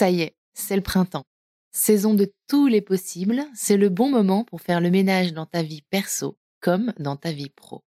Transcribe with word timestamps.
Ça 0.00 0.08
y 0.08 0.22
est, 0.22 0.34
c'est 0.54 0.76
le 0.76 0.82
printemps. 0.82 1.26
Saison 1.72 2.14
de 2.14 2.32
tous 2.48 2.68
les 2.68 2.80
possibles, 2.80 3.44
c'est 3.54 3.76
le 3.76 3.90
bon 3.90 4.08
moment 4.08 4.44
pour 4.44 4.62
faire 4.62 4.80
le 4.80 4.90
ménage 4.90 5.34
dans 5.34 5.44
ta 5.44 5.62
vie 5.62 5.82
perso 5.90 6.38
comme 6.60 6.94
dans 6.98 7.16
ta 7.16 7.32
vie 7.32 7.50
pro. 7.50 7.84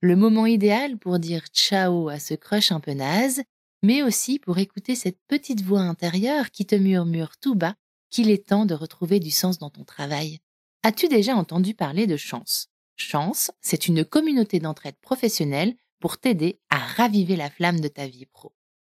Le 0.00 0.14
moment 0.14 0.46
idéal 0.46 0.96
pour 0.96 1.18
dire 1.18 1.44
ciao 1.52 2.08
à 2.08 2.20
ce 2.20 2.34
crush 2.34 2.70
un 2.70 2.78
peu 2.78 2.92
naze, 2.92 3.42
mais 3.82 4.04
aussi 4.04 4.38
pour 4.38 4.58
écouter 4.58 4.94
cette 4.94 5.18
petite 5.26 5.60
voix 5.60 5.80
intérieure 5.80 6.52
qui 6.52 6.66
te 6.66 6.76
murmure 6.76 7.36
tout 7.36 7.56
bas 7.56 7.74
qu'il 8.10 8.30
est 8.30 8.46
temps 8.46 8.64
de 8.64 8.74
retrouver 8.74 9.18
du 9.18 9.32
sens 9.32 9.58
dans 9.58 9.70
ton 9.70 9.82
travail. 9.82 10.38
As-tu 10.84 11.08
déjà 11.08 11.34
entendu 11.34 11.74
parler 11.74 12.06
de 12.06 12.16
Chance? 12.16 12.68
Chance, 12.94 13.50
c'est 13.60 13.88
une 13.88 14.04
communauté 14.04 14.60
d'entraide 14.60 15.00
professionnelle 15.00 15.74
pour 15.98 16.18
t'aider 16.18 16.60
à 16.70 16.78
raviver 16.78 17.34
la 17.34 17.50
flamme 17.50 17.80
de 17.80 17.88
ta 17.88 18.06
vie 18.06 18.26
pro. 18.26 18.54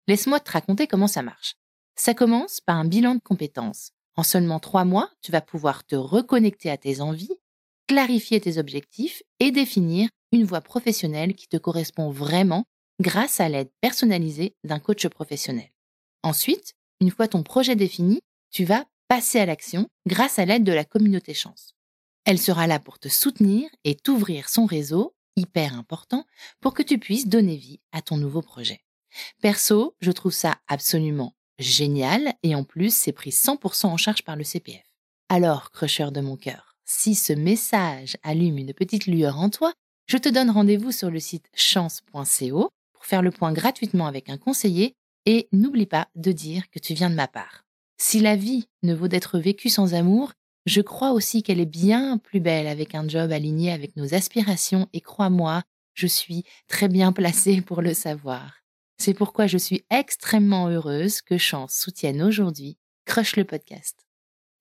Laisse-moi 0.10 0.42
te 0.42 0.52
raconter 0.52 0.86
comment 0.86 1.08
ça 1.08 1.22
marche. 1.22 1.56
Ça 2.00 2.14
commence 2.14 2.62
par 2.62 2.78
un 2.78 2.86
bilan 2.86 3.16
de 3.16 3.20
compétences. 3.20 3.92
En 4.16 4.24
seulement 4.24 4.60
trois 4.60 4.86
mois, 4.86 5.10
tu 5.22 5.32
vas 5.32 5.42
pouvoir 5.42 5.84
te 5.84 5.96
reconnecter 5.96 6.70
à 6.70 6.78
tes 6.78 7.02
envies, 7.02 7.36
clarifier 7.88 8.40
tes 8.40 8.60
objectifs 8.60 9.24
et 9.40 9.52
définir 9.52 10.10
une 10.32 10.44
voie 10.44 10.62
professionnelle 10.62 11.34
qui 11.34 11.48
te 11.48 11.58
correspond 11.58 12.12
vraiment 12.12 12.66
grâce 13.00 13.40
à 13.40 13.50
l'aide 13.50 13.72
personnalisée 13.82 14.56
d'un 14.64 14.80
coach 14.80 15.08
professionnel. 15.08 15.72
Ensuite, 16.24 16.74
une 17.02 17.12
fois 17.12 17.28
ton 17.28 17.42
projet 17.42 17.76
défini, 17.76 18.22
tu 18.52 18.64
vas 18.64 18.86
passer 19.08 19.40
à 19.40 19.46
l'action 19.46 19.88
grâce 20.08 20.38
à 20.38 20.46
l'aide 20.46 20.64
de 20.64 20.74
la 20.74 20.86
communauté 20.86 21.34
chance. 21.34 21.74
Elle 22.26 22.40
sera 22.40 22.68
là 22.68 22.80
pour 22.80 23.00
te 23.00 23.08
soutenir 23.08 23.70
et 23.84 23.96
t'ouvrir 23.96 24.50
son 24.50 24.66
réseau, 24.66 25.16
hyper 25.36 25.74
important, 25.74 26.26
pour 26.60 26.74
que 26.74 26.84
tu 26.84 27.00
puisses 27.00 27.28
donner 27.28 27.56
vie 27.56 27.80
à 27.92 28.02
ton 28.02 28.18
nouveau 28.18 28.42
projet. 28.42 28.82
Perso, 29.42 29.96
je 30.00 30.12
trouve 30.12 30.34
ça 30.34 30.58
absolument 30.68 31.37
génial 31.60 32.34
et 32.44 32.56
en 32.56 32.64
plus, 32.64 32.96
c'est 32.96 33.12
pris 33.12 33.32
100% 33.32 33.88
en 33.88 33.98
charge 33.98 34.24
par 34.24 34.36
le 34.36 34.44
CPF. 34.44 34.84
Alors, 35.30 35.72
crusher 35.72 36.12
de 36.12 36.22
mon 36.22 36.38
cœur, 36.38 36.76
si 36.86 37.16
ce 37.16 37.34
message 37.34 38.18
allume 38.24 38.58
une 38.58 38.74
petite 38.74 39.08
lueur 39.08 39.40
en 39.40 39.50
toi, 39.50 39.74
je 40.08 40.18
te 40.18 40.30
donne 40.30 40.50
rendez-vous 40.50 40.92
sur 40.92 41.12
le 41.12 41.20
site 41.20 41.50
chance.co 41.54 42.70
pour 42.94 43.06
faire 43.06 43.22
le 43.22 43.32
point 43.32 43.52
gratuitement 43.52 44.08
avec 44.08 44.30
un 44.30 44.38
conseiller 44.38 44.96
et 45.26 45.50
n'oublie 45.52 45.86
pas 45.86 46.08
de 46.16 46.32
dire 46.32 46.70
que 46.70 46.80
tu 46.80 46.94
viens 46.94 47.10
de 47.10 47.16
ma 47.16 47.28
part. 47.28 47.66
Si 47.98 48.20
la 48.20 48.36
vie 48.36 48.68
ne 48.84 48.94
vaut 48.94 49.10
d'être 49.10 49.40
vécue 49.40 49.70
sans 49.70 49.94
amour, 49.94 50.32
je 50.66 50.82
crois 50.82 51.12
aussi 51.12 51.44
qu'elle 51.44 51.60
est 51.60 51.66
bien 51.66 52.18
plus 52.18 52.40
belle 52.40 52.68
avec 52.68 52.96
un 52.96 53.08
job 53.08 53.32
aligné 53.32 53.72
avec 53.72 53.96
nos 53.96 54.14
aspirations 54.14 54.88
et 54.94 55.02
crois-moi, 55.02 55.64
je 55.94 56.08
suis 56.08 56.44
très 56.68 56.88
bien 56.88 57.12
placée 57.12 57.62
pour 57.62 57.82
le 57.82 57.94
savoir. 57.94 58.57
C'est 58.98 59.14
pourquoi 59.14 59.48
je 59.48 59.58
suis 59.58 59.86
extrêmement 59.90 60.68
heureuse 60.68 61.22
que 61.22 61.38
Chance 61.38 61.74
soutienne 61.74 62.22
aujourd'hui 62.22 62.78
Crush 63.06 63.36
le 63.36 63.46
podcast. 63.46 63.96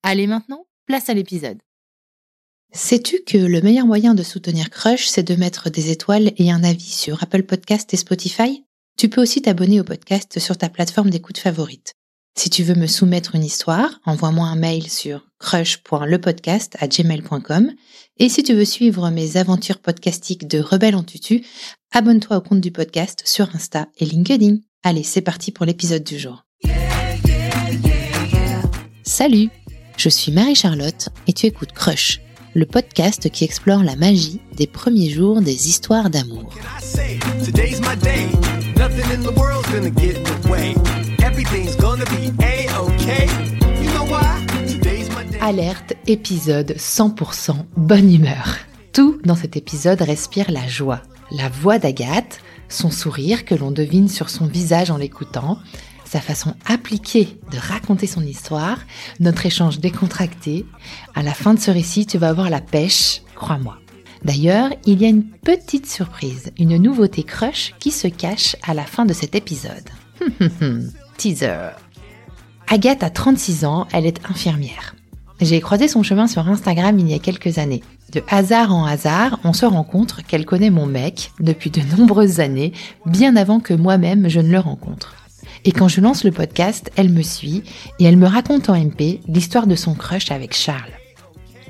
Allez 0.03 0.27
maintenant, 0.27 0.67
place 0.85 1.09
à 1.09 1.13
l'épisode. 1.13 1.59
Sais-tu 2.71 3.23
que 3.23 3.37
le 3.37 3.61
meilleur 3.61 3.85
moyen 3.85 4.13
de 4.13 4.23
soutenir 4.23 4.69
Crush, 4.69 5.07
c'est 5.07 5.23
de 5.23 5.35
mettre 5.35 5.69
des 5.69 5.89
étoiles 5.89 6.31
et 6.37 6.51
un 6.51 6.63
avis 6.63 6.91
sur 6.91 7.23
Apple 7.23 7.43
Podcast 7.43 7.93
et 7.93 7.97
Spotify? 7.97 8.63
Tu 8.97 9.09
peux 9.09 9.21
aussi 9.21 9.41
t'abonner 9.41 9.79
au 9.79 9.83
podcast 9.83 10.39
sur 10.39 10.57
ta 10.57 10.69
plateforme 10.69 11.09
d'écoute 11.09 11.37
favorite. 11.37 11.93
Si 12.37 12.49
tu 12.51 12.63
veux 12.63 12.75
me 12.75 12.85
soumettre 12.85 13.33
une 13.33 13.43
histoire, 13.43 13.89
envoie-moi 14.05 14.45
un 14.45 14.55
mail 14.55 14.91
sur 14.91 15.25
crush.lepodcast@gmail.com 15.39 17.71
et 18.19 18.29
si 18.29 18.43
tu 18.43 18.53
veux 18.53 18.63
suivre 18.63 19.09
mes 19.09 19.37
aventures 19.37 19.79
podcastiques 19.79 20.47
de 20.47 20.59
Rebelle 20.59 20.95
en 20.95 21.01
tutu, 21.01 21.43
abonne-toi 21.91 22.37
au 22.37 22.41
compte 22.41 22.61
du 22.61 22.69
podcast 22.71 23.23
sur 23.25 23.55
Insta 23.55 23.87
et 23.97 24.05
LinkedIn. 24.05 24.57
Allez, 24.83 25.01
c'est 25.01 25.21
parti 25.21 25.51
pour 25.51 25.65
l'épisode 25.65 26.03
du 26.03 26.19
jour. 26.19 26.45
Salut, 29.01 29.49
je 29.97 30.09
suis 30.09 30.31
Marie-Charlotte 30.31 31.09
et 31.25 31.33
tu 31.33 31.47
écoutes 31.47 31.71
Crush, 31.71 32.21
le 32.53 32.67
podcast 32.67 33.31
qui 33.31 33.45
explore 33.45 33.83
la 33.83 33.95
magie 33.95 34.41
des 34.55 34.67
premiers 34.67 35.09
jours 35.09 35.41
des 35.41 35.69
histoires 35.69 36.11
d'amour. 36.11 36.53
Alerte 45.41 45.93
épisode 46.07 46.73
100% 46.77 47.53
bonne 47.77 48.13
humeur. 48.13 48.57
Tout 48.91 49.19
dans 49.23 49.35
cet 49.35 49.55
épisode 49.55 50.01
respire 50.01 50.51
la 50.51 50.67
joie. 50.67 51.01
La 51.31 51.47
voix 51.47 51.79
d'Agathe, 51.79 52.41
son 52.67 52.91
sourire 52.91 53.45
que 53.45 53.55
l'on 53.55 53.71
devine 53.71 54.09
sur 54.09 54.29
son 54.29 54.45
visage 54.45 54.91
en 54.91 54.97
l'écoutant, 54.97 55.57
sa 56.03 56.19
façon 56.19 56.53
appliquée 56.65 57.37
de 57.51 57.57
raconter 57.57 58.07
son 58.07 58.23
histoire, 58.23 58.79
notre 59.21 59.45
échange 59.45 59.79
décontracté. 59.79 60.65
À 61.15 61.23
la 61.23 61.33
fin 61.33 61.53
de 61.53 61.59
ce 61.59 61.71
récit, 61.71 62.05
tu 62.05 62.17
vas 62.17 62.27
avoir 62.29 62.49
la 62.49 62.59
pêche, 62.61 63.21
crois-moi. 63.35 63.77
D'ailleurs, 64.25 64.69
il 64.85 65.01
y 65.01 65.05
a 65.05 65.09
une 65.09 65.23
petite 65.23 65.87
surprise, 65.87 66.51
une 66.57 66.77
nouveauté 66.77 67.23
crush 67.23 67.73
qui 67.79 67.91
se 67.91 68.07
cache 68.07 68.55
à 68.63 68.73
la 68.73 68.83
fin 68.83 69.05
de 69.05 69.13
cet 69.13 69.35
épisode. 69.35 69.89
Teaser. 71.17 71.71
Agathe 72.69 73.03
a 73.03 73.09
36 73.09 73.63
ans, 73.63 73.87
elle 73.93 74.05
est 74.05 74.19
infirmière. 74.29 74.95
J'ai 75.39 75.61
croisé 75.61 75.87
son 75.87 76.03
chemin 76.03 76.27
sur 76.27 76.49
Instagram 76.49 76.99
il 76.99 77.09
y 77.09 77.13
a 77.13 77.19
quelques 77.19 77.59
années. 77.59 77.81
De 78.11 78.21
hasard 78.29 78.73
en 78.73 78.85
hasard, 78.85 79.39
on 79.45 79.53
se 79.53 79.65
rencontre 79.65 80.21
qu'elle 80.21 80.45
connaît 80.45 80.69
mon 80.69 80.85
mec 80.85 81.31
depuis 81.39 81.69
de 81.69 81.81
nombreuses 81.95 82.41
années, 82.41 82.73
bien 83.05 83.37
avant 83.37 83.61
que 83.61 83.73
moi-même 83.73 84.27
je 84.27 84.41
ne 84.41 84.51
le 84.51 84.59
rencontre. 84.59 85.15
Et 85.63 85.71
quand 85.71 85.87
je 85.87 86.01
lance 86.01 86.25
le 86.25 86.31
podcast, 86.31 86.91
elle 86.97 87.09
me 87.09 87.21
suit 87.21 87.63
et 87.99 88.05
elle 88.05 88.17
me 88.17 88.27
raconte 88.27 88.69
en 88.69 88.75
MP 88.75 89.21
l'histoire 89.29 89.67
de 89.67 89.75
son 89.75 89.93
crush 89.93 90.31
avec 90.31 90.53
Charles. 90.53 90.91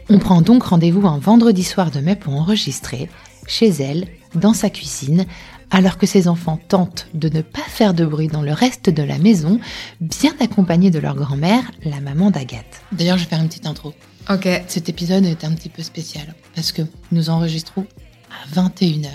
On 0.10 0.18
prend 0.18 0.42
donc 0.42 0.64
rendez-vous 0.64 1.08
un 1.08 1.20
vendredi 1.20 1.64
soir 1.64 1.92
de 1.92 2.00
mai 2.00 2.16
pour 2.16 2.34
enregistrer, 2.34 3.08
chez 3.46 3.70
elle, 3.70 4.08
dans 4.34 4.54
sa 4.54 4.70
cuisine, 4.70 5.26
alors 5.72 5.98
que 5.98 6.06
ses 6.06 6.28
enfants 6.28 6.60
tentent 6.68 7.08
de 7.14 7.30
ne 7.30 7.42
pas 7.42 7.62
faire 7.68 7.94
de 7.94 8.06
bruit 8.06 8.28
dans 8.28 8.42
le 8.42 8.54
reste 8.54 8.90
de 8.90 9.04
la 9.04 9.18
maison, 9.18 9.60
bien 10.02 10.34
accompagnés 10.40 10.92
de 10.92 11.00
leur 11.00 11.16
grand-mère, 11.16 11.72
la 11.84 12.00
maman 12.00 12.32
d'Agathe. 12.32 12.82
D'ailleurs, 12.92 13.18
je 13.18 13.24
vais 13.24 13.30
faire 13.30 13.42
une 13.42 13.48
petite 13.48 13.68
intro. 13.68 13.94
Ok. 14.30 14.48
Cet 14.68 14.90
épisode 14.90 15.26
est 15.26 15.44
un 15.44 15.54
petit 15.54 15.70
peu 15.70 15.84
spécial 15.84 16.36
parce 16.56 16.72
que 16.72 16.82
nous 17.12 17.30
enregistrons 17.30 17.86
à 18.30 18.60
21h. 18.60 19.10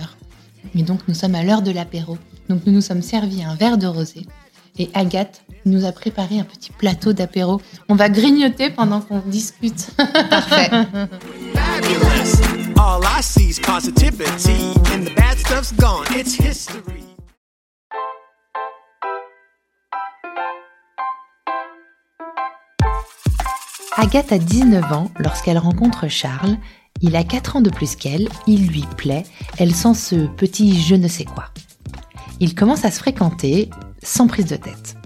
Mais 0.75 0.83
donc 0.83 1.01
nous 1.09 1.15
sommes 1.15 1.35
à 1.35 1.43
l'heure 1.43 1.63
de 1.63 1.71
l'apéro. 1.71 2.17
Donc 2.49 2.67
nous 2.67 2.73
nous 2.73 2.81
sommes 2.81 3.03
servis 3.03 3.45
un 3.45 3.55
verre 3.55 3.79
de 3.79 3.87
rosé 3.87 4.27
et 4.79 4.91
Agathe 4.95 5.43
nous 5.65 5.85
a 5.85 5.93
préparé 5.93 6.39
un 6.39 6.45
petit 6.45 6.71
plateau 6.71 7.13
d'apéro. 7.13 7.61
On 7.89 7.95
va 7.95 8.09
grignoter 8.09 8.71
pendant 8.71 9.01
qu'on 9.01 9.21
discute. 9.21 9.91
Parfait. 10.31 10.71
Agathe 23.97 24.33
a 24.33 24.39
19 24.39 24.93
ans 24.93 25.11
lorsqu'elle 25.19 25.59
rencontre 25.59 26.09
Charles. 26.09 26.57
Il 27.01 27.17
a 27.17 27.25
4 27.25 27.57
ans 27.57 27.61
de 27.61 27.71
plus 27.71 27.97
qu'elle, 27.97 28.29
il 28.47 28.67
lui 28.69 28.85
plaît, 28.97 29.25
elle 29.59 29.75
sent 29.75 29.95
ce 29.95 30.27
petit 30.27 30.81
je 30.81 30.95
ne 30.95 31.09
sais 31.09 31.25
quoi. 31.25 31.47
Ils 32.41 32.55
commencent 32.55 32.85
à 32.85 32.91
se 32.91 32.99
fréquenter 32.99 33.71
sans 34.03 34.27
prise 34.27 34.47
de 34.47 34.57
tête. 34.57 34.97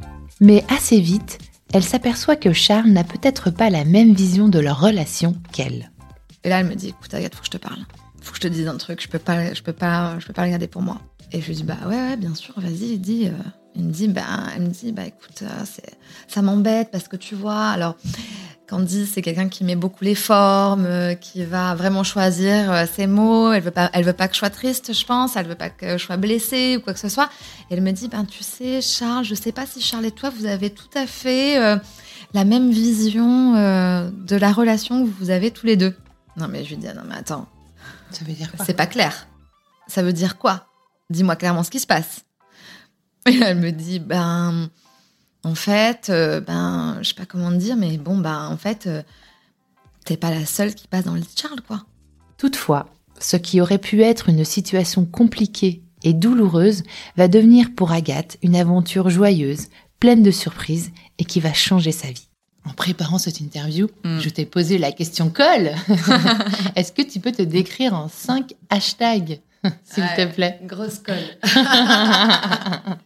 Mais 0.40 0.64
assez 0.68 1.00
vite, 1.00 1.38
elle 1.72 1.84
s'aperçoit 1.84 2.36
que 2.36 2.52
Charles 2.52 2.90
n'a 2.90 3.04
peut-être 3.04 3.50
pas 3.50 3.70
la 3.70 3.84
même 3.84 4.14
vision 4.14 4.48
de 4.48 4.58
leur 4.58 4.80
relation 4.80 5.34
qu'elle. 5.52 5.90
Et 6.46 6.48
là, 6.48 6.60
elle 6.60 6.66
me 6.66 6.76
dit, 6.76 6.90
écoute, 6.90 7.12
Agathe, 7.12 7.34
faut 7.34 7.40
que 7.40 7.46
je 7.46 7.50
te 7.50 7.56
parle. 7.56 7.80
Faut 8.22 8.30
que 8.30 8.36
je 8.36 8.42
te 8.42 8.46
dise 8.46 8.68
un 8.68 8.76
truc. 8.76 9.02
Je 9.02 9.08
peux 9.08 9.18
pas, 9.18 9.52
je 9.52 9.62
peux 9.64 9.72
pas, 9.72 10.16
je 10.20 10.26
peux 10.28 10.32
pas 10.32 10.44
le 10.44 10.50
garder 10.50 10.68
pour 10.68 10.80
moi. 10.80 11.00
Et 11.32 11.40
je 11.40 11.48
lui 11.48 11.56
dis, 11.56 11.64
bah 11.64 11.76
ouais, 11.86 11.96
ouais, 11.96 12.16
bien 12.16 12.36
sûr, 12.36 12.54
vas-y, 12.56 12.98
dis. 12.98 13.26
Euh. 13.26 13.32
Elle 13.74 13.82
me 13.82 13.90
dit, 13.90 14.06
bah, 14.06 14.22
elle 14.54 14.62
me 14.62 14.68
dit, 14.68 14.92
bah 14.92 15.06
écoute, 15.06 15.42
euh, 15.42 15.64
ça 16.28 16.42
m'embête 16.42 16.90
parce 16.92 17.08
que 17.08 17.16
tu 17.16 17.34
vois, 17.34 17.66
alors 17.66 17.96
Candy, 18.68 19.06
c'est 19.06 19.22
quelqu'un 19.22 19.48
qui 19.48 19.64
met 19.64 19.74
beaucoup 19.74 20.04
les 20.04 20.14
formes, 20.14 20.86
euh, 20.86 21.14
qui 21.14 21.44
va 21.44 21.74
vraiment 21.74 22.04
choisir 22.04 22.86
ses 22.94 23.08
mots. 23.08 23.50
Elle 23.52 23.64
veut 23.64 23.72
pas, 23.72 23.90
elle 23.92 24.04
veut 24.04 24.12
pas 24.12 24.28
que 24.28 24.34
je 24.34 24.38
sois 24.38 24.50
triste, 24.50 24.94
je 24.94 25.04
pense. 25.04 25.34
Elle 25.34 25.48
veut 25.48 25.56
pas 25.56 25.68
que 25.68 25.98
je 25.98 26.04
sois 26.04 26.16
blessée 26.16 26.76
ou 26.76 26.80
quoi 26.80 26.94
que 26.94 27.00
ce 27.00 27.08
soit. 27.08 27.28
Et 27.70 27.74
elle 27.74 27.82
me 27.82 27.90
dit, 27.90 28.06
ben 28.06 28.24
tu 28.24 28.44
sais, 28.44 28.80
Charles, 28.80 29.24
je 29.24 29.34
sais 29.34 29.52
pas 29.52 29.66
si 29.66 29.80
Charles 29.80 30.06
et 30.06 30.12
toi, 30.12 30.30
vous 30.30 30.46
avez 30.46 30.70
tout 30.70 30.90
à 30.94 31.08
fait 31.08 31.58
la 32.34 32.44
même 32.44 32.70
vision 32.70 33.52
de 33.52 34.36
la 34.36 34.52
relation 34.52 35.04
que 35.04 35.10
vous 35.18 35.30
avez 35.30 35.50
tous 35.50 35.66
les 35.66 35.76
deux. 35.76 35.94
Non 36.36 36.48
mais 36.48 36.64
je 36.64 36.70
lui 36.70 36.76
dis, 36.76 36.88
ah, 36.88 36.94
non 36.94 37.02
mais 37.06 37.16
attends. 37.16 37.48
Ça 38.10 38.24
veut 38.24 38.32
dire 38.32 38.50
quoi 38.52 38.64
C'est 38.64 38.74
pas 38.74 38.86
clair. 38.86 39.26
Ça 39.86 40.02
veut 40.02 40.12
dire 40.12 40.38
quoi? 40.38 40.66
Dis-moi 41.10 41.36
clairement 41.36 41.62
ce 41.62 41.70
qui 41.70 41.80
se 41.80 41.86
passe. 41.86 42.24
Et 43.26 43.36
elle 43.36 43.58
me 43.58 43.70
dit, 43.70 43.98
ben 43.98 44.70
en 45.46 45.54
fait, 45.54 46.08
euh, 46.10 46.40
ben, 46.40 46.98
je 47.02 47.10
sais 47.10 47.14
pas 47.14 47.24
comment 47.24 47.52
dire, 47.52 47.76
mais 47.76 47.98
bon, 47.98 48.18
ben, 48.18 48.48
en 48.48 48.56
fait, 48.56 48.88
euh, 48.88 49.02
t'es 50.04 50.16
pas 50.16 50.30
la 50.30 50.44
seule 50.44 50.74
qui 50.74 50.88
passe 50.88 51.04
dans 51.04 51.14
le 51.14 51.20
lit 51.20 51.28
de 51.32 51.38
Charles, 51.40 51.60
quoi. 51.60 51.84
Toutefois, 52.36 52.86
ce 53.20 53.36
qui 53.36 53.60
aurait 53.60 53.78
pu 53.78 54.02
être 54.02 54.28
une 54.28 54.44
situation 54.44 55.04
compliquée 55.04 55.84
et 56.02 56.14
douloureuse 56.14 56.82
va 57.16 57.28
devenir 57.28 57.68
pour 57.76 57.92
Agathe 57.92 58.38
une 58.42 58.56
aventure 58.56 59.08
joyeuse, 59.08 59.68
pleine 60.00 60.24
de 60.24 60.32
surprises 60.32 60.90
et 61.18 61.24
qui 61.24 61.38
va 61.38 61.52
changer 61.52 61.92
sa 61.92 62.08
vie. 62.08 62.28
En 62.68 62.72
préparant 62.72 63.18
cette 63.18 63.40
interview, 63.40 63.88
Mm. 64.04 64.18
je 64.20 64.28
t'ai 64.28 64.44
posé 64.46 64.78
la 64.78 64.90
question 64.92 65.30
colle. 65.30 65.70
Est-ce 66.76 66.92
que 66.92 67.02
tu 67.02 67.20
peux 67.20 67.32
te 67.32 67.42
décrire 67.42 67.94
en 67.94 68.08
cinq 68.08 68.54
hashtags, 68.70 69.40
s'il 69.84 70.04
te 70.16 70.26
plaît? 70.34 70.58
Grosse 70.64 70.98
colle. 70.98 71.38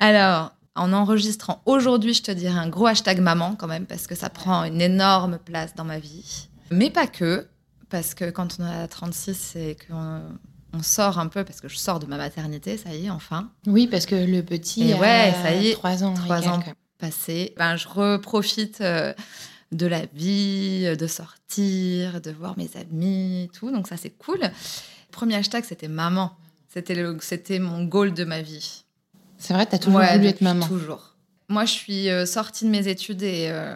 Alors, 0.00 0.52
en 0.76 0.92
enregistrant 0.92 1.60
aujourd'hui, 1.66 2.14
je 2.14 2.22
te 2.22 2.30
dirais 2.30 2.58
un 2.58 2.68
gros 2.68 2.86
hashtag 2.86 3.20
maman 3.20 3.54
quand 3.56 3.66
même, 3.66 3.86
parce 3.86 4.06
que 4.06 4.14
ça 4.14 4.30
prend 4.30 4.64
une 4.64 4.80
énorme 4.80 5.38
place 5.38 5.74
dans 5.74 5.84
ma 5.84 5.98
vie. 5.98 6.48
Mais 6.70 6.90
pas 6.90 7.06
que, 7.06 7.46
parce 7.90 8.14
que 8.14 8.30
quand 8.30 8.56
on 8.60 8.64
a 8.64 8.86
36, 8.88 9.34
c'est 9.36 9.76
qu'on 9.88 10.22
on 10.72 10.82
sort 10.82 11.18
un 11.18 11.26
peu, 11.26 11.44
parce 11.44 11.60
que 11.60 11.68
je 11.68 11.76
sors 11.76 11.98
de 11.98 12.06
ma 12.06 12.16
maternité, 12.16 12.76
ça 12.76 12.94
y 12.94 13.06
est, 13.06 13.10
enfin, 13.10 13.50
Oui, 13.66 13.86
parce 13.88 14.06
que 14.06 14.14
le 14.14 14.42
petit 14.42 14.88
Et 14.90 14.94
a 14.94 14.98
ouais, 14.98 15.34
ça 15.42 15.52
y 15.54 15.68
est, 15.68 15.72
3 15.74 16.04
ans. 16.04 16.14
et 16.14 16.18
trois 16.18 16.48
ans. 16.48 16.62
Passé. 17.00 17.54
Ben, 17.56 17.76
je 17.76 17.88
reprofite 17.88 18.80
euh, 18.80 19.12
de 19.72 19.86
la 19.86 20.02
vie, 20.14 20.96
de 20.96 21.06
sortir, 21.06 22.20
de 22.20 22.30
voir 22.30 22.56
mes 22.58 22.70
amis, 22.76 23.50
tout. 23.52 23.70
Donc 23.70 23.88
ça, 23.88 23.96
c'est 23.96 24.10
cool. 24.10 24.40
Premier 25.10 25.36
hashtag, 25.36 25.64
c'était 25.64 25.88
maman. 25.88 26.32
C'était 26.72 27.58
mon 27.58 27.84
goal 27.84 28.14
de 28.14 28.24
ma 28.24 28.42
vie. 28.42 28.84
C'est 29.38 29.54
vrai, 29.54 29.66
t'as 29.66 29.78
toujours 29.78 29.98
Ouais, 29.98 30.16
voulu 30.16 30.28
être 30.28 30.40
maman. 30.40 30.66
Toujours. 30.66 31.14
Moi, 31.48 31.64
je 31.64 31.72
suis 31.72 32.10
euh, 32.10 32.26
sortie 32.26 32.64
de 32.64 32.70
mes 32.70 32.86
études 32.86 33.22
et 33.22 33.48
euh, 33.50 33.74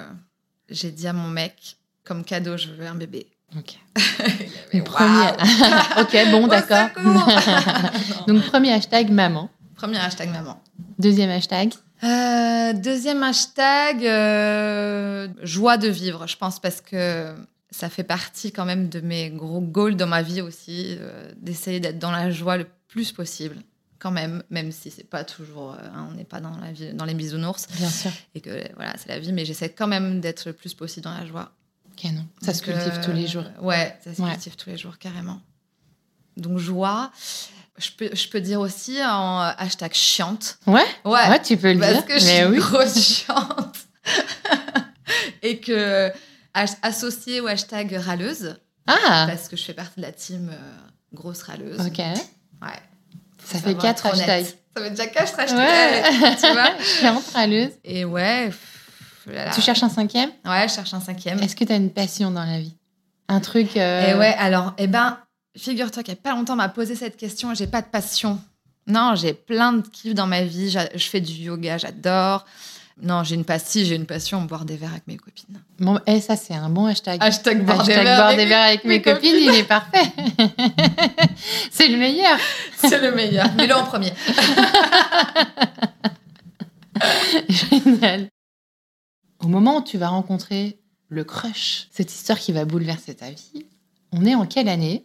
j'ai 0.68 0.92
dit 0.92 1.08
à 1.08 1.12
mon 1.12 1.28
mec, 1.28 1.76
comme 2.04 2.24
cadeau, 2.24 2.56
je 2.56 2.68
veux 2.68 2.86
un 2.86 2.94
bébé. 2.94 3.26
Ok. 3.58 3.78
Premier. 4.84 5.30
ok, 6.00 6.30
bon, 6.30 6.46
d'accord. 6.46 6.88
Donc, 8.28 8.42
premier 8.44 8.72
hashtag 8.72 9.10
maman. 9.10 9.48
Premier 9.74 9.98
hashtag 9.98 10.30
maman. 10.30 10.60
Deuxième 10.98 11.30
hashtag. 11.30 11.72
Euh, 12.04 12.72
deuxième 12.74 13.22
hashtag, 13.22 14.04
euh, 14.06 15.28
joie 15.42 15.78
de 15.78 15.88
vivre, 15.88 16.26
je 16.26 16.36
pense, 16.36 16.60
parce 16.60 16.80
que 16.80 17.34
ça 17.70 17.88
fait 17.88 18.04
partie 18.04 18.52
quand 18.52 18.64
même 18.66 18.88
de 18.88 19.00
mes 19.00 19.30
gros 19.30 19.60
goals 19.60 19.96
dans 19.96 20.06
ma 20.06 20.22
vie 20.22 20.40
aussi, 20.42 20.96
euh, 21.00 21.32
d'essayer 21.38 21.80
d'être 21.80 21.98
dans 21.98 22.10
la 22.10 22.30
joie 22.30 22.56
le 22.58 22.66
plus 22.88 23.10
possible, 23.12 23.56
quand 23.98 24.10
même, 24.10 24.42
même 24.50 24.70
si 24.70 24.90
c'est 24.90 25.08
pas 25.08 25.24
toujours, 25.24 25.72
hein, 25.72 26.08
on 26.10 26.14
n'est 26.14 26.24
pas 26.24 26.40
dans, 26.40 26.56
la 26.58 26.72
vie, 26.72 26.92
dans 26.92 27.06
les 27.06 27.14
bisounours, 27.14 27.66
Bien 27.76 27.88
sûr. 27.88 28.10
et 28.34 28.40
que 28.40 28.50
voilà, 28.76 28.92
c'est 28.98 29.08
la 29.08 29.18
vie, 29.18 29.32
mais 29.32 29.44
j'essaie 29.46 29.70
quand 29.70 29.86
même 29.88 30.20
d'être 30.20 30.44
le 30.46 30.52
plus 30.52 30.74
possible 30.74 31.04
dans 31.04 31.14
la 31.16 31.24
joie. 31.24 31.52
Canon. 31.96 32.26
Ça 32.42 32.52
se 32.52 32.62
cultive 32.62 33.00
tous 33.04 33.12
les 33.12 33.26
jours. 33.28 33.44
Ouais, 33.62 33.96
ça 34.04 34.12
se 34.12 34.20
Ouais. 34.20 34.30
cultive 34.32 34.56
tous 34.56 34.68
les 34.68 34.76
jours, 34.76 34.98
carrément. 34.98 35.40
Donc, 36.36 36.58
joie. 36.58 37.12
Je 37.78 37.90
peux, 37.90 38.10
je 38.14 38.28
peux 38.28 38.40
dire 38.40 38.60
aussi 38.60 38.98
en 39.04 39.40
hashtag 39.58 39.92
chiante. 39.94 40.58
Ouais, 40.66 40.84
Ouais, 41.04 41.28
ouais, 41.28 41.42
tu 41.42 41.56
peux 41.56 41.72
le 41.72 41.80
parce 41.80 41.92
dire. 41.92 42.06
que 42.06 42.18
je 42.18 42.24
mais 42.24 42.36
suis 42.36 42.44
oui. 42.46 42.58
grosse 42.58 42.98
chiante. 43.02 43.76
Et 45.42 45.58
que 45.60 46.10
as- 46.54 46.76
associé 46.82 47.40
au 47.40 47.46
hashtag 47.46 47.94
râleuse, 47.96 48.56
Ah, 48.86 49.26
parce 49.28 49.48
que 49.48 49.56
je 49.56 49.64
fais 49.64 49.74
partie 49.74 49.96
de 50.00 50.02
la 50.02 50.12
team 50.12 50.50
euh, 50.52 50.56
grosse 51.12 51.42
râleuse. 51.42 51.80
ok. 51.80 51.98
Ouais. 51.98 52.80
Ça 53.44 53.58
fait 53.58 53.74
quatre 53.76 54.06
hashtags. 54.06 54.46
Ça 54.76 54.82
fait 54.82 54.90
déjà 54.90 55.06
quatre 55.06 55.38
hashtags. 55.38 55.58
Ouais. 55.58 56.36
Tu 56.40 56.52
vois 56.52 56.78
Chiante, 56.82 57.24
râleuse. 57.34 57.70
Et 57.84 58.04
ouais. 58.04 58.46
pff, 58.46 59.26
là, 59.26 59.46
là. 59.46 59.50
Tu 59.52 59.60
cherches 59.60 59.82
un 59.82 59.88
cinquième? 59.90 60.30
Ouais, 60.44 60.66
je 60.68 60.74
cherche 60.74 60.94
un 60.94 61.00
cinquième. 61.00 61.38
Est-ce 61.40 61.54
que 61.56 61.64
tu 61.64 61.72
as 61.72 61.76
une 61.76 61.90
passion 61.90 62.30
dans 62.30 62.44
la 62.44 62.58
vie? 62.60 62.74
Un 63.28 63.40
truc. 63.40 63.76
euh, 63.76 64.12
Et 64.12 64.18
ouais, 64.18 64.34
alors, 64.38 64.74
eh 64.78 64.86
ben, 64.86 65.18
figure-toi 65.56 66.02
qu'il 66.02 66.14
n'y 66.14 66.18
a 66.18 66.22
pas 66.22 66.34
longtemps, 66.34 66.54
on 66.54 66.56
m'a 66.56 66.68
posé 66.68 66.94
cette 66.94 67.16
question 67.16 67.54
j'ai 67.54 67.66
pas 67.66 67.82
de 67.82 67.86
passion. 67.86 68.40
Non, 68.86 69.14
j'ai 69.14 69.32
plein 69.32 69.72
de 69.72 69.86
kiffs 69.86 70.14
dans 70.14 70.26
ma 70.26 70.42
vie. 70.42 70.70
Je 70.70 71.04
fais 71.04 71.20
du 71.20 71.32
yoga, 71.32 71.78
j'adore. 71.78 72.44
Non, 73.02 73.24
j'ai 73.24 73.34
une 73.34 73.44
passion, 73.44 73.82
j'ai 73.82 73.96
une 73.96 74.06
passion, 74.06 74.42
boire 74.42 74.64
des 74.64 74.76
verres 74.76 74.92
avec 74.92 75.06
mes 75.08 75.16
copines. 75.16 75.60
Bon, 75.80 75.98
eh, 76.06 76.20
ça, 76.20 76.36
c'est 76.36 76.54
un 76.54 76.68
bon 76.68 76.86
hashtag. 76.86 77.18
Hashtag 77.20 77.64
boire 77.64 77.82
des 77.84 77.92
verres 77.92 78.04
boire 78.04 78.26
avec 78.28 78.38
des 78.38 78.46
verres 78.46 78.66
avec 78.66 78.84
mes 78.84 79.02
copines, 79.02 79.34
il 79.36 79.54
est 79.54 79.64
parfait. 79.64 80.12
c'est 81.72 81.88
le 81.88 81.96
meilleur. 81.96 82.38
C'est 82.76 83.00
le 83.00 83.12
meilleur. 83.12 83.52
Mets-le 83.54 83.74
en 83.74 83.84
premier. 83.84 84.12
Génial. 87.48 88.28
Au 89.40 89.48
moment 89.48 89.78
où 89.78 89.82
tu 89.82 89.98
vas 89.98 90.08
rencontrer 90.08 90.78
le 91.08 91.24
crush, 91.24 91.88
cette 91.90 92.12
histoire 92.12 92.38
qui 92.38 92.52
va 92.52 92.64
bouleverser 92.64 93.14
ta 93.14 93.30
vie, 93.30 93.66
on 94.12 94.24
est 94.24 94.36
en 94.36 94.46
quelle 94.46 94.68
année? 94.68 95.04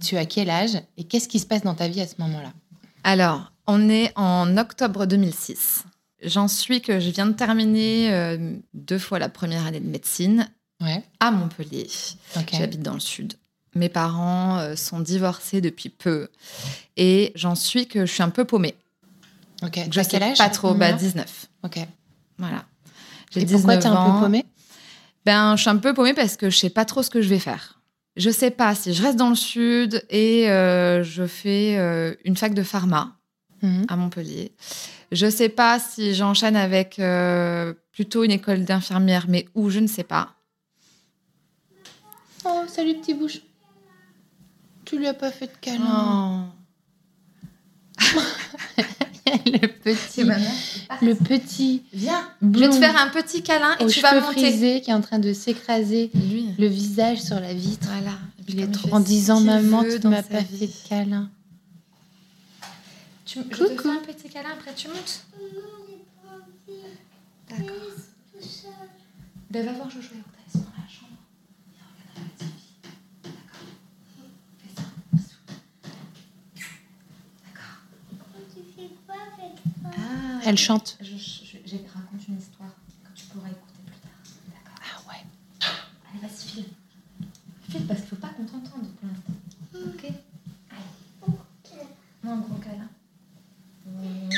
Tu 0.00 0.16
as 0.16 0.26
quel 0.26 0.50
âge 0.50 0.78
Et 0.96 1.04
qu'est-ce 1.04 1.28
qui 1.28 1.38
se 1.38 1.46
passe 1.46 1.62
dans 1.62 1.74
ta 1.74 1.88
vie 1.88 2.00
à 2.00 2.06
ce 2.06 2.14
moment-là? 2.18 2.52
Alors, 3.04 3.52
on 3.66 3.88
est 3.88 4.12
en 4.16 4.56
octobre 4.56 5.06
2006. 5.06 5.84
J'en 6.22 6.48
suis 6.48 6.80
que 6.80 7.00
je 7.00 7.10
viens 7.10 7.26
de 7.26 7.32
terminer 7.32 8.12
euh, 8.12 8.54
deux 8.74 8.98
fois 8.98 9.18
la 9.18 9.28
première 9.28 9.66
année 9.66 9.80
de 9.80 9.88
médecine 9.88 10.48
Ouais, 10.80 11.02
à 11.18 11.32
Montpellier. 11.32 11.88
J'habite 12.52 12.82
dans 12.82 12.94
le 12.94 13.00
sud. 13.00 13.34
Mes 13.74 13.88
parents 13.88 14.58
euh, 14.58 14.76
sont 14.76 15.00
divorcés 15.00 15.60
depuis 15.60 15.88
peu 15.88 16.28
et 16.96 17.32
j'en 17.34 17.54
suis 17.54 17.86
que 17.86 18.06
je 18.06 18.12
suis 18.12 18.22
un 18.22 18.30
peu 18.30 18.44
paumée. 18.44 18.76
Ok. 19.62 19.80
Je 19.90 20.00
sais 20.00 20.08
quel 20.08 20.22
âge 20.22 20.38
pas 20.38 20.48
trop, 20.50 20.74
bah 20.74 20.92
Combien 20.92 20.96
19. 20.96 21.46
Ok. 21.64 21.78
Voilà. 22.38 22.64
J'ai 23.32 23.44
pourquoi 23.46 23.76
19 23.76 23.80
t'es 23.80 23.86
un 23.88 24.12
peu 24.12 24.20
paumée? 24.20 24.46
Ben, 25.26 25.56
je 25.56 25.62
suis 25.62 25.70
un 25.70 25.76
peu 25.76 25.94
paumée 25.94 26.14
parce 26.14 26.36
que 26.36 26.48
je 26.48 26.56
sais 26.56 26.70
pas 26.70 26.84
trop 26.84 27.02
ce 27.02 27.10
que 27.10 27.20
je 27.20 27.28
vais 27.28 27.38
faire. 27.40 27.77
Je 28.18 28.30
sais 28.30 28.50
pas 28.50 28.74
si 28.74 28.92
je 28.92 29.02
reste 29.02 29.16
dans 29.16 29.30
le 29.30 29.34
sud 29.36 30.04
et 30.10 30.50
euh, 30.50 31.02
je 31.02 31.24
fais 31.26 31.78
euh, 31.78 32.14
une 32.24 32.36
fac 32.36 32.52
de 32.52 32.62
pharma 32.62 33.14
Mhm. 33.62 33.86
à 33.88 33.96
Montpellier. 33.96 34.52
Je 35.10 35.28
sais 35.28 35.48
pas 35.48 35.80
si 35.80 36.14
j'enchaîne 36.14 36.54
avec 36.54 36.98
euh, 37.00 37.74
plutôt 37.92 38.22
une 38.22 38.30
école 38.30 38.64
d'infirmière, 38.64 39.26
mais 39.28 39.46
où 39.56 39.68
je 39.70 39.80
ne 39.80 39.88
sais 39.88 40.04
pas. 40.04 40.34
Oh, 42.44 42.62
salut 42.68 42.94
petit 43.00 43.14
bouche. 43.14 43.38
Tu 44.84 44.96
lui 44.98 45.06
as 45.08 45.14
pas 45.14 45.30
fait 45.32 45.46
de 45.46 45.56
câlin. 45.60 46.50
Oh. 48.00 48.04
le 49.46 49.66
petit, 49.68 50.24
le 51.02 51.14
petit 51.14 51.82
Viens, 51.92 52.28
je 52.42 52.58
vais 52.58 52.68
te 52.68 52.74
faire 52.76 52.96
un 53.00 53.08
petit 53.08 53.42
câlin 53.42 53.76
et 53.80 53.86
tu 53.86 54.00
vas 54.00 54.20
monter. 54.20 54.40
frisés 54.40 54.80
qui 54.80 54.90
est 54.90 54.94
en 54.94 55.00
train 55.00 55.18
de 55.18 55.32
s'écraser 55.32 56.10
Lui. 56.14 56.48
le 56.58 56.66
visage 56.66 57.20
sur 57.20 57.38
la 57.40 57.52
vitre. 57.54 57.88
Voilà. 57.90 58.18
Il 58.48 58.60
est 58.60 58.70
trop- 58.72 58.94
en 58.94 59.00
disant 59.00 59.40
maman, 59.40 59.82
tu 59.84 59.98
dans 59.98 60.10
m'as 60.10 60.22
pas 60.22 60.40
vie. 60.40 60.58
fait 60.58 60.66
de 60.66 60.88
câlin. 60.88 61.30
Tu, 63.26 63.38
je 63.40 63.44
te 63.44 63.54
Coucou. 63.56 63.82
fais 63.82 63.88
un 63.90 64.12
petit 64.14 64.28
câlin, 64.30 64.48
après 64.58 64.72
tu 64.74 64.88
montes. 64.88 65.24
D'accord. 67.50 67.74
Ben, 69.50 69.64
va 69.64 69.72
voir 69.72 69.90
Jojo 69.90 70.08
et 70.14 70.18
Octa, 70.18 70.38
ils 70.46 70.52
sont 70.52 70.58
dans 70.58 70.64
la 70.76 70.88
chambre. 70.88 71.16
Viens, 71.74 71.86
regarde 71.94 72.30
la 72.40 72.44
TV. 72.44 72.52
D'accord. 73.24 73.68
Fais 74.58 74.72
ça. 74.76 74.82
Bisous. 75.12 75.44
D'accord. 77.44 77.80
Ah, 79.96 80.37
Elle 80.48 80.56
chante. 80.56 80.96
je, 81.02 81.08
je, 81.08 81.76
raconte 81.94 82.26
une 82.26 82.38
histoire 82.38 82.70
que 83.04 83.14
tu 83.14 83.26
pourras 83.26 83.48
écouter 83.48 83.82
plus 83.84 83.98
tard. 84.00 84.18
D'accord. 84.46 84.80
Ah 84.80 85.10
ouais. 85.10 85.22
Allez, 86.08 86.20
vas-y, 86.22 86.48
file. 86.48 86.64
File 87.68 87.86
parce 87.86 88.00
qu'il 88.00 88.08
faut 88.08 88.16
pas 88.16 88.28
qu'on 88.28 88.46
t'entende 88.46 88.88
pour 88.96 89.08
l'instant. 89.10 89.34
Ok 89.74 90.04
Allez. 90.70 91.82
Non, 92.24 92.32
un 92.32 92.38
gros 92.38 92.54
câlin. 92.54 92.88
Mmh. 93.84 94.30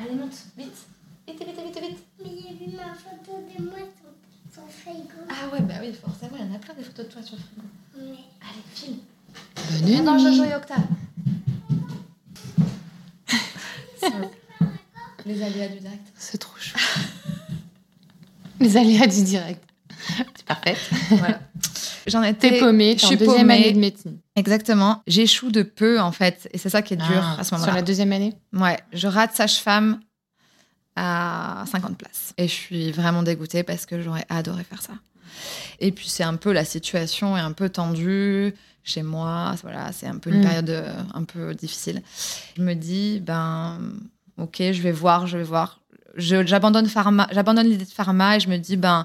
Allez, 0.00 0.14
monte, 0.16 0.32
vite. 0.58 0.86
Vite, 1.28 1.38
vite, 1.38 1.60
vite, 1.64 1.80
vite. 1.80 2.04
Mais 2.24 2.28
il 2.28 2.44
y 2.44 2.48
a 2.48 2.52
vu 2.52 2.76
ma 2.76 2.92
photo 2.92 3.38
de 3.38 3.62
moi 3.66 3.78
sur 3.78 4.10
son 4.52 4.66
frigo. 4.66 5.28
Ah 5.28 5.46
ouais, 5.52 5.60
bah 5.60 5.74
oui, 5.80 5.92
forcément, 5.92 6.38
il 6.40 6.44
y 6.44 6.50
en 6.50 6.54
a 6.56 6.58
plein 6.58 6.74
des 6.74 6.82
photos 6.82 7.06
de 7.06 7.12
toi 7.12 7.22
sur 7.22 7.36
le 7.36 7.42
frigo. 7.42 7.62
Mais 7.98 8.24
Allez, 8.42 8.64
file. 8.74 8.98
Bonne 9.70 9.84
nuit. 9.84 10.24
Jojo 10.24 10.42
et 10.42 10.56
Octa. 10.56 10.74
Les 15.26 15.42
aléas 15.42 15.68
du 15.68 15.80
direct. 15.80 16.06
C'est 16.16 16.38
trop 16.38 16.56
chou. 16.58 16.78
Les 18.60 18.76
aléas 18.76 19.06
du 19.06 19.22
direct. 19.24 19.62
C'est 20.36 20.46
parfait. 20.46 20.76
Voilà. 21.10 21.40
J'en 22.06 22.22
étais. 22.22 22.50
T'es 22.52 22.58
paumée, 22.60 22.96
je 22.98 23.04
en 23.04 23.08
suis 23.08 23.16
deuxième 23.16 23.38
paumée. 23.40 23.54
année 23.54 23.72
de 23.72 23.78
médecine. 23.80 24.18
Exactement. 24.36 25.02
J'échoue 25.06 25.50
de 25.50 25.62
peu, 25.62 26.00
en 26.00 26.12
fait. 26.12 26.48
Et 26.52 26.58
c'est 26.58 26.70
ça 26.70 26.80
qui 26.82 26.94
est 26.94 26.98
dur 26.98 27.20
Ah, 27.22 27.36
à 27.40 27.42
ce 27.42 27.48
Sur 27.48 27.58
moment-là. 27.58 27.74
la 27.76 27.82
deuxième 27.82 28.12
année 28.12 28.34
Ouais, 28.52 28.78
je 28.92 29.08
rate 29.08 29.34
sage-femme 29.34 30.00
à 30.94 31.64
50 31.70 31.98
places. 31.98 32.32
Et 32.38 32.46
je 32.46 32.52
suis 32.52 32.92
vraiment 32.92 33.22
dégoûtée 33.22 33.64
parce 33.64 33.84
que 33.84 34.00
j'aurais 34.00 34.24
adoré 34.28 34.62
faire 34.64 34.80
ça. 34.82 34.92
Et 35.80 35.90
puis 35.92 36.08
c'est 36.08 36.22
un 36.24 36.36
peu 36.36 36.52
la 36.52 36.64
situation 36.64 37.36
est 37.36 37.40
un 37.40 37.52
peu 37.52 37.68
tendue 37.68 38.54
chez 38.84 39.02
moi. 39.02 39.54
Voilà, 39.62 39.90
c'est 39.92 40.06
un 40.06 40.18
peu 40.18 40.30
une 40.30 40.38
Mm. 40.40 40.44
période 40.44 40.70
euh, 40.70 40.94
un 41.12 41.24
peu 41.24 41.54
difficile. 41.54 42.02
Je 42.56 42.62
me 42.62 42.74
dis 42.74 43.20
ben 43.20 43.78
ok, 44.38 44.56
je 44.72 44.82
vais 44.82 44.92
voir, 44.92 45.26
je 45.26 45.38
vais 45.38 45.44
voir. 45.44 45.80
J'abandonne 46.16 46.86
pharma, 46.88 47.28
j'abandonne 47.32 47.66
l'idée 47.68 47.84
de 47.84 47.90
pharma 47.90 48.36
et 48.36 48.40
je 48.40 48.48
me 48.48 48.56
dis 48.56 48.76
ben 48.76 49.04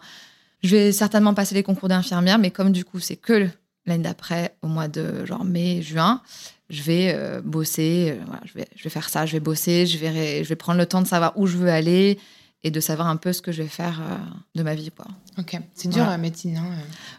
je 0.63 0.75
vais 0.75 0.91
certainement 0.91 1.33
passer 1.33 1.55
les 1.55 1.63
concours 1.63 1.89
d'infirmière, 1.89 2.38
mais 2.39 2.51
comme 2.51 2.71
du 2.71 2.85
coup 2.85 3.00
c'est 3.00 3.15
que 3.17 3.47
l'année 3.85 4.03
d'après, 4.03 4.55
au 4.61 4.67
mois 4.67 4.88
de 4.88 5.25
genre 5.25 5.43
mai, 5.43 5.81
juin, 5.81 6.21
je 6.69 6.83
vais 6.83 7.13
euh, 7.15 7.41
bosser, 7.43 8.11
euh, 8.17 8.23
voilà, 8.25 8.41
je, 8.45 8.53
vais, 8.53 8.67
je 8.75 8.83
vais 8.83 8.89
faire 8.89 9.09
ça, 9.09 9.25
je 9.25 9.33
vais 9.33 9.39
bosser, 9.41 9.85
je 9.88 9.97
vais, 9.97 10.43
je 10.43 10.47
vais 10.50 10.55
prendre 10.55 10.77
le 10.79 10.85
temps 10.85 11.01
de 11.01 11.07
savoir 11.07 11.33
où 11.38 11.47
je 11.47 11.57
veux 11.57 11.69
aller. 11.69 12.17
et 12.63 12.69
de 12.69 12.79
savoir 12.79 13.07
un 13.07 13.17
peu 13.17 13.33
ce 13.33 13.41
que 13.41 13.51
je 13.51 13.63
vais 13.63 13.67
faire 13.67 14.00
euh, 14.01 14.15
de 14.53 14.61
ma 14.61 14.75
vie, 14.75 14.91
quoi. 14.91 15.07
Ok. 15.39 15.57
C'est 15.73 15.89
dur, 15.89 16.03
Voilà. 16.03 16.11
la 16.11 16.17
médecine, 16.19 16.57
hein 16.57 16.69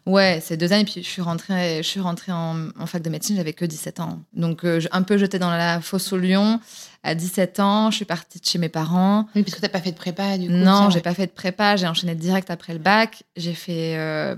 Ouais, 0.06 0.38
c'est 0.40 0.56
deux 0.56 0.72
ans 0.72 0.76
et 0.78 0.84
puis 0.84 1.02
je 1.02 1.08
suis 1.08 1.20
rentrée, 1.20 1.78
je 1.82 1.88
suis 1.88 1.98
rentrée 2.00 2.30
en, 2.30 2.68
en 2.78 2.86
fac 2.86 3.02
de 3.02 3.10
médecine, 3.10 3.34
j'avais 3.36 3.52
que 3.52 3.64
17 3.64 3.98
ans. 3.98 4.20
Donc 4.34 4.64
euh, 4.64 4.80
un 4.92 5.02
peu 5.02 5.18
jetée 5.18 5.40
dans 5.40 5.50
la 5.50 5.80
fosse 5.80 6.12
au 6.12 6.16
lion. 6.16 6.60
À 7.04 7.14
17 7.16 7.58
ans, 7.60 7.90
je 7.90 7.96
suis 7.96 8.04
partie 8.04 8.38
de 8.38 8.44
chez 8.44 8.58
mes 8.58 8.68
parents. 8.68 9.26
Oui, 9.34 9.42
parce 9.42 9.56
que 9.56 9.60
t'as 9.60 9.68
pas 9.68 9.80
fait 9.80 9.90
de 9.90 9.96
prépa, 9.96 10.38
du 10.38 10.46
coup. 10.46 10.52
non, 10.52 10.88
j'ai 10.90 10.96
ouais. 10.96 11.02
pas 11.02 11.14
fait 11.14 11.26
de 11.26 11.32
prépa, 11.32 11.74
j'ai 11.76 11.86
enchaîné 11.88 12.14
direct 12.14 12.48
après 12.50 12.72
le 12.72 12.78
bac. 12.78 13.24
J'ai 13.36 13.54
fait 13.54 13.96
euh, 13.96 14.36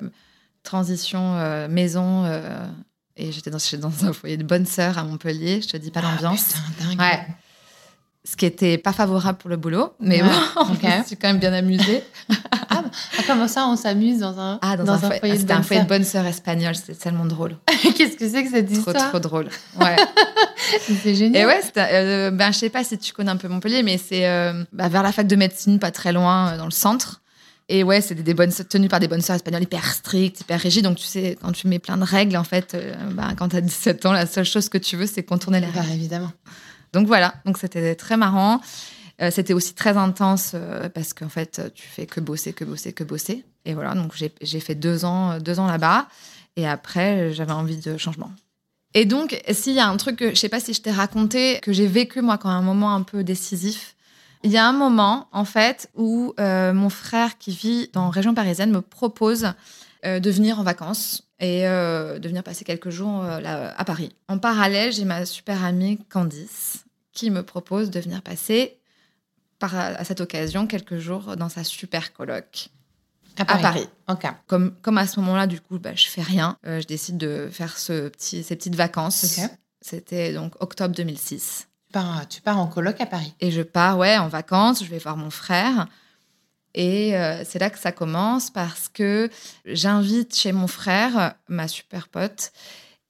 transition 0.63 1.35
euh, 1.37 1.69
maison 1.69 2.25
euh, 2.25 2.67
et 3.17 3.33
j'étais 3.33 3.51
dans, 3.51 3.59
dans 3.81 4.05
un 4.07 4.13
foyer 4.15 4.37
de 4.39 4.45
bonne 4.45 4.65
sœur 4.67 4.97
à 4.99 5.05
Montpellier. 5.05 5.61
Je 5.61 5.69
te 5.69 5.77
dis 5.77 5.91
pas 5.91 6.01
Ah, 6.03 6.13
l'ambiance. 6.15 6.55
dingue. 6.81 6.99
Ouais. 6.99 7.27
Ce 8.27 8.37
qui 8.37 8.47
était 8.47 8.79
pas 8.79 8.95
favorable 8.95 9.37
pour 9.37 9.51
le 9.51 9.59
boulot, 9.59 9.93
mais 10.01 10.23
Ouais, 10.23 10.29
bon, 10.57 10.63
ok. 10.73 10.79
je 10.83 10.99
me 11.01 11.05
suis 11.05 11.17
quand 11.19 11.29
même 11.29 11.39
bien 11.39 11.53
amusée. 11.53 12.03
Ah, 12.71 12.83
comment 13.27 13.49
ça, 13.49 13.67
on 13.67 13.77
s'amuse 13.77 14.19
dans 14.21 14.39
un, 14.39 14.59
Ah, 14.63 14.77
dans, 14.77 14.93
un, 14.93 14.99
foyer, 14.99 15.19
foyer 15.21 15.39
de 15.39 15.53
un 15.53 15.57
bonne 15.57 15.63
foyer 15.65 15.81
de 15.83 15.87
sœur 15.87 15.99
bonne 15.99 16.05
sœur 16.05 16.27
espagnole, 16.27 16.75
c'était 16.75 16.95
tellement 16.95 17.27
drôle. 17.27 17.57
Qu'est-ce 17.97 18.17
que 18.17 18.29
c'est 18.29 18.45
que 18.45 18.51
cette 18.51 18.67
Trop, 18.69 18.77
histoire 18.93 19.09
trop 19.11 19.19
drôle. 19.21 19.49
Ouais. 19.81 19.97
C'est 21.03 21.15
génial. 21.15 21.43
Et 21.43 21.47
ouais, 21.47 21.61
euh, 21.77 22.31
ben, 22.31 22.53
je 22.53 22.59
sais 22.59 22.71
pas 22.71 22.85
si 22.85 22.97
tu 22.99 23.13
connais 23.13 23.31
un 23.31 23.37
peu 23.37 23.49
Montpellier, 23.49 23.83
mais 23.83 23.99
c'est 23.99 24.27
euh, 24.29 24.65
bah, 24.73 24.89
vers 24.89 25.03
la 25.03 25.13
fac 25.13 25.27
de 25.27 25.37
médecine, 25.37 25.79
pas 25.79 25.91
très 25.91 26.13
loin, 26.13 26.53
euh, 26.55 26.59
dans 26.59 26.65
le 26.65 26.71
centre. 26.71 27.21
Et 27.69 27.83
ouais, 27.83 28.01
c'était 28.03 28.23
des 28.23 28.35
bonnes 28.35 28.53
tenues 28.53 28.89
par 28.89 29.01
des 29.01 29.09
bonnes 29.09 29.23
sœurs 29.23 29.37
espagnoles 29.37 29.63
hyper 29.63 29.85
strictes, 29.93 30.41
hyper 30.43 30.61
rigides. 30.61 30.85
Donc 30.85 30.97
tu 30.99 31.07
sais, 31.07 31.39
quand 31.41 31.53
tu 31.53 31.67
mets 31.67 31.79
plein 31.79 31.97
de 31.97 32.05
règles, 32.05 32.37
en 32.37 32.45
fait, 32.45 32.75
euh, 32.75 32.95
bah, 33.13 33.29
quand 33.37 33.49
t'as 33.49 33.61
17 33.63 34.05
ans, 34.07 34.13
la 34.13 34.27
seule 34.27 34.45
chose 34.45 34.69
que 34.69 34.77
tu 34.79 34.97
veux, 34.97 35.07
c'est 35.07 35.23
contourner 35.23 35.61
les 35.61 35.67
Bah, 35.69 35.81
règles. 35.81 35.95
évidemment. 35.95 36.31
Donc 36.93 37.07
voilà, 37.07 37.35
donc 37.45 37.59
c'était 37.59 37.95
très 37.95 38.17
marrant. 38.17 38.61
Euh, 39.21 39.31
c'était 39.31 39.53
aussi 39.53 39.75
très 39.75 39.97
intense 39.97 40.53
euh, 40.55 40.89
parce 40.89 41.13
qu'en 41.13 41.29
fait, 41.29 41.61
tu 41.75 41.87
fais 41.87 42.07
que 42.07 42.21
bosser, 42.21 42.53
que 42.53 42.65
bosser, 42.65 42.93
que 42.93 43.05
bosser. 43.05 43.45
Et 43.65 43.75
voilà, 43.75 43.95
donc 43.95 44.13
j'ai 44.15 44.61
fait 44.61 44.75
deux 44.75 45.05
ans, 45.05 45.33
euh, 45.33 45.39
deux 45.39 45.61
ans 45.61 45.67
là-bas. 45.67 46.09
Et 46.57 46.67
après, 46.67 47.33
j'avais 47.33 47.53
envie 47.53 47.79
de 47.79 47.97
changement. 47.97 48.33
Et 48.95 49.07
donc, 49.07 49.41
s'il 49.51 49.75
y 49.75 49.81
a 49.81 49.89
un 49.89 49.97
truc 49.97 50.17
que 50.17 50.31
je 50.31 50.37
sais 50.37 50.49
pas 50.49 50.61
si 50.61 50.73
je 50.73 50.81
t'ai 50.81 50.93
raconté, 50.93 51.59
que 51.63 51.73
j'ai 51.73 51.89
vécu 51.89 52.21
moi 52.21 52.39
quand 52.39 52.49
un 52.49 52.63
moment 52.63 52.95
un 52.95 53.03
peu 53.03 53.25
décisif, 53.25 53.97
il 54.45 54.53
y 54.53 54.57
a 54.57 54.69
un 54.69 54.73
moment 54.73 55.27
en 55.33 55.45
fait 55.45 55.91
où 55.95 56.35
euh, 56.39 56.73
mon 56.73 56.91
frère 56.91 57.39
qui 57.39 57.51
vit 57.51 57.91
dans 57.93 58.11
région 58.11 58.35
parisienne 58.35 58.71
me 58.71 58.83
propose 58.83 59.53
euh, 60.05 60.21
de 60.21 60.31
venir 60.31 60.61
en 60.61 60.63
vacances 60.63 61.23
et 61.41 61.67
euh, 61.67 62.19
de 62.19 62.29
venir 62.29 62.43
passer 62.43 62.65
quelques 62.65 62.91
jours 62.91 63.25
euh, 63.25 63.71
à 63.75 63.85
Paris. 63.85 64.13
En 64.29 64.39
parallèle, 64.39 64.93
j'ai 64.93 65.07
ma 65.07 65.25
super 65.25 65.65
amie 65.65 65.99
Candice 66.11 66.85
qui 67.13 67.31
me 67.31 67.43
propose 67.43 67.91
de 67.91 67.99
venir 68.01 68.21
passer 68.21 68.77
par, 69.67 69.75
à 69.77 70.05
cette 70.05 70.21
occasion 70.21 70.67
quelques 70.67 70.99
jours 70.99 71.37
dans 71.37 71.49
sa 71.49 71.65
super 71.65 72.13
coloc 72.13 72.71
à 73.39 73.59
Paris. 73.59 73.89
Ok. 74.09 74.27
Comme, 74.47 74.75
comme 74.83 74.99
à 74.99 75.07
ce 75.07 75.19
moment-là, 75.21 75.47
du 75.47 75.61
coup, 75.61 75.79
bah, 75.79 75.95
je 75.95 76.07
fais 76.07 76.23
rien. 76.23 76.57
Euh, 76.67 76.81
je 76.81 76.87
décide 76.87 77.19
de 77.19 77.49
faire 77.51 77.79
ce 77.79 78.09
petit, 78.09 78.43
ces 78.43 78.57
petites 78.57 78.77
vacances. 78.77 79.39
Ok. 79.39 79.51
C'était 79.81 80.33
donc 80.33 80.55
octobre 80.61 80.95
2006. 80.95 81.69
Tu 81.87 81.93
pars, 81.93 82.29
tu 82.29 82.41
pars 82.41 82.59
en 82.59 82.67
coloc 82.67 83.01
à 83.01 83.07
Paris. 83.07 83.35
Et 83.41 83.51
je 83.51 83.63
pars, 83.63 83.99
ouais, 83.99 84.17
en 84.19 84.29
vacances. 84.29 84.85
Je 84.85 84.89
vais 84.89 84.99
voir 84.99 85.17
mon 85.17 85.31
frère. 85.31 85.87
Et 86.75 87.17
euh, 87.17 87.45
c'est 87.45 87.59
là 87.59 87.71
que 87.71 87.79
ça 87.79 87.93
commence 87.93 88.51
parce 88.51 88.89
que 88.89 89.31
j'invite 89.65 90.35
chez 90.35 90.53
mon 90.53 90.67
frère 90.67 91.35
ma 91.49 91.69
super 91.69 92.09
pote 92.09 92.51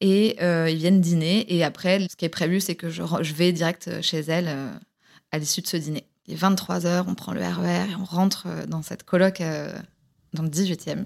et 0.03 0.37
euh, 0.43 0.69
ils 0.69 0.77
viennent 0.77 1.01
dîner. 1.01 1.47
Et 1.55 1.65
après, 1.65 2.07
ce 2.11 2.17
qui 2.17 2.27
est 2.27 2.31
prévu, 2.31 2.61
c'est 2.61 2.75
que 2.75 2.91
je, 2.91 3.03
je 3.23 3.33
vais 3.33 3.53
direct 3.53 4.03
chez 4.03 4.21
elle 4.21 4.55
à 5.33 5.39
l'issue 5.39 5.63
de 5.63 5.67
ce 5.67 5.79
dîner. 5.79 6.07
Il 6.27 6.35
est 6.35 6.37
23 6.37 6.87
heures, 6.87 7.05
on 7.09 7.15
prend 7.15 7.33
le 7.33 7.41
RER 7.41 7.91
et 7.91 7.95
on 7.97 8.05
rentre 8.05 8.45
euh, 8.47 8.67
dans 8.67 8.83
cette 8.83 9.03
coloc 9.05 9.41
euh, 9.41 9.73
dans 10.33 10.43
le 10.43 10.49
18e. 10.49 11.05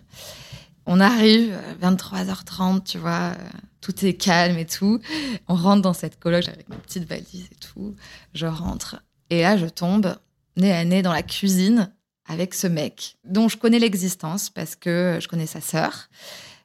On 0.87 1.01
arrive, 1.01 1.53
euh, 1.53 1.75
23h30, 1.83 2.85
tu 2.85 2.99
vois, 2.99 3.35
euh, 3.39 3.49
tout 3.81 4.05
est 4.05 4.15
calme 4.15 4.59
et 4.59 4.67
tout. 4.67 5.01
On 5.49 5.55
rentre 5.55 5.83
dans 5.83 5.93
cette 5.93 6.19
coloc 6.19 6.47
avec 6.49 6.69
ma 6.69 6.77
petite 6.77 7.05
valise 7.09 7.47
et 7.51 7.57
tout. 7.57 7.95
Je 8.35 8.47
rentre. 8.47 9.03
Et 9.31 9.43
là, 9.43 9.57
je 9.57 9.67
tombe 9.67 10.17
nez 10.57 10.73
à 10.73 10.85
nez 10.85 11.03
dans 11.03 11.13
la 11.13 11.23
cuisine 11.23 11.93
avec 12.27 12.55
ce 12.55 12.67
mec 12.67 13.17
dont 13.25 13.49
je 13.49 13.57
connais 13.57 13.79
l'existence 13.79 14.51
parce 14.51 14.77
que 14.77 15.19
je 15.21 15.29
connais 15.29 15.47
sa 15.47 15.61
sœur. 15.61 16.09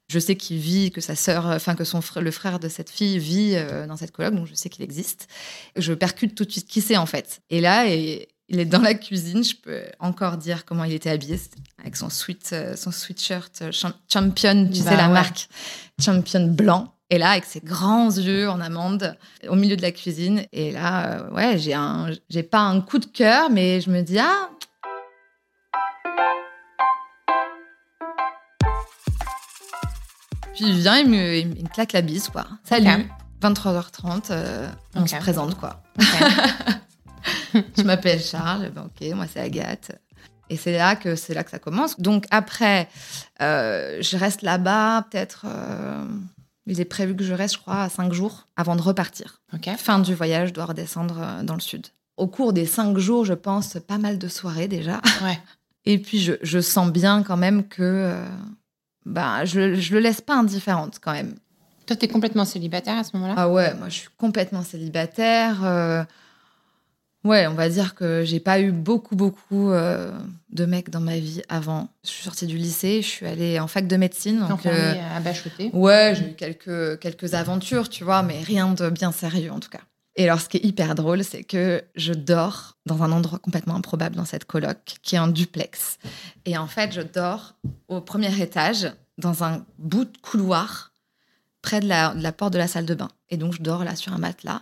Je 0.09 0.19
sais 0.19 0.35
qu'il 0.35 0.57
vit, 0.59 0.91
que 0.91 1.01
sa 1.01 1.15
sœur, 1.15 1.45
enfin 1.47 1.75
que 1.75 1.85
son 1.85 2.01
frère, 2.01 2.21
le 2.21 2.31
frère 2.31 2.59
de 2.59 2.67
cette 2.69 2.89
fille 2.89 3.17
vit 3.19 3.53
euh, 3.55 3.87
dans 3.87 3.95
cette 3.97 4.11
coloc, 4.11 4.35
donc 4.35 4.47
je 4.47 4.53
sais 4.53 4.69
qu'il 4.69 4.83
existe. 4.83 5.27
Je 5.77 5.93
percute 5.93 6.35
tout 6.35 6.43
de 6.45 6.51
suite 6.51 6.67
qui 6.67 6.81
c'est 6.81 6.97
en 6.97 7.05
fait. 7.05 7.41
Et 7.49 7.61
là, 7.61 7.87
et- 7.87 8.27
il 8.49 8.59
est 8.59 8.65
dans 8.65 8.81
la 8.81 8.93
cuisine. 8.93 9.43
Je 9.43 9.55
peux 9.55 9.83
encore 9.99 10.37
dire 10.37 10.65
comment 10.65 10.83
il 10.83 10.93
était 10.93 11.09
habillé, 11.09 11.39
avec 11.79 11.95
son 11.95 12.09
sweat, 12.09 12.49
euh, 12.53 12.75
son 12.75 12.91
sweatshirt 12.91 13.61
euh, 13.61 13.71
cham- 13.71 13.93
Champion, 14.11 14.69
tu 14.71 14.81
Bah 14.83 14.91
sais 14.91 14.97
la 14.97 15.07
ouais. 15.07 15.13
marque 15.13 15.47
Champion 16.01 16.47
blanc. 16.47 16.89
Et 17.09 17.17
là, 17.19 17.31
avec 17.31 17.45
ses 17.45 17.59
grands 17.59 18.09
yeux 18.09 18.49
en 18.49 18.59
amande, 18.59 19.15
au 19.47 19.55
milieu 19.55 19.75
de 19.77 19.81
la 19.83 19.91
cuisine. 19.91 20.45
Et 20.51 20.71
là, 20.71 21.19
euh, 21.21 21.29
ouais, 21.31 21.57
j'ai 21.59 21.73
un, 21.75 22.09
j'ai 22.29 22.41
pas 22.43 22.61
un 22.61 22.81
coup 22.81 22.97
de 22.97 23.05
cœur, 23.05 23.49
mais 23.51 23.81
je 23.81 23.89
me 23.91 24.01
dis 24.01 24.17
ah. 24.19 24.49
Puis 30.53 30.65
il 30.65 30.79
vient, 30.79 30.97
il 30.97 31.09
me, 31.09 31.37
il 31.37 31.47
me 31.47 31.67
claque 31.69 31.93
la 31.93 32.01
bise, 32.01 32.29
quoi. 32.29 32.45
Salut. 32.63 32.87
Ok. 32.87 33.05
23h30, 33.41 34.27
euh, 34.31 34.69
on 34.95 35.05
se 35.05 35.15
présente, 35.17 35.57
quoi. 35.59 35.83
Je 37.77 37.83
m'appelle 37.83 38.19
Charles, 38.21 38.71
ben 38.73 38.83
ok, 38.85 39.15
moi 39.15 39.25
c'est 39.31 39.39
Agathe. 39.39 39.91
Et 40.49 40.57
c'est 40.57 40.73
là 40.77 40.95
que 40.95 41.15
c'est 41.15 41.33
là 41.33 41.43
que 41.43 41.49
ça 41.51 41.59
commence. 41.59 41.99
Donc 41.99 42.25
après, 42.29 42.87
euh, 43.41 43.99
je 44.01 44.17
reste 44.17 44.41
là-bas 44.41 45.07
peut-être. 45.09 45.45
euh, 45.47 46.05
il 46.65 46.79
est 46.79 46.85
prévu 46.85 47.15
que 47.15 47.23
je 47.23 47.33
reste, 47.33 47.55
je 47.55 47.59
crois, 47.59 47.81
à 47.83 47.89
cinq 47.89 48.13
jours 48.13 48.47
avant 48.55 48.75
de 48.75 48.81
repartir. 48.81 49.41
Ok. 49.53 49.69
Fin 49.77 49.99
du 49.99 50.13
voyage, 50.13 50.49
je 50.49 50.53
dois 50.53 50.65
redescendre 50.65 51.19
euh, 51.21 51.43
dans 51.43 51.55
le 51.55 51.59
sud. 51.59 51.87
Au 52.17 52.27
cours 52.27 52.53
des 52.53 52.65
cinq 52.65 52.97
jours, 52.97 53.25
je 53.25 53.33
pense 53.33 53.77
pas 53.87 53.97
mal 53.97 54.17
de 54.17 54.27
soirées 54.27 54.67
déjà. 54.67 55.01
Ouais. 55.23 55.39
Et 55.85 55.97
puis 55.97 56.19
je, 56.19 56.33
je 56.41 56.59
sens 56.59 56.89
bien 56.91 57.23
quand 57.23 57.35
même 57.37 57.67
que 57.67 57.81
euh, 57.81 58.25
ben, 59.05 59.43
je, 59.45 59.75
je 59.75 59.93
le 59.93 59.99
laisse 59.99 60.21
pas 60.21 60.35
indifférente 60.35 60.99
quand 61.01 61.11
même. 61.13 61.35
Toi, 61.85 61.97
t'es 61.97 62.07
complètement 62.07 62.45
célibataire 62.45 62.97
à 62.97 63.03
ce 63.03 63.11
moment-là? 63.17 63.33
Ah 63.35 63.49
ouais, 63.49 63.73
moi 63.73 63.89
je 63.89 63.95
suis 63.95 64.09
complètement 64.17 64.61
célibataire. 64.63 65.57
Ouais, 67.23 67.47
on 67.47 67.53
va 67.53 67.69
dire 67.69 67.95
que 67.95 68.23
j'ai 68.25 68.41
pas 68.41 68.59
eu 68.59 68.71
beaucoup, 68.71 69.15
beaucoup 69.15 69.71
euh, 69.71 70.11
de 70.49 70.65
mecs 70.65 70.89
dans 70.89 70.99
ma 70.99 71.17
vie 71.17 71.41
avant. 71.47 71.89
Je 72.03 72.09
suis 72.09 72.23
sortie 72.23 72.47
du 72.47 72.57
lycée, 72.57 73.01
je 73.01 73.07
suis 73.07 73.25
allée 73.25 73.59
en 73.59 73.67
fac 73.67 73.87
de 73.87 73.95
médecine. 73.95 74.45
Donc, 74.49 74.65
euh, 74.65 74.93
à 75.15 75.21
ouais, 75.73 76.15
j'ai 76.17 76.31
eu 76.31 76.33
quelques, 76.33 76.99
quelques 76.99 77.33
aventures, 77.33 77.87
tu 77.87 78.03
vois, 78.03 78.23
mais 78.23 78.41
rien 78.41 78.73
de 78.73 78.89
bien 78.89 79.13
sérieux 79.13 79.51
en 79.51 79.61
tout 79.61 79.69
cas. 79.69 79.79
Et 80.15 80.25
alors, 80.25 80.41
ce 80.41 80.49
qui 80.49 80.57
est 80.57 80.65
hyper 80.65 80.95
drôle, 80.95 81.23
c'est 81.23 81.43
que 81.43 81.83
je 81.95 82.13
dors 82.13 82.77
dans 82.85 83.01
un 83.01 83.11
endroit 83.11 83.39
complètement 83.39 83.75
improbable 83.75 84.15
dans 84.15 84.25
cette 84.25 84.45
coloc, 84.45 84.77
qui 85.01 85.15
est 85.15 85.19
un 85.19 85.27
duplex. 85.27 85.97
Et 86.45 86.57
en 86.57 86.67
fait, 86.67 86.91
je 86.91 87.01
dors 87.01 87.55
au 87.87 87.99
premier 87.99 88.41
étage, 88.41 88.91
dans 89.17 89.43
un 89.43 89.65
bout 89.79 90.05
de 90.05 90.17
couloir, 90.21 90.91
près 91.61 91.79
de 91.79 91.87
la, 91.87 92.13
de 92.13 92.21
la 92.21 92.31
porte 92.31 92.53
de 92.53 92.57
la 92.59 92.67
salle 92.67 92.85
de 92.85 92.93
bain. 92.93 93.09
Et 93.29 93.37
donc, 93.37 93.53
je 93.53 93.61
dors 93.61 93.83
là 93.83 93.95
sur 93.95 94.13
un 94.13 94.19
matelas. 94.19 94.61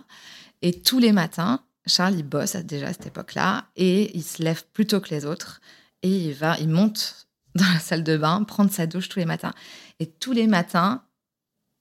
Et 0.61 0.79
tous 0.79 0.99
les 0.99 1.11
matins, 1.11 1.59
Charles, 1.87 2.15
il 2.15 2.23
bosse 2.23 2.55
déjà 2.55 2.87
à 2.87 2.93
cette 2.93 3.07
époque-là, 3.07 3.65
et 3.75 4.15
il 4.15 4.23
se 4.23 4.43
lève 4.43 4.63
plus 4.73 4.85
tôt 4.85 4.99
que 4.99 5.09
les 5.09 5.25
autres. 5.25 5.61
Et 6.03 6.09
il 6.09 6.33
va, 6.33 6.57
il 6.59 6.69
monte 6.69 7.27
dans 7.55 7.71
la 7.73 7.79
salle 7.79 8.03
de 8.03 8.17
bain, 8.17 8.43
prendre 8.43 8.71
sa 8.71 8.87
douche 8.87 9.09
tous 9.09 9.19
les 9.19 9.25
matins. 9.25 9.53
Et 9.99 10.07
tous 10.07 10.31
les 10.31 10.47
matins, 10.47 11.03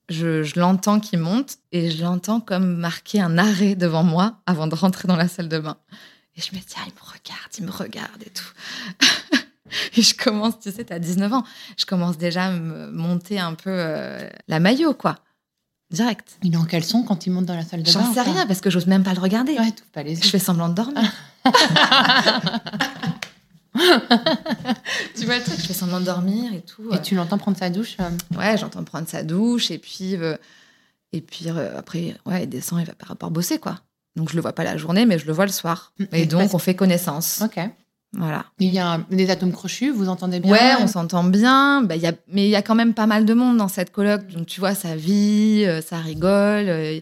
je, 0.08 0.42
je 0.42 0.58
l'entends 0.58 1.00
qui 1.00 1.16
monte 1.16 1.58
et 1.72 1.90
je 1.90 2.02
l'entends 2.02 2.40
comme 2.40 2.76
marquer 2.76 3.20
un 3.20 3.38
arrêt 3.38 3.76
devant 3.76 4.02
moi 4.02 4.40
avant 4.46 4.66
de 4.66 4.74
rentrer 4.74 5.06
dans 5.06 5.16
la 5.16 5.28
salle 5.28 5.48
de 5.48 5.58
bain. 5.58 5.78
Et 6.36 6.40
je 6.40 6.54
me 6.54 6.60
dis, 6.60 6.74
ah, 6.76 6.84
il 6.86 6.94
me 6.94 7.00
regarde, 7.00 7.50
il 7.58 7.64
me 7.64 7.70
regarde 7.70 8.22
et 8.22 8.30
tout. 8.30 9.38
et 9.96 10.02
je 10.02 10.14
commence, 10.14 10.58
tu 10.58 10.70
sais, 10.70 10.84
t'as 10.84 10.98
19 10.98 11.32
ans, 11.32 11.44
je 11.76 11.86
commence 11.86 12.18
déjà 12.18 12.46
à 12.46 12.50
me 12.52 12.90
monter 12.90 13.38
un 13.38 13.54
peu 13.54 13.70
euh, 13.70 14.28
la 14.48 14.60
maillot, 14.60 14.94
quoi. 14.94 15.16
Direct. 15.90 16.36
Il 16.42 16.54
est 16.54 16.56
en 16.56 16.64
caleçon 16.64 17.02
quand 17.02 17.26
il 17.26 17.30
monte 17.32 17.46
dans 17.46 17.56
la 17.56 17.64
salle 17.64 17.82
de 17.82 17.92
bain 17.92 18.00
J'en 18.04 18.14
sais 18.14 18.22
rien 18.22 18.46
parce 18.46 18.60
que 18.60 18.70
j'ose 18.70 18.86
même 18.86 19.02
pas 19.02 19.12
le 19.14 19.20
regarder. 19.20 19.52
Ouais, 19.58 19.72
pas 19.92 20.02
les 20.04 20.14
Je 20.16 20.22
yeux. 20.24 20.30
fais 20.30 20.38
semblant 20.38 20.68
de 20.68 20.74
dormir. 20.74 21.02
tu 25.16 25.24
vois 25.26 25.38
le 25.38 25.42
truc, 25.44 25.58
je 25.60 25.66
fais 25.66 25.72
semblant 25.72 26.00
de 26.00 26.04
dormir 26.04 26.52
et 26.52 26.60
tout. 26.60 26.92
Et 26.92 27.00
tu 27.02 27.14
l'entends 27.14 27.38
prendre 27.38 27.56
sa 27.56 27.70
douche 27.70 27.96
euh, 28.00 28.10
Ouais, 28.36 28.56
j'entends 28.58 28.84
prendre 28.84 29.08
sa 29.08 29.22
douche 29.22 29.70
et 29.70 29.78
puis 29.78 30.16
euh, 30.16 30.36
et 31.12 31.20
puis 31.20 31.46
euh, 31.48 31.78
après 31.78 32.16
ouais, 32.26 32.44
il 32.44 32.48
descend, 32.48 32.80
il 32.80 32.86
va 32.86 32.94
par 32.94 33.08
rapport 33.08 33.30
bosser 33.30 33.58
quoi. 33.58 33.80
Donc 34.16 34.30
je 34.30 34.36
le 34.36 34.42
vois 34.42 34.52
pas 34.52 34.64
la 34.64 34.76
journée, 34.76 35.06
mais 35.06 35.18
je 35.18 35.26
le 35.26 35.32
vois 35.32 35.46
le 35.46 35.52
soir. 35.52 35.92
Mm, 35.98 36.04
Et 36.12 36.26
donc 36.26 36.52
on 36.54 36.58
fait 36.58 36.74
connaissance. 36.74 37.42
Ok. 37.44 37.58
Voilà. 38.12 38.44
Il 38.58 38.72
y 38.74 38.78
a 38.80 38.94
un- 38.94 39.06
des 39.10 39.30
atomes 39.30 39.52
crochus, 39.52 39.90
vous 39.90 40.08
entendez 40.08 40.40
bien? 40.40 40.50
Ouais, 40.52 40.72
on 40.80 40.86
s'entend 40.88 41.22
bien. 41.24 41.82
Bah, 41.82 41.94
y 41.96 42.06
a, 42.06 42.12
mais 42.28 42.46
il 42.46 42.50
y 42.50 42.56
a 42.56 42.62
quand 42.62 42.74
même 42.74 42.92
pas 42.94 43.06
mal 43.06 43.24
de 43.24 43.34
monde 43.34 43.56
dans 43.56 43.68
cette 43.68 43.92
coloc. 43.92 44.26
Donc 44.28 44.46
tu 44.46 44.58
vois, 44.60 44.74
ça 44.74 44.96
vit, 44.96 45.64
euh, 45.66 45.80
ça 45.80 45.98
rigole. 45.98 46.68
euh, 46.68 47.00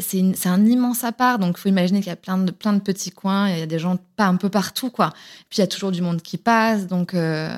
c'est 0.00 0.46
un 0.46 0.64
immense 0.64 1.02
appart, 1.02 1.40
donc 1.40 1.56
il 1.58 1.60
faut 1.60 1.68
imaginer 1.68 1.98
qu'il 2.00 2.08
y 2.08 2.12
a 2.12 2.16
plein 2.16 2.38
de, 2.38 2.52
plein 2.52 2.72
de 2.72 2.78
petits 2.78 3.10
coins, 3.10 3.48
il 3.50 3.58
y 3.58 3.62
a 3.62 3.66
des 3.66 3.78
gens 3.80 3.98
pas 4.16 4.26
un 4.26 4.36
peu 4.36 4.48
partout, 4.48 4.90
quoi. 4.90 5.10
Puis 5.50 5.58
il 5.58 5.60
y 5.60 5.64
a 5.64 5.66
toujours 5.66 5.90
du 5.90 6.02
monde 6.02 6.22
qui 6.22 6.36
passe, 6.38 6.86
donc 6.86 7.14
euh, 7.14 7.50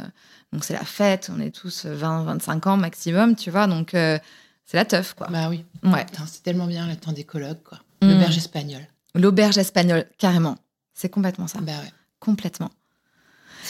donc 0.52 0.64
c'est 0.64 0.72
la 0.72 0.84
fête, 0.84 1.30
on 1.36 1.38
est 1.40 1.50
tous 1.50 1.84
20, 1.84 2.24
25 2.24 2.66
ans 2.66 2.76
maximum, 2.78 3.36
tu 3.36 3.50
vois, 3.50 3.66
donc 3.66 3.92
euh, 3.94 4.18
c'est 4.64 4.76
la 4.78 4.84
teuf, 4.86 5.12
quoi. 5.14 5.26
Bah 5.30 5.48
oui. 5.50 5.64
Ouais. 5.84 6.06
C'est 6.26 6.42
tellement 6.42 6.66
bien 6.66 6.86
le 6.88 6.96
temps 6.96 7.12
des 7.12 7.24
colloques, 7.24 7.62
quoi. 7.62 7.78
Mm. 8.00 8.08
L'auberge 8.10 8.36
espagnole. 8.38 8.86
L'auberge 9.14 9.58
espagnole, 9.58 10.06
carrément. 10.16 10.56
C'est 10.94 11.10
complètement 11.10 11.46
ça. 11.46 11.58
Bah 11.60 11.72
ouais. 11.82 11.92
Complètement. 12.20 12.70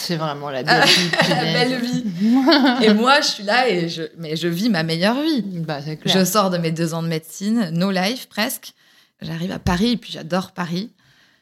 C'est 0.02 0.16
vraiment 0.16 0.48
la 0.50 0.62
Ah, 0.66 0.80
belle 0.80 0.88
vie. 0.88 1.10
punaise. 1.18 1.52
belle 1.52 1.80
vie. 1.80 2.84
Et 2.86 2.94
moi, 2.94 3.20
je 3.20 3.26
suis 3.26 3.42
là 3.44 3.68
et 3.68 3.88
je, 3.88 4.02
mais 4.18 4.34
je 4.36 4.48
vis 4.48 4.68
ma 4.70 4.82
meilleure 4.82 5.20
vie. 5.20 5.42
Bah, 5.42 5.80
clair. 5.82 5.96
Je 6.06 6.24
sors 6.24 6.48
de 6.50 6.58
mes 6.58 6.70
deux 6.72 6.94
ans 6.94 7.02
de 7.02 7.08
médecine, 7.08 7.70
no 7.72 7.90
life 7.90 8.26
presque. 8.28 8.72
J'arrive 9.20 9.52
à 9.52 9.58
Paris 9.58 9.92
et 9.92 9.96
puis 9.98 10.10
j'adore 10.12 10.52
Paris. 10.52 10.90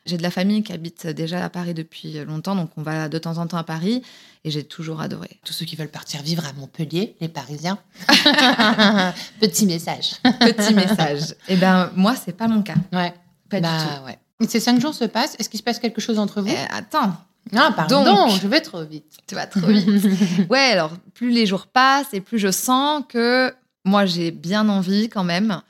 J'ai 0.06 0.16
de 0.16 0.22
la 0.22 0.30
famille 0.30 0.62
qui 0.62 0.72
habite 0.72 1.06
déjà 1.06 1.44
à 1.44 1.50
Paris 1.50 1.74
depuis 1.74 2.14
longtemps, 2.24 2.56
donc 2.56 2.70
on 2.78 2.82
va 2.82 3.08
de 3.10 3.18
temps 3.18 3.36
en 3.38 3.46
temps 3.46 3.58
à 3.58 3.62
Paris 3.64 4.02
et 4.42 4.50
j'ai 4.50 4.64
toujours 4.64 5.00
adoré. 5.02 5.38
Tous 5.44 5.52
ceux 5.52 5.66
qui 5.66 5.76
veulent 5.76 5.90
partir 5.90 6.22
vivre 6.22 6.44
à 6.46 6.52
Montpellier, 6.54 7.14
les 7.20 7.28
Parisiens. 7.28 7.78
Petit 9.40 9.66
message. 9.66 10.12
Petit 10.40 10.74
message. 10.74 11.34
Eh 11.48 11.56
ben 11.56 11.90
moi, 11.94 12.14
c'est 12.16 12.32
pas 12.36 12.48
mon 12.48 12.62
cas. 12.62 12.74
Ouais. 12.92 13.12
Pas 13.50 13.60
bah, 13.60 13.68
du 13.78 13.84
tout. 13.84 14.04
ouais. 14.06 14.18
Et 14.40 14.48
ces 14.48 14.60
cinq 14.60 14.80
jours 14.80 14.94
se 14.94 15.04
passent. 15.04 15.36
Est-ce 15.38 15.48
qu'il 15.48 15.58
se 15.58 15.64
passe 15.64 15.78
quelque 15.78 16.00
chose 16.00 16.18
entre 16.18 16.40
vous? 16.40 16.48
Eh, 16.50 16.72
attends, 16.74 17.12
Ah, 17.54 17.72
pardon, 17.74 18.04
donc. 18.04 18.40
je 18.40 18.46
vais 18.48 18.60
trop 18.60 18.82
vite. 18.84 19.16
tu 19.26 19.34
vas 19.34 19.46
trop 19.46 19.66
vite. 19.66 19.88
Ouais, 20.50 20.58
alors 20.72 20.92
plus 21.14 21.30
les 21.30 21.46
jours 21.46 21.66
passent 21.66 22.12
et 22.12 22.20
plus 22.20 22.38
je 22.38 22.50
sens 22.50 23.02
que 23.08 23.54
moi 23.84 24.06
j'ai 24.06 24.30
bien 24.30 24.68
envie 24.68 25.08
quand 25.08 25.24
même 25.24 25.60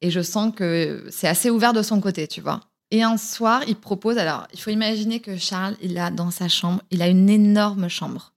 et 0.00 0.10
je 0.10 0.20
sens 0.20 0.52
que 0.54 1.06
c'est 1.10 1.28
assez 1.28 1.50
ouvert 1.50 1.72
de 1.72 1.82
son 1.82 2.00
côté, 2.00 2.26
tu 2.28 2.40
vois. 2.40 2.60
Et 2.90 3.02
un 3.02 3.16
soir, 3.16 3.62
il 3.66 3.76
propose 3.76 4.18
alors, 4.18 4.46
il 4.52 4.60
faut 4.60 4.70
imaginer 4.70 5.20
que 5.20 5.36
Charles, 5.36 5.76
il 5.80 5.98
a 5.98 6.10
dans 6.10 6.30
sa 6.30 6.48
chambre, 6.48 6.82
il 6.90 7.02
a 7.02 7.08
une 7.08 7.28
énorme 7.30 7.88
chambre. 7.88 8.32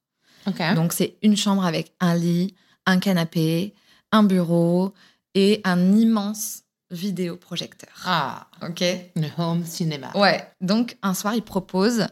Donc 0.76 0.94
c'est 0.94 1.18
une 1.22 1.36
chambre 1.36 1.66
avec 1.66 1.92
un 2.00 2.16
lit, 2.16 2.56
un 2.86 3.00
canapé, 3.00 3.74
un 4.14 4.24
bureau 4.24 4.94
et 5.36 5.60
un 5.66 5.92
immense 5.94 6.64
vidéoprojecteur. 6.90 7.90
Ah, 8.06 8.48
OK 8.62 8.82
le 9.16 9.28
home 9.38 9.66
cinéma. 9.66 10.10
Ouais, 10.16 10.48
donc 10.62 10.98
un 11.04 11.14
soir, 11.14 11.36
il 11.36 11.42
propose 11.42 12.08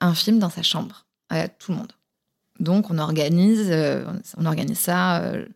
un 0.00 0.14
film 0.14 0.38
dans 0.38 0.50
sa 0.50 0.62
chambre 0.62 1.06
à 1.28 1.48
tout 1.48 1.72
le 1.72 1.78
monde. 1.78 1.92
Donc 2.60 2.90
on 2.90 2.98
organise, 2.98 3.68
euh, 3.70 4.04
on 4.36 4.46
organise 4.46 4.78
ça. 4.78 5.22
euh, 5.22 5.46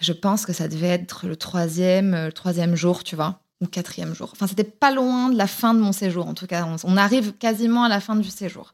je 0.00 0.12
pense 0.12 0.44
que 0.44 0.52
ça 0.52 0.68
devait 0.68 0.88
être 0.88 1.26
le 1.26 1.36
troisième, 1.36 2.14
euh, 2.14 2.26
le 2.26 2.32
troisième 2.32 2.74
jour, 2.76 3.04
tu 3.04 3.16
vois, 3.16 3.40
ou 3.60 3.66
quatrième 3.66 4.14
jour. 4.14 4.30
Enfin, 4.32 4.46
c'était 4.46 4.64
pas 4.64 4.90
loin 4.92 5.30
de 5.30 5.36
la 5.38 5.46
fin 5.46 5.72
de 5.74 5.80
mon 5.80 5.92
séjour. 5.92 6.26
En 6.26 6.34
tout 6.34 6.46
cas, 6.46 6.64
on, 6.66 6.76
on 6.84 6.96
arrive 6.96 7.32
quasiment 7.32 7.84
à 7.84 7.88
la 7.88 8.00
fin 8.00 8.16
du 8.16 8.28
séjour. 8.28 8.72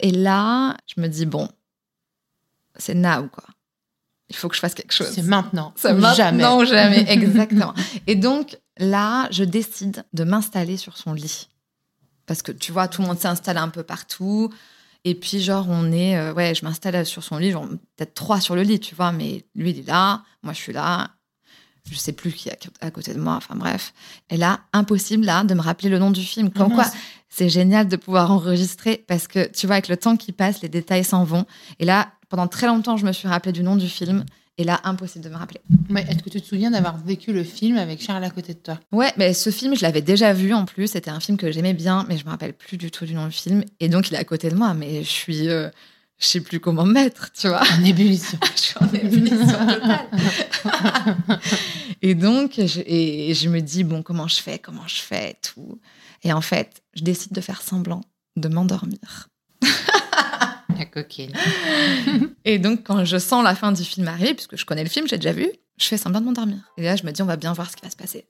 Et 0.00 0.10
là, 0.10 0.76
je 0.86 1.00
me 1.00 1.08
dis 1.08 1.26
bon, 1.26 1.48
c'est 2.76 2.94
now 2.94 3.28
quoi. 3.28 3.44
Il 4.28 4.34
faut 4.34 4.48
que 4.48 4.56
je 4.56 4.60
fasse 4.60 4.74
quelque 4.74 4.92
chose. 4.92 5.08
C'est 5.12 5.22
maintenant. 5.22 5.72
C'est 5.76 5.88
jamais. 6.00 6.42
maintenant 6.42 6.60
ou 6.60 6.64
jamais, 6.64 7.04
exactement. 7.08 7.72
Et 8.08 8.16
donc 8.16 8.58
là, 8.76 9.28
je 9.30 9.44
décide 9.44 10.04
de 10.12 10.24
m'installer 10.24 10.76
sur 10.76 10.96
son 10.96 11.12
lit. 11.12 11.48
Parce 12.26 12.42
que 12.42 12.52
tu 12.52 12.72
vois, 12.72 12.88
tout 12.88 13.02
le 13.02 13.08
monde 13.08 13.18
s'installe 13.18 13.58
un 13.58 13.68
peu 13.68 13.82
partout. 13.82 14.52
Et 15.04 15.14
puis, 15.14 15.40
genre, 15.40 15.66
on 15.68 15.92
est. 15.92 16.16
euh, 16.18 16.32
ouais, 16.34 16.54
je 16.54 16.64
m'installe 16.64 17.06
sur 17.06 17.22
son 17.22 17.38
lit, 17.38 17.52
genre, 17.52 17.68
peut-être 17.96 18.14
trois 18.14 18.40
sur 18.40 18.56
le 18.56 18.62
lit, 18.62 18.80
tu 18.80 18.94
vois, 18.96 19.12
mais 19.12 19.44
lui, 19.54 19.70
il 19.70 19.78
est 19.80 19.86
là, 19.86 20.22
moi, 20.42 20.52
je 20.52 20.58
suis 20.58 20.72
là. 20.72 21.10
Je 21.88 21.96
sais 21.96 22.10
plus 22.12 22.32
qui 22.32 22.48
est 22.48 22.58
à 22.80 22.90
côté 22.90 23.14
de 23.14 23.20
moi, 23.20 23.34
enfin 23.34 23.54
bref. 23.54 23.94
Et 24.28 24.36
là, 24.36 24.58
impossible, 24.72 25.24
là, 25.24 25.44
de 25.44 25.54
me 25.54 25.60
rappeler 25.60 25.88
le 25.88 26.00
nom 26.00 26.10
du 26.10 26.22
film. 26.22 26.50
Comme 26.50 26.72
quoi, 26.74 26.84
c'est 27.28 27.48
génial 27.48 27.86
de 27.86 27.94
pouvoir 27.94 28.32
enregistrer 28.32 29.04
parce 29.06 29.28
que, 29.28 29.48
tu 29.52 29.68
vois, 29.68 29.76
avec 29.76 29.86
le 29.86 29.96
temps 29.96 30.16
qui 30.16 30.32
passe, 30.32 30.62
les 30.62 30.68
détails 30.68 31.04
s'en 31.04 31.22
vont. 31.22 31.46
Et 31.78 31.84
là, 31.84 32.08
pendant 32.28 32.48
très 32.48 32.66
longtemps, 32.66 32.96
je 32.96 33.06
me 33.06 33.12
suis 33.12 33.28
rappelé 33.28 33.52
du 33.52 33.62
nom 33.62 33.76
du 33.76 33.88
film. 33.88 34.24
Et 34.58 34.64
là, 34.64 34.80
impossible 34.84 35.22
de 35.24 35.28
me 35.28 35.36
rappeler. 35.36 35.60
Mais 35.90 36.02
Est-ce 36.08 36.22
que 36.22 36.30
tu 36.30 36.40
te 36.40 36.46
souviens 36.46 36.70
d'avoir 36.70 36.96
vécu 36.96 37.32
le 37.32 37.44
film 37.44 37.76
avec 37.76 38.00
Charles 38.02 38.24
à 38.24 38.30
côté 38.30 38.54
de 38.54 38.58
toi? 38.58 38.80
Ouais, 38.90 39.12
mais 39.18 39.34
ce 39.34 39.50
film, 39.50 39.76
je 39.76 39.82
l'avais 39.82 40.00
déjà 40.00 40.32
vu 40.32 40.54
en 40.54 40.64
plus. 40.64 40.86
C'était 40.92 41.10
un 41.10 41.20
film 41.20 41.36
que 41.36 41.52
j'aimais 41.52 41.74
bien, 41.74 42.06
mais 42.08 42.16
je 42.16 42.24
me 42.24 42.30
rappelle 42.30 42.54
plus 42.54 42.78
du 42.78 42.90
tout 42.90 43.04
du 43.04 43.12
nom 43.14 43.26
du 43.26 43.32
film. 43.32 43.62
Et 43.80 43.88
donc, 43.90 44.08
il 44.10 44.14
est 44.14 44.18
à 44.18 44.24
côté 44.24 44.48
de 44.48 44.54
moi, 44.54 44.72
mais 44.72 45.02
je 45.04 45.08
suis. 45.10 45.48
euh, 45.48 45.68
je 46.18 46.26
sais 46.26 46.40
plus 46.40 46.60
comment 46.60 46.86
me 46.86 46.92
mettre, 46.94 47.30
tu 47.32 47.48
vois. 47.48 47.60
En 47.78 47.84
ébullition. 47.84 48.38
je 48.56 48.60
suis 48.60 48.74
en 48.80 48.88
ébullition 48.94 49.66
totale. 49.66 50.06
et 52.00 52.14
donc, 52.14 52.52
je, 52.56 52.80
et 52.86 53.34
je 53.34 53.48
me 53.50 53.60
dis, 53.60 53.84
bon, 53.84 54.02
comment 54.02 54.26
je 54.26 54.40
fais 54.40 54.58
Comment 54.58 54.86
je 54.88 54.96
fais 55.02 55.36
Tout. 55.42 55.78
Et 56.22 56.32
en 56.32 56.40
fait, 56.40 56.82
je 56.94 57.02
décide 57.04 57.32
de 57.32 57.42
faire 57.42 57.60
semblant 57.60 58.00
de 58.36 58.48
m'endormir. 58.48 59.28
La 60.78 60.84
coquine. 60.84 61.32
Et 62.44 62.58
donc, 62.58 62.84
quand 62.84 63.04
je 63.04 63.16
sens 63.16 63.42
la 63.42 63.54
fin 63.54 63.72
du 63.72 63.82
film 63.82 64.08
arriver, 64.08 64.34
puisque 64.34 64.56
je 64.56 64.66
connais 64.66 64.82
le 64.82 64.90
film, 64.90 65.08
j'ai 65.08 65.16
déjà 65.16 65.32
vu, 65.32 65.50
je 65.78 65.86
fais 65.86 65.96
semblant 65.96 66.20
de 66.20 66.26
m'endormir. 66.26 66.58
Et 66.76 66.82
là, 66.82 66.96
je 66.96 67.04
me 67.04 67.12
dis, 67.12 67.22
on 67.22 67.26
va 67.26 67.36
bien 67.36 67.52
voir 67.52 67.70
ce 67.70 67.76
qui 67.76 67.82
va 67.82 67.90
se 67.90 67.96
passer. 67.96 68.26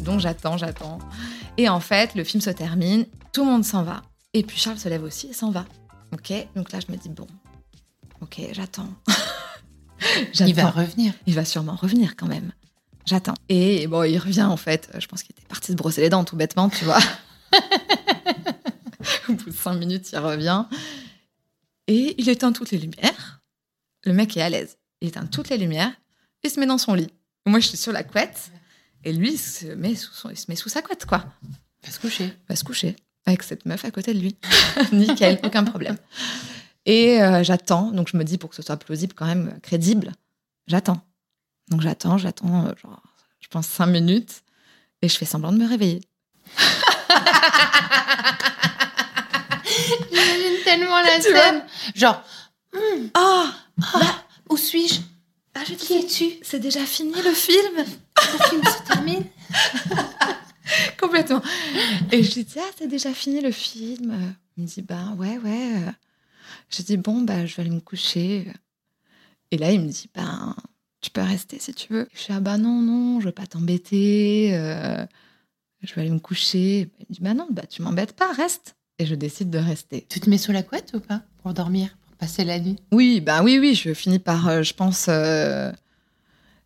Donc, 0.00 0.20
j'attends, 0.20 0.58
j'attends. 0.58 0.98
Et 1.56 1.68
en 1.68 1.80
fait, 1.80 2.14
le 2.14 2.24
film 2.24 2.40
se 2.42 2.50
termine, 2.50 3.06
tout 3.32 3.44
le 3.44 3.50
monde 3.50 3.64
s'en 3.64 3.82
va. 3.82 4.02
Et 4.34 4.42
puis, 4.42 4.58
Charles 4.58 4.78
se 4.78 4.88
lève 4.88 5.04
aussi 5.04 5.28
et 5.28 5.32
s'en 5.32 5.50
va. 5.50 5.64
Ok 6.12 6.32
Donc 6.54 6.72
là, 6.72 6.80
je 6.86 6.92
me 6.92 6.98
dis, 6.98 7.08
bon, 7.08 7.26
ok, 8.20 8.40
j'attends. 8.52 8.90
Il 10.40 10.54
va 10.54 10.70
revenir. 10.70 11.14
il 11.26 11.34
va 11.34 11.44
sûrement 11.44 11.76
revenir 11.76 12.16
quand 12.16 12.26
même. 12.26 12.52
J'attends. 13.06 13.34
Et 13.48 13.86
bon, 13.88 14.02
il 14.04 14.18
revient 14.18 14.42
en 14.42 14.56
fait. 14.56 14.90
Je 14.98 15.06
pense 15.06 15.22
qu'il 15.22 15.34
était 15.36 15.46
parti 15.48 15.72
se 15.72 15.76
brosser 15.76 16.00
les 16.02 16.08
dents 16.08 16.24
tout 16.24 16.36
bêtement, 16.36 16.68
tu 16.68 16.84
vois. 16.84 16.98
Au 19.28 19.32
bout 19.32 19.50
de 19.50 19.54
cinq 19.54 19.74
minutes, 19.74 20.10
il 20.12 20.18
revient. 20.18 20.64
Et 21.88 22.14
il 22.18 22.28
éteint 22.28 22.52
toutes 22.52 22.70
les 22.70 22.78
lumières. 22.78 23.40
Le 24.04 24.12
mec 24.12 24.36
est 24.36 24.42
à 24.42 24.48
l'aise. 24.48 24.76
Il 25.00 25.08
éteint 25.08 25.26
toutes 25.26 25.48
les 25.48 25.58
lumières 25.58 25.92
et 26.44 26.48
se 26.48 26.60
met 26.60 26.66
dans 26.66 26.78
son 26.78 26.94
lit. 26.94 27.08
Moi, 27.46 27.58
je 27.60 27.68
suis 27.68 27.76
sur 27.78 27.92
la 27.92 28.04
couette. 28.04 28.50
Et 29.04 29.12
lui, 29.12 29.32
il 29.32 29.38
se 29.38 29.66
met 29.66 29.96
sous, 29.96 30.12
son- 30.12 30.30
il 30.30 30.36
se 30.38 30.46
met 30.48 30.54
sous 30.56 30.68
sa 30.68 30.80
couette, 30.80 31.06
quoi. 31.06 31.24
Va 31.84 31.90
se 31.90 31.98
coucher. 31.98 32.26
Il 32.26 32.48
va 32.48 32.54
se 32.56 32.62
coucher 32.62 32.94
avec 33.26 33.42
cette 33.42 33.66
meuf 33.66 33.84
à 33.84 33.90
côté 33.90 34.14
de 34.14 34.20
lui. 34.20 34.36
Nickel, 34.92 35.40
aucun 35.42 35.64
problème. 35.64 35.96
Et 36.86 37.20
euh, 37.20 37.42
j'attends. 37.42 37.90
Donc 37.90 38.08
je 38.08 38.16
me 38.16 38.22
dis 38.24 38.38
pour 38.38 38.50
que 38.50 38.56
ce 38.56 38.62
soit 38.62 38.76
plausible, 38.76 39.14
quand 39.14 39.26
même 39.26 39.58
crédible, 39.62 40.12
j'attends. 40.68 41.00
Donc 41.72 41.80
j'attends, 41.80 42.18
j'attends, 42.18 42.66
euh, 42.66 42.72
genre, 42.82 43.02
je 43.40 43.48
pense 43.48 43.66
cinq 43.66 43.86
minutes, 43.86 44.42
et 45.00 45.08
je 45.08 45.16
fais 45.16 45.24
semblant 45.24 45.52
de 45.52 45.56
me 45.58 45.66
réveiller. 45.66 46.02
J'imagine 50.12 50.62
tellement 50.64 51.00
la 51.00 51.18
Tu 51.18 51.30
vois 51.30 51.40
scène. 51.40 51.64
Genre, 51.94 52.22
Ah, 53.14 53.52
où 54.50 54.56
suis-je? 54.58 55.00
ah 55.54 55.60
je 55.66 55.72
Qui 55.74 55.94
es-tu? 55.98 56.32
C'est 56.42 56.60
déjà 56.60 56.84
fini 56.84 57.14
le 57.22 57.32
film 57.32 57.72
Le 57.76 58.44
film 58.50 58.62
se 58.64 58.82
termine 58.86 59.24
Complètement. 61.00 61.42
Et 62.10 62.22
je 62.22 62.34
lui 62.34 62.44
dis, 62.44 62.58
ah, 62.58 62.70
c'est 62.78 62.86
déjà 62.86 63.12
fini 63.14 63.40
le 63.40 63.50
film. 63.50 64.34
Il 64.58 64.64
me 64.64 64.68
dit, 64.68 64.82
bah 64.82 65.12
ouais, 65.16 65.38
ouais. 65.38 65.72
Je 66.68 66.82
dis, 66.82 66.96
bon, 66.98 67.22
bah 67.22 67.46
je 67.46 67.56
vais 67.56 67.62
aller 67.62 67.70
me 67.70 67.80
coucher. 67.80 68.46
Et 69.50 69.56
là, 69.58 69.72
il 69.72 69.80
me 69.80 69.88
dit, 69.88 70.08
ben, 70.14 70.54
tu 71.02 71.10
peux 71.10 71.20
rester 71.20 71.58
si 71.58 71.74
tu 71.74 71.92
veux. 71.92 72.08
Je 72.14 72.18
dis, 72.20 72.26
ah 72.32 72.40
bah 72.40 72.56
non, 72.56 72.80
non, 72.80 73.20
je 73.20 73.26
veux 73.26 73.32
pas 73.32 73.46
t'embêter. 73.46 74.50
euh, 74.54 75.04
je 75.82 75.92
vais 75.94 76.02
aller 76.02 76.10
me 76.10 76.18
coucher. 76.20 76.90
Il 77.00 77.06
me 77.10 77.14
dit, 77.14 77.20
bah 77.20 77.34
non, 77.34 77.48
bah 77.50 77.64
tu 77.68 77.82
m'embêtes 77.82 78.12
pas, 78.14 78.32
reste. 78.32 78.76
Et 78.98 79.04
je 79.06 79.14
décide 79.14 79.50
de 79.50 79.58
rester. 79.58 80.06
Tu 80.08 80.20
te 80.20 80.30
mets 80.30 80.38
sous 80.38 80.52
la 80.52 80.62
couette 80.62 80.92
ou 80.94 81.00
pas 81.00 81.22
Pour 81.42 81.52
dormir, 81.54 81.96
pour 82.06 82.16
passer 82.16 82.44
la 82.44 82.58
nuit? 82.60 82.76
Oui, 82.92 83.20
bah 83.20 83.42
oui, 83.42 83.58
oui, 83.58 83.74
je 83.74 83.92
finis 83.94 84.18
par, 84.20 84.46
euh, 84.48 84.62
je 84.62 84.74
pense, 84.74 85.06
euh, 85.08 85.72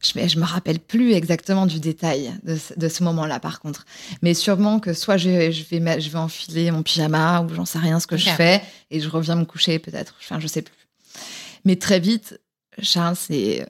je, 0.02 0.12
mais 0.16 0.28
je 0.28 0.38
me 0.38 0.44
rappelle 0.44 0.80
plus 0.80 1.12
exactement 1.14 1.64
du 1.64 1.80
détail 1.80 2.32
de, 2.42 2.56
ce- 2.56 2.74
de 2.78 2.88
ce 2.88 3.02
moment-là, 3.04 3.40
par 3.40 3.60
contre. 3.60 3.86
Mais 4.20 4.34
sûrement 4.34 4.80
que 4.80 4.92
soit 4.92 5.16
je, 5.16 5.50
je 5.50 5.64
vais, 5.64 6.00
je 6.00 6.10
vais 6.10 6.18
enfiler 6.18 6.70
mon 6.70 6.82
pyjama 6.82 7.40
ou 7.42 7.54
j'en 7.54 7.64
sais 7.64 7.78
rien 7.78 8.00
ce 8.00 8.06
que 8.06 8.16
je 8.18 8.28
fais 8.36 8.60
et 8.90 9.00
je 9.00 9.08
reviens 9.08 9.36
me 9.36 9.44
coucher 9.46 9.78
peut-être. 9.78 10.14
Enfin, 10.20 10.38
je 10.40 10.46
sais 10.48 10.62
plus. 10.62 10.74
Mais 11.64 11.76
très 11.76 12.00
vite, 12.00 12.38
Charles, 12.82 13.16
c'est, 13.16 13.66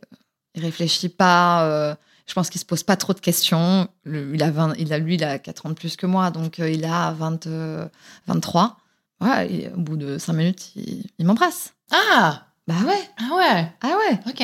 il 0.56 0.62
réfléchit 0.62 1.08
pas. 1.08 1.64
euh, 1.68 1.94
je 2.26 2.34
pense 2.34 2.50
qu'il 2.50 2.60
se 2.60 2.64
pose 2.66 2.82
pas 2.82 2.96
trop 2.96 3.12
de 3.14 3.20
questions. 3.20 3.88
Le- 4.04 4.34
il 4.34 4.42
a 4.42 4.50
20, 4.50 4.74
il 4.78 4.92
a 4.92 4.98
lui, 4.98 5.14
il 5.14 5.22
a 5.24 5.38
4 5.38 5.66
ans 5.66 5.68
de 5.70 5.74
plus 5.74 5.94
que 5.96 6.06
moi, 6.06 6.30
donc 6.32 6.58
euh, 6.58 6.68
il 6.70 6.84
a 6.84 7.12
20, 7.12 7.46
euh, 7.46 7.86
23. 8.26 8.76
Ouais, 9.20 9.50
et 9.52 9.68
au 9.70 9.78
bout 9.78 9.96
de 9.96 10.18
5 10.18 10.32
minutes, 10.32 10.72
il, 10.76 11.04
il 11.18 11.24
m'embrasse. 11.26 11.72
Ah 11.92 12.46
Bah 12.66 12.74
ouais. 12.86 13.00
Ah 13.18 13.34
ouais 13.36 13.72
Ah 13.80 13.96
ouais 13.96 14.18
Ok. 14.28 14.42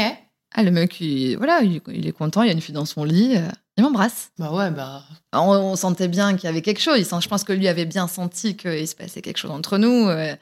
Ah, 0.55 0.63
le 0.63 0.71
mec, 0.71 1.01
il, 1.01 1.37
voilà, 1.37 1.61
il, 1.63 1.81
il 1.89 2.07
est 2.07 2.13
content, 2.13 2.43
il 2.43 2.47
y 2.47 2.51
a 2.51 2.53
une 2.53 2.61
fille 2.61 2.75
dans 2.75 2.85
son 2.85 3.05
lit, 3.05 3.37
euh, 3.37 3.49
il 3.79 3.83
m'embrasse. 3.85 4.31
Bah 4.39 4.53
ouais, 4.53 4.71
bah. 4.71 5.03
On, 5.33 5.41
on 5.51 5.77
sentait 5.77 6.09
bien 6.09 6.35
qu'il 6.37 6.45
y 6.45 6.49
avait 6.49 6.61
quelque 6.63 6.81
chose. 6.81 6.99
Il 6.99 7.05
je 7.21 7.29
pense 7.29 7.43
que 7.43 7.53
lui 7.55 7.69
avait 7.69 7.87
bien 7.87 8.07
senti 8.07 8.55
qu'il 8.57 8.87
se 8.87 8.95
passait 8.95 9.23
quelque 9.23 9.39
chose 9.39 9.51
entre 9.51 9.79
nous. 9.79 10.09
euh, 10.09 10.37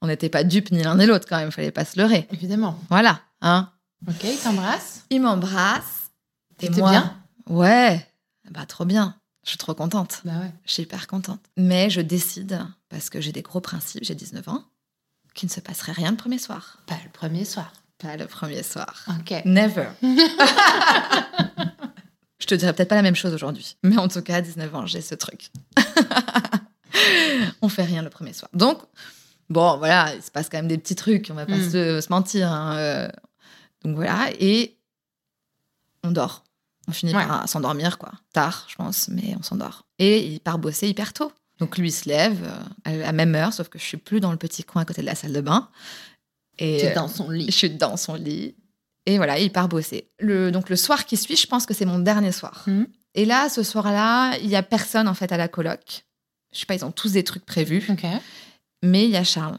On 0.00 0.06
n'était 0.08 0.30
pas 0.30 0.44
dupes 0.44 0.72
ni 0.72 0.82
l'un 0.82 0.96
ni 0.96 1.04
l'autre 1.06 1.26
quand 1.28 1.36
même, 1.38 1.52
fallait 1.52 1.70
pas 1.70 1.84
se 1.84 1.98
leurrer. 1.98 2.26
Évidemment. 2.32 2.78
Voilà, 2.88 3.20
hein. 3.42 3.68
Ok, 4.08 4.24
il 4.24 4.38
t'embrasse. 4.38 5.04
Il 5.10 5.20
m'embrasse. 5.22 6.10
Et 6.60 6.70
moi, 6.70 6.90
bien 6.90 7.16
Ouais, 7.48 8.06
bah 8.50 8.66
trop 8.66 8.84
bien. 8.84 9.16
Je 9.44 9.50
suis 9.50 9.58
trop 9.58 9.74
contente. 9.74 10.20
Bah 10.24 10.32
ouais. 10.40 10.52
Je 10.66 10.72
suis 10.72 10.82
hyper 10.84 11.06
contente. 11.06 11.40
Mais 11.56 11.88
je 11.90 12.00
décide, 12.00 12.60
parce 12.88 13.08
que 13.10 13.20
j'ai 13.20 13.32
des 13.32 13.42
gros 13.42 13.60
principes, 13.60 14.04
j'ai 14.04 14.14
19 14.14 14.48
ans, 14.48 14.64
qu'il 15.34 15.48
ne 15.48 15.52
se 15.52 15.60
passerait 15.60 15.92
rien 15.92 16.10
le 16.10 16.16
premier 16.16 16.38
soir. 16.38 16.78
Pas 16.86 16.98
le 17.04 17.10
premier 17.10 17.44
soir. 17.44 17.72
Pas 17.98 18.16
le 18.16 18.26
premier 18.26 18.62
soir. 18.62 19.04
Ok. 19.20 19.34
Never. 19.44 19.88
je 22.38 22.46
te 22.46 22.54
dirais 22.54 22.72
peut-être 22.72 22.88
pas 22.88 22.94
la 22.96 23.02
même 23.02 23.16
chose 23.16 23.32
aujourd'hui. 23.34 23.76
Mais 23.82 23.98
en 23.98 24.08
tout 24.08 24.22
cas, 24.22 24.36
à 24.36 24.40
19 24.40 24.74
ans, 24.74 24.86
j'ai 24.86 25.00
ce 25.02 25.14
truc. 25.14 25.50
on 27.62 27.68
fait 27.68 27.84
rien 27.84 28.02
le 28.02 28.10
premier 28.10 28.32
soir. 28.32 28.50
Donc, 28.54 28.78
bon, 29.48 29.76
voilà, 29.78 30.14
il 30.14 30.22
se 30.22 30.30
passe 30.30 30.48
quand 30.48 30.58
même 30.58 30.68
des 30.68 30.78
petits 30.78 30.94
trucs, 30.96 31.28
on 31.30 31.34
va 31.34 31.46
pas 31.46 31.56
Mm. 31.56 31.70
se, 31.70 32.00
se 32.00 32.08
mentir. 32.10 32.50
hein, 32.52 32.76
euh. 32.78 33.08
Donc 33.84 33.96
voilà, 33.96 34.30
et 34.38 34.76
on 36.04 36.10
dort. 36.10 36.44
On 36.88 36.92
finit 36.92 37.14
Ouais. 37.14 37.26
par 37.26 37.48
s'endormir, 37.48 37.98
quoi. 37.98 38.12
Tard, 38.32 38.66
je 38.68 38.74
pense, 38.76 39.08
mais 39.08 39.34
on 39.38 39.42
s'endort. 39.42 39.84
Et 39.98 40.26
il 40.26 40.40
part 40.40 40.58
bosser 40.58 40.88
hyper 40.88 41.12
tôt. 41.12 41.32
Donc 41.58 41.76
lui 41.76 41.88
il 41.88 41.92
se 41.92 42.08
lève 42.08 42.42
euh, 42.42 42.60
à 42.84 42.92
la 42.96 43.12
même 43.12 43.34
heure, 43.34 43.52
sauf 43.52 43.68
que 43.68 43.78
je 43.78 43.84
suis 43.84 43.98
plus 43.98 44.18
dans 44.20 44.32
le 44.32 44.38
petit 44.38 44.64
coin 44.64 44.80
à 44.82 44.84
côté 44.86 45.02
de 45.02 45.06
la 45.06 45.14
salle 45.14 45.34
de 45.34 45.42
bain. 45.42 45.68
Et 46.58 46.78
Tu 46.80 46.86
euh, 46.86 46.90
es 46.90 46.94
dans 46.94 47.06
son 47.08 47.26
je 47.30 47.36
lit. 47.36 47.52
suis 47.52 47.68
dans 47.70 47.98
son 47.98 48.14
lit. 48.14 48.54
Et 49.06 49.18
voilà, 49.18 49.38
il 49.38 49.52
part 49.52 49.68
bosser. 49.68 50.10
Le, 50.18 50.50
donc 50.50 50.70
le 50.70 50.76
soir 50.76 51.04
qui 51.04 51.18
suit, 51.18 51.36
je 51.36 51.46
pense 51.46 51.66
que 51.66 51.74
c'est 51.74 51.84
mon 51.84 51.98
dernier 51.98 52.32
soir. 52.32 52.64
Mhm. 52.66 52.86
Et 53.14 53.24
là, 53.26 53.48
ce 53.50 53.62
soir-là, 53.62 54.38
il 54.38 54.48
y 54.48 54.56
a 54.56 54.62
personne 54.62 55.06
en 55.06 55.14
fait 55.14 55.32
à 55.32 55.36
la 55.36 55.48
coloc. 55.48 56.06
Je 56.52 56.60
sais 56.60 56.66
pas, 56.66 56.74
ils 56.74 56.84
ont 56.84 56.92
tous 56.92 57.12
des 57.12 57.24
trucs 57.24 57.44
prévus. 57.44 57.86
Mais 58.82 59.04
il 59.04 59.10
y 59.10 59.16
a 59.16 59.24
Charles 59.24 59.58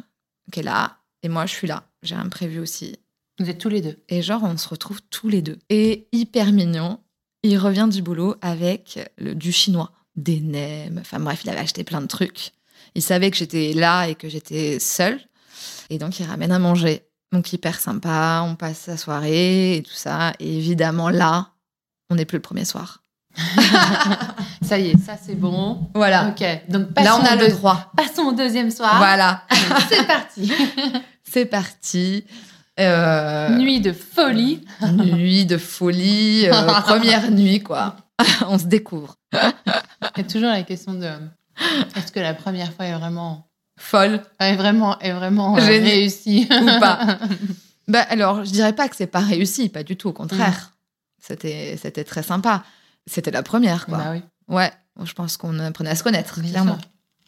qui 0.52 0.62
est 0.62 0.64
là. 0.64 0.98
Et 1.22 1.30
moi, 1.30 1.46
je 1.46 1.54
suis 1.54 1.68
là. 1.68 1.84
J'ai 2.02 2.16
un 2.16 2.30
prévu 2.30 2.60
aussi. 2.60 2.98
Vous 3.42 3.50
êtes 3.50 3.58
tous 3.58 3.70
les 3.70 3.82
deux. 3.82 3.98
Et 4.08 4.22
genre, 4.22 4.44
on 4.44 4.56
se 4.56 4.70
retrouve 4.70 5.02
tous 5.10 5.28
les 5.28 5.42
deux. 5.42 5.58
Et 5.70 6.08
hyper 6.12 6.52
mignon, 6.52 7.00
il 7.42 7.58
revient 7.58 7.88
du 7.92 8.04
boulot 8.04 8.36
avec 8.42 9.00
le, 9.18 9.34
du 9.34 9.52
chinois, 9.52 9.92
des 10.16 10.40
nems. 10.40 11.00
Enfin 11.02 11.20
bref, 11.20 11.42
il 11.44 11.50
avait 11.50 11.60
acheté 11.60 11.84
plein 11.84 12.02
de 12.02 12.06
trucs. 12.08 12.52
Il 12.94 13.02
savait 13.02 13.32
que 13.32 13.38
j'étais 13.38 13.74
là 13.74 14.06
et 14.08 14.14
que 14.14 14.30
j'étais 14.30 14.78
seule. 14.80 15.20
Et 15.90 15.98
donc, 15.98 16.20
il 16.20 16.26
ramène 16.28 16.52
à 16.52 16.60
manger. 16.60 17.02
Donc, 17.32 17.52
hyper 17.52 17.80
sympa. 17.80 18.44
On 18.46 18.56
passe 18.56 18.86
la 18.86 18.98
soirée 18.98 19.78
et 19.78 19.82
tout 19.82 19.94
ça. 19.94 20.34
Et 20.40 20.58
évidemment, 20.58 21.10
là, 21.10 21.50
on 22.12 22.16
n'est 22.16 22.26
plus 22.26 22.38
le 22.38 22.42
premier 22.44 22.66
soir. 22.66 23.02
Ça 24.62 24.78
y 24.78 24.90
est, 24.90 24.98
ça 25.00 25.18
c'est 25.22 25.36
bon. 25.36 25.90
Voilà. 25.96 26.30
Ok. 26.30 26.46
Donc 26.70 26.88
Là, 26.98 27.18
on 27.18 27.26
a 27.26 27.36
le 27.36 27.50
droit. 27.50 27.92
passons 27.98 28.24
au 28.24 28.32
deuxième 28.34 28.72
soir. 28.72 28.98
Voilà. 28.98 29.44
C'est 29.90 30.06
parti. 30.06 30.52
C'est 31.24 31.46
parti. 31.46 32.26
Euh, 32.80 33.50
Nuit 33.58 33.82
de 33.82 33.92
folie. 33.92 34.64
nuit 34.94 35.46
de 35.46 35.58
folie. 35.58 36.48
euh, 36.48 36.66
première 36.84 37.30
nuit, 37.32 37.62
quoi. 37.62 37.98
on 38.48 38.58
se 38.58 38.66
découvre. 38.66 39.16
Il 39.34 40.18
y 40.18 40.22
a 40.22 40.24
toujours 40.24 40.50
la 40.50 40.64
question 40.64 40.94
de 40.94 41.10
est-ce 41.96 42.12
que 42.12 42.20
la 42.20 42.34
première 42.34 42.72
fois 42.74 42.86
est 42.86 42.98
vraiment 42.98 43.48
Folle. 43.80 44.22
est 44.40 44.56
vraiment 44.56 44.98
est 45.00 45.12
vraiment 45.12 45.58
euh, 45.58 45.60
réussie 45.62 46.48
Ou 46.62 46.66
pas. 46.80 47.18
Bah 47.88 48.06
alors, 48.10 48.46
je 48.46 48.52
dirais 48.52 48.74
pas 48.74 48.88
que 48.88 48.96
c'est 48.96 49.08
pas 49.08 49.20
réussi, 49.20 49.70
pas 49.70 49.84
du 49.84 49.98
tout, 49.98 50.10
au 50.10 50.14
contraire. 50.14 50.72
C'était, 51.20 51.78
c'était 51.82 52.04
très 52.04 52.24
sympa. 52.24 52.64
C'était 53.08 53.32
la 53.32 53.44
première, 53.44 53.86
quoi. 53.88 53.98
Bah 53.98 54.12
oui. 54.14 54.22
Ouais, 54.48 54.72
je 55.04 55.14
pense 55.14 55.36
qu'on 55.38 55.58
apprenait 55.60 55.90
à 55.90 55.96
se 55.96 56.04
connaître, 56.04 56.40
Bien 56.40 56.52
clairement. 56.52 56.78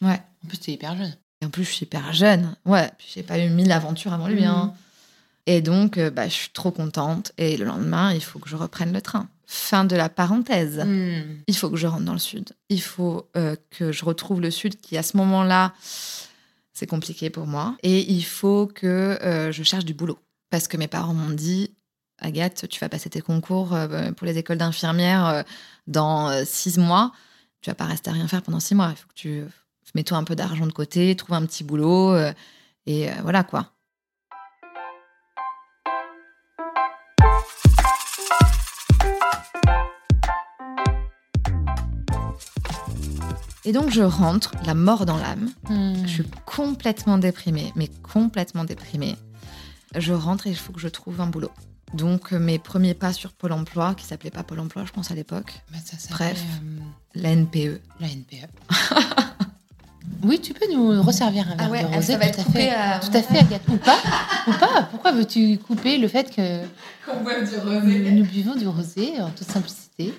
sûr. 0.00 0.08
Ouais. 0.08 0.20
En 0.44 0.48
plus, 0.48 0.58
tu 0.58 0.70
es 0.70 0.74
hyper 0.74 0.96
jeune. 0.96 1.14
Et 1.42 1.46
en 1.46 1.50
plus, 1.50 1.64
je 1.64 1.70
suis 1.70 1.84
hyper 1.84 2.12
jeune. 2.12 2.54
Ouais, 2.64 2.90
puis 2.98 3.08
j'ai 3.14 3.22
pas 3.22 3.38
eu 3.38 3.48
mille 3.50 3.72
aventures 3.72 4.12
avant 4.12 4.28
lui. 4.28 4.44
hein. 4.44 4.72
Et 5.46 5.60
donc, 5.60 5.98
euh, 5.98 6.10
bah, 6.10 6.28
je 6.28 6.34
suis 6.34 6.50
trop 6.50 6.70
contente. 6.70 7.32
Et 7.38 7.56
le 7.56 7.64
lendemain, 7.64 8.12
il 8.12 8.22
faut 8.22 8.38
que 8.38 8.48
je 8.48 8.56
reprenne 8.56 8.92
le 8.92 9.02
train. 9.02 9.28
Fin 9.46 9.84
de 9.84 9.94
la 9.94 10.08
parenthèse. 10.08 10.78
Hmm. 10.78 11.42
Il 11.46 11.56
faut 11.56 11.70
que 11.70 11.76
je 11.76 11.86
rentre 11.86 12.04
dans 12.04 12.14
le 12.14 12.18
sud. 12.18 12.50
Il 12.70 12.80
faut 12.80 13.28
euh, 13.36 13.56
que 13.70 13.92
je 13.92 14.04
retrouve 14.04 14.40
le 14.40 14.50
sud 14.50 14.80
qui, 14.80 14.96
à 14.96 15.02
ce 15.02 15.16
moment-là, 15.18 15.74
c'est 16.72 16.86
compliqué 16.86 17.30
pour 17.30 17.46
moi. 17.46 17.76
Et 17.82 18.10
il 18.10 18.24
faut 18.24 18.66
que 18.66 18.86
euh, 18.86 19.52
je 19.52 19.62
cherche 19.62 19.84
du 19.84 19.94
boulot. 19.94 20.18
Parce 20.50 20.66
que 20.66 20.76
mes 20.76 20.88
parents 20.88 21.14
m'ont 21.14 21.34
dit, 21.34 21.74
Agathe, 22.18 22.68
tu 22.68 22.80
vas 22.80 22.88
passer 22.88 23.10
tes 23.10 23.20
concours 23.20 23.76
pour 24.16 24.26
les 24.26 24.38
écoles 24.38 24.56
d'infirmières 24.56 25.44
dans 25.88 26.44
six 26.44 26.78
mois. 26.78 27.12
Tu 27.60 27.70
vas 27.70 27.74
pas 27.74 27.86
rester 27.86 28.10
à 28.10 28.12
rien 28.12 28.28
faire 28.28 28.40
pendant 28.40 28.60
six 28.60 28.76
mois. 28.76 28.90
Il 28.92 28.96
faut 28.96 29.08
que 29.08 29.14
tu 29.14 29.42
mets-toi 29.96 30.16
un 30.16 30.22
peu 30.22 30.36
d'argent 30.36 30.66
de 30.66 30.72
côté, 30.72 31.16
trouve 31.16 31.34
un 31.34 31.44
petit 31.44 31.64
boulot. 31.64 32.16
et 32.86 33.08
voilà 33.24 33.42
quoi. 33.42 33.73
Et 43.64 43.72
donc 43.72 43.90
je 43.90 44.02
rentre, 44.02 44.52
la 44.66 44.74
mort 44.74 45.06
dans 45.06 45.16
l'âme. 45.16 45.50
Hmm. 45.68 45.94
Je 46.04 46.08
suis 46.08 46.24
complètement 46.44 47.18
déprimée, 47.18 47.72
mais 47.76 47.88
complètement 48.02 48.64
déprimée. 48.64 49.16
Je 49.96 50.12
rentre 50.12 50.46
et 50.46 50.50
il 50.50 50.56
faut 50.56 50.72
que 50.72 50.80
je 50.80 50.88
trouve 50.88 51.20
un 51.20 51.26
boulot. 51.26 51.50
Donc 51.94 52.32
euh, 52.32 52.38
mes 52.38 52.58
premiers 52.58 52.94
pas 52.94 53.12
sur 53.12 53.32
Pôle 53.32 53.52
Emploi, 53.52 53.94
qui 53.94 54.04
s'appelait 54.04 54.30
pas 54.30 54.42
Pôle 54.42 54.60
Emploi, 54.60 54.84
je 54.84 54.92
pense 54.92 55.10
à 55.10 55.14
l'époque, 55.14 55.62
Bah, 55.72 55.78
ça 55.84 55.96
Bref. 56.10 56.42
euh, 56.62 56.78
la 57.14 57.30
NPE. 57.30 57.80
la 58.00 58.08
NPE. 58.08 58.48
oui, 60.24 60.40
tu 60.40 60.52
peux 60.52 60.66
nous 60.72 61.00
resservir 61.02 61.46
un 61.50 61.68
verre 61.68 61.88
de 61.88 61.94
rosé. 61.94 62.14
tout 62.14 62.40
à 62.40 62.44
fait. 62.44 62.72
Tout 63.00 63.16
à 63.16 63.22
fait, 63.22 63.38
Agathe. 63.38 63.62
Ou 63.68 63.76
pas 63.76 63.98
Ou 64.48 64.52
pas 64.58 64.82
Pourquoi 64.90 65.12
veux-tu 65.12 65.58
couper 65.58 65.98
le 65.98 66.08
fait 66.08 66.34
que 66.34 66.62
nous, 66.64 68.10
nous 68.10 68.24
buvons 68.26 68.56
du 68.56 68.66
rosé 68.66 69.20
en 69.20 69.30
toute 69.30 69.48
simplicité? 69.48 70.12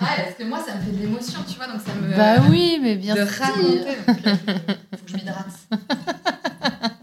Ah, 0.00 0.06
parce 0.16 0.34
que 0.38 0.44
moi 0.44 0.60
ça 0.66 0.74
me 0.76 0.80
fait 0.82 0.90
de 0.92 0.98
l'émotion, 0.98 1.40
tu 1.48 1.56
vois, 1.56 1.66
donc 1.66 1.80
ça 1.80 1.94
me. 1.94 2.16
Bah 2.16 2.42
oui, 2.50 2.78
mais 2.82 2.96
bien 2.96 3.14
de 3.14 3.24
sûr. 3.24 3.38
raconter. 3.44 3.78
donc, 4.06 4.26
euh, 4.26 4.34
faut 4.98 5.04
que 5.04 5.10
je 5.10 5.14
m'hydrate. 5.16 5.68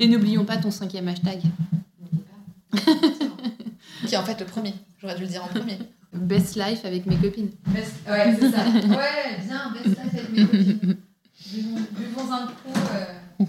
Et 0.00 0.08
n'oublions 0.08 0.44
pas 0.44 0.56
ton 0.56 0.70
cinquième 0.70 1.08
hashtag. 1.08 1.40
qui 4.06 4.14
est 4.14 4.18
en 4.18 4.24
fait 4.24 4.38
le 4.40 4.46
premier. 4.46 4.74
J'aurais 5.00 5.14
dû 5.14 5.22
le 5.22 5.28
dire 5.28 5.44
en 5.44 5.48
premier. 5.48 5.78
Best 6.12 6.56
life 6.56 6.84
avec 6.84 7.06
mes 7.06 7.16
copines. 7.16 7.50
Ouais, 7.74 7.84
c'est 8.38 8.50
ça. 8.50 8.64
Ouais, 8.66 9.38
bien, 9.46 9.72
best 9.72 9.86
life 9.86 10.14
avec 10.14 10.32
mes 10.32 10.44
copines. 10.46 10.96
Buvons, 11.52 11.80
buvons 11.92 12.32
un 12.32 12.46
coup. 12.46 12.80
euh. 12.94 13.44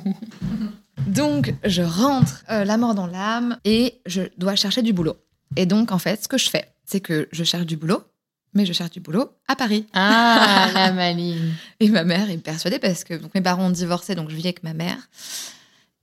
Donc, 1.08 1.54
je 1.64 1.82
rentre 1.84 2.44
euh, 2.50 2.64
la 2.66 2.78
mort 2.78 2.96
dans 2.96 3.08
l'âme 3.08 3.58
et 3.66 4.02
je 4.06 4.24
dois 4.38 4.56
chercher 4.56 4.82
du 4.82 4.94
boulot. 4.94 5.16
Et 5.56 5.66
donc, 5.66 5.92
en 5.92 6.00
fait, 6.00 6.24
ce 6.24 6.28
que 6.28 6.38
je 6.38 6.50
fais, 6.50 6.66
c'est 6.86 7.00
que 7.02 7.28
je 7.32 7.44
cherche 7.44 7.66
du 7.66 7.78
boulot, 7.78 8.04
mais 8.54 8.66
je 8.66 8.74
cherche 8.74 8.92
du 8.92 9.00
boulot 9.00 9.30
à 9.48 9.56
Paris. 9.56 9.86
Ah, 9.94 10.70
la 10.74 10.92
maline. 10.94 11.54
Et 11.80 11.90
ma 11.90 12.04
mère 12.04 12.30
est 12.30 12.38
persuadée 12.38 12.80
parce 12.80 13.04
que 13.04 13.14
donc, 13.16 13.34
mes 13.36 13.42
parents 13.42 13.66
ont 13.66 13.70
divorcé, 13.72 14.16
donc 14.16 14.30
je 14.30 14.36
vis 14.36 14.46
avec 14.46 14.64
ma 14.64 14.74
mère. 14.74 14.98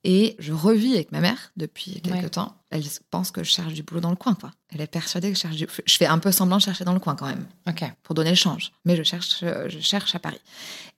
Et 0.04 0.34
je 0.40 0.52
revis 0.52 0.94
avec 0.94 1.12
ma 1.12 1.20
mère 1.20 1.52
depuis 1.56 2.00
quelques 2.00 2.22
Ouais. 2.24 2.28
temps. 2.28 2.56
Elle 2.70 2.82
pense 3.10 3.30
que 3.30 3.44
je 3.44 3.50
cherche 3.50 3.72
du 3.72 3.84
boulot 3.84 4.00
dans 4.00 4.10
le 4.10 4.16
coin, 4.16 4.34
quoi. 4.34 4.50
Elle 4.74 4.80
est 4.80 4.88
persuadée 4.88 5.28
que 5.30 5.36
je 5.36 5.40
cherche 5.42 5.54
du... 5.56 5.68
Je 5.86 5.96
fais 5.96 6.06
un 6.06 6.18
peu 6.18 6.32
semblant 6.32 6.56
de 6.56 6.62
chercher 6.62 6.84
dans 6.84 6.92
le 6.92 6.98
coin 6.98 7.14
quand 7.14 7.26
même 7.28 7.46
Ok. 7.68 7.84
pour 8.02 8.16
donner 8.16 8.30
le 8.30 8.36
change. 8.36 8.72
Mais 8.84 8.96
je 8.96 9.04
cherche, 9.04 9.38
je 9.42 9.78
cherche 9.80 10.14
à 10.16 10.18
Paris. 10.18 10.40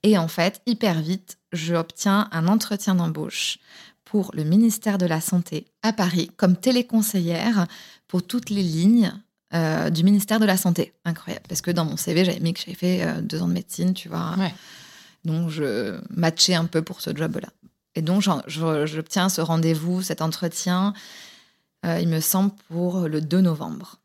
Et 0.04 0.16
en 0.16 0.26
fait, 0.28 0.62
hyper 0.64 1.02
vite, 1.02 1.36
j'obtiens 1.52 2.28
un 2.32 2.48
entretien 2.48 2.94
d'embauche 2.94 3.58
pour 4.06 4.30
le 4.34 4.44
ministère 4.44 4.96
de 4.96 5.04
la 5.06 5.20
Santé 5.20 5.66
à 5.82 5.92
Paris 5.92 6.30
comme 6.38 6.56
téléconseillère 6.56 7.66
pour 8.08 8.26
toutes 8.26 8.48
les 8.48 8.62
lignes 8.62 9.12
euh, 9.54 9.90
du 9.90 10.02
ministère 10.04 10.40
de 10.40 10.46
la 10.46 10.56
Santé. 10.56 10.92
Incroyable. 11.04 11.44
Parce 11.48 11.60
que 11.60 11.70
dans 11.70 11.84
mon 11.84 11.96
CV, 11.96 12.24
j'avais 12.24 12.40
mis 12.40 12.54
que 12.54 12.60
j'avais 12.60 12.74
fait 12.74 13.04
euh, 13.04 13.20
deux 13.20 13.42
ans 13.42 13.48
de 13.48 13.52
médecine, 13.52 13.94
tu 13.94 14.08
vois. 14.08 14.34
Ouais. 14.38 14.54
Donc, 15.24 15.50
je 15.50 16.00
matchais 16.10 16.54
un 16.54 16.64
peu 16.64 16.82
pour 16.82 17.00
ce 17.00 17.14
job-là. 17.14 17.48
Et 17.94 18.02
donc, 18.02 18.22
j'obtiens 18.46 19.28
ce 19.28 19.40
rendez-vous, 19.40 20.02
cet 20.02 20.20
entretien, 20.22 20.92
euh, 21.86 22.00
il 22.00 22.08
me 22.08 22.20
semble, 22.20 22.50
pour 22.68 23.08
le 23.08 23.20
2 23.20 23.40
novembre. 23.40 24.00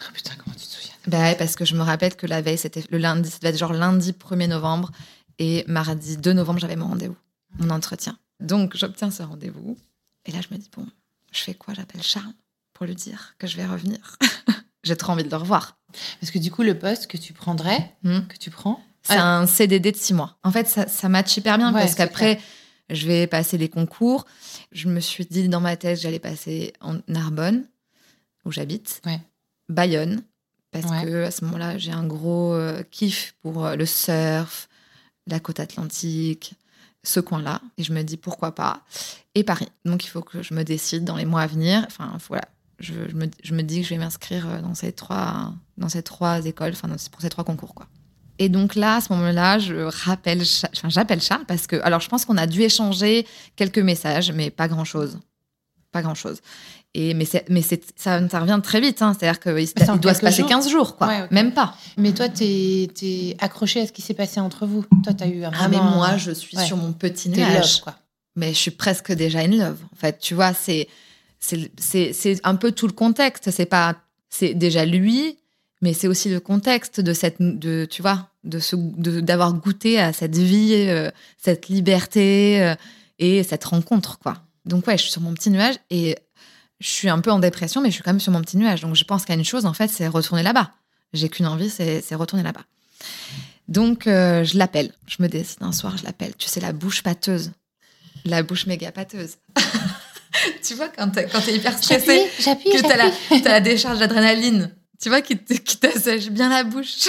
Oh 0.00 0.12
putain, 0.12 0.32
comment 0.42 0.56
tu 0.56 0.66
te 0.66 0.72
souviens? 0.72 0.94
Bah 1.06 1.20
ouais, 1.20 1.36
parce 1.36 1.54
que 1.54 1.64
je 1.64 1.76
me 1.76 1.82
rappelle 1.82 2.16
que 2.16 2.26
la 2.26 2.42
veille, 2.42 2.58
c'était 2.58 2.82
le 2.90 2.98
lundi, 2.98 3.30
ça 3.30 3.38
devait 3.38 3.50
être 3.50 3.58
genre 3.58 3.72
lundi 3.72 4.12
1er 4.12 4.48
novembre. 4.48 4.90
Et 5.38 5.64
mardi 5.68 6.16
2 6.16 6.32
novembre, 6.32 6.58
j'avais 6.58 6.76
mon 6.76 6.88
rendez-vous, 6.88 7.16
mon 7.58 7.70
entretien. 7.70 8.18
Donc, 8.40 8.76
j'obtiens 8.76 9.10
ce 9.10 9.22
rendez-vous. 9.22 9.78
Et 10.26 10.32
là, 10.32 10.40
je 10.40 10.52
me 10.52 10.58
dis, 10.58 10.68
bon, 10.76 10.86
je 11.32 11.40
fais 11.40 11.54
quoi? 11.54 11.74
J'appelle 11.74 12.02
Charles 12.02 12.34
pour 12.72 12.86
lui 12.86 12.94
dire 12.94 13.34
que 13.38 13.46
je 13.46 13.56
vais 13.56 13.66
revenir. 13.66 14.16
J'ai 14.82 14.96
trop 14.96 15.12
envie 15.12 15.24
de 15.24 15.30
le 15.30 15.36
revoir. 15.36 15.76
Parce 16.20 16.30
que 16.30 16.38
du 16.38 16.50
coup, 16.50 16.62
le 16.62 16.78
poste 16.78 17.06
que 17.06 17.16
tu 17.16 17.32
prendrais, 17.32 17.94
Hmm. 18.02 18.20
que 18.28 18.36
tu 18.36 18.50
prends, 18.50 18.80
C'est 19.02 19.14
Ah. 19.16 19.38
un 19.38 19.46
CDD 19.46 19.92
de 19.92 19.96
six 19.96 20.12
mois. 20.12 20.36
En 20.44 20.52
fait, 20.52 20.68
ça, 20.68 20.86
ça 20.86 21.08
match 21.08 21.34
hyper 21.34 21.56
bien 21.56 21.72
Ouais, 21.72 21.80
parce 21.80 21.94
qu'après, 21.94 22.38
je 22.90 23.06
vais 23.06 23.26
passer 23.26 23.56
les 23.56 23.70
concours. 23.70 24.26
Je 24.72 24.88
me 24.90 25.00
suis 25.00 25.24
dit 25.24 25.48
dans 25.48 25.60
ma 25.62 25.74
tête 25.78 25.96
que 25.96 26.02
j'allais 26.02 26.18
passer 26.18 26.74
en 26.82 26.98
Narbonne, 27.08 27.64
où 28.44 28.52
j'habite, 28.52 29.00
Ouais. 29.06 29.18
Bayonne, 29.70 30.22
parce 30.70 30.84
Ouais. 30.84 31.04
que 31.06 31.24
à 31.24 31.30
ce 31.30 31.46
moment-là, 31.46 31.78
j'ai 31.78 31.92
un 31.92 32.04
gros 32.06 32.52
euh, 32.52 32.82
kiff 32.90 33.34
pour 33.42 33.64
euh, 33.64 33.74
le 33.74 33.86
surf, 33.86 34.68
la 35.26 35.40
côte 35.40 35.60
atlantique. 35.60 36.52
ce 37.02 37.18
coin-là. 37.20 37.62
Et 37.78 37.82
je 37.82 37.94
me 37.94 38.02
dis 38.02 38.18
pourquoi 38.18 38.54
pas. 38.54 38.82
Et 39.34 39.42
Paris. 39.44 39.68
Donc 39.86 40.04
il 40.04 40.08
faut 40.08 40.20
que 40.20 40.42
je 40.42 40.52
me 40.52 40.64
décide 40.64 41.02
dans 41.04 41.16
les 41.16 41.24
mois 41.24 41.40
à 41.40 41.46
venir. 41.46 41.82
Enfin, 41.86 42.18
voilà. 42.28 42.44
Je, 42.80 42.94
je 43.08 43.14
me, 43.14 43.26
je 43.42 43.54
me 43.54 43.62
dis 43.62 43.80
que 43.80 43.86
je 43.86 43.94
vais 43.94 43.98
m'inscrire 43.98 44.48
euh, 44.48 44.60
dans 44.60 44.74
ces 44.74 44.92
trois, 44.92 45.52
dans 45.78 45.88
ces 45.88 46.02
trois 46.02 46.44
écoles, 46.46 46.72
enfin, 46.72 46.88
pour 47.12 47.20
ces 47.20 47.28
trois 47.30 47.44
concours, 47.44 47.74
quoi. 47.74 47.86
Et 48.38 48.48
donc 48.48 48.74
là, 48.74 48.96
à 48.96 49.00
ce 49.02 49.12
moment-là, 49.12 49.58
je 49.58 49.74
rappelle, 50.04 50.40
enfin, 50.40 50.88
j'appelle 50.88 51.20
Charles 51.20 51.44
parce 51.46 51.66
que, 51.66 51.76
alors, 51.82 52.00
je 52.00 52.08
pense 52.08 52.24
qu'on 52.24 52.38
a 52.38 52.46
dû 52.46 52.62
échanger 52.62 53.26
quelques 53.54 53.78
messages, 53.80 54.32
mais 54.32 54.48
pas 54.50 54.66
grand-chose, 54.66 55.18
pas 55.92 56.00
grand-chose. 56.00 56.40
Et 56.94 57.12
mais 57.14 57.24
c'est, 57.26 57.84
ça 57.96 58.14
intervient 58.14 58.58
très 58.60 58.80
vite, 58.80 59.00
hein. 59.02 59.14
c'est-à-dire 59.16 59.38
qu'il 59.40 60.00
doit 60.00 60.14
se 60.14 60.20
passer 60.22 60.40
jours 60.40 60.48
15 60.48 60.68
jours, 60.70 60.96
quoi, 60.96 61.06
Ouais, 61.06 61.26
même 61.30 61.52
pas. 61.52 61.76
Mais 61.98 62.12
toi, 62.12 62.28
t'es 62.30 62.88
es 63.02 63.36
accroché 63.40 63.82
à 63.82 63.86
ce 63.86 63.92
qui 63.92 64.02
s'est 64.02 64.14
passé 64.14 64.40
entre 64.40 64.66
vous. 64.66 64.84
Toi, 65.04 65.12
t'as 65.12 65.28
eu 65.28 65.44
un 65.44 65.52
Ah, 65.60 65.68
mais 65.68 65.76
moi, 65.76 66.16
je 66.16 66.32
suis 66.32 66.56
ouais. 66.56 66.64
sur 66.64 66.78
mon 66.78 66.92
petit 66.92 67.28
nuage. 67.28 67.76
love, 67.76 67.80
quoi. 67.82 67.94
mais 68.36 68.48
je 68.54 68.58
suis 68.58 68.70
presque 68.72 69.12
déjà 69.12 69.40
in 69.40 69.48
love. 69.48 69.78
En 69.92 69.96
fait, 69.96 70.18
tu 70.18 70.34
vois, 70.34 70.52
c'est 70.54 70.88
c'est 71.40 72.40
un 72.44 72.54
peu 72.56 72.72
tout 72.72 72.86
le 72.86 72.92
contexte. 72.92 73.50
C'est 73.50 73.66
pas 73.66 73.96
c'est 74.28 74.54
déjà 74.54 74.84
lui, 74.84 75.38
mais 75.82 75.92
c'est 75.92 76.06
aussi 76.06 76.28
le 76.28 76.40
contexte 76.40 77.00
de 77.00 77.12
cette 77.12 77.40
de 77.40 77.86
tu 77.90 78.02
vois 78.02 78.28
de 78.44 79.20
d'avoir 79.20 79.52
goûté 79.54 79.98
à 80.00 80.12
cette 80.12 80.36
vie, 80.36 80.74
euh, 80.74 81.10
cette 81.36 81.68
liberté 81.68 82.62
euh, 82.62 82.74
et 83.18 83.42
cette 83.42 83.64
rencontre 83.64 84.18
quoi. 84.18 84.36
Donc 84.66 84.86
ouais, 84.86 84.96
je 84.96 85.02
suis 85.02 85.12
sur 85.12 85.22
mon 85.22 85.34
petit 85.34 85.50
nuage 85.50 85.76
et 85.90 86.16
je 86.80 86.88
suis 86.88 87.08
un 87.08 87.18
peu 87.20 87.30
en 87.30 87.38
dépression, 87.38 87.80
mais 87.80 87.90
je 87.90 87.94
suis 87.94 88.02
quand 88.02 88.12
même 88.12 88.20
sur 88.20 88.32
mon 88.32 88.40
petit 88.40 88.56
nuage. 88.56 88.82
Donc 88.82 88.94
je 88.94 89.04
pense 89.04 89.24
qu'à 89.24 89.34
une 89.34 89.44
chose 89.44 89.66
en 89.66 89.72
fait, 89.72 89.88
c'est 89.88 90.06
retourner 90.08 90.42
là-bas. 90.42 90.70
J'ai 91.12 91.28
qu'une 91.28 91.46
envie, 91.46 91.70
c'est 91.70 92.02
c'est 92.02 92.14
retourner 92.14 92.44
là-bas. 92.44 92.64
Donc 93.68 94.06
euh, 94.06 94.44
je 94.44 94.58
l'appelle. 94.58 94.92
Je 95.06 95.22
me 95.22 95.28
décide 95.28 95.62
un 95.62 95.72
soir, 95.72 95.96
je 95.96 96.04
l'appelle. 96.04 96.34
Tu 96.36 96.48
sais 96.48 96.60
la 96.60 96.72
bouche 96.72 97.02
pâteuse. 97.02 97.52
La 98.24 98.42
bouche 98.42 98.66
méga 98.66 98.92
pâteuse. 98.92 99.36
tu 100.62 100.74
vois, 100.74 100.88
quand 100.88 101.10
t'es, 101.10 101.26
quand 101.26 101.40
t'es 101.40 101.54
hyper 101.56 101.76
stressé, 101.76 102.28
que 102.38 102.80
t'as 102.82 102.96
la, 102.96 103.04
j'appuie. 103.10 103.42
t'as 103.42 103.50
la 103.52 103.60
décharge 103.60 103.98
d'adrénaline, 103.98 104.74
tu 105.00 105.08
vois, 105.08 105.20
qui, 105.22 105.36
t'assèche 105.36 106.28
bien 106.30 106.48
la 106.48 106.64
bouche. 106.64 107.08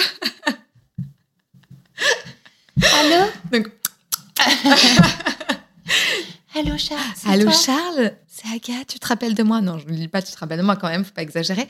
Allô 3.00 3.24
Donc, 3.52 3.70
Allô, 6.54 6.76
Charles 6.76 7.00
Allô 7.26 7.44
toi 7.44 7.52
Charles, 7.52 8.12
c'est 8.26 8.46
Agathe, 8.48 8.88
tu 8.88 8.98
te 8.98 9.06
rappelles 9.06 9.34
de 9.34 9.42
moi? 9.42 9.60
Non, 9.60 9.78
je 9.78 9.84
ne 9.86 9.90
lui 9.90 9.96
dis 9.98 10.08
pas, 10.08 10.20
tu 10.20 10.32
te 10.32 10.38
rappelles 10.38 10.58
de 10.58 10.62
moi 10.64 10.76
quand 10.76 10.88
même, 10.88 11.04
faut 11.04 11.12
pas 11.12 11.22
exagérer. 11.22 11.66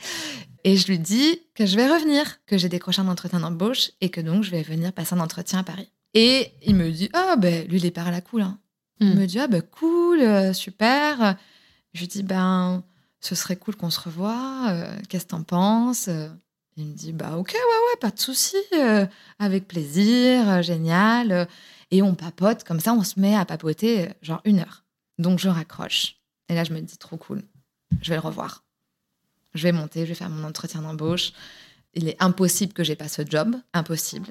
Et 0.65 0.75
je 0.77 0.87
lui 0.87 0.99
dis 0.99 1.39
que 1.55 1.65
je 1.65 1.75
vais 1.75 1.87
revenir, 1.87 2.39
que 2.47 2.57
j'ai 2.57 2.69
décroché 2.69 3.01
un 3.01 3.07
entretien 3.07 3.39
d'embauche 3.39 3.91
et 4.01 4.09
que 4.09 4.21
donc 4.21 4.43
je 4.43 4.51
vais 4.51 4.61
venir 4.61 4.91
passer 4.93 5.13
un 5.13 5.19
entretien 5.19 5.59
à 5.59 5.63
Paris. 5.63 5.89
Et 6.13 6.51
il 6.63 6.75
me 6.75 6.89
dit, 6.91 7.09
ah 7.13 7.35
ben, 7.37 7.67
lui, 7.67 7.77
il 7.77 7.85
est 7.85 7.91
par 7.91 8.11
la 8.11 8.21
cool. 8.21 8.41
Hein. 8.43 8.59
Il 8.99 9.07
Hmm. 9.09 9.19
me 9.19 9.25
dit, 9.25 9.39
ah 9.39 9.47
ben 9.47 9.61
cool, 9.61 10.19
euh, 10.21 10.53
super. 10.53 11.35
Je 11.93 11.99
lui 12.01 12.07
dis, 12.07 12.23
ben, 12.23 12.83
ce 13.19 13.35
serait 13.35 13.55
cool 13.55 13.75
qu'on 13.75 13.89
se 13.89 13.99
revoie. 13.99 14.67
euh, 14.69 14.97
Qu'est-ce 15.09 15.25
que 15.25 15.29
t'en 15.31 15.43
penses 15.43 16.07
Euh, 16.07 16.29
Il 16.77 16.87
me 16.87 16.93
dit, 16.93 17.13
bah 17.13 17.37
ok, 17.37 17.51
ouais, 17.53 17.59
ouais, 17.59 17.99
pas 17.99 18.09
de 18.11 18.19
souci. 18.19 18.55
euh, 18.73 19.05
avec 19.39 19.67
plaisir, 19.67 20.63
génial. 20.63 21.47
Et 21.91 22.01
on 22.01 22.15
papote, 22.15 22.63
comme 22.63 22.79
ça, 22.79 22.93
on 22.93 23.03
se 23.03 23.19
met 23.19 23.35
à 23.35 23.45
papoter, 23.45 24.09
genre 24.21 24.41
une 24.45 24.59
heure. 24.59 24.83
Donc 25.19 25.37
je 25.39 25.49
raccroche. 25.49 26.15
Et 26.49 26.55
là, 26.55 26.63
je 26.63 26.73
me 26.73 26.81
dis, 26.81 26.97
trop 26.97 27.17
cool. 27.17 27.43
Je 28.01 28.09
vais 28.09 28.15
le 28.15 28.21
revoir. 28.21 28.63
Je 29.53 29.63
vais 29.63 29.71
monter, 29.71 30.01
je 30.01 30.07
vais 30.09 30.15
faire 30.15 30.29
mon 30.31 30.43
entretien 30.47 30.81
d'embauche. 30.81 31.31
Il 31.93 32.07
est 32.07 32.17
impossible 32.19 32.73
que 32.73 32.83
j'ai 32.83 32.95
pas 32.95 33.07
ce 33.07 33.21
job, 33.23 33.55
impossible. 33.73 34.29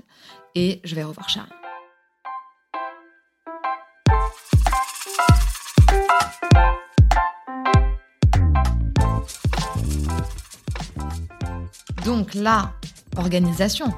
Et 0.56 0.80
je 0.82 0.96
vais 0.96 1.04
revoir 1.04 1.28
Charles. 1.28 1.48
Donc 12.04 12.34
là, 12.34 12.72
organisation, 13.16 13.92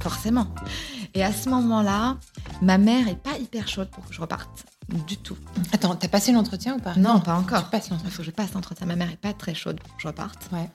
forcément. 0.00 0.46
Et 1.14 1.22
à 1.24 1.32
ce 1.32 1.48
moment-là, 1.48 2.16
ma 2.62 2.78
mère 2.78 3.08
est 3.08 3.16
pas 3.22 3.36
hyper 3.38 3.68
chaude 3.68 3.88
pour 3.90 4.06
que 4.06 4.14
je 4.14 4.20
reparte. 4.20 4.64
Du 5.06 5.16
tout. 5.18 5.36
Attends, 5.72 5.94
t'as 5.94 6.08
passé 6.08 6.32
l'entretien 6.32 6.74
ou 6.74 6.80
pas? 6.80 6.94
Non, 6.96 7.20
pas 7.20 7.34
encore. 7.34 7.64
Tu 7.64 7.70
passes 7.70 7.86
Il 7.86 7.90
l'entretien. 7.90 8.10
faut 8.10 8.18
que 8.18 8.24
je 8.24 8.30
passe 8.32 8.52
l'entretien. 8.54 8.86
Ma 8.86 8.96
mère 8.96 9.10
est 9.10 9.16
pas 9.20 9.32
très 9.32 9.54
chaude 9.54 9.78
pour 9.80 9.94
que 9.94 10.02
je 10.02 10.08
reparte. 10.08 10.48
Ouais. 10.52 10.68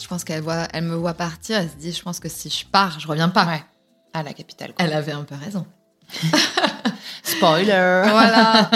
Je 0.00 0.06
pense 0.08 0.24
qu'elle 0.24 0.42
voit, 0.42 0.68
elle 0.74 0.84
me 0.84 0.94
voit 0.94 1.14
partir. 1.14 1.58
Elle 1.58 1.70
se 1.70 1.76
dit, 1.76 1.92
je 1.92 2.02
pense 2.02 2.20
que 2.20 2.28
si 2.28 2.50
je 2.50 2.66
pars, 2.66 3.00
je 3.00 3.06
reviens 3.08 3.30
pas. 3.30 3.46
Ouais. 3.46 3.64
À 4.12 4.22
la 4.22 4.34
capitale. 4.34 4.74
quoi. 4.74 4.84
Elle 4.84 4.92
avait 4.92 5.12
un 5.12 5.22
peu 5.24 5.34
raison. 5.36 5.66
Spoiler 7.22 8.02
Voilà. 8.10 8.70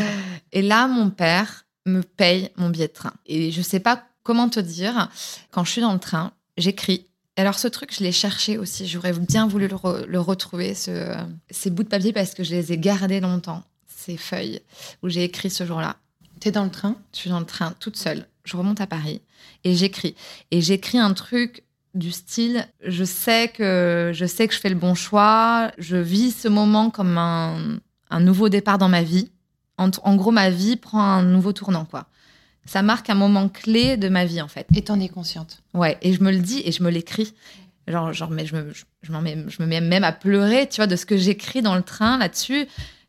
Et 0.52 0.62
là, 0.62 0.88
mon 0.88 1.10
père 1.10 1.64
me 1.86 2.02
paye 2.02 2.50
mon 2.56 2.68
billet 2.70 2.88
de 2.88 2.92
train. 2.92 3.12
Et 3.26 3.52
je 3.52 3.62
sais 3.62 3.80
pas 3.80 4.02
comment 4.24 4.48
te 4.48 4.58
dire. 4.60 5.08
Quand 5.52 5.62
je 5.64 5.70
suis 5.70 5.80
dans 5.80 5.92
le 5.92 5.98
train, 6.00 6.32
j'écris. 6.56 7.06
Alors 7.36 7.58
ce 7.58 7.68
truc, 7.68 7.94
je 7.96 8.02
l'ai 8.02 8.12
cherché 8.12 8.58
aussi. 8.58 8.86
J'aurais 8.86 9.12
bien 9.12 9.46
voulu 9.46 9.68
le, 9.68 9.74
re- 9.76 10.04
le 10.04 10.20
retrouver, 10.20 10.74
ce- 10.74 11.16
ces 11.50 11.70
bouts 11.70 11.82
de 11.84 11.88
papier, 11.88 12.12
parce 12.12 12.34
que 12.34 12.44
je 12.44 12.50
les 12.50 12.72
ai 12.72 12.78
gardés 12.78 13.20
longtemps. 13.20 13.64
Ces 13.88 14.16
feuilles 14.16 14.60
où 15.02 15.08
j'ai 15.08 15.24
écrit 15.24 15.48
ce 15.50 15.64
jour-là. 15.64 15.96
T'es 16.40 16.50
dans 16.50 16.64
le 16.64 16.70
train? 16.70 16.96
Je 17.14 17.18
suis 17.18 17.30
dans 17.30 17.38
le 17.40 17.46
train 17.46 17.72
toute 17.78 17.96
seule. 17.96 18.26
Je 18.44 18.56
remonte 18.56 18.80
à 18.80 18.86
Paris 18.86 19.22
et 19.64 19.74
j'écris. 19.76 20.16
Et 20.50 20.60
j'écris 20.60 20.98
un 20.98 21.12
truc 21.14 21.62
du 21.94 22.10
style 22.10 22.66
je 22.84 23.04
sais 23.04 23.48
que 23.48 24.10
je 24.14 24.24
sais 24.26 24.48
que 24.48 24.54
je 24.54 24.58
fais 24.58 24.70
le 24.70 24.74
bon 24.74 24.94
choix. 24.94 25.70
Je 25.78 25.96
vis 25.96 26.32
ce 26.32 26.48
moment 26.48 26.90
comme 26.90 27.16
un, 27.16 27.78
un 28.10 28.20
nouveau 28.20 28.48
départ 28.48 28.78
dans 28.78 28.88
ma 28.88 29.02
vie. 29.02 29.30
En, 29.78 29.90
en 30.02 30.16
gros, 30.16 30.32
ma 30.32 30.50
vie 30.50 30.76
prend 30.76 31.00
un 31.02 31.22
nouveau 31.22 31.52
tournant, 31.52 31.84
quoi. 31.84 32.06
Ça 32.64 32.82
marque 32.82 33.10
un 33.10 33.14
moment 33.14 33.48
clé 33.48 33.96
de 33.96 34.08
ma 34.08 34.24
vie, 34.24 34.40
en 34.40 34.48
fait. 34.48 34.66
et 34.74 34.82
t'en 34.82 35.00
es 35.00 35.08
consciente. 35.08 35.62
Ouais, 35.74 35.98
et 36.02 36.12
je 36.12 36.22
me 36.22 36.30
le 36.30 36.38
dis 36.38 36.62
et 36.64 36.72
je 36.72 36.82
me 36.82 36.90
l'écris. 36.90 37.34
Genre, 37.88 38.12
genre 38.12 38.30
mais 38.30 38.46
je, 38.46 38.54
me, 38.54 38.72
je, 38.72 38.84
je 39.02 39.12
mets, 39.12 39.36
je 39.48 39.60
me 39.62 39.66
mets 39.66 39.80
même 39.80 40.04
à 40.04 40.12
pleurer, 40.12 40.68
tu 40.68 40.76
vois, 40.76 40.86
de 40.86 40.94
ce 40.94 41.04
que 41.04 41.16
j'écris 41.16 41.62
dans 41.62 41.74
le 41.74 41.82
train 41.82 42.18
là-dessus. 42.18 42.66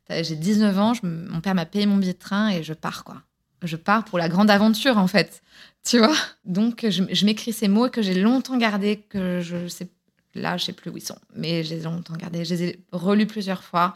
J'ai 0.10 0.36
19 0.36 0.80
ans, 0.80 0.94
je 0.94 1.06
mon 1.06 1.42
père 1.42 1.56
m'a 1.56 1.66
payé 1.66 1.86
mon 1.86 1.98
billet 1.98 2.14
de 2.14 2.18
train 2.18 2.50
et 2.50 2.64
je 2.64 2.74
pars, 2.74 3.04
quoi. 3.04 3.22
Je 3.62 3.78
pars 3.78 4.04
pour 4.04 4.18
la 4.18 4.28
grande 4.28 4.50
aventure, 4.50 4.98
en 4.98 5.08
fait. 5.08 5.42
Tu 5.86 6.00
vois 6.00 6.16
Donc, 6.46 6.86
je, 6.90 7.04
je 7.10 7.26
m'écris 7.26 7.54
ces 7.54 7.68
mots 7.68 7.90
que 7.90 8.02
j'ai 8.02 8.16
longtemps 8.16 8.58
gardés, 8.58 8.98
que 9.10 9.40
je 9.42 9.68
sais. 9.68 9.88
Là, 10.36 10.58
je 10.58 10.66
sais 10.66 10.74
plus 10.74 10.90
où 10.90 10.98
ils 10.98 11.04
sont, 11.04 11.18
mais 11.36 11.64
je 11.64 11.76
les 11.76 11.82
ai 11.82 11.84
longtemps 11.84 12.16
gardés. 12.16 12.44
Je 12.44 12.54
les 12.56 12.64
ai 12.64 12.80
relus 12.92 13.28
plusieurs 13.28 13.64
fois, 13.64 13.96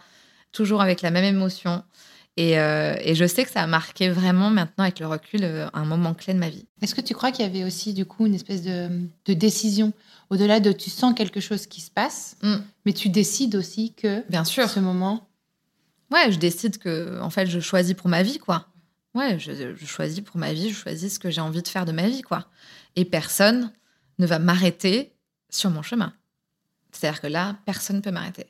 toujours 0.51 0.81
avec 0.81 1.01
la 1.01 1.09
même 1.09 1.23
émotion. 1.25 1.83
Et, 2.37 2.59
euh, 2.59 2.95
et 3.01 3.15
je 3.15 3.25
sais 3.25 3.43
que 3.45 3.49
ça 3.51 3.61
a 3.63 3.67
marqué 3.67 4.09
vraiment 4.09 4.51
maintenant, 4.51 4.83
avec 4.83 4.99
le 4.99 5.07
recul, 5.07 5.43
euh, 5.43 5.67
un 5.73 5.85
moment 5.85 6.13
clé 6.13 6.33
de 6.35 6.39
ma 6.39 6.49
vie. 6.49 6.67
Est-ce 6.83 6.93
que 6.93 7.01
tu 7.01 7.15
crois 7.15 7.31
qu'il 7.31 7.43
y 7.43 7.47
avait 7.49 7.63
aussi 7.63 7.93
du 7.95 8.05
coup 8.05 8.27
une 8.27 8.35
espèce 8.35 8.61
de, 8.61 8.89
de 9.25 9.33
décision? 9.33 9.91
Au-delà 10.29 10.59
de 10.59 10.71
tu 10.71 10.89
sens 10.91 11.15
quelque 11.15 11.39
chose 11.39 11.65
qui 11.65 11.81
se 11.81 11.89
passe, 11.89 12.35
Mm. 12.43 12.57
mais 12.85 12.93
tu 12.93 13.09
décides 13.09 13.55
aussi 13.55 13.93
que 13.93 14.23
Bien 14.29 14.43
sûr. 14.45 14.69
ce 14.69 14.79
moment. 14.79 15.27
Ouais, 16.11 16.31
je 16.31 16.37
décide 16.37 16.77
que, 16.77 17.19
en 17.21 17.29
fait, 17.31 17.47
je 17.47 17.59
choisis 17.59 17.95
pour 17.95 18.07
ma 18.07 18.21
vie, 18.23 18.37
quoi. 18.37 18.67
Ouais, 19.15 19.39
je, 19.39 19.75
je 19.75 19.85
choisis 19.87 20.21
pour 20.21 20.37
ma 20.37 20.53
vie, 20.53 20.69
je 20.69 20.75
choisis 20.75 21.15
ce 21.15 21.19
que 21.19 21.31
j'ai 21.31 21.41
envie 21.41 21.63
de 21.63 21.67
faire 21.67 21.85
de 21.85 21.91
ma 21.91 22.07
vie, 22.07 22.21
quoi. 22.21 22.45
Et 22.95 23.03
personne 23.03 23.71
ne 24.19 24.27
va 24.27 24.37
m'arrêter 24.37 25.13
sur 25.49 25.69
mon 25.71 25.81
chemin. 25.81 26.13
C'est-à-dire 26.91 27.19
que 27.21 27.27
là, 27.27 27.55
personne 27.65 27.95
ne 27.97 28.01
peut 28.01 28.11
m'arrêter. 28.11 28.45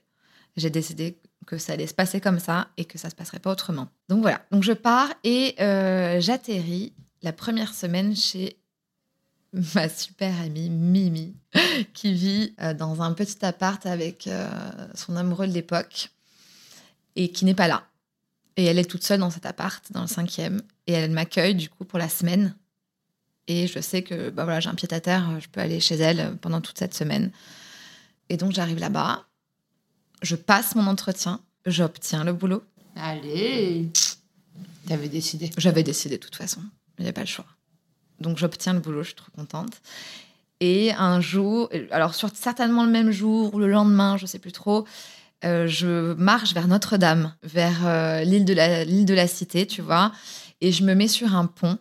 J'ai 0.57 0.69
décidé 0.69 1.17
que 1.47 1.57
ça 1.57 1.73
allait 1.73 1.87
se 1.87 1.93
passer 1.93 2.21
comme 2.21 2.39
ça 2.39 2.67
et 2.77 2.85
que 2.85 2.99
ça 2.99 3.09
se 3.09 3.15
passerait 3.15 3.39
pas 3.39 3.51
autrement. 3.51 3.87
Donc 4.09 4.21
voilà. 4.21 4.45
Donc 4.51 4.61
je 4.61 4.73
pars 4.73 5.09
et 5.23 5.55
euh, 5.59 6.19
j'atterris 6.21 6.93
la 7.23 7.33
première 7.33 7.73
semaine 7.73 8.15
chez 8.15 8.57
ma 9.75 9.89
super 9.89 10.39
amie 10.41 10.69
Mimi, 10.69 11.35
qui 11.93 12.13
vit 12.13 12.53
euh, 12.61 12.73
dans 12.73 13.01
un 13.01 13.13
petit 13.13 13.43
appart 13.43 13.83
avec 13.85 14.27
euh, 14.27 14.47
son 14.93 15.15
amoureux 15.15 15.47
de 15.47 15.53
l'époque 15.53 16.11
et 17.15 17.31
qui 17.31 17.45
n'est 17.45 17.55
pas 17.55 17.67
là. 17.67 17.87
Et 18.57 18.65
elle 18.65 18.77
est 18.77 18.89
toute 18.89 19.03
seule 19.03 19.19
dans 19.19 19.29
cet 19.29 19.45
appart, 19.45 19.91
dans 19.91 20.01
le 20.01 20.07
cinquième. 20.07 20.61
Et 20.85 20.93
elle 20.93 21.11
m'accueille 21.11 21.55
du 21.55 21.69
coup 21.69 21.85
pour 21.85 21.97
la 21.97 22.09
semaine. 22.09 22.55
Et 23.47 23.67
je 23.67 23.79
sais 23.79 24.01
que 24.01 24.29
bah 24.29 24.43
voilà, 24.43 24.59
j'ai 24.59 24.69
un 24.69 24.75
pied 24.75 24.91
à 24.91 24.99
terre, 24.99 25.39
je 25.39 25.47
peux 25.47 25.61
aller 25.61 25.79
chez 25.79 25.95
elle 25.95 26.35
pendant 26.41 26.59
toute 26.59 26.77
cette 26.77 26.93
semaine. 26.93 27.31
Et 28.29 28.35
donc 28.35 28.51
j'arrive 28.51 28.79
là-bas, 28.79 29.26
je 30.21 30.35
passe 30.35 30.75
mon 30.75 30.87
entretien, 30.87 31.41
j'obtiens 31.65 32.23
le 32.23 32.33
boulot. 32.33 32.63
Allez 32.95 33.89
T'avais 34.87 35.09
décidé. 35.09 35.51
J'avais 35.57 35.83
décidé 35.83 36.17
de 36.17 36.23
toute 36.23 36.35
façon, 36.35 36.61
il 36.97 37.03
n'y 37.03 37.09
a 37.09 37.13
pas 37.13 37.21
le 37.21 37.27
choix. 37.27 37.45
Donc 38.19 38.37
j'obtiens 38.37 38.73
le 38.73 38.79
boulot, 38.79 39.03
je 39.03 39.07
suis 39.07 39.15
trop 39.15 39.31
contente. 39.35 39.81
Et 40.59 40.91
un 40.93 41.21
jour, 41.21 41.69
alors 41.91 42.15
sur 42.15 42.29
certainement 42.33 42.83
le 42.83 42.91
même 42.91 43.11
jour 43.11 43.53
ou 43.53 43.59
le 43.59 43.67
lendemain, 43.67 44.17
je 44.17 44.25
sais 44.25 44.39
plus 44.39 44.51
trop, 44.51 44.85
euh, 45.45 45.67
je 45.67 46.13
marche 46.13 46.53
vers 46.53 46.67
Notre-Dame, 46.67 47.35
vers 47.43 47.85
euh, 47.85 48.23
l'île 48.23 48.45
de, 48.45 48.53
la, 48.53 48.83
l'île 48.83 49.05
de 49.05 49.13
la 49.13 49.27
Cité, 49.27 49.67
tu 49.67 49.81
vois, 49.81 50.11
et 50.61 50.71
je 50.71 50.83
me 50.83 50.95
mets 50.95 51.07
sur 51.07 51.35
un 51.35 51.45
pont. 51.45 51.77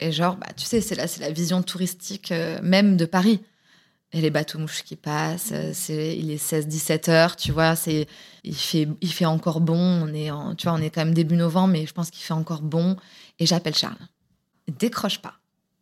Et 0.00 0.12
genre, 0.12 0.36
bah, 0.36 0.48
tu 0.56 0.66
sais, 0.66 0.80
c'est 0.80 0.96
là, 0.96 1.06
c'est 1.06 1.20
la 1.20 1.30
vision 1.30 1.62
touristique 1.62 2.32
euh, 2.32 2.58
même 2.62 2.96
de 2.96 3.06
Paris. 3.06 3.40
Et 4.14 4.20
les 4.20 4.30
bateaux 4.30 4.58
mouches 4.58 4.82
qui 4.82 4.96
passent, 4.96 5.50
euh, 5.52 5.70
c'est, 5.72 6.16
il 6.18 6.30
est 6.30 6.36
16-17 6.42 7.10
heures, 7.10 7.34
tu 7.36 7.50
vois, 7.50 7.76
c'est, 7.76 8.06
il, 8.44 8.54
fait, 8.54 8.86
il 9.00 9.10
fait 9.12 9.24
encore 9.24 9.60
bon. 9.62 9.78
On 9.78 10.12
est, 10.12 10.30
en, 10.30 10.54
tu 10.54 10.66
vois, 10.66 10.76
on 10.76 10.82
est 10.82 10.90
quand 10.90 11.02
même 11.04 11.14
début 11.14 11.36
novembre, 11.36 11.68
mais 11.72 11.86
je 11.86 11.94
pense 11.94 12.10
qu'il 12.10 12.22
fait 12.22 12.34
encore 12.34 12.60
bon. 12.60 12.96
Et 13.38 13.46
j'appelle 13.46 13.74
Charles. 13.74 13.96
Il 14.66 14.74
décroche 14.74 15.18
pas. 15.20 15.34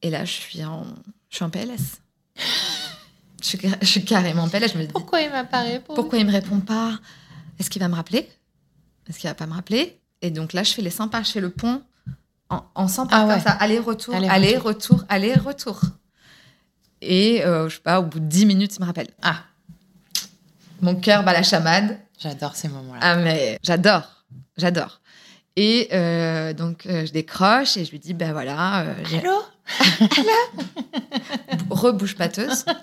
Et 0.02 0.10
là, 0.10 0.24
je 0.24 0.30
suis 0.30 0.64
en, 0.64 0.84
je 1.28 1.36
suis 1.36 1.44
en 1.44 1.50
PLS. 1.50 1.98
Je 3.42 3.46
suis, 3.46 3.58
je 3.80 3.86
suis 3.86 4.04
carrément 4.04 4.44
en 4.44 4.48
PLS. 4.48 4.72
Je 4.74 4.78
me 4.78 4.84
dis, 4.84 4.92
Pourquoi 4.92 5.20
il 5.22 5.30
m'a 5.30 5.44
pas 5.44 5.62
répondu? 5.62 5.96
pourquoi 5.96 6.18
il 6.18 6.26
me 6.26 6.32
répond 6.32 6.60
pas? 6.60 6.98
Est-ce 7.58 7.68
qu'il 7.68 7.80
va 7.82 7.88
me 7.88 7.94
rappeler? 7.96 8.28
Est-ce 9.08 9.18
qu'il 9.18 9.28
va 9.28 9.34
pas 9.34 9.46
me 9.46 9.54
rappeler? 9.54 9.98
Et 10.22 10.30
donc 10.30 10.52
là, 10.52 10.62
je 10.62 10.72
fais 10.72 10.82
les 10.82 10.90
100 10.90 11.08
pas, 11.08 11.22
je 11.22 11.30
fais 11.32 11.40
le 11.40 11.50
pont 11.50 11.82
en, 12.48 12.62
en 12.74 12.86
100 12.88 13.06
pas 13.06 13.22
Ah 13.26 13.32
comme 13.34 13.42
ça, 13.42 13.50
Aller-retour. 13.52 14.14
aller-retour, 14.14 15.04
aller-retour. 15.08 15.80
Et 17.02 17.44
euh, 17.44 17.68
je 17.68 17.76
sais 17.76 17.80
pas, 17.82 18.00
au 18.00 18.04
bout 18.04 18.20
de 18.20 18.26
10 18.26 18.46
minutes, 18.46 18.76
il 18.76 18.80
me 18.80 18.86
rappelle. 18.86 19.08
Ah, 19.22 19.44
Mon 20.80 20.94
cœur 20.96 21.22
bat 21.24 21.32
la 21.32 21.42
chamade. 21.42 21.98
j'adore 22.18 22.56
ces 22.56 22.68
moments-là. 22.68 23.00
Ah 23.02 23.16
mais 23.16 23.58
j'adore, 23.62 24.24
j'adore. 24.56 25.00
Et 25.56 25.88
euh, 25.92 26.52
donc 26.52 26.86
euh, 26.86 27.04
je 27.06 27.12
décroche 27.12 27.76
et 27.76 27.84
je 27.84 27.90
lui 27.90 27.98
dis 27.98 28.14
ben 28.14 28.32
voilà, 28.32 28.82
euh, 28.82 28.94
j'ai 29.08 29.18
Allô? 29.18 29.42
Rebouche 31.70 32.14
pâteuse. 32.16 32.64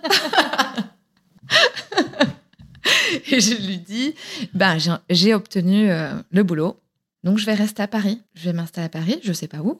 et 3.31 3.39
je 3.39 3.55
lui 3.65 3.77
dis 3.77 4.13
ben 4.53 4.77
j'ai- 4.77 4.91
j'ai 5.09 5.33
obtenu 5.33 5.89
le 6.31 6.43
boulot, 6.43 6.79
donc 7.23 7.37
je 7.37 7.45
vais 7.45 7.53
rester 7.53 7.81
à 7.83 7.87
Paris. 7.87 8.21
Je 8.35 8.45
vais 8.45 8.53
m'installer 8.53 8.85
à 8.85 8.89
Paris, 8.89 9.19
je 9.23 9.33
sais 9.33 9.47
pas 9.47 9.59
où, 9.59 9.79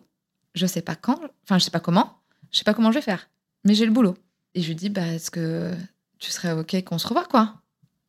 je 0.56 0.66
sais 0.66 0.82
pas 0.82 0.96
quand, 0.96 1.20
enfin 1.44 1.58
je 1.60 1.66
sais 1.66 1.72
pas 1.72 1.80
comment, 1.80 2.18
je 2.52 2.58
sais 2.60 2.64
pas 2.64 2.74
comment 2.74 2.92
je 2.92 2.98
vais 3.00 3.04
faire, 3.04 3.30
mais 3.64 3.74
j'ai 3.76 3.86
le 3.86 3.92
boulot. 3.92 4.16
Et 4.56 4.62
je 4.62 4.68
lui 4.68 4.76
dis 4.76 4.90
bah 4.90 5.06
est-ce 5.06 5.30
que 5.32 5.74
tu 6.20 6.32
serais 6.32 6.52
ok 6.54 6.84
qu'on 6.84 6.98
se 6.98 7.08
revoie 7.08 7.26
quoi? 7.26 7.56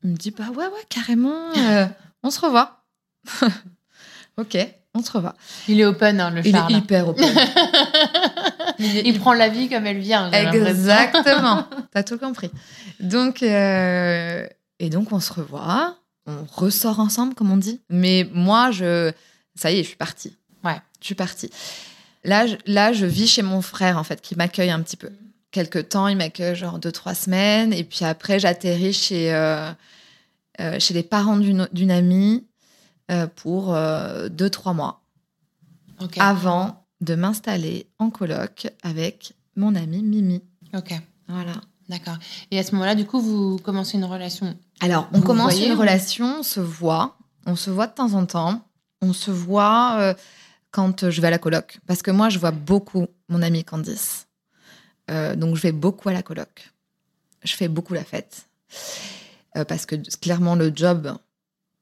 Il 0.05 0.11
me 0.11 0.16
dit 0.16 0.31
bah 0.31 0.48
ouais 0.51 0.66
ouais 0.66 0.85
carrément, 0.88 1.53
euh, 1.57 1.87
on 2.22 2.31
se 2.31 2.40
revoit. 2.40 2.83
ok, 4.37 4.57
on 4.94 5.03
se 5.03 5.12
revoit. 5.12 5.35
Il 5.68 5.81
est 5.81 5.85
open, 5.85 6.20
hein, 6.20 6.31
le 6.31 6.46
Il 6.46 6.53
Charles. 6.53 6.72
est 6.72 6.77
hyper 6.77 7.09
open. 7.09 7.24
Il 8.79 8.96
est 8.96 9.03
Il 9.07 9.18
prend 9.18 9.33
la 9.33 9.48
vie 9.48 9.68
comme 9.68 9.87
elle 9.87 9.98
vient. 9.98 10.31
Exactement. 10.31 11.66
T'as 11.92 12.05
tout 12.05 12.16
compris. 12.18 12.51
Donc, 13.01 13.42
euh, 13.42 14.46
et 14.79 14.88
donc, 14.90 15.12
on 15.12 15.20
se 15.20 15.33
revoit. 15.33 15.96
On 16.27 16.44
ressort 16.53 17.01
ensemble, 17.01 17.35
comme 17.35 17.51
on 17.51 17.57
dit. 17.57 17.81
Mais 17.90 18.29
moi, 18.33 18.70
je, 18.70 19.12
ça 19.57 19.70
y 19.72 19.79
est, 19.79 19.83
je 19.83 19.88
suis 19.88 19.96
partie. 19.96 20.37
Ouais. 20.62 20.81
Je 21.01 21.07
suis 21.07 21.14
partie. 21.14 21.51
Là, 22.24 22.46
je, 22.46 22.57
là, 22.66 22.92
je 22.92 23.07
vis 23.07 23.27
chez 23.29 23.42
mon 23.42 23.62
frère, 23.62 23.98
en 23.98 24.05
fait, 24.05 24.20
qui 24.20 24.37
m'accueille 24.37 24.70
un 24.70 24.81
petit 24.83 24.96
peu. 24.96 25.11
Quelque 25.51 25.79
temps, 25.79 26.09
il 26.09 26.17
m'accueille 26.17 26.55
genre 26.57 26.79
deux, 26.79 26.93
trois 26.93 27.15
semaines. 27.15 27.73
Et 27.73 27.85
puis 27.85 28.05
après, 28.05 28.39
j'atterris 28.39 28.93
chez, 28.93 29.33
euh, 29.35 29.71
euh, 30.61 30.79
chez 30.79 30.93
les 30.95 31.03
parents 31.03 31.37
d'une 31.39 31.91
amie 31.91 32.47
euh, 33.11 33.27
pour 33.27 33.75
deux, 34.31 34.51
trois 34.51 34.75
mois 34.75 35.03
Ok. 36.01 36.17
avant 36.19 36.85
de 37.01 37.15
m'installer 37.15 37.87
en 37.99 38.11
coloc 38.11 38.69
avec 38.83 39.33
mon 39.57 39.75
amie 39.75 40.03
Mimi. 40.03 40.43
Ok. 40.77 40.93
Voilà. 41.29 41.53
D'accord. 41.89 42.19
Et 42.51 42.59
à 42.59 42.63
ce 42.63 42.73
moment-là, 42.73 42.95
du 42.95 43.07
coup, 43.07 43.19
vous 43.21 43.57
commencez 43.59 43.97
une 43.97 44.05
relation. 44.05 44.55
Alors, 44.81 45.09
on 45.13 45.19
Vous 45.21 45.25
commence 45.25 45.53
voyez, 45.55 45.69
une 45.69 45.73
ou- 45.73 45.81
relation, 45.81 46.41
on 46.41 46.43
se 46.43 46.61
voit, 46.61 47.17
on 47.47 47.57
se 47.57 47.71
voit 47.71 47.87
de 47.87 47.95
temps 47.95 48.13
en 48.13 48.27
temps, 48.27 48.63
on 49.01 49.15
se 49.15 49.31
voit 49.31 50.15
quand 50.71 51.09
je 51.09 51.21
vais 51.23 51.29
à 51.29 51.31
la 51.31 51.39
coloc. 51.39 51.79
Parce 51.87 52.03
que 52.03 52.11
moi, 52.11 52.29
je 52.29 52.39
vois 52.39 52.51
beaucoup 52.51 53.07
mon 53.31 53.41
amie 53.41 53.65
Candice. 53.65 54.27
Euh, 55.11 55.35
donc, 55.37 55.57
je 55.57 55.62
vais 55.62 55.73
beaucoup 55.73 56.09
à 56.09 56.12
la 56.12 56.23
coloc. 56.23 56.71
Je 57.44 57.55
fais 57.55 57.68
beaucoup 57.68 57.94
la 57.94 58.05
fête. 58.05 58.47
Euh, 59.57 59.64
parce 59.64 59.87
que 59.87 59.97
clairement, 60.21 60.55
le 60.55 60.73
job, 60.75 61.16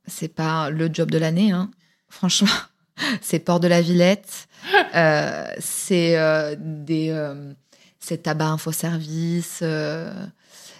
c'est 0.07 0.29
pas 0.29 0.71
le 0.71 0.89
job 0.93 1.11
de 1.11 1.19
l'année. 1.19 1.51
hein. 1.53 1.71
Franchement, 2.09 2.49
c'est 3.21 3.39
Port 3.41 3.59
de 3.61 3.69
la 3.69 3.81
Villette, 3.81 4.47
euh, 4.95 5.45
c'est 5.59 6.17
des. 6.61 7.11
c'est 7.99 8.23
tabac 8.23 8.47
info-service. 8.47 9.63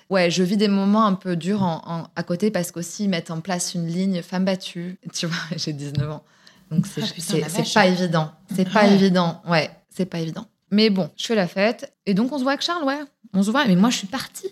Ouais, 0.09 0.31
je 0.31 0.43
vis 0.45 0.57
des 0.57 0.69
moments 0.69 1.05
un 1.07 1.15
peu 1.15 1.35
durs 1.35 1.65
en, 1.65 1.83
en- 1.85 2.07
à 2.15 2.23
côté 2.23 2.53
parce 2.53 2.71
qu'aussi 2.71 3.05
ils 3.05 3.09
mettent 3.09 3.33
en 3.33 3.41
place 3.41 3.75
une 3.75 3.89
ligne 3.89 4.23
femme 4.23 4.45
battue. 4.45 4.99
Tu 5.13 5.27
vois, 5.27 5.37
j'ai 5.57 5.73
19 5.73 6.09
ans. 6.09 6.25
Donc 6.71 6.87
c'est 6.87 7.03
Ah, 7.03 7.75
pas 7.75 7.87
évident. 7.87 8.33
C'est 8.55 8.71
pas 8.73 8.87
évident. 8.87 9.43
Ouais, 9.49 9.69
c'est 9.91 10.07
pas 10.07 10.21
évident. 10.21 10.47
Mais 10.71 10.91
bon, 10.91 11.11
je 11.17 11.27
fais 11.27 11.35
la 11.35 11.47
fête. 11.49 11.95
Et 12.07 12.15
donc 12.15 12.33
on 12.33 12.39
se 12.39 12.43
voit 12.43 12.53
avec 12.53 12.63
Charles, 12.63 12.85
ouais. 12.85 12.99
On 13.33 13.43
se 13.43 13.51
voit. 13.51 13.65
Mais 13.67 13.77
moi, 13.77 13.91
je 13.91 13.99
suis 13.99 14.07
partie. 14.07 14.49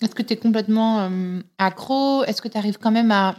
Est-ce 0.00 0.14
que 0.14 0.22
tu 0.22 0.32
es 0.32 0.36
complètement 0.36 1.00
euh, 1.00 1.40
accro? 1.58 2.24
Est-ce 2.24 2.40
que 2.40 2.48
tu 2.48 2.56
arrives 2.56 2.78
quand 2.78 2.90
même 2.90 3.10
à 3.10 3.36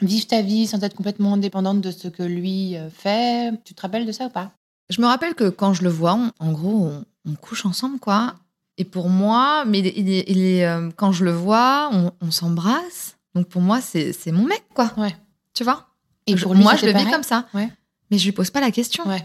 vivre 0.00 0.26
ta 0.26 0.42
vie 0.42 0.66
sans 0.66 0.82
être 0.82 0.94
complètement 0.94 1.34
indépendante 1.34 1.80
de 1.80 1.90
ce 1.90 2.08
que 2.08 2.22
lui 2.22 2.76
euh, 2.76 2.90
fait? 2.90 3.52
Tu 3.64 3.74
te 3.74 3.80
rappelles 3.82 4.04
de 4.06 4.12
ça 4.12 4.26
ou 4.26 4.30
pas? 4.30 4.50
Je 4.90 5.00
me 5.00 5.06
rappelle 5.06 5.34
que 5.34 5.48
quand 5.48 5.72
je 5.72 5.82
le 5.84 5.88
vois, 5.90 6.14
on- 6.14 6.32
en 6.38 6.52
gros, 6.52 6.86
on, 6.86 7.04
on 7.30 7.34
couche 7.34 7.64
ensemble, 7.64 7.98
quoi. 7.98 8.34
Et 8.78 8.84
pour 8.84 9.08
moi, 9.08 9.64
mais 9.66 9.78
il 9.80 10.10
est- 10.10 10.24
il 10.30 10.62
euh, 10.62 10.90
quand 10.96 11.12
je 11.12 11.24
le 11.24 11.32
vois, 11.32 11.88
on, 11.92 12.10
on 12.20 12.30
s'embrasse. 12.30 13.16
Donc 13.34 13.48
pour 13.48 13.62
moi, 13.62 13.80
c'est 13.80 14.14
mon 14.32 14.44
mec, 14.44 14.64
quoi. 14.74 14.92
Ouais. 14.98 15.16
Tu 15.54 15.64
vois? 15.64 15.86
Et 16.26 16.36
pour 16.36 16.54
lui, 16.54 16.62
moi, 16.62 16.76
je 16.76 16.86
le 16.86 16.92
vis 16.92 17.10
comme 17.10 17.22
ça. 17.22 17.46
Ouais. 17.54 17.68
Mais 18.10 18.18
je 18.18 18.24
lui 18.24 18.32
pose 18.32 18.50
pas 18.50 18.60
la 18.60 18.70
question. 18.70 19.06
Ouais. 19.08 19.24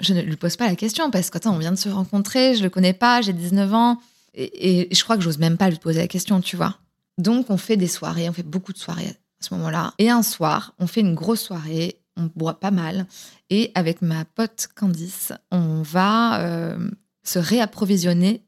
Je 0.00 0.12
ne 0.12 0.20
lui 0.20 0.36
pose 0.36 0.56
pas 0.56 0.66
la 0.66 0.76
question 0.76 1.10
parce 1.10 1.30
qu'attends, 1.30 1.54
on 1.54 1.58
vient 1.58 1.72
de 1.72 1.76
se 1.76 1.88
rencontrer, 1.88 2.54
je 2.54 2.62
le 2.62 2.70
connais 2.70 2.92
pas, 2.92 3.22
j'ai 3.22 3.32
19 3.32 3.72
ans. 3.74 4.00
Et, 4.34 4.94
je 4.94 5.02
crois 5.02 5.16
que 5.16 5.22
j'ose 5.22 5.38
même 5.38 5.56
pas 5.56 5.70
lui 5.70 5.78
poser 5.78 6.00
la 6.00 6.08
question, 6.08 6.40
tu 6.40 6.56
vois. 6.56 6.76
Donc 7.16 7.48
on 7.48 7.56
fait 7.56 7.78
des 7.78 7.86
soirées, 7.86 8.28
on 8.28 8.32
fait 8.32 8.42
beaucoup 8.42 8.74
de 8.74 8.78
soirées 8.78 9.08
à 9.08 9.44
ce 9.44 9.54
moment-là. 9.54 9.94
Et 9.98 10.10
un 10.10 10.22
soir, 10.22 10.74
on 10.78 10.86
fait 10.86 11.00
une 11.00 11.14
grosse 11.14 11.40
soirée, 11.40 11.98
on 12.16 12.30
boit 12.36 12.60
pas 12.60 12.70
mal. 12.70 13.06
Et 13.48 13.72
avec 13.74 14.02
ma 14.02 14.26
pote 14.26 14.68
Candice, 14.74 15.32
on 15.50 15.82
va 15.82 16.40
euh, 16.40 16.90
se 17.22 17.38
réapprovisionner 17.38 18.44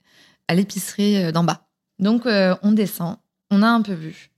à 0.48 0.54
l'épicerie 0.54 1.24
euh, 1.24 1.32
d'en 1.32 1.44
bas. 1.44 1.68
Donc 1.98 2.26
euh, 2.26 2.54
on 2.62 2.72
descend, 2.72 3.16
on 3.50 3.62
a 3.62 3.68
un 3.68 3.80
peu 3.80 3.94
bu. 3.94 4.30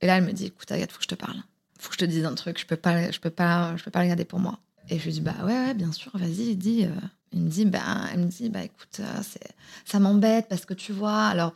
Et 0.00 0.06
là, 0.06 0.16
elle 0.16 0.24
me 0.24 0.32
dit, 0.32 0.46
écoute, 0.46 0.70
Agathe, 0.72 0.92
faut 0.92 0.98
que 0.98 1.04
je 1.04 1.08
te 1.08 1.14
parle. 1.14 1.42
Faut 1.78 1.88
que 1.88 1.94
je 1.94 1.98
te 1.98 2.04
dise 2.04 2.24
un 2.24 2.34
truc, 2.34 2.58
je 2.58 2.66
peux 2.66 2.76
pas, 2.76 3.10
je 3.10 3.20
peux 3.20 3.30
pas, 3.30 3.76
je 3.76 3.84
peux 3.84 3.90
pas 3.90 4.02
le 4.02 4.08
garder 4.08 4.24
pour 4.24 4.38
moi. 4.38 4.58
Et 4.88 4.98
je 4.98 5.04
lui 5.04 5.12
dis, 5.12 5.20
bah 5.20 5.34
ouais, 5.42 5.52
ouais, 5.52 5.74
bien 5.74 5.92
sûr, 5.92 6.10
vas-y, 6.14 6.56
dis. 6.56 6.84
euh. 6.84 6.90
Il 7.32 7.42
me 7.42 7.48
dit, 7.50 7.64
bah, 7.66 7.80
elle 8.12 8.20
me 8.20 8.26
dit, 8.26 8.48
bah 8.48 8.62
écoute, 8.62 9.00
euh, 9.00 9.20
ça 9.84 9.98
m'embête 9.98 10.46
parce 10.48 10.64
que 10.64 10.74
tu 10.74 10.92
vois, 10.92 11.24
alors, 11.26 11.54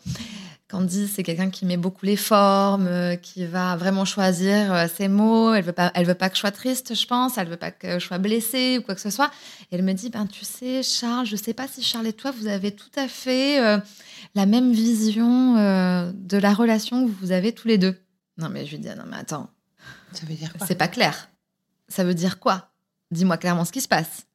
Candice, 0.68 1.12
c'est 1.14 1.22
quelqu'un 1.22 1.48
qui 1.48 1.64
met 1.64 1.76
beaucoup 1.76 2.04
les 2.04 2.16
formes, 2.16 2.86
euh, 2.86 3.16
qui 3.16 3.46
va 3.46 3.76
vraiment 3.76 4.04
choisir 4.04 4.88
ses 4.94 5.08
mots. 5.08 5.54
Elle 5.54 5.64
veut 5.64 5.72
pas, 5.72 5.90
elle 5.94 6.06
veut 6.06 6.14
pas 6.14 6.28
que 6.28 6.34
je 6.34 6.40
sois 6.40 6.50
triste, 6.50 6.94
je 6.94 7.06
pense. 7.06 7.38
Elle 7.38 7.48
veut 7.48 7.56
pas 7.56 7.70
que 7.70 7.98
je 7.98 8.04
sois 8.04 8.18
blessée 8.18 8.78
ou 8.78 8.82
quoi 8.82 8.94
que 8.94 9.00
ce 9.00 9.10
soit. 9.10 9.30
Et 9.70 9.76
elle 9.76 9.82
me 9.82 9.92
dit, 9.92 10.10
ben 10.10 10.26
tu 10.26 10.44
sais, 10.44 10.82
Charles, 10.82 11.26
je 11.26 11.36
sais 11.36 11.54
pas 11.54 11.66
si 11.66 11.82
Charles 11.82 12.08
et 12.08 12.12
toi, 12.12 12.30
vous 12.32 12.46
avez 12.48 12.72
tout 12.72 12.90
à 12.96 13.08
fait 13.08 13.60
euh, 13.64 13.78
la 14.34 14.46
même 14.46 14.72
vision 14.72 15.56
euh, 15.56 16.12
de 16.14 16.36
la 16.36 16.52
relation 16.52 17.06
que 17.06 17.12
vous 17.20 17.32
avez 17.32 17.52
tous 17.52 17.68
les 17.68 17.78
deux. 17.78 17.96
Non, 18.38 18.48
mais 18.48 18.66
je 18.66 18.72
lui 18.72 18.78
dis, 18.78 18.88
ah 18.88 18.96
non, 18.96 19.04
mais 19.08 19.16
attends, 19.16 19.48
Ça 20.12 20.26
veut 20.26 20.34
dire 20.34 20.52
quoi? 20.52 20.66
C'est 20.66 20.74
pas 20.74 20.88
clair. 20.88 21.30
Ça 21.88 22.04
veut 22.04 22.14
dire 22.14 22.38
quoi? 22.38 22.69
Dis-moi 23.10 23.36
clairement 23.36 23.64
ce 23.64 23.72
qui 23.72 23.80
se 23.80 23.88
passe. 23.88 24.26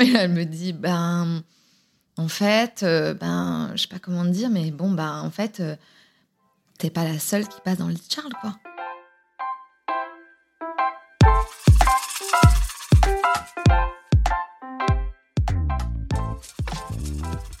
Et 0.00 0.10
elle 0.12 0.32
me 0.32 0.44
dit, 0.44 0.72
ben, 0.72 1.42
en 2.16 2.28
fait, 2.28 2.82
euh, 2.82 3.14
ben, 3.14 3.72
je 3.74 3.82
sais 3.82 3.88
pas 3.88 3.98
comment 3.98 4.24
te 4.24 4.30
dire, 4.30 4.50
mais 4.50 4.70
bon, 4.70 4.90
ben, 4.90 5.20
en 5.20 5.30
fait, 5.30 5.60
euh, 5.60 5.76
t'es 6.78 6.90
pas 6.90 7.04
la 7.04 7.18
seule 7.18 7.48
qui 7.48 7.60
passe 7.60 7.78
dans 7.78 7.86
le 7.86 7.94
lit 7.94 8.02
de 8.08 8.12
Charles, 8.12 8.32
quoi. 8.40 8.56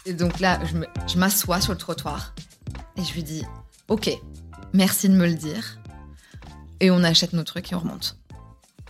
Et 0.04 0.14
donc 0.14 0.40
là, 0.40 0.58
je 1.06 1.16
m'assois 1.16 1.60
sur 1.60 1.72
le 1.72 1.78
trottoir 1.78 2.34
et 2.96 3.04
je 3.04 3.14
lui 3.14 3.22
dis, 3.22 3.44
ok, 3.88 4.10
merci 4.72 5.08
de 5.08 5.14
me 5.14 5.26
le 5.26 5.34
dire. 5.34 5.78
Et 6.80 6.90
on 6.90 7.04
achète 7.04 7.32
nos 7.32 7.44
trucs 7.44 7.72
et 7.72 7.74
on 7.74 7.78
remonte. 7.78 8.18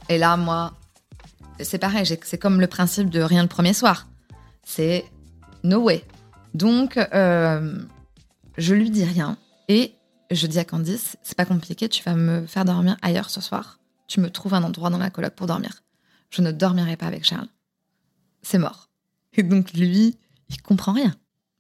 Et 0.09 0.19
là, 0.19 0.37
moi, 0.37 0.73
c'est 1.63 1.79
pareil, 1.79 2.07
c'est 2.23 2.39
comme 2.39 2.61
le 2.61 2.67
principe 2.67 3.11
de 3.11 3.21
rien 3.21 3.43
le 3.43 3.49
premier 3.49 3.73
soir. 3.73 4.09
C'est 4.65 5.05
no 5.65 5.81
way. 5.81 6.05
Donc, 6.55 6.97
euh, 6.97 7.79
je 8.59 8.75
lui 8.75 8.91
dis 8.91 9.05
rien 9.05 9.37
et 9.69 9.95
je 10.31 10.47
dis 10.47 10.59
à 10.59 10.65
Candice, 10.65 11.17
c'est 11.23 11.37
pas 11.37 11.45
compliqué, 11.45 11.89
tu 11.89 12.03
vas 12.03 12.15
me 12.15 12.47
faire 12.47 12.65
dormir 12.65 12.97
ailleurs 13.03 13.31
ce 13.31 13.41
soir. 13.41 13.81
Tu 14.09 14.21
me 14.21 14.31
trouves 14.31 14.55
un 14.55 14.63
endroit 14.63 14.91
dans 14.91 14.99
la 14.99 15.11
coloc 15.11 15.35
pour 15.35 15.47
dormir. 15.47 15.83
Je 16.31 16.43
ne 16.43 16.53
dormirai 16.53 16.97
pas 16.97 17.07
avec 17.07 17.25
Charles. 17.25 17.49
C'est 18.43 18.59
mort. 18.59 18.91
Et 19.35 19.43
donc 19.43 19.73
lui, 19.73 20.19
il 20.49 20.63
comprend 20.63 20.93
rien. 20.93 21.15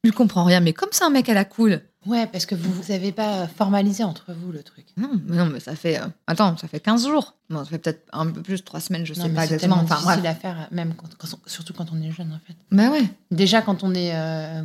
Il 0.04 0.12
comprend 0.12 0.44
rien, 0.44 0.60
mais 0.60 0.72
comme 0.72 0.88
c'est 0.92 1.04
un 1.04 1.10
mec 1.10 1.28
à 1.28 1.34
la 1.34 1.44
cool. 1.44 1.82
Ouais, 2.06 2.26
parce 2.26 2.46
que 2.46 2.54
vous 2.56 2.72
vous 2.72 2.90
avez 2.90 3.12
pas 3.12 3.46
formalisé 3.46 4.02
entre 4.02 4.32
vous 4.32 4.50
le 4.50 4.62
truc. 4.62 4.86
Non, 4.96 5.10
mais 5.26 5.36
non, 5.36 5.46
mais 5.46 5.60
ça 5.60 5.76
fait. 5.76 6.00
euh, 6.00 6.06
attends, 6.26 6.56
ça 6.56 6.66
fait 6.66 6.80
15 6.80 7.06
jours. 7.06 7.34
Bon, 7.48 7.58
ça 7.64 7.70
fait 7.70 7.78
peut-être 7.78 8.08
un 8.12 8.26
peu 8.26 8.42
plus, 8.42 8.64
3 8.64 8.80
semaines, 8.80 9.06
je 9.06 9.14
Non, 9.14 9.22
sais 9.22 9.28
mais 9.28 9.34
pas 9.36 9.40
c'est 9.46 9.54
exactement. 9.54 9.76
tellement 9.76 9.94
Enfin, 9.96 10.04
bref. 10.04 10.16
difficile 10.22 10.26
à 10.26 10.34
faire, 10.34 10.68
même 10.72 10.94
quand, 10.94 11.06
quand- 11.16 11.38
surtout 11.46 11.72
quand 11.74 11.86
on 11.92 12.02
est 12.02 12.10
jeune 12.10 12.32
en 12.32 12.40
fait. 12.46 12.54
Bah 12.72 12.90
ouais. 12.90 13.04
Déjà 13.30 13.62
quand 13.62 13.84
on 13.84 13.94
est 13.94 14.10
euh, 14.14 14.62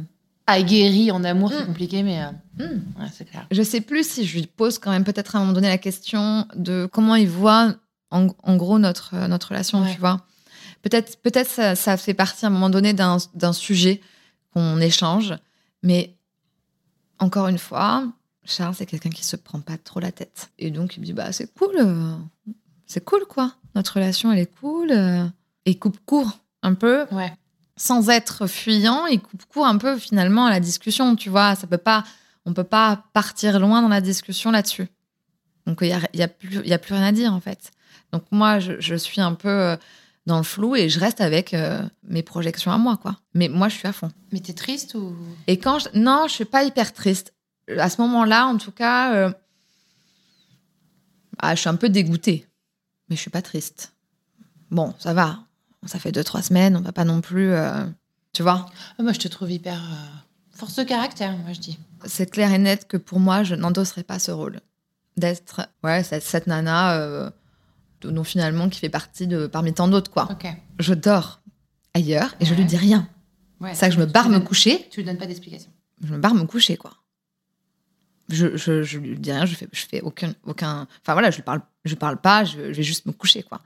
aguerri 0.47 1.11
en 1.11 1.23
amour, 1.23 1.51
c'est 1.51 1.63
Mm. 1.63 1.67
compliqué, 1.67 2.03
mais 2.03 2.21
euh, 2.23 2.63
ouais, 2.99 3.07
c'est 3.13 3.25
clair. 3.29 3.45
Je 3.51 3.61
sais 3.61 3.81
plus 3.81 4.07
si 4.09 4.25
je 4.25 4.35
lui 4.37 4.47
pose 4.47 4.79
quand 4.79 4.91
même 4.91 5.03
peut-être 5.03 5.35
à 5.35 5.39
un 5.39 5.41
moment 5.41 5.53
donné 5.53 5.67
la 5.67 5.77
question 5.77 6.47
de 6.55 6.89
comment 6.91 7.15
il 7.15 7.27
voit 7.29 7.75
en, 8.09 8.27
en 8.43 8.55
gros 8.55 8.79
notre, 8.79 9.13
euh, 9.13 9.27
notre 9.27 9.49
relation, 9.49 9.81
Ouais. 9.83 9.93
tu 9.93 9.99
vois. 9.99 10.21
Peut-être 10.81 11.21
peut-être 11.21 11.49
ça, 11.49 11.75
ça 11.75 11.97
fait 11.97 12.13
partie 12.13 12.45
à 12.45 12.47
un 12.47 12.51
moment 12.51 12.69
donné 12.69 12.93
d'un 12.93 13.19
sujet 13.53 13.99
qu'on 14.53 14.79
échange, 14.79 15.33
mais 15.83 16.15
encore 17.19 17.47
une 17.47 17.57
fois, 17.57 18.05
Charles, 18.45 18.75
c'est 18.75 18.85
quelqu'un 18.85 19.09
qui 19.09 19.25
se 19.25 19.35
prend 19.35 19.59
pas 19.59 19.77
trop 19.77 19.99
la 19.99 20.11
tête. 20.11 20.49
Et 20.59 20.71
donc, 20.71 20.95
il 20.97 21.01
me 21.01 21.05
dit, 21.05 21.13
bah, 21.13 21.31
c'est 21.31 21.53
cool, 21.53 21.75
euh, 21.77 22.15
c'est 22.85 23.03
cool, 23.03 23.25
quoi. 23.27 23.53
Notre 23.75 23.95
relation, 23.95 24.31
elle 24.31 24.39
est 24.39 24.55
cool. 24.59 24.91
euh. 24.91 25.25
Et 25.65 25.71
il 25.71 25.79
coupe 25.79 25.97
court 26.05 26.39
un 26.63 26.73
peu, 26.73 27.05
Ouais. 27.11 27.33
sans 27.75 28.09
être 28.09 28.47
fuyant, 28.47 29.05
il 29.05 29.19
coupe 29.21 29.43
court 29.45 29.65
un 29.67 29.77
peu 29.77 29.97
finalement 29.97 30.45
à 30.45 30.49
la 30.49 30.59
discussion, 30.59 31.15
tu 31.15 31.29
vois. 31.29 31.55
Ça 31.55 31.67
peut 31.67 31.77
pas, 31.77 32.03
on 32.45 32.53
peut 32.53 32.63
pas 32.63 33.03
partir 33.13 33.59
loin 33.59 33.81
dans 33.81 33.87
la 33.89 34.01
discussion 34.01 34.49
là-dessus. 34.51 34.87
Donc 35.65 35.79
il 35.81 35.87
y 35.89 35.93
a, 35.93 35.99
y 36.13 36.23
a 36.23 36.27
plus, 36.29 36.65
y 36.65 36.73
a 36.73 36.79
plus 36.79 36.93
rien 36.93 37.03
à 37.03 37.11
dire 37.11 37.33
en 37.33 37.41
fait. 37.41 37.71
Donc 38.13 38.23
moi, 38.31 38.59
je, 38.59 38.79
je 38.79 38.95
suis 38.95 39.19
un 39.19 39.33
peu 39.33 39.49
euh, 39.49 39.75
dans 40.27 40.37
le 40.37 40.43
flou 40.43 40.75
et 40.75 40.89
je 40.89 40.99
reste 40.99 41.21
avec 41.21 41.53
euh, 41.53 41.81
mes 42.03 42.21
projections 42.21 42.71
à 42.71 42.77
moi, 42.77 42.97
quoi. 42.97 43.17
Mais 43.33 43.47
moi, 43.47 43.69
je 43.69 43.77
suis 43.77 43.87
à 43.87 43.93
fond. 43.93 44.11
Mais 44.33 44.41
t'es 44.41 44.53
triste 44.53 44.93
ou? 44.93 45.15
Et 45.47 45.57
quand 45.57 45.79
je... 45.79 45.87
non, 45.93 46.25
je 46.27 46.33
suis 46.33 46.45
pas 46.45 46.63
hyper 46.65 46.93
triste. 46.93 47.33
À 47.77 47.89
ce 47.89 47.99
moment-là, 48.01 48.45
en 48.45 48.57
tout 48.57 48.71
cas, 48.71 49.13
euh, 49.15 49.31
ah, 51.39 51.55
je 51.55 51.61
suis 51.61 51.69
un 51.69 51.75
peu 51.77 51.89
dégoûtée, 51.89 52.45
mais 53.09 53.15
je 53.15 53.21
suis 53.21 53.31
pas 53.31 53.41
triste. 53.41 53.93
Bon, 54.69 54.93
ça 54.99 55.13
va. 55.13 55.39
Ça 55.85 55.97
fait 55.97 56.11
deux 56.11 56.23
trois 56.25 56.41
semaines, 56.41 56.75
on 56.75 56.81
va 56.81 56.91
pas 56.91 57.05
non 57.05 57.21
plus, 57.21 57.53
euh, 57.53 57.85
tu 58.33 58.43
vois. 58.43 58.65
Ah, 58.99 59.03
Moi, 59.03 59.13
je 59.13 59.19
te 59.19 59.29
trouve 59.29 59.49
hyper 59.49 59.81
force 60.51 60.75
de 60.75 60.83
caractère, 60.83 61.37
moi 61.37 61.53
je 61.53 61.59
dis. 61.59 61.79
C'est 62.05 62.29
clair 62.29 62.51
et 62.51 62.57
net 62.57 62.87
que 62.87 62.97
pour 62.97 63.19
moi, 63.21 63.43
je 63.43 63.55
n'endosserai 63.55 64.03
pas 64.03 64.19
ce 64.19 64.31
rôle 64.31 64.59
d'être, 65.15 65.61
ouais, 65.83 66.03
cette, 66.03 66.23
cette 66.23 66.47
nana, 66.47 67.31
dont 68.01 68.23
finalement 68.23 68.69
qui 68.69 68.79
fait 68.79 68.89
partie 68.89 69.27
de 69.27 69.47
parmi 69.47 69.73
tant 69.73 69.87
d'autres, 69.87 70.11
quoi. 70.11 70.27
Je 70.79 70.93
dors 70.93 71.41
ailleurs 71.93 72.35
et 72.39 72.45
je 72.45 72.51
Ouais. 72.51 72.57
lui 72.57 72.65
dis 72.65 72.77
rien. 72.77 73.07
Ouais. 73.59 73.73
C'est 73.73 73.79
ça 73.81 73.89
que 73.89 73.95
je 73.95 73.99
me 73.99 74.05
barre 74.05 74.29
me 74.29 74.35
donnes- 74.37 74.43
coucher. 74.43 74.87
Tu 74.91 74.99
lui 74.99 75.05
donnes 75.07 75.17
pas 75.17 75.25
d'explication. 75.25 75.71
je 76.03 76.13
me 76.13 76.19
barre 76.19 76.35
me 76.35 76.43
coucher, 76.45 76.77
quoi. 76.77 76.91
Je, 78.29 78.57
je, 78.57 78.83
je 78.83 78.99
lui 78.99 79.17
dis 79.17 79.31
rien, 79.31 79.45
je 79.45 79.55
fais, 79.55 79.67
je 79.71 79.85
fais 79.85 80.01
aucun, 80.01 80.33
aucun. 80.45 80.85
Enfin 81.01 81.13
voilà, 81.13 81.31
je 81.31 81.37
lui 81.37 81.43
parle, 81.43 81.61
je 81.85 81.95
parle 81.95 82.19
pas, 82.19 82.43
je, 82.43 82.71
je 82.73 82.77
vais 82.77 82.83
juste 82.83 83.05
me 83.05 83.13
coucher, 83.13 83.41
quoi. 83.41 83.61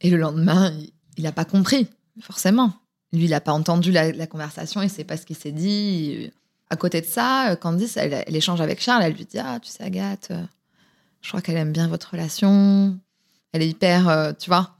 Et 0.00 0.08
le 0.10 0.16
lendemain, 0.16 0.72
il, 0.72 0.90
il 1.18 1.26
a 1.26 1.32
pas 1.32 1.44
compris, 1.44 1.86
forcément. 2.20 2.72
Lui, 3.12 3.24
il 3.24 3.34
a 3.34 3.40
pas 3.40 3.52
entendu 3.52 3.92
la, 3.92 4.12
la 4.12 4.26
conversation, 4.26 4.80
il 4.82 4.88
sait 4.90 5.04
pas 5.04 5.16
ce 5.18 5.26
qui 5.26 5.34
s'est 5.34 5.52
dit. 5.52 6.30
À 6.70 6.76
côté 6.76 7.00
de 7.00 7.06
ça, 7.06 7.54
Candice, 7.60 7.96
elle, 7.96 8.24
elle 8.26 8.36
échange 8.36 8.60
avec 8.60 8.80
Charles, 8.80 9.02
elle 9.04 9.12
lui 9.14 9.24
dit 9.26 9.38
Ah, 9.38 9.58
tu 9.62 9.70
sais, 9.70 9.82
Agathe, 9.82 10.28
euh, 10.30 10.42
je 11.20 11.28
crois 11.28 11.40
qu'elle 11.40 11.56
aime 11.56 11.72
bien 11.72 11.88
votre 11.88 12.12
relation. 12.12 12.98
Elle 13.52 13.62
est 13.62 13.68
hyper, 13.68 14.08
euh, 14.08 14.32
tu 14.38 14.50
vois, 14.50 14.76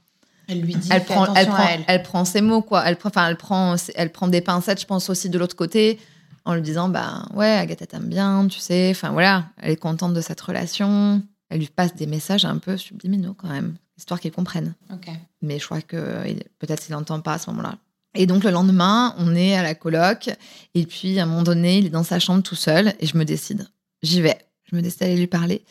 Elle 0.46 0.60
lui 0.60 0.74
dit 0.74 0.88
elle 0.92 1.04
prend, 1.04 1.24
attention 1.24 1.40
elle, 1.40 1.46
prend, 1.48 1.64
à 1.64 1.70
elle. 1.70 1.84
elle 1.86 2.02
prend 2.02 2.24
ses 2.24 2.40
mots, 2.40 2.62
quoi. 2.62 2.82
Elle 2.86 2.96
prend, 2.96 3.08
enfin, 3.08 3.28
elle 3.28 3.36
prend, 3.36 3.76
elle 3.94 4.12
prend 4.12 4.28
des 4.28 4.40
pincettes, 4.40 4.80
je 4.80 4.86
pense 4.86 5.08
aussi 5.10 5.30
de 5.30 5.38
l'autre 5.38 5.56
côté, 5.56 5.98
en 6.44 6.54
lui 6.54 6.62
disant, 6.62 6.88
bah 6.88 7.26
ouais, 7.34 7.50
Agathe 7.50 7.82
elle 7.82 7.88
t'aime 7.88 8.08
bien, 8.08 8.46
tu 8.48 8.58
sais. 8.58 8.90
Enfin 8.90 9.10
voilà, 9.10 9.46
elle 9.58 9.72
est 9.72 9.76
contente 9.76 10.14
de 10.14 10.20
cette 10.20 10.40
relation. 10.40 11.22
Elle 11.50 11.60
lui 11.60 11.68
passe 11.68 11.94
des 11.94 12.06
messages 12.06 12.44
un 12.44 12.58
peu 12.58 12.76
subliminaux 12.76 13.34
quand 13.34 13.48
même, 13.48 13.76
histoire 13.96 14.20
qu'ils 14.20 14.32
comprennent. 14.32 14.74
Ok. 14.92 15.08
Mais 15.40 15.58
je 15.58 15.64
crois 15.64 15.80
que 15.80 16.22
peut-être 16.58 16.84
qu'il 16.84 16.94
n'entend 16.94 17.20
pas 17.20 17.34
à 17.34 17.38
ce 17.38 17.50
moment-là. 17.50 17.76
Et 18.14 18.26
donc 18.26 18.44
le 18.44 18.50
lendemain, 18.50 19.14
on 19.18 19.34
est 19.34 19.54
à 19.54 19.62
la 19.62 19.74
coloc, 19.74 20.30
et 20.74 20.86
puis 20.86 21.18
à 21.18 21.22
un 21.22 21.26
moment 21.26 21.42
donné, 21.42 21.78
il 21.78 21.86
est 21.86 21.90
dans 21.90 22.04
sa 22.04 22.18
chambre 22.18 22.42
tout 22.42 22.54
seul, 22.54 22.94
et 23.00 23.06
je 23.06 23.16
me 23.16 23.24
décide. 23.24 23.68
J'y 24.02 24.20
vais. 24.20 24.38
Je 24.70 24.76
me 24.76 24.82
décide 24.82 25.00
d'aller 25.00 25.16
lui 25.16 25.26
parler. 25.26 25.64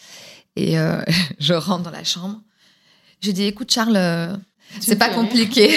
Et 0.57 0.77
euh, 0.79 1.01
je 1.39 1.53
rentre 1.53 1.83
dans 1.83 1.91
la 1.91 2.03
chambre. 2.03 2.41
Je 3.21 3.31
dis, 3.31 3.43
écoute 3.43 3.71
Charles, 3.71 3.95
euh, 3.95 4.35
c'est 4.79 4.97
pas 4.97 5.09
compliqué. 5.09 5.71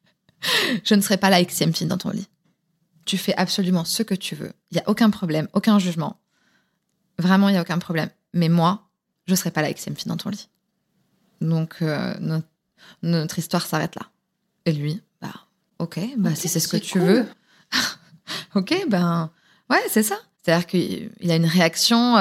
je 0.84 0.94
ne 0.94 1.00
serai 1.00 1.16
pas 1.16 1.28
la 1.30 1.42
xème 1.44 1.74
fille 1.74 1.86
dans 1.86 1.98
ton 1.98 2.10
lit. 2.10 2.28
Tu 3.04 3.18
fais 3.18 3.34
absolument 3.36 3.84
ce 3.84 4.02
que 4.02 4.14
tu 4.14 4.34
veux. 4.34 4.52
Il 4.70 4.76
y 4.76 4.80
a 4.80 4.88
aucun 4.88 5.10
problème, 5.10 5.48
aucun 5.52 5.78
jugement. 5.78 6.18
Vraiment, 7.18 7.48
il 7.48 7.54
y 7.54 7.58
a 7.58 7.62
aucun 7.62 7.78
problème. 7.78 8.10
Mais 8.32 8.48
moi, 8.48 8.88
je 9.26 9.34
serai 9.34 9.50
pas 9.50 9.62
la 9.62 9.72
xème 9.72 9.96
fille 9.96 10.08
dans 10.08 10.16
ton 10.16 10.30
lit. 10.30 10.48
Donc, 11.40 11.76
euh, 11.82 12.14
no- 12.20 12.42
notre 13.02 13.38
histoire 13.38 13.64
s'arrête 13.66 13.94
là. 13.96 14.06
Et 14.66 14.72
lui, 14.72 15.00
bah, 15.20 15.34
ok, 15.78 16.00
bah, 16.16 16.34
si 16.34 16.48
c'est 16.48 16.60
ce 16.60 16.68
que 16.68 16.76
tu 16.76 16.98
cool. 16.98 17.02
veux. 17.02 17.26
ok, 18.54 18.86
ben, 18.88 19.30
ouais, 19.70 19.82
c'est 19.88 20.02
ça. 20.02 20.16
C'est-à-dire 20.42 20.66
qu'il 20.66 21.10
il 21.20 21.30
a 21.30 21.36
une 21.36 21.46
réaction. 21.46 22.16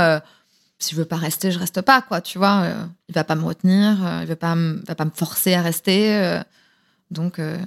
Si 0.86 0.92
je 0.96 1.00
veux 1.00 1.06
pas 1.06 1.16
rester, 1.18 1.52
je 1.52 1.60
reste 1.60 1.82
pas, 1.82 2.02
quoi. 2.02 2.22
Tu 2.22 2.38
vois, 2.38 2.62
euh, 2.64 2.86
il 3.10 3.16
va 3.16 3.24
pas 3.24 3.36
me 3.36 3.44
retenir, 3.44 4.06
euh, 4.06 4.20
il 4.22 4.28
va 4.28 4.36
pas, 4.36 4.56
me- 4.56 4.84
va 4.88 4.96
pas 4.96 5.06
me 5.06 5.12
forcer 5.12 5.54
à 5.54 5.62
rester. 5.62 6.16
euh, 6.16 6.42
donc, 7.12 7.40
euh, 7.40 7.58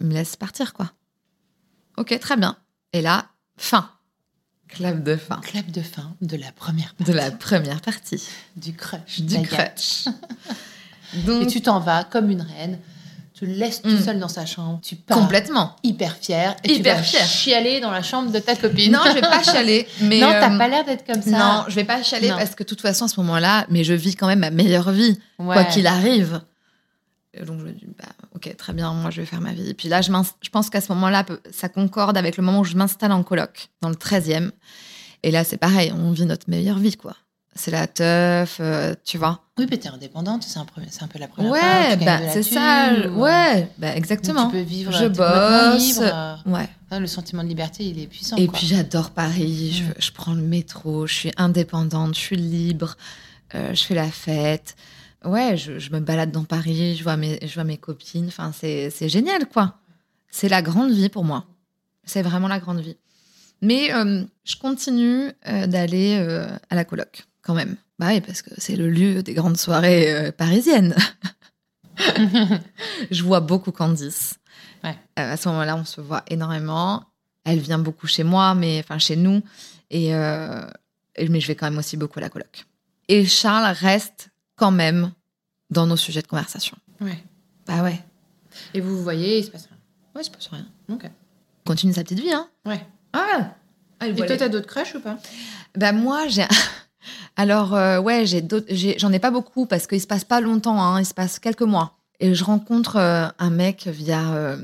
il 0.00 0.06
me 0.06 0.12
laisse 0.14 0.36
partir, 0.36 0.72
quoi. 0.72 0.92
Ok, 1.96 2.18
très 2.20 2.36
bien. 2.36 2.56
Et 2.92 3.02
là, 3.02 3.26
fin. 3.56 3.90
Clap 4.68 5.02
de 5.02 5.16
fin 5.16 5.36
Clap 5.40 5.68
de 5.70 5.82
fin 5.82 6.14
de 6.20 6.36
la 6.36 6.52
première 6.52 6.94
de 7.00 7.12
la 7.12 7.30
première 7.32 7.80
partie 7.80 8.22
du 8.56 8.72
crush. 8.72 9.20
du. 9.20 9.36
Donc, 11.24 11.42
Et 11.42 11.46
tu 11.48 11.60
t'en 11.60 11.80
vas 11.80 12.04
comme 12.04 12.30
une 12.30 12.40
reine. 12.42 12.78
Tu 13.40 13.46
le 13.46 13.54
laisses 13.54 13.80
tout 13.80 13.88
Mm. 13.88 14.00
seul 14.04 14.18
dans 14.20 14.28
sa 14.28 14.44
chambre. 14.44 14.80
Tu 14.82 14.96
pars 14.96 15.16
complètement. 15.18 15.74
hyper 15.82 16.14
fière. 16.16 16.54
Et 16.62 16.74
Hyper 16.74 16.96
tu 16.96 17.00
vas 17.00 17.02
fière. 17.02 17.26
chialer 17.26 17.80
dans 17.80 17.90
la 17.90 18.02
chambre 18.02 18.30
de 18.30 18.38
ta 18.38 18.54
copine. 18.54 18.92
Non, 18.92 18.98
je 19.06 19.12
vais 19.14 19.20
pas 19.22 19.42
chialer. 19.42 19.88
Mais 20.02 20.20
non, 20.20 20.28
t'as 20.30 20.54
euh, 20.54 20.58
pas 20.58 20.68
l'air 20.68 20.84
d'être 20.84 21.06
comme 21.06 21.22
ça. 21.22 21.30
Non, 21.38 21.64
je 21.66 21.74
vais 21.74 21.84
pas 21.84 22.02
chialer 22.02 22.28
Non. 22.28 22.36
parce 22.36 22.54
que 22.54 22.62
de 22.62 22.68
toute 22.68 22.82
façon, 22.82 23.06
à 23.06 23.08
ce 23.08 23.18
moment-là, 23.20 23.64
mais 23.70 23.82
je 23.82 23.94
vis 23.94 24.14
quand 24.14 24.26
même 24.26 24.40
ma 24.40 24.50
meilleure 24.50 24.90
vie, 24.92 25.18
quoi 25.38 25.64
qu'il 25.64 25.86
arrive. 25.86 26.42
Et 27.32 27.42
donc, 27.44 27.60
je 27.60 27.64
me 27.64 27.72
dis, 27.72 27.86
bah, 27.98 28.08
ok, 28.34 28.54
très 28.58 28.72
bien, 28.74 28.92
moi, 28.92 29.10
je 29.10 29.20
vais 29.22 29.26
faire 29.26 29.40
ma 29.40 29.52
vie. 29.54 29.70
Et 29.70 29.74
puis 29.74 29.88
là, 29.88 30.02
je, 30.02 30.10
je 30.42 30.48
pense 30.50 30.68
qu'à 30.68 30.80
ce 30.82 30.92
moment-là, 30.92 31.24
ça 31.52 31.68
concorde 31.70 32.16
avec 32.18 32.36
le 32.36 32.42
moment 32.42 32.60
où 32.60 32.64
je 32.64 32.76
m'installe 32.76 33.12
en 33.12 33.22
coloc, 33.22 33.68
dans 33.80 33.88
le 33.88 33.94
13e. 33.94 34.50
Et 35.22 35.30
là, 35.30 35.44
c'est 35.44 35.56
pareil, 35.56 35.92
on 35.96 36.10
vit 36.12 36.26
notre 36.26 36.50
meilleure 36.50 36.78
vie, 36.78 36.96
quoi. 36.96 37.14
C'est 37.54 37.70
la 37.70 37.86
teuf, 37.86 38.58
euh, 38.60 38.94
tu 39.04 39.16
vois. 39.16 39.40
Oui, 39.60 39.66
mais 39.70 39.76
t'es 39.76 39.90
indépendante, 39.90 40.42
c'est 40.42 40.58
un, 40.58 40.64
peu 40.64 41.18
la 41.18 41.28
première 41.28 41.52
Ouais, 41.52 41.58
fois. 41.60 41.96
bah, 42.04 42.18
c'est 42.32 42.42
ça. 42.42 42.92
ou, 43.10 43.20
Ouais, 43.20 43.68
bah, 43.76 43.94
exactement. 43.94 44.46
Tu 44.46 44.52
peux 44.52 44.60
vivre 44.62 44.90
Je 44.92 45.06
bosse. 45.06 45.78
libre, 45.86 46.02
euh, 46.02 46.36
Ouais. 46.46 46.68
le 46.98 47.06
sentiment 47.06 47.42
de 47.44 47.48
liberté, 47.48 47.84
il 47.84 47.98
est 48.00 48.06
puissant. 48.06 48.36
Et 48.36 48.46
quoi. 48.46 48.56
puis 48.58 48.66
j'adore 48.66 49.10
Paris, 49.10 49.72
je, 49.74 49.84
Mm. 49.84 49.94
je 49.98 50.10
prends 50.12 50.32
le 50.32 50.40
métro, 50.40 51.06
je 51.06 51.12
suis 51.14 51.32
indépendante, 51.36 52.14
je 52.14 52.20
suis 52.20 52.36
libre, 52.36 52.96
euh, 53.54 53.74
je 53.74 53.82
fais 53.84 53.94
la 53.94 54.10
fête. 54.10 54.76
Ouais, 55.26 55.58
je, 55.58 55.78
je 55.78 55.90
me 55.92 56.00
balade 56.00 56.30
dans 56.32 56.44
Paris, 56.44 56.96
je 56.96 57.02
vois 57.02 57.18
mes, 57.18 57.38
je 57.46 57.52
vois 57.52 57.64
mes 57.64 57.76
copines, 57.76 58.28
enfin 58.28 58.52
c'est 58.58 58.88
c'est 58.88 59.10
génial 59.10 59.46
quoi. 59.46 59.74
C'est 60.30 60.48
la 60.48 60.62
grande 60.62 60.90
vie 60.92 61.10
pour 61.10 61.24
moi. 61.24 61.44
C'est 62.04 62.22
vraiment 62.22 62.48
la 62.48 62.60
grande 62.60 62.80
vie. 62.80 62.96
Mais 63.60 63.92
euh, 63.92 64.24
je 64.44 64.56
continue 64.56 65.30
euh, 65.46 65.66
d'aller 65.66 66.16
à 66.70 66.74
la 66.74 66.84
coloc 66.86 67.24
quand 67.42 67.52
même. 67.54 67.76
Bah 68.00 68.06
oui, 68.08 68.22
parce 68.22 68.40
que 68.40 68.50
c'est 68.56 68.76
le 68.76 68.88
lieu 68.88 69.22
des 69.22 69.34
grandes 69.34 69.58
soirées 69.58 70.10
euh, 70.10 70.32
parisiennes. 70.32 70.96
je 73.10 73.22
vois 73.22 73.40
beaucoup 73.40 73.72
Candice. 73.72 74.36
Ouais. 74.82 74.96
Euh, 75.18 75.34
à 75.34 75.36
ce 75.36 75.48
moment-là, 75.50 75.76
on 75.76 75.84
se 75.84 76.00
voit 76.00 76.22
énormément. 76.28 77.04
Elle 77.44 77.58
vient 77.58 77.78
beaucoup 77.78 78.06
chez 78.06 78.24
moi, 78.24 78.54
mais 78.54 78.80
enfin 78.82 78.98
chez 78.98 79.16
nous. 79.16 79.42
Et, 79.90 80.14
euh, 80.14 80.62
et- 81.16 81.28
mais 81.28 81.40
je 81.40 81.46
vais 81.48 81.54
quand 81.54 81.68
même 81.68 81.78
aussi 81.78 81.98
beaucoup 81.98 82.18
à 82.18 82.22
la 82.22 82.30
coloc. 82.30 82.64
Et 83.08 83.26
Charles 83.26 83.70
reste 83.78 84.30
quand 84.56 84.70
même 84.70 85.12
dans 85.68 85.86
nos 85.86 85.96
sujets 85.98 86.22
de 86.22 86.26
conversation. 86.26 86.78
Ouais. 87.02 87.22
Bah 87.66 87.82
ouais. 87.82 88.00
Et 88.72 88.80
vous 88.80 88.96
vous 88.96 89.02
voyez, 89.02 89.38
il 89.40 89.44
se 89.44 89.50
passe 89.50 89.66
rien. 89.66 89.76
Ouais, 90.14 90.22
je 90.24 90.30
passe 90.30 90.48
rien. 90.48 90.66
Ok. 90.88 91.02
Il 91.04 91.10
Continue 91.66 91.92
sa 91.92 92.02
petite 92.02 92.20
vie, 92.20 92.32
hein. 92.32 92.48
Ouais. 92.64 92.80
Ah. 93.12 93.52
Et 94.02 94.14
toi, 94.14 94.36
t'as 94.38 94.48
d'autres 94.48 94.66
crushs 94.66 94.94
ou 94.94 95.00
pas? 95.00 95.18
Bah 95.76 95.92
moi, 95.92 96.28
j'ai. 96.28 96.46
Alors 97.36 97.74
euh, 97.74 98.00
ouais, 98.00 98.24
j'en 98.26 99.12
ai, 99.12 99.18
pas 99.18 99.30
beaucoup 99.30 99.66
parce 99.66 99.86
qu'il 99.86 100.00
se 100.00 100.06
passe 100.06 100.24
pas 100.24 100.40
longtemps, 100.40 100.80
hein, 100.82 101.00
il 101.00 101.06
se 101.06 101.14
passe 101.14 101.38
quelques 101.38 101.62
mois. 101.62 101.96
Et 102.18 102.34
je 102.34 102.44
rencontre 102.44 102.96
euh, 102.96 103.26
un 103.38 103.50
mec 103.50 103.86
via 103.86 104.32
euh, 104.32 104.56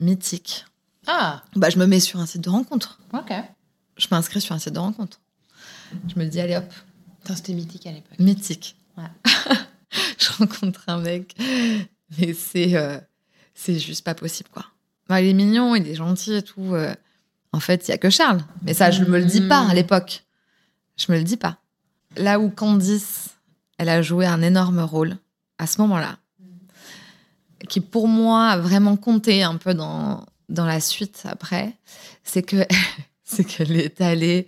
Mythique. 0.00 0.66
Ah, 1.06 1.42
Bah 1.56 1.70
je 1.70 1.78
me 1.78 1.86
mets 1.86 2.00
sur 2.00 2.20
un 2.20 2.26
site 2.26 2.42
de 2.42 2.50
rencontre. 2.50 3.00
ok. 3.12 3.32
Je 3.96 4.06
m'inscris 4.10 4.40
sur 4.40 4.54
un 4.54 4.58
site 4.58 4.72
de 4.72 4.78
rencontre. 4.78 5.20
Je 6.08 6.18
me 6.18 6.24
dis 6.26 6.40
allez 6.40 6.56
hop, 6.56 6.72
c'était 7.34 7.52
mythique 7.52 7.86
à 7.86 7.92
l'époque. 7.92 8.18
Mythique. 8.18 8.76
Ouais. 8.96 9.04
je 10.18 10.32
rencontre 10.38 10.84
un 10.86 10.98
mec, 10.98 11.34
mais 12.18 12.32
c'est 12.32 12.76
euh, 12.76 12.98
c'est 13.54 13.78
juste 13.78 14.04
pas 14.04 14.14
possible 14.14 14.48
quoi. 14.52 14.66
Bah, 15.08 15.20
il 15.20 15.28
est 15.28 15.34
mignon, 15.34 15.74
il 15.74 15.88
est 15.88 15.96
gentil 15.96 16.34
et 16.34 16.42
tout. 16.42 16.74
En 17.52 17.58
fait, 17.58 17.88
il 17.88 17.90
y 17.90 17.94
a 17.94 17.98
que 17.98 18.10
Charles. 18.10 18.42
Mais 18.62 18.74
ça, 18.74 18.92
je 18.92 19.02
me 19.02 19.18
le 19.18 19.24
dis 19.24 19.40
pas 19.40 19.66
à 19.68 19.74
l'époque. 19.74 20.24
Je 20.96 21.10
me 21.10 21.18
le 21.18 21.24
dis 21.24 21.36
pas. 21.36 21.58
Là 22.16 22.40
où 22.40 22.50
Candice, 22.50 23.30
elle 23.78 23.88
a 23.88 24.02
joué 24.02 24.26
un 24.26 24.42
énorme 24.42 24.80
rôle 24.80 25.16
à 25.58 25.66
ce 25.66 25.80
moment-là, 25.82 26.18
qui 27.68 27.80
pour 27.80 28.08
moi 28.08 28.48
a 28.48 28.58
vraiment 28.58 28.96
compté 28.96 29.42
un 29.42 29.56
peu 29.56 29.74
dans, 29.74 30.24
dans 30.48 30.66
la 30.66 30.80
suite 30.80 31.22
après, 31.24 31.74
c'est 32.24 32.42
que 32.42 32.66
c'est 33.24 33.44
qu'elle 33.44 33.76
est 33.76 34.00
allée 34.00 34.46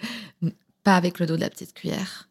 pas 0.83 0.97
avec 0.97 1.19
le 1.19 1.27
dos 1.27 1.37
de 1.37 1.41
la 1.41 1.51
petite 1.51 1.75
cuillère. 1.75 2.29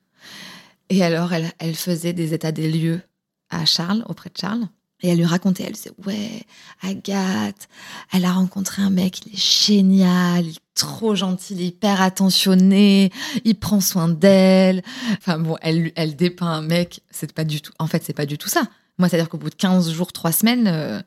Et 0.89 1.03
alors, 1.03 1.31
elle, 1.31 1.51
elle 1.59 1.75
faisait 1.75 2.11
des 2.11 2.33
états 2.33 2.51
des 2.51 2.69
lieux 2.69 3.01
à 3.49 3.65
Charles, 3.65 4.03
auprès 4.09 4.29
de 4.29 4.37
Charles. 4.37 4.67
Et 5.03 5.09
elle 5.09 5.17
lui 5.17 5.25
racontait, 5.25 5.63
elle 5.63 5.73
disait, 5.73 5.93
ouais, 6.05 6.43
Agathe, 6.81 7.69
elle 8.11 8.25
a 8.25 8.33
rencontré 8.33 8.81
un 8.81 8.89
mec, 8.89 9.25
il 9.25 9.33
est 9.33 9.37
génial, 9.37 10.45
il 10.45 10.59
trop 10.81 11.13
gentil, 11.15 11.53
il 11.53 11.61
est 11.61 11.67
hyper 11.67 12.01
attentionné, 12.01 13.11
il 13.45 13.55
prend 13.55 13.79
soin 13.81 14.09
d'elle. 14.09 14.81
Enfin 15.13 15.37
bon, 15.37 15.55
elle, 15.61 15.91
elle 15.95 16.15
dépeint 16.15 16.47
un 16.47 16.61
mec, 16.61 17.01
c'est 17.11 17.31
pas 17.33 17.43
du 17.43 17.61
tout, 17.61 17.71
en 17.77 17.85
fait, 17.85 18.03
c'est 18.03 18.13
pas 18.13 18.25
du 18.25 18.39
tout 18.39 18.49
ça. 18.49 18.63
Moi, 18.97 19.07
c'est-à-dire 19.07 19.29
qu'au 19.29 19.37
bout 19.37 19.51
de 19.51 19.55
15 19.55 19.91
jours, 19.91 20.11
3 20.11 20.31
semaines, 20.31 20.67
euh, 20.67 20.99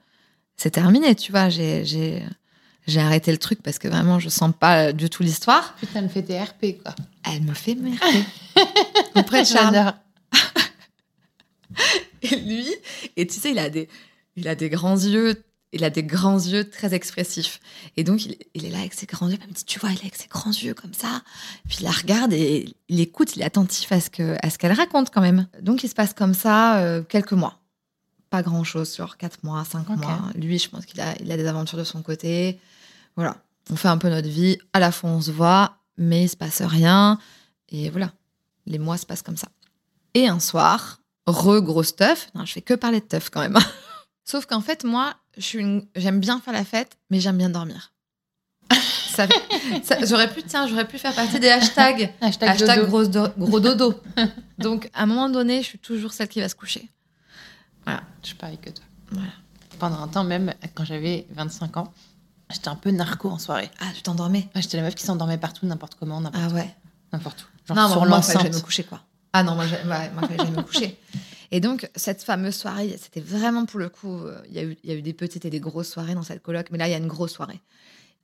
c'est 0.56 0.70
terminé, 0.70 1.16
tu 1.16 1.32
vois, 1.32 1.48
j'ai, 1.48 2.22
arrêté 2.96 3.32
le 3.32 3.38
truc 3.38 3.62
parce 3.62 3.80
que 3.80 3.88
vraiment, 3.88 4.20
je 4.20 4.28
sens 4.28 4.52
pas 4.58 4.92
du 4.92 5.10
tout 5.10 5.24
l'histoire. 5.24 5.74
Putain, 5.80 5.98
elle 5.98 6.04
me 6.04 6.08
fait 6.08 6.22
des 6.22 6.38
RP, 6.38 6.80
quoi. 6.82 6.94
Elle 7.24 7.42
me 7.42 7.54
fait 7.54 7.74
merder. 7.74 8.24
auprès 9.16 9.42
de 9.42 9.48
Charles. 9.48 9.92
Et 12.22 12.36
lui, 12.36 12.66
et 13.16 13.26
tu 13.26 13.38
sais, 13.38 13.50
il 13.50 13.58
a 13.58 13.68
des, 13.68 13.88
il 14.36 14.48
a 14.48 14.54
des 14.54 14.70
grands 14.70 14.96
yeux, 14.96 15.34
il 15.74 15.84
a 15.84 15.90
des 15.90 16.02
grands 16.04 16.38
yeux 16.38 16.68
très 16.70 16.94
expressifs. 16.94 17.60
Et 17.96 18.04
donc, 18.04 18.24
il, 18.24 18.36
il 18.54 18.64
est 18.64 18.70
là 18.70 18.78
avec 18.78 18.94
ses 18.94 19.06
grands 19.06 19.28
yeux. 19.28 19.38
Elle 19.42 19.48
me 19.48 19.52
dit, 19.54 19.64
tu 19.64 19.78
vois, 19.78 19.90
il 19.90 19.96
est 19.96 20.02
avec 20.02 20.14
ses 20.16 20.28
grands 20.28 20.50
yeux 20.52 20.74
comme 20.74 20.94
ça. 20.94 21.22
Puis 21.68 21.78
il 21.80 21.84
la 21.84 21.90
regarde 21.90 22.32
et 22.32 22.74
il 22.88 23.00
écoute, 23.00 23.36
il 23.36 23.42
est 23.42 23.44
attentif 23.44 23.92
à 23.92 24.00
ce 24.00 24.08
qu'elle 24.10 24.72
raconte 24.72 25.10
quand 25.10 25.20
même. 25.20 25.46
Donc, 25.60 25.84
il 25.84 25.88
se 25.88 25.94
passe 25.94 26.14
comme 26.14 26.34
ça 26.34 26.78
euh, 26.78 27.02
quelques 27.02 27.32
mois. 27.32 27.58
Pas 28.30 28.42
grand 28.42 28.64
chose 28.64 28.90
sur 28.90 29.16
quatre 29.16 29.42
mois, 29.44 29.64
cinq 29.64 29.88
Ok. 29.90 29.98
mois. 29.98 30.20
Lui, 30.34 30.58
je 30.58 30.68
pense 30.68 30.86
qu'il 30.86 31.00
a, 31.00 31.14
il 31.20 31.30
a 31.30 31.36
des 31.36 31.46
aventures 31.46 31.78
de 31.78 31.84
son 31.84 32.02
côté. 32.02 32.58
Voilà. 33.16 33.36
On 33.70 33.76
fait 33.76 33.88
un 33.88 33.98
peu 33.98 34.08
notre 34.08 34.28
vie. 34.28 34.58
À 34.72 34.80
la 34.80 34.92
fois, 34.92 35.10
on 35.10 35.20
se 35.20 35.30
voit, 35.30 35.76
mais 35.96 36.24
il 36.24 36.28
se 36.28 36.36
passe 36.36 36.62
rien. 36.62 37.18
Et 37.68 37.90
voilà. 37.90 38.12
Les 38.66 38.78
mois 38.78 38.96
se 38.98 39.06
passent 39.06 39.22
comme 39.22 39.36
ça. 39.36 39.48
Et 40.14 40.26
un 40.28 40.40
soir, 40.40 41.00
re 41.26 41.60
grosse 41.60 41.96
teuf. 41.96 42.28
Non, 42.34 42.44
je 42.44 42.52
fais 42.52 42.62
que 42.62 42.74
parler 42.74 43.00
de 43.00 43.06
teuf 43.06 43.30
quand 43.30 43.40
même. 43.40 43.58
Sauf 44.24 44.46
qu'en 44.46 44.60
fait, 44.60 44.84
moi, 44.84 45.14
une- 45.54 45.86
j'aime 45.96 46.20
bien 46.20 46.40
faire 46.40 46.52
la 46.54 46.64
fête, 46.64 46.96
mais 47.10 47.20
j'aime 47.20 47.38
bien 47.38 47.50
dormir. 47.50 47.92
Ça- 48.72 49.28
ça- 49.84 50.04
j'aurais 50.04 50.32
pu, 50.32 50.42
tiens, 50.42 50.66
j'aurais 50.66 50.88
pu 50.88 50.98
faire 50.98 51.14
partie 51.14 51.38
des 51.38 51.48
hashtags. 51.48 52.12
Hashtag, 52.20 52.48
Hashtag 52.48 52.78
dodo. 52.80 52.86
gros, 52.88 53.04
do- 53.06 53.28
gros 53.38 53.60
dodo. 53.60 53.94
Donc, 54.58 54.90
à 54.92 55.02
un 55.04 55.06
moment 55.06 55.28
donné, 55.28 55.62
je 55.62 55.66
suis 55.68 55.78
toujours 55.78 56.12
celle 56.12 56.26
qui 56.28 56.40
va 56.40 56.48
se 56.48 56.54
coucher. 56.56 56.88
Je 57.86 58.28
suis 58.28 58.34
pareil 58.36 58.58
que 58.58 58.70
toi. 58.70 58.84
Voilà. 59.12 59.30
Pendant 59.78 60.00
un 60.02 60.08
temps, 60.08 60.24
même 60.24 60.52
quand 60.74 60.84
j'avais 60.84 61.26
25 61.30 61.76
ans, 61.76 61.92
j'étais 62.50 62.68
un 62.68 62.74
peu 62.74 62.90
narco 62.90 63.28
en 63.28 63.38
soirée. 63.38 63.70
Ah, 63.80 63.84
tu 63.94 64.02
t'endormais? 64.02 64.48
J'étais 64.56 64.78
la 64.78 64.82
meuf 64.82 64.94
qui 64.94 65.04
s'endormait 65.04 65.36
partout, 65.38 65.66
n'importe 65.66 65.94
comment, 65.96 66.20
n'importe 66.20 66.44
Ah 66.50 66.54
ouais. 66.54 66.74
n'importe 67.12 67.42
où. 67.42 67.46
Genre 67.68 67.76
non, 67.76 67.88
sur 67.92 68.06
moi, 68.06 68.20
j'aille 68.20 68.36
me 68.38 68.42
l'enceinte. 68.48 68.62
coucher, 68.64 68.84
quoi. 68.84 69.00
Ah 69.32 69.42
non, 69.42 69.54
moi, 69.54 69.66
moi, 69.84 70.26
que 70.28 70.36
j'aille 70.38 70.50
me 70.50 70.62
coucher. 70.62 70.98
Et 71.50 71.60
donc, 71.60 71.88
cette 71.96 72.22
fameuse 72.22 72.54
soirée, 72.54 72.96
c'était 73.00 73.20
vraiment 73.20 73.66
pour 73.66 73.80
le 73.80 73.88
coup, 73.88 74.18
euh, 74.18 74.40
il 74.48 74.54
y, 74.54 74.90
a 74.90 74.94
eu- 74.94 75.02
des 75.02 75.12
petites 75.12 75.44
et 75.44 75.50
des 75.50 75.60
grosses 75.60 75.90
soirées 75.90 76.14
dans 76.14 76.22
cette 76.22 76.42
coloc, 76.42 76.68
mais 76.70 76.78
là, 76.78 76.88
il 76.88 76.90
y 76.90 76.94
a 76.94 76.98
une 76.98 77.06
grosse 77.06 77.32
soirée. 77.32 77.60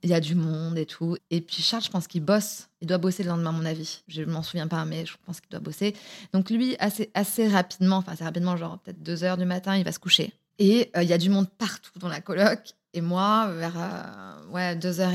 Il 0.03 0.09
y 0.09 0.13
a 0.13 0.19
du 0.19 0.33
monde 0.33 0.77
et 0.77 0.87
tout. 0.87 1.15
Et 1.29 1.41
puis, 1.41 1.61
Charles, 1.61 1.83
je 1.83 1.89
pense 1.89 2.07
qu'il 2.07 2.23
bosse. 2.23 2.69
Il 2.81 2.87
doit 2.87 2.97
bosser 2.97 3.23
le 3.23 3.29
lendemain, 3.29 3.51
à 3.51 3.53
mon 3.53 3.65
avis. 3.65 4.01
Je 4.07 4.23
m'en 4.23 4.41
souviens 4.41 4.67
pas, 4.67 4.83
mais 4.85 5.05
je 5.05 5.13
pense 5.25 5.39
qu'il 5.39 5.49
doit 5.49 5.59
bosser. 5.59 5.95
Donc, 6.33 6.49
lui, 6.49 6.75
assez, 6.79 7.47
rapidement, 7.47 7.97
enfin, 7.97 8.13
assez 8.13 8.23
rapidement, 8.23 8.57
genre 8.57 8.79
peut-être 8.79 9.03
deux 9.03 9.23
heures 9.23 9.37
du 9.37 9.45
matin, 9.45 9.77
il 9.77 9.83
va 9.83 9.91
se 9.91 9.99
coucher. 9.99 10.33
Et 10.57 10.89
euh, 10.97 11.03
il 11.03 11.09
y 11.09 11.13
a 11.13 11.19
du 11.19 11.29
monde 11.29 11.47
partout 11.49 11.99
dans 11.99 12.07
la 12.07 12.19
coloc. 12.19 12.73
Et 12.93 13.01
moi, 13.01 13.51
vers 13.53 13.73
euh, 13.77 14.51
ouais, 14.51 14.75
deux 14.75 14.99
heures 14.99 15.13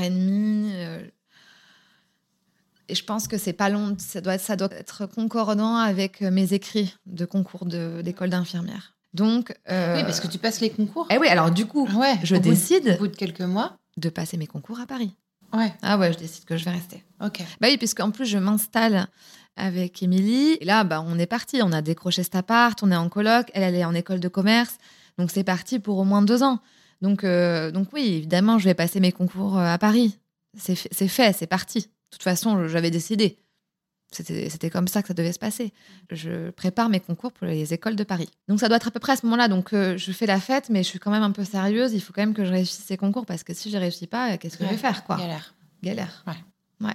et 2.89 2.95
je 2.95 3.03
pense 3.03 3.27
que 3.27 3.37
c'est 3.37 3.53
pas 3.53 3.69
long, 3.69 3.95
ça 3.99 4.21
doit, 4.21 4.35
être, 4.35 4.41
ça 4.41 4.55
doit 4.55 4.69
être 4.73 5.05
concordant 5.05 5.75
avec 5.77 6.21
euh, 6.21 6.31
mes 6.31 6.53
écrits 6.53 6.95
de 7.05 7.25
concours 7.25 7.65
de- 7.65 8.01
d'école 8.03 8.29
d'infirmière. 8.29 8.95
Donc. 9.13 9.53
euh, 9.69 9.97
Oui, 9.97 10.03
parce 10.03 10.19
que 10.19 10.27
tu 10.27 10.37
passes 10.37 10.59
les 10.61 10.69
concours. 10.69 11.07
Eh 11.09 11.17
oui, 11.17 11.27
alors 11.27 11.51
du 11.51 11.65
coup, 11.65 11.87
Ouais, 11.95 12.15
je 12.23 12.35
au 12.35 12.39
bout 12.39 12.45
de- 12.45 12.49
décide 12.53 12.95
Au 12.95 13.03
bout 13.03 13.07
de 13.07 13.15
quelques 13.15 13.41
mois. 13.41 13.77
de 13.97 14.09
passer 14.09 14.37
mes 14.37 14.47
concours 14.47 14.79
à 14.79 14.85
Paris. 14.85 15.15
Ouais, 15.53 15.73
Ah 15.81 15.97
ouais, 15.97 16.11
je 16.11 16.17
décide 16.17 16.43
que 16.45 16.57
je 16.57 16.65
vais 16.65 16.71
rester. 16.71 17.03
ok. 17.23 17.41
Bah 17.61 17.67
oui, 17.69 17.77
puisqu'en 17.77 18.11
plus, 18.11 18.25
je 18.25 18.37
m'installe 18.37 19.07
avec 19.55 20.03
Émilie. 20.03 20.57
Et 20.59 20.65
là, 20.65 20.83
bah, 20.83 21.01
on 21.05 21.17
est 21.17 21.25
parti. 21.25 21.61
On 21.63 21.71
a 21.71 21.81
décroché 21.81 22.21
cet 22.23 22.35
appart, 22.35 22.77
on 22.83 22.91
est 22.91 22.95
en 22.97 23.07
coloc. 23.09 23.49
Elle, 23.53 23.63
elle 23.63 23.75
est 23.75 23.85
en 23.85 23.93
école 23.95 24.19
de 24.19 24.27
commerce. 24.27 24.77
Donc, 25.17 25.31
c'est 25.31 25.45
parti 25.45 25.79
pour 25.79 25.97
au 25.97 26.03
moins 26.03 26.21
deux 26.21 26.43
ans. 26.43 26.59
Donc, 27.01 27.23
euh, 27.23 27.71
donc 27.71 27.87
oui, 27.93 28.05
évidemment, 28.17 28.59
je 28.59 28.65
vais 28.65 28.73
passer 28.73 28.99
mes 28.99 29.11
concours 29.13 29.57
à 29.57 29.77
Paris. 29.77 30.19
C'est 30.57 30.75
fait, 31.07 31.33
c'est 31.33 31.47
parti. 31.47 31.89
De 32.11 32.15
toute 32.15 32.23
façon, 32.23 32.67
j'avais 32.67 32.91
décidé. 32.91 33.37
C'était 34.11 34.69
comme 34.69 34.87
ça 34.87 35.01
que 35.01 35.09
ça 35.09 35.13
devait 35.13 35.33
se 35.33 35.39
passer. 35.39 35.73
Je 36.11 36.49
prépare 36.51 36.87
mes 36.87 37.01
concours 37.01 37.33
pour 37.33 37.45
les 37.45 37.73
écoles 37.73 37.97
de 37.97 38.05
Paris. 38.05 38.29
Donc, 38.47 38.61
ça 38.61 38.69
doit 38.69 38.77
être 38.77 38.87
à 38.87 38.91
peu 38.91 39.01
près 39.01 39.11
à 39.11 39.15
ce 39.17 39.25
moment-là. 39.25 39.49
Donc, 39.49 39.73
euh, 39.73 39.97
je 39.97 40.11
fais 40.13 40.25
la 40.25 40.39
fête, 40.39 40.69
mais 40.69 40.81
je 40.81 40.87
suis 40.87 40.99
quand 40.99 41.11
même 41.11 41.23
un 41.23 41.31
peu 41.31 41.43
sérieuse. 41.43 41.91
Il 41.93 41.99
faut 42.01 42.13
quand 42.13 42.21
même 42.21 42.33
que 42.33 42.45
je 42.45 42.51
réussisse 42.51 42.85
ces 42.85 42.95
concours 42.95 43.25
parce 43.25 43.43
que 43.43 43.53
si 43.53 43.69
je 43.69 43.77
réussis 43.77 44.07
pas, 44.07 44.31
euh, 44.33 44.37
qu'est-ce 44.37 44.57
que 44.57 44.63
je 44.63 44.69
vais 44.69 44.77
faire, 44.77 45.03
quoi? 45.03 45.17
Galère. 45.17 45.53
galère. 45.83 46.23
Ouais. 46.25 46.87
Ouais. 46.87 46.93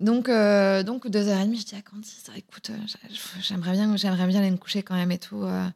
Donc, 0.00 0.28
euh, 0.30 0.82
donc 0.82 1.06
deux 1.08 1.28
heures 1.28 1.40
et 1.40 1.44
demie, 1.44 1.58
je 1.60 1.66
dis 1.66 1.74
à 1.74 1.82
Candice, 1.82 2.24
Ah, 2.32 2.38
écoute, 2.38 2.70
euh, 2.70 2.76
j'a- 2.86 3.40
j'aimerais 3.42 3.72
bien, 3.72 3.94
j'aimerais 3.96 4.26
bien 4.26 4.40
aller 4.40 4.50
me 4.50 4.56
coucher 4.56 4.82
quand 4.82 4.94
même 4.94 5.12
et 5.12 5.18
tout. 5.18 5.42
euh, 5.44 5.68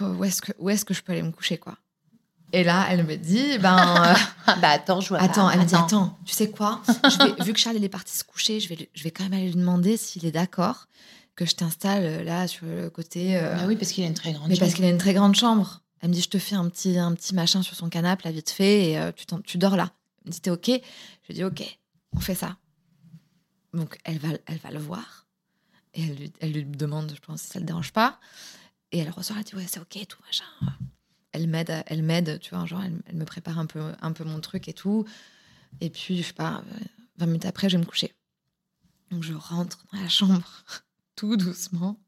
où 0.00 0.24
est-ce 0.24 0.42
que, 0.42 0.52
où 0.58 0.68
est-ce 0.68 0.84
que 0.84 0.92
je 0.92 1.02
peux 1.02 1.12
aller 1.12 1.22
me 1.22 1.32
coucher, 1.32 1.56
quoi? 1.56 1.78
Et 2.52 2.62
là, 2.64 2.86
elle 2.90 3.04
me 3.04 3.16
dit, 3.16 3.58
ben, 3.58 3.76
euh, 3.76 4.14
Ah 4.46 4.56
bah 4.56 4.70
attends, 4.70 5.00
je 5.00 5.08
vois 5.08 5.18
attends, 5.18 5.46
pas. 5.48 5.54
elle 5.54 5.60
me 5.60 5.64
dit, 5.64 5.74
attends, 5.74 6.16
tu 6.24 6.32
sais 6.32 6.50
quoi? 6.50 6.80
Je 6.86 7.18
vais- 7.34 7.44
Vu 7.44 7.52
que 7.52 7.58
Charles 7.58 7.82
est 7.82 7.88
parti 7.88 8.16
se 8.16 8.24
coucher, 8.24 8.60
je 8.60 8.68
vais, 8.68 8.88
je 8.94 9.02
vais 9.02 9.10
quand 9.10 9.24
même 9.24 9.32
aller 9.34 9.46
lui 9.48 9.56
demander 9.56 9.96
s'il 9.96 10.24
est 10.24 10.30
d'accord 10.32 10.86
que 11.34 11.44
je 11.44 11.54
t'installe 11.54 12.04
euh, 12.04 12.22
là 12.24 12.46
sur 12.48 12.64
le 12.66 12.88
côté. 12.88 13.36
euh, 13.36 13.56
Ah 13.60 13.66
oui, 13.66 13.76
parce 13.76 13.90
qu'il 13.92 14.04
a 14.04 14.06
une 14.06 14.14
très 14.14 14.32
grande 14.32 14.48
mais 14.48 14.56
parce 14.56 14.70
chambre. 14.70 14.76
qu'il 14.76 14.84
a 14.84 14.90
une 14.90 14.98
très 14.98 15.12
grande 15.14 15.34
chambre. 15.34 15.82
Elle 16.00 16.10
me 16.10 16.14
dit, 16.14 16.22
je 16.22 16.28
te 16.28 16.38
fais 16.38 16.54
un 16.54 16.68
petit, 16.68 16.96
un 16.98 17.12
petit 17.14 17.34
machin 17.34 17.62
sur 17.62 17.74
son 17.74 17.88
canapé, 17.88 18.22
là, 18.24 18.30
vite 18.32 18.50
fait, 18.50 18.90
et 18.90 18.98
euh, 18.98 19.10
tu, 19.14 19.26
tu 19.44 19.58
dors 19.58 19.76
là. 19.76 19.90
Elle 20.24 20.28
me 20.28 20.32
dit, 20.32 20.40
t'es 20.40 20.50
OK? 20.50 20.66
Je 20.68 21.26
lui 21.28 21.34
dis, 21.34 21.44
OK, 21.44 21.78
on 22.14 22.20
fait 22.20 22.34
ça. 22.36 22.56
Donc, 23.74 23.98
elle 24.04 24.18
va, 24.18 24.28
elle 24.46 24.58
va 24.58 24.70
le 24.70 24.78
voir. 24.78 25.26
Et 25.94 26.02
elle 26.04 26.14
lui, 26.14 26.32
elle 26.40 26.52
lui 26.52 26.64
demande, 26.64 27.12
je 27.14 27.20
pense, 27.26 27.42
si 27.42 27.48
ça 27.48 27.58
le 27.58 27.64
dérange 27.66 27.92
pas. 27.92 28.18
Et 28.92 28.98
elle 28.98 29.10
ressort, 29.10 29.36
elle 29.36 29.44
dit, 29.44 29.56
ouais, 29.56 29.66
c'est 29.68 29.80
OK, 29.80 29.98
tout 30.08 30.18
machin. 30.24 30.44
Elle 31.36 31.48
m'aide, 31.48 31.84
elle 31.86 32.02
m'aide, 32.02 32.40
tu 32.40 32.54
vois, 32.54 32.64
genre, 32.64 32.82
elle, 32.82 32.98
elle 33.04 33.16
me 33.16 33.26
prépare 33.26 33.58
un 33.58 33.66
peu, 33.66 33.92
un 34.00 34.12
peu 34.12 34.24
mon 34.24 34.40
truc 34.40 34.68
et 34.68 34.72
tout. 34.72 35.04
Et 35.82 35.90
puis, 35.90 36.16
je 36.16 36.22
sais 36.22 36.32
pas, 36.32 36.64
euh, 36.72 36.84
20 37.18 37.26
minutes 37.26 37.44
après, 37.44 37.68
je 37.68 37.76
vais 37.76 37.82
me 37.82 37.86
coucher. 37.86 38.14
Donc, 39.10 39.22
je 39.22 39.34
rentre 39.34 39.84
dans 39.92 40.00
la 40.00 40.08
chambre, 40.08 40.48
tout 41.14 41.36
doucement. 41.36 42.00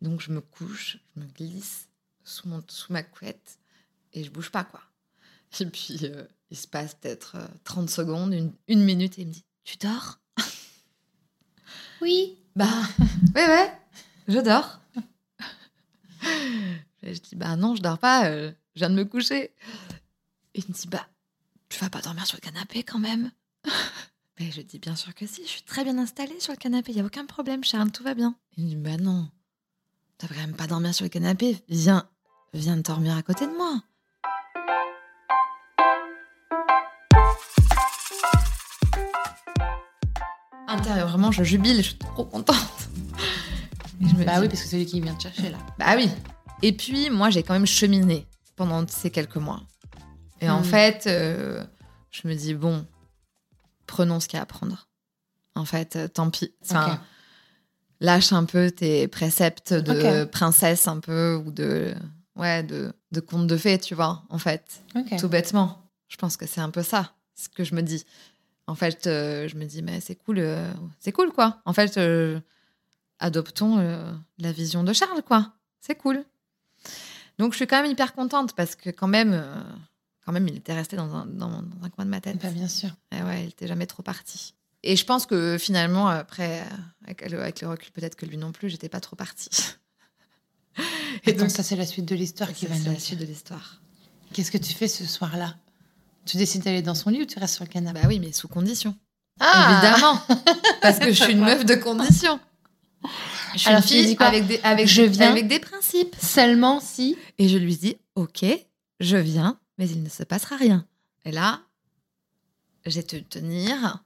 Donc, 0.00 0.22
je 0.22 0.32
me 0.32 0.40
couche, 0.40 0.96
je 1.14 1.20
me 1.20 1.26
glisse 1.26 1.88
sous, 2.24 2.48
mon, 2.48 2.64
sous 2.68 2.90
ma 2.90 3.02
couette 3.02 3.58
et 4.14 4.24
je 4.24 4.30
bouge 4.30 4.50
pas, 4.50 4.64
quoi. 4.64 4.80
Et 5.60 5.66
puis, 5.66 5.98
euh, 6.04 6.24
il 6.50 6.56
se 6.56 6.66
passe 6.66 6.94
peut-être 6.94 7.36
euh, 7.36 7.46
30 7.64 7.90
secondes, 7.90 8.32
une, 8.32 8.54
une 8.66 8.82
minute, 8.82 9.18
et 9.18 9.22
il 9.22 9.28
me 9.28 9.32
dit 9.32 9.44
Tu 9.64 9.76
dors? 9.76 10.20
Oui. 12.00 12.38
Bah, 12.56 12.66
ouais, 13.36 13.46
ouais, 13.46 13.72
je 14.26 14.38
dors. 14.40 14.80
Et 17.02 17.14
je 17.14 17.20
dis 17.20 17.36
Bah 17.36 17.56
non, 17.56 17.76
je 17.76 17.82
dors 17.82 17.98
pas, 17.98 18.28
euh, 18.28 18.52
je 18.80 18.86
viens 18.86 18.90
de 18.90 18.94
me 18.94 19.04
coucher. 19.04 19.52
Et 20.54 20.60
il 20.60 20.64
me 20.66 20.72
dit 20.72 20.88
Bah, 20.88 21.06
tu 21.68 21.78
vas 21.80 21.90
pas 21.90 22.00
dormir 22.00 22.26
sur 22.26 22.38
le 22.38 22.40
canapé 22.40 22.82
quand 22.82 22.98
même 22.98 23.30
Et 24.38 24.50
je 24.50 24.62
dis 24.62 24.78
Bien 24.78 24.96
sûr 24.96 25.14
que 25.14 25.26
si, 25.26 25.42
je 25.42 25.48
suis 25.48 25.62
très 25.62 25.84
bien 25.84 25.98
installée 25.98 26.40
sur 26.40 26.52
le 26.54 26.56
canapé, 26.56 26.92
il 26.92 26.96
y 26.96 27.00
a 27.00 27.04
aucun 27.04 27.26
problème, 27.26 27.62
Charles, 27.62 27.92
tout 27.92 28.02
va 28.02 28.14
bien. 28.14 28.34
Il 28.56 28.64
me 28.64 28.68
dit 28.70 28.76
Bah 28.76 28.96
non, 28.96 29.28
tu 30.18 30.26
vas 30.26 30.34
quand 30.34 30.40
même 30.40 30.56
pas 30.56 30.66
dormir 30.66 30.94
sur 30.94 31.04
le 31.04 31.10
canapé, 31.10 31.62
viens, 31.68 32.08
viens 32.54 32.78
dormir 32.78 33.16
à 33.16 33.22
côté 33.22 33.46
de 33.46 33.52
moi. 33.52 33.82
Intérieurement, 40.68 41.32
je 41.32 41.42
jubile, 41.42 41.78
je 41.78 41.82
suis 41.82 41.98
trop 41.98 42.24
contente. 42.24 42.88
Et 44.00 44.08
je 44.08 44.14
me 44.14 44.24
Bah 44.24 44.34
dis, 44.36 44.40
oui, 44.42 44.48
parce 44.48 44.62
que 44.62 44.68
c'est 44.68 44.76
lui 44.78 44.86
qui 44.86 45.00
vient 45.00 45.14
te 45.14 45.22
chercher 45.24 45.50
là. 45.50 45.58
bah 45.78 45.94
oui. 45.96 46.08
Et 46.62 46.72
puis, 46.72 47.10
moi, 47.10 47.30
j'ai 47.30 47.42
quand 47.42 47.54
même 47.54 47.66
cheminé 47.66 48.26
pendant 48.60 48.86
ces 48.88 49.10
quelques 49.10 49.36
mois. 49.36 49.62
Et 50.42 50.50
en 50.50 50.60
Hmm. 50.60 50.64
fait, 50.64 51.06
euh, 51.06 51.64
je 52.10 52.28
me 52.28 52.34
dis, 52.34 52.52
bon, 52.52 52.86
prenons 53.86 54.20
ce 54.20 54.28
qu'il 54.28 54.36
y 54.36 54.40
a 54.40 54.42
à 54.42 54.46
prendre. 54.46 54.86
En 55.54 55.64
fait, 55.64 55.96
euh, 55.96 56.08
tant 56.08 56.28
pis. 56.28 56.52
Enfin, 56.62 57.00
lâche 58.00 58.34
un 58.34 58.44
peu 58.44 58.70
tes 58.70 59.08
préceptes 59.08 59.72
de 59.72 60.24
princesse 60.24 60.86
un 60.88 61.00
peu 61.00 61.36
ou 61.36 61.50
de, 61.52 61.94
ouais, 62.36 62.62
de, 62.62 62.92
de 63.12 63.20
conte 63.20 63.46
de 63.46 63.56
fées, 63.56 63.78
tu 63.78 63.94
vois, 63.94 64.24
en 64.28 64.36
fait. 64.38 64.82
Tout 65.18 65.28
bêtement. 65.30 65.90
Je 66.08 66.18
pense 66.18 66.36
que 66.36 66.44
c'est 66.46 66.60
un 66.60 66.70
peu 66.70 66.82
ça, 66.82 67.14
ce 67.34 67.48
que 67.48 67.64
je 67.64 67.74
me 67.74 67.80
dis. 67.80 68.04
En 68.66 68.74
fait, 68.74 69.06
euh, 69.06 69.48
je 69.48 69.56
me 69.56 69.64
dis, 69.64 69.80
mais 69.80 70.00
c'est 70.00 70.16
cool, 70.16 70.44
c'est 70.98 71.12
cool, 71.12 71.32
quoi. 71.32 71.62
En 71.64 71.72
fait, 71.72 71.98
adoptons 73.20 73.78
la 74.38 74.52
vision 74.52 74.84
de 74.84 74.92
Charles, 74.92 75.22
quoi. 75.22 75.54
C'est 75.80 75.94
cool. 75.94 76.22
Donc, 77.38 77.52
je 77.52 77.56
suis 77.56 77.66
quand 77.66 77.82
même 77.82 77.90
hyper 77.90 78.14
contente 78.14 78.54
parce 78.54 78.74
que, 78.74 78.90
quand 78.90 79.08
même, 79.08 79.32
euh, 79.32 79.62
quand 80.24 80.32
même, 80.32 80.46
il 80.48 80.56
était 80.56 80.74
resté 80.74 80.96
dans 80.96 81.14
un, 81.14 81.26
dans, 81.26 81.48
dans 81.62 81.84
un 81.84 81.90
coin 81.90 82.04
de 82.04 82.10
ma 82.10 82.20
tête. 82.20 82.38
Bah, 82.42 82.50
bien 82.50 82.68
sûr. 82.68 82.90
Et 83.12 83.22
ouais, 83.22 83.44
il 83.44 83.48
était 83.48 83.66
jamais 83.66 83.86
trop 83.86 84.02
parti. 84.02 84.54
Et 84.82 84.96
je 84.96 85.04
pense 85.04 85.26
que 85.26 85.58
finalement, 85.58 86.08
après, 86.08 86.64
avec 87.04 87.28
le, 87.30 87.40
avec 87.40 87.60
le 87.60 87.68
recul, 87.68 87.92
peut-être 87.92 88.16
que 88.16 88.26
lui 88.26 88.36
non 88.38 88.52
plus, 88.52 88.70
j'étais 88.70 88.88
pas 88.88 89.00
trop 89.00 89.16
partie. 89.16 89.50
Et 91.26 91.32
donc, 91.32 91.50
ça, 91.50 91.62
c'est 91.62 91.76
la 91.76 91.84
suite 91.86 92.06
de 92.06 92.14
l'histoire 92.14 92.52
qui 92.52 92.66
va 92.66 92.74
c'est 92.74 92.88
la 92.88 92.98
suite 92.98 93.18
de 93.18 93.24
l'histoire. 93.24 93.80
Qu'est-ce 94.32 94.50
que 94.50 94.58
tu 94.58 94.72
fais 94.72 94.88
ce 94.88 95.04
soir-là? 95.04 95.56
Tu 96.24 96.36
décides 96.36 96.62
d'aller 96.62 96.82
dans 96.82 96.94
son 96.94 97.10
lit 97.10 97.22
ou 97.22 97.26
tu 97.26 97.38
restes 97.38 97.56
sur 97.56 97.64
le 97.64 97.70
canapé? 97.70 98.00
Bah 98.00 98.08
oui, 98.08 98.20
mais 98.20 98.32
sous 98.32 98.48
condition. 98.48 98.94
Ah 99.40 99.80
Évidemment. 99.82 100.20
Parce 100.82 100.98
que 100.98 101.12
je 101.12 101.22
suis 101.24 101.32
une 101.32 101.40
meuf 101.40 101.64
de 101.64 101.74
condition. 101.74 102.38
Je 103.54 103.58
suis 103.58 103.68
Alors, 103.68 103.80
une 103.82 103.86
fille 103.88 104.16
avec 104.20 104.46
des, 104.46 104.60
avec, 104.62 104.86
Je 104.86 105.02
viens. 105.02 105.30
avec 105.30 105.48
des 105.48 105.58
principes. 105.58 106.14
Seulement 106.20 106.80
si. 106.80 107.16
Et 107.38 107.48
je 107.48 107.58
lui 107.58 107.76
dis, 107.76 107.96
ok, 108.14 108.44
je 109.00 109.16
viens, 109.16 109.58
mais 109.78 109.88
il 109.88 110.02
ne 110.02 110.08
se 110.08 110.22
passera 110.22 110.56
rien. 110.56 110.86
Et 111.24 111.32
là, 111.32 111.60
j'ai 112.86 113.02
te 113.02 113.16
tenir. 113.16 114.02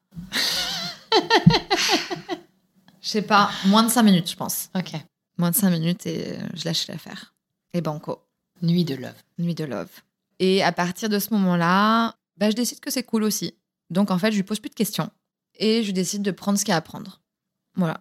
Je 3.01 3.09
sais 3.11 3.23
pas, 3.23 3.51
moins 3.67 3.83
de 3.83 3.91
5 3.91 4.03
minutes, 4.03 4.31
je 4.31 4.37
pense. 4.37 4.71
Ok. 4.75 4.93
Moins 5.37 5.51
de 5.51 5.57
5 5.57 5.71
minutes 5.71 6.07
et 6.07 6.33
euh, 6.33 6.47
je 6.55 6.65
lâche 6.65 6.87
l'affaire. 6.89 7.35
Et 7.73 7.81
banco, 7.81 8.21
Nuit 8.63 8.85
de 8.85 8.95
love. 8.95 9.15
nuit 9.39 9.55
de 9.55 9.65
love. 9.65 9.91
Et 10.39 10.63
à 10.63 10.73
partir 10.73 11.09
de 11.09 11.19
ce 11.19 11.33
moment-là, 11.35 12.15
bah, 12.37 12.51
je 12.51 12.55
décide 12.57 12.81
que 12.81 12.91
c'est 12.91 13.03
cool 13.03 13.25
aussi. 13.25 13.55
Donc 13.91 14.11
en 14.11 14.19
fait, 14.19 14.31
je 14.33 14.37
lui 14.37 14.43
pose 14.43 14.59
plus 14.61 14.71
de 14.71 14.75
questions. 14.75 15.11
Et 15.59 15.83
je 15.85 15.93
décide 15.93 16.23
de 16.23 16.31
prendre 16.31 16.59
ce 16.59 16.65
qu'il 16.65 16.73
y 16.73 16.75
a 16.75 16.79
à 16.79 16.81
prendre. 16.81 17.21
Voilà. 17.77 18.01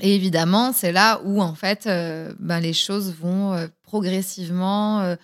Et 0.00 0.14
évidemment, 0.14 0.72
c'est 0.72 0.92
là 0.92 1.20
où 1.24 1.42
en 1.42 1.54
fait, 1.54 1.86
euh, 1.86 2.32
ben, 2.38 2.60
les 2.60 2.72
choses 2.72 3.12
vont 3.14 3.52
euh, 3.52 3.66
progressivement. 3.82 5.00
euh, 5.00 5.16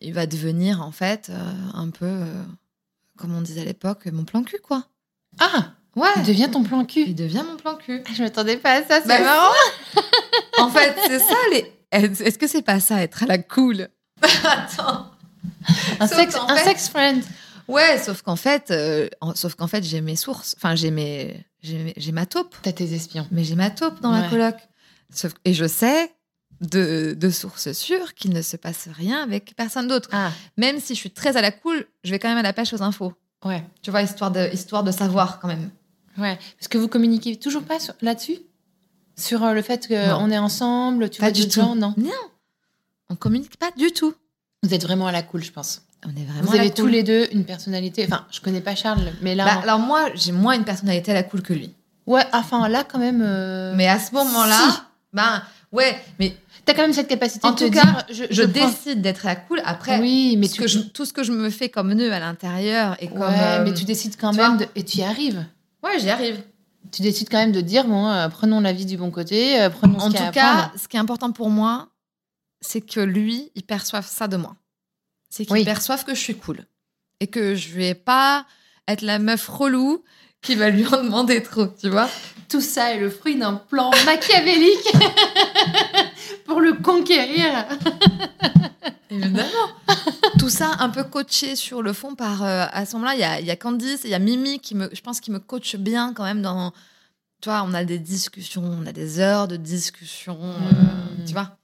il 0.00 0.12
va 0.14 0.26
devenir 0.26 0.82
en 0.82 0.92
fait 0.92 1.30
un 1.72 1.88
peu, 1.90 2.10
comme 3.16 3.34
on 3.34 3.40
disait 3.40 3.62
à 3.62 3.64
l'époque, 3.64 4.06
mon 4.06 4.24
plan 4.24 4.42
cul, 4.42 4.58
quoi. 4.62 4.84
Ah 5.38 5.72
Ouais. 5.96 6.08
Il 6.16 6.24
devient 6.24 6.48
ton 6.50 6.62
plan 6.64 6.84
cul. 6.84 7.04
Il 7.06 7.14
devient 7.14 7.44
mon 7.48 7.56
plan 7.56 7.76
cul. 7.76 8.02
Je 8.12 8.22
m'attendais 8.22 8.56
pas 8.56 8.72
à 8.72 8.82
ça, 8.82 9.00
c'est 9.00 9.06
Bah, 9.08 9.20
marrant. 9.20 9.52
En 10.58 10.68
fait, 10.68 10.94
c'est 11.06 11.20
ça 11.20 11.34
les. 11.52 11.72
Est-ce 11.92 12.36
que 12.38 12.46
c'est 12.48 12.62
pas 12.62 12.80
ça 12.80 13.00
être 13.02 13.22
à 13.22 13.26
la 13.26 13.38
cool? 13.38 13.88
Attends. 14.44 15.10
Un 16.00 16.06
sex, 16.08 16.34
qu'en 16.34 16.48
un 16.48 16.56
fait- 16.56 16.64
sex 16.64 16.88
friend. 16.88 17.22
Ouais, 17.68 17.98
sauf 17.98 18.22
qu'en 18.22 18.36
fait, 18.36 18.72
sauf 19.36 19.54
qu'en 19.54 19.68
fait, 19.68 19.84
j'ai 19.84 20.00
mes 20.00 20.16
sources. 20.16 20.54
Enfin, 20.58 20.74
j'ai 20.74 20.90
mes, 20.90 21.44
j'ai 21.64 22.12
ma 22.12 22.26
taupe. 22.26 22.54
T'as 22.62 22.72
tes 22.72 22.92
espions. 22.94 23.26
Mais 23.30 23.42
j'ai 23.44 23.54
ma 23.56 23.70
taupe 23.70 24.00
dans 24.00 24.12
la 24.12 24.28
coloc. 24.28 24.54
Sauf, 25.12 25.32
et 25.44 25.54
je 25.54 25.66
sais 25.66 26.12
de, 26.60 27.14
de 27.18 27.30
sources 27.30 27.72
sûres 27.72 28.14
qu'il 28.14 28.32
ne 28.32 28.42
se 28.42 28.56
passe 28.56 28.88
rien 28.92 29.22
avec 29.22 29.54
personne 29.56 29.88
d'autre. 29.88 30.08
Ah, 30.12 30.30
Même 30.56 30.80
si 30.80 30.94
je 30.94 31.00
suis 31.00 31.10
très 31.10 31.36
à 31.36 31.40
la 31.42 31.50
cool, 31.52 31.86
je 32.04 32.10
vais 32.10 32.18
quand 32.18 32.28
même 32.28 32.38
à 32.38 32.42
la 32.42 32.52
pêche 32.52 32.72
aux 32.72 32.82
infos. 32.82 33.12
ouais. 33.44 33.64
Tu 33.82 33.90
vois, 33.90 34.02
histoire 34.02 34.30
de, 34.30 34.52
histoire 34.52 34.82
de 34.84 34.90
savoir 34.92 35.40
quand 35.40 35.48
même. 35.48 35.70
Ouais. 36.18 36.38
Parce 36.58 36.68
que 36.68 36.78
vous 36.78 36.88
communiquez 36.88 37.36
toujours 37.36 37.64
pas 37.64 37.78
là-dessus? 38.00 38.38
Sur 39.16 39.42
euh, 39.44 39.52
le 39.52 39.62
fait 39.62 39.88
Non. 39.90 40.18
qu'on 40.18 40.30
est 40.30 40.38
ensemble, 40.38 41.08
tu 41.10 41.20
Pas 41.20 41.26
vois 41.26 41.32
du 41.32 41.48
tout. 41.48 41.60
gens 41.60 41.74
Non. 41.76 41.94
On 43.10 43.16
communique 43.16 43.56
pas 43.58 43.70
du 43.76 43.90
tout. 43.92 44.14
Vous 44.62 44.74
êtes 44.74 44.82
vraiment 44.82 45.06
à 45.06 45.12
la 45.12 45.22
cool, 45.22 45.42
je 45.44 45.52
pense. 45.52 45.82
On 46.06 46.10
est 46.20 46.24
vraiment 46.24 46.42
Vous 46.50 46.54
avez 46.56 46.68
cool. 46.70 46.74
tous 46.76 46.86
les 46.86 47.02
deux 47.02 47.26
une 47.32 47.44
personnalité. 47.44 48.04
Enfin, 48.06 48.26
je 48.30 48.40
connais 48.40 48.60
pas 48.60 48.74
Charles, 48.74 49.12
mais 49.22 49.34
là. 49.34 49.44
Bah, 49.46 49.60
alors 49.62 49.78
moi, 49.78 50.06
j'ai 50.14 50.32
moins 50.32 50.54
une 50.54 50.64
personnalité 50.64 51.10
à 51.12 51.14
la 51.14 51.22
cool 51.22 51.42
que 51.42 51.52
lui. 51.54 51.72
Ouais, 52.06 52.24
enfin, 52.32 52.68
là, 52.68 52.84
quand 52.84 52.98
même. 52.98 53.22
euh, 53.24 53.72
Mais 53.76 53.88
à 53.88 53.98
ce 53.98 54.12
moment-là, 54.14 54.58
Si. 54.70 54.78
ben 55.12 55.42
ouais, 55.72 55.96
mais 56.18 56.36
T'as 56.66 56.72
quand 56.72 56.80
même 56.82 56.94
cette 56.94 57.08
capacité 57.08 57.46
En 57.46 57.50
de 57.52 57.56
te 57.56 57.64
tout 57.64 57.70
dire, 57.70 57.82
cas, 57.82 58.06
je, 58.10 58.24
je, 58.30 58.42
prends- 58.42 58.66
décide 58.66 59.02
d'être 59.02 59.26
à 59.26 59.30
la 59.30 59.36
cool. 59.36 59.60
Après, 59.66 59.98
Oui, 60.00 60.36
mais 60.38 60.46
ce 60.48 60.54
tu, 60.54 60.60
que 60.62 60.66
je- 60.66 60.78
tout 60.78 61.04
ce 61.04 61.12
que 61.12 61.22
je 61.22 61.30
me 61.30 61.50
fais 61.50 61.68
comme 61.68 61.92
nœud 61.92 62.10
à 62.10 62.20
l'intérieur 62.20 62.96
et 63.00 63.08
comme. 63.08 63.18
ouais, 63.20 63.26
euh, 63.28 63.64
mais 63.64 63.74
tu 63.74 63.84
décides 63.84 64.16
quand 64.18 64.30
tu 64.30 64.38
même 64.38 64.56
de... 64.56 64.66
et 64.74 64.82
tu 64.82 64.98
y 64.98 65.02
arrives. 65.02 65.44
Ouais, 65.82 65.98
j'y 65.98 66.08
arrive. 66.08 66.40
Tu 66.90 67.02
décides 67.02 67.28
quand 67.30 67.36
même 67.38 67.52
de 67.52 67.60
dire 67.60 67.84
bon, 67.86 68.08
euh, 68.08 68.28
prenons 68.30 68.60
la 68.60 68.72
vie 68.72 68.86
du 68.86 68.96
bon 68.96 69.10
côté, 69.10 69.60
euh, 69.60 69.68
prenons 69.68 69.98
En 69.98 70.10
tout 70.10 70.30
cas, 70.32 70.70
ce 70.80 70.88
qui 70.88 70.96
est 70.96 71.00
important 71.00 71.32
pour 71.32 71.50
moi, 71.50 71.88
c'est 72.62 72.80
que 72.80 73.00
lui, 73.00 73.50
il 73.54 73.62
perçoive 73.62 74.06
ça 74.06 74.26
de 74.26 74.38
moi. 74.38 74.56
C'est 75.36 75.46
qu'il 75.46 75.52
Oui. 75.54 75.64
perçoive 75.64 76.04
que 76.04 76.14
je 76.14 76.20
suis 76.20 76.36
cool. 76.36 76.64
Et 77.18 77.26
que 77.26 77.56
je 77.56 77.70
vais 77.70 77.94
pas 77.94 78.46
être 78.86 79.02
la 79.02 79.18
meuf 79.18 79.48
relou 79.48 80.04
qui 80.42 80.54
va 80.54 80.70
lui 80.70 80.86
en 80.86 81.02
demander 81.02 81.42
trop, 81.42 81.66
tu 81.66 81.88
vois. 81.88 82.08
tout 82.48 82.60
ça 82.60 82.92
est 82.94 82.98
le 83.00 83.10
fruit 83.10 83.34
d'un 83.36 83.54
plan 83.54 83.90
machiavélique 84.06 84.92
pour 86.46 86.60
le 86.60 86.74
conquérir. 86.74 87.66
Évidemment. 89.10 89.42
Tout 90.38 90.50
ça 90.50 90.76
un 90.78 90.88
peu 90.88 91.02
coaché 91.04 91.56
sur 91.56 91.82
le 91.82 91.92
fond 91.92 92.14
par. 92.14 92.44
euh, 92.44 92.66
à 92.70 92.86
ce 92.86 92.94
moment-là, 92.94 93.14
il 93.14 93.20
y 93.20 93.24
a, 93.24 93.40
il 93.40 93.46
y 93.46 93.50
a 93.50 93.56
Candice 93.56 94.02
il 94.04 94.10
y 94.10 94.14
a 94.14 94.18
Mimi 94.20 94.60
qui 94.60 94.74
me, 94.76 94.88
je 94.92 95.00
pense, 95.00 95.18
qui 95.20 95.30
me 95.32 95.38
coach 95.40 95.74
bien 95.76 96.12
quand 96.14 96.24
même 96.24 96.42
dans. 96.42 96.70
Tu 97.40 97.48
vois, 97.48 97.62
on 97.66 97.74
a 97.74 97.84
des 97.84 97.98
discussions, 97.98 98.62
on 98.64 98.86
a 98.86 98.92
des 98.92 99.18
heures 99.18 99.48
de 99.48 99.56
discussion, 99.56 100.38
euh, 100.40 101.18
Mm. 101.18 101.24
tu 101.26 101.32
vois, 101.32 101.56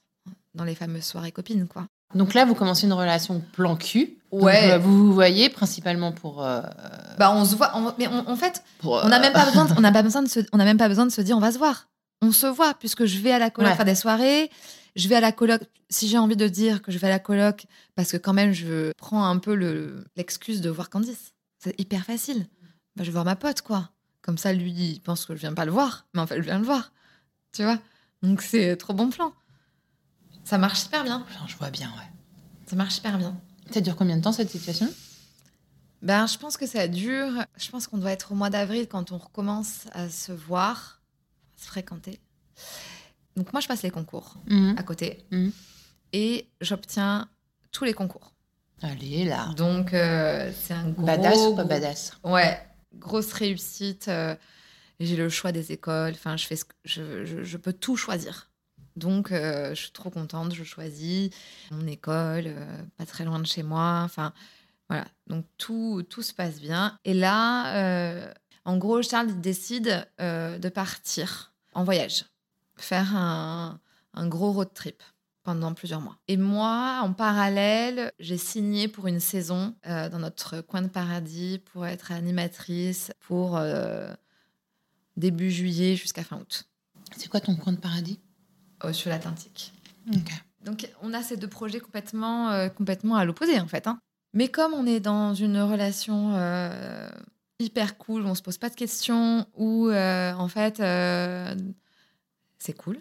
dans 0.54 0.64
les 0.64 0.74
fameuses 0.74 1.04
soirées 1.04 1.32
copines, 1.32 1.66
quoi. 1.68 1.86
Donc 2.14 2.34
là, 2.34 2.44
vous 2.44 2.54
commencez 2.54 2.86
une 2.86 2.92
relation 2.92 3.40
plan 3.52 3.76
cul. 3.76 4.16
Donc, 4.32 4.42
Ouais. 4.42 4.72
euh, 4.72 4.78
vous 4.78 5.06
vous 5.06 5.12
voyez 5.12 5.48
principalement 5.50 6.12
pour. 6.12 6.44
euh, 6.44 6.60
Bah, 7.18 7.32
on 7.32 7.44
se 7.44 7.54
voit, 7.56 7.72
on- 7.76 7.92
mais 7.98 8.06
on- 8.08 8.28
en 8.28 8.36
fait, 8.36 8.62
pour, 8.78 8.92
on 9.04 9.08
n'a 9.08 9.18
euh, 9.18 9.20
même 9.20 9.32
pas 9.32 9.44
besoin, 9.44 9.64
de- 9.64 9.74
on 9.76 9.80
n'a 9.80 9.92
pas 9.92 10.02
besoin 10.02 10.22
de 10.22 10.28
se, 10.28 10.40
on 10.52 10.56
n'a 10.58 10.64
même 10.64 10.78
pas 10.78 10.88
besoin 10.88 11.06
de 11.06 11.10
se 11.12 11.20
dire 11.20 11.36
on 11.36 11.40
va 11.40 11.52
se 11.52 11.58
voir. 11.58 11.88
On 12.22 12.32
se 12.32 12.46
voit 12.46 12.74
puisque 12.74 13.04
je 13.06 13.18
vais 13.18 13.32
à 13.32 13.38
la 13.38 13.50
coloc 13.50 13.70
Ouais. 13.70 13.76
faire 13.76 13.84
des 13.86 13.94
soirées. 13.94 14.50
Je 14.96 15.08
vais 15.08 15.14
à 15.16 15.20
la 15.20 15.32
coloc. 15.32 15.62
Si 15.88 16.08
j'ai 16.08 16.18
envie 16.18 16.36
de 16.36 16.46
dire 16.48 16.82
que 16.82 16.92
je 16.92 16.98
vais 16.98 17.06
à 17.06 17.10
la 17.10 17.18
coloc, 17.18 17.66
parce 17.96 18.12
que 18.12 18.16
quand 18.16 18.32
même 18.32 18.52
je 18.52 18.92
prends 18.98 19.24
un 19.24 19.38
peu 19.38 19.54
le 19.54 20.04
l'excuse 20.16 20.60
de 20.60 20.70
voir 20.70 20.90
Candice. 20.90 21.32
C'est 21.62 21.78
hyper 21.80 22.04
facile. 22.04 22.46
Bah, 22.96 23.02
je 23.04 23.06
vais 23.06 23.12
voir 23.12 23.24
ma 23.24 23.36
pote 23.36 23.62
quoi. 23.62 23.90
Comme 24.22 24.36
ça, 24.38 24.52
lui, 24.52 24.70
il 24.72 25.00
pense 25.00 25.24
que 25.26 25.34
je 25.34 25.40
viens 25.40 25.54
pas 25.54 25.64
le 25.64 25.70
voir, 25.72 26.06
mais 26.14 26.20
en 26.20 26.26
fait, 26.26 26.36
je 26.36 26.42
viens 26.42 26.58
le 26.58 26.64
voir. 26.64 26.92
Tu 27.52 27.62
vois? 27.64 27.78
Donc 28.22 28.42
c'est 28.42 28.76
trop 28.76 28.92
bon 28.92 29.08
plan. 29.10 29.32
Ça 30.44 30.58
marche 30.58 30.80
super 30.80 31.04
bien. 31.04 31.24
Je 31.46 31.56
vois 31.56 31.70
bien, 31.70 31.88
ouais. 31.90 32.08
Ça 32.66 32.76
marche 32.76 32.94
super 32.94 33.18
bien. 33.18 33.38
Ça 33.72 33.80
dure 33.80 33.96
combien 33.96 34.16
de 34.16 34.22
temps 34.22 34.32
cette 34.32 34.50
situation? 34.50 34.88
Ben, 36.02 36.26
je 36.26 36.38
pense 36.38 36.56
que 36.56 36.66
ça 36.66 36.88
dure. 36.88 37.30
Je 37.56 37.70
pense 37.70 37.86
qu'on 37.86 37.98
doit 37.98 38.10
être 38.12 38.32
au 38.32 38.34
mois 38.34 38.50
d'avril 38.50 38.86
quand 38.88 39.12
on 39.12 39.18
recommence 39.18 39.84
à 39.92 40.08
se 40.08 40.32
voir, 40.32 41.00
à 41.56 41.62
se 41.62 41.66
fréquenter. 41.66 42.18
Donc 43.36 43.52
moi, 43.52 43.60
je 43.60 43.68
passe 43.68 43.82
les 43.82 43.90
concours 43.90 44.34
Mhm. 44.48 44.74
à 44.78 44.82
côté 44.82 45.24
Mhm. 45.30 45.52
et 46.12 46.48
j'obtiens 46.60 47.28
tous 47.70 47.84
les 47.84 47.92
concours. 47.94 48.32
Allez, 48.82 49.24
là. 49.26 49.52
Donc 49.56 49.92
euh, 49.94 50.50
c'est 50.62 50.72
un 50.74 50.88
gros, 50.88 51.04
Badass 51.06 51.38
ou 51.38 51.54
pas 51.54 51.64
badass? 51.64 52.12
Ouais, 52.24 52.66
grosse 52.94 53.32
réussite. 53.32 54.08
euh, 54.08 54.34
j'ai 55.00 55.16
le 55.16 55.28
choix 55.28 55.52
des 55.52 55.70
écoles. 55.72 56.12
Enfin, 56.14 56.36
je 56.36 56.46
fais 56.46 56.56
ce 56.56 56.64
que- 56.64 56.74
je, 56.84 57.24
je- 57.24 57.42
je 57.42 57.56
peux 57.56 57.72
tout 57.72 57.96
choisir. 57.96 58.49
Donc, 58.96 59.32
euh, 59.32 59.70
je 59.70 59.82
suis 59.82 59.92
trop 59.92 60.10
contente. 60.10 60.54
Je 60.54 60.64
choisis 60.64 61.30
mon 61.70 61.86
école, 61.86 62.44
euh, 62.46 62.82
pas 62.96 63.06
très 63.06 63.24
loin 63.24 63.38
de 63.38 63.46
chez 63.46 63.62
moi. 63.62 64.02
Enfin, 64.04 64.32
voilà. 64.88 65.06
Donc, 65.26 65.46
tout, 65.58 66.04
tout 66.08 66.22
se 66.22 66.32
passe 66.32 66.60
bien. 66.60 66.98
Et 67.04 67.14
là, 67.14 67.76
euh, 67.76 68.32
en 68.64 68.76
gros, 68.76 69.02
Charles 69.02 69.40
décide 69.40 70.06
de 70.18 70.68
partir 70.68 71.52
en 71.74 71.84
voyage, 71.84 72.24
faire 72.76 73.16
un, 73.16 73.80
un 74.14 74.28
gros 74.28 74.52
road 74.52 74.72
trip 74.74 75.02
pendant 75.42 75.72
plusieurs 75.72 76.00
mois. 76.00 76.18
Et 76.28 76.36
moi, 76.36 77.00
en 77.02 77.12
parallèle, 77.12 78.12
j'ai 78.18 78.36
signé 78.36 78.88
pour 78.88 79.06
une 79.06 79.20
saison 79.20 79.74
dans 79.84 80.18
notre 80.18 80.60
coin 80.60 80.82
de 80.82 80.88
paradis 80.88 81.62
pour 81.72 81.86
être 81.86 82.12
animatrice 82.12 83.10
pour 83.20 83.58
début 85.16 85.50
juillet 85.50 85.96
jusqu'à 85.96 86.24
fin 86.24 86.38
août 86.38 86.64
C'est 87.16 87.28
quoi 87.28 87.40
ton 87.40 87.56
coin 87.56 87.72
de 87.72 87.78
paradis? 87.78 88.20
Sur 88.92 89.10
l'Atlantique. 89.10 89.72
Donc 90.64 90.88
on 91.02 91.14
a 91.14 91.22
ces 91.22 91.36
deux 91.36 91.48
projets 91.48 91.80
complètement, 91.80 92.50
euh, 92.50 92.68
complètement 92.68 93.16
à 93.16 93.24
l'opposé 93.24 93.58
en 93.60 93.66
fait. 93.66 93.86
hein. 93.86 93.98
Mais 94.34 94.48
comme 94.48 94.74
on 94.74 94.86
est 94.86 95.00
dans 95.00 95.34
une 95.34 95.58
relation 95.60 96.34
euh, 96.34 97.08
hyper 97.58 97.96
cool, 97.96 98.22
où 98.22 98.26
on 98.26 98.34
se 98.34 98.42
pose 98.42 98.58
pas 98.58 98.68
de 98.68 98.74
questions, 98.74 99.46
où 99.56 99.88
euh, 99.88 100.32
en 100.34 100.48
fait 100.48 100.80
euh, 100.80 101.54
c'est 102.58 102.74
cool, 102.74 102.98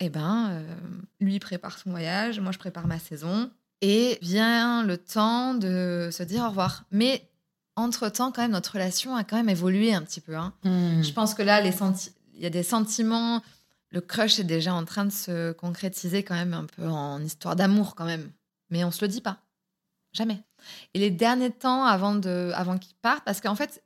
et 0.00 0.10
ben 0.10 0.48
euh, 0.50 0.74
lui 1.20 1.38
prépare 1.38 1.78
son 1.78 1.90
voyage, 1.90 2.40
moi 2.40 2.52
je 2.52 2.58
prépare 2.58 2.86
ma 2.86 2.98
saison, 2.98 3.50
et 3.80 4.18
vient 4.20 4.82
le 4.82 4.98
temps 4.98 5.54
de 5.54 6.10
se 6.12 6.22
dire 6.24 6.42
au 6.44 6.48
revoir. 6.48 6.84
Mais 6.90 7.28
entre 7.76 8.08
temps 8.08 8.32
quand 8.32 8.42
même 8.42 8.50
notre 8.50 8.72
relation 8.72 9.14
a 9.14 9.22
quand 9.24 9.36
même 9.36 9.48
évolué 9.48 9.94
un 9.94 10.02
petit 10.02 10.20
peu. 10.20 10.34
hein. 10.36 10.52
Hmm. 10.64 11.02
Je 11.02 11.12
pense 11.12 11.32
que 11.34 11.42
là, 11.42 11.60
les 11.60 11.72
il 12.34 12.42
y 12.42 12.46
a 12.46 12.50
des 12.50 12.62
sentiments. 12.62 13.42
Le 13.90 14.00
crush 14.00 14.38
est 14.38 14.44
déjà 14.44 14.74
en 14.74 14.84
train 14.84 15.06
de 15.06 15.12
se 15.12 15.52
concrétiser 15.52 16.22
quand 16.22 16.34
même 16.34 16.54
un 16.54 16.66
peu 16.66 16.86
en 16.86 17.22
histoire 17.22 17.56
d'amour 17.56 17.94
quand 17.94 18.04
même. 18.04 18.30
Mais 18.70 18.84
on 18.84 18.90
se 18.90 19.02
le 19.02 19.08
dit 19.08 19.22
pas. 19.22 19.38
Jamais. 20.12 20.40
Et 20.94 20.98
les 20.98 21.10
derniers 21.10 21.50
temps 21.50 21.84
avant, 21.84 22.14
de, 22.14 22.50
avant 22.54 22.78
qu'il 22.78 22.94
parte, 22.96 23.24
parce 23.24 23.40
qu'en 23.40 23.54
fait, 23.54 23.82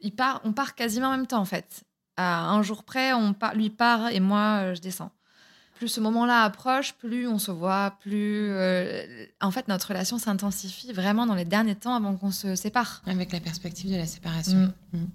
il 0.00 0.14
part, 0.14 0.40
on 0.44 0.52
part 0.52 0.74
quasiment 0.74 1.08
en 1.08 1.12
même 1.12 1.26
temps 1.26 1.40
en 1.40 1.44
fait. 1.44 1.84
À 2.16 2.48
un 2.50 2.62
jour 2.62 2.82
près, 2.82 3.12
on 3.12 3.34
part, 3.34 3.54
lui 3.54 3.70
part 3.70 4.08
et 4.08 4.20
moi, 4.20 4.60
euh, 4.62 4.74
je 4.74 4.80
descends. 4.80 5.12
plus 5.76 5.88
ce 5.88 6.00
moment-là 6.00 6.42
approche, 6.44 6.94
plus 6.94 7.28
on 7.28 7.38
se 7.38 7.50
voit, 7.50 7.96
plus. 8.00 8.50
euh, 8.50 9.26
en 9.40 9.50
fait, 9.50 9.68
notre 9.68 9.88
relation 9.88 10.18
s'intensifie 10.18 10.92
vraiment 10.92 11.26
dans 11.26 11.34
les 11.34 11.44
derniers 11.44 11.74
temps 11.74 11.94
avant 11.94 12.16
qu'on 12.16 12.30
se 12.30 12.56
sépare. 12.56 13.02
Avec 13.06 13.32
la 13.32 13.40
perspective 13.40 13.90
de 13.92 13.96
la 13.96 14.06
séparation. 14.06 14.72
Mm. 14.92 14.98
Mm. 14.98 15.06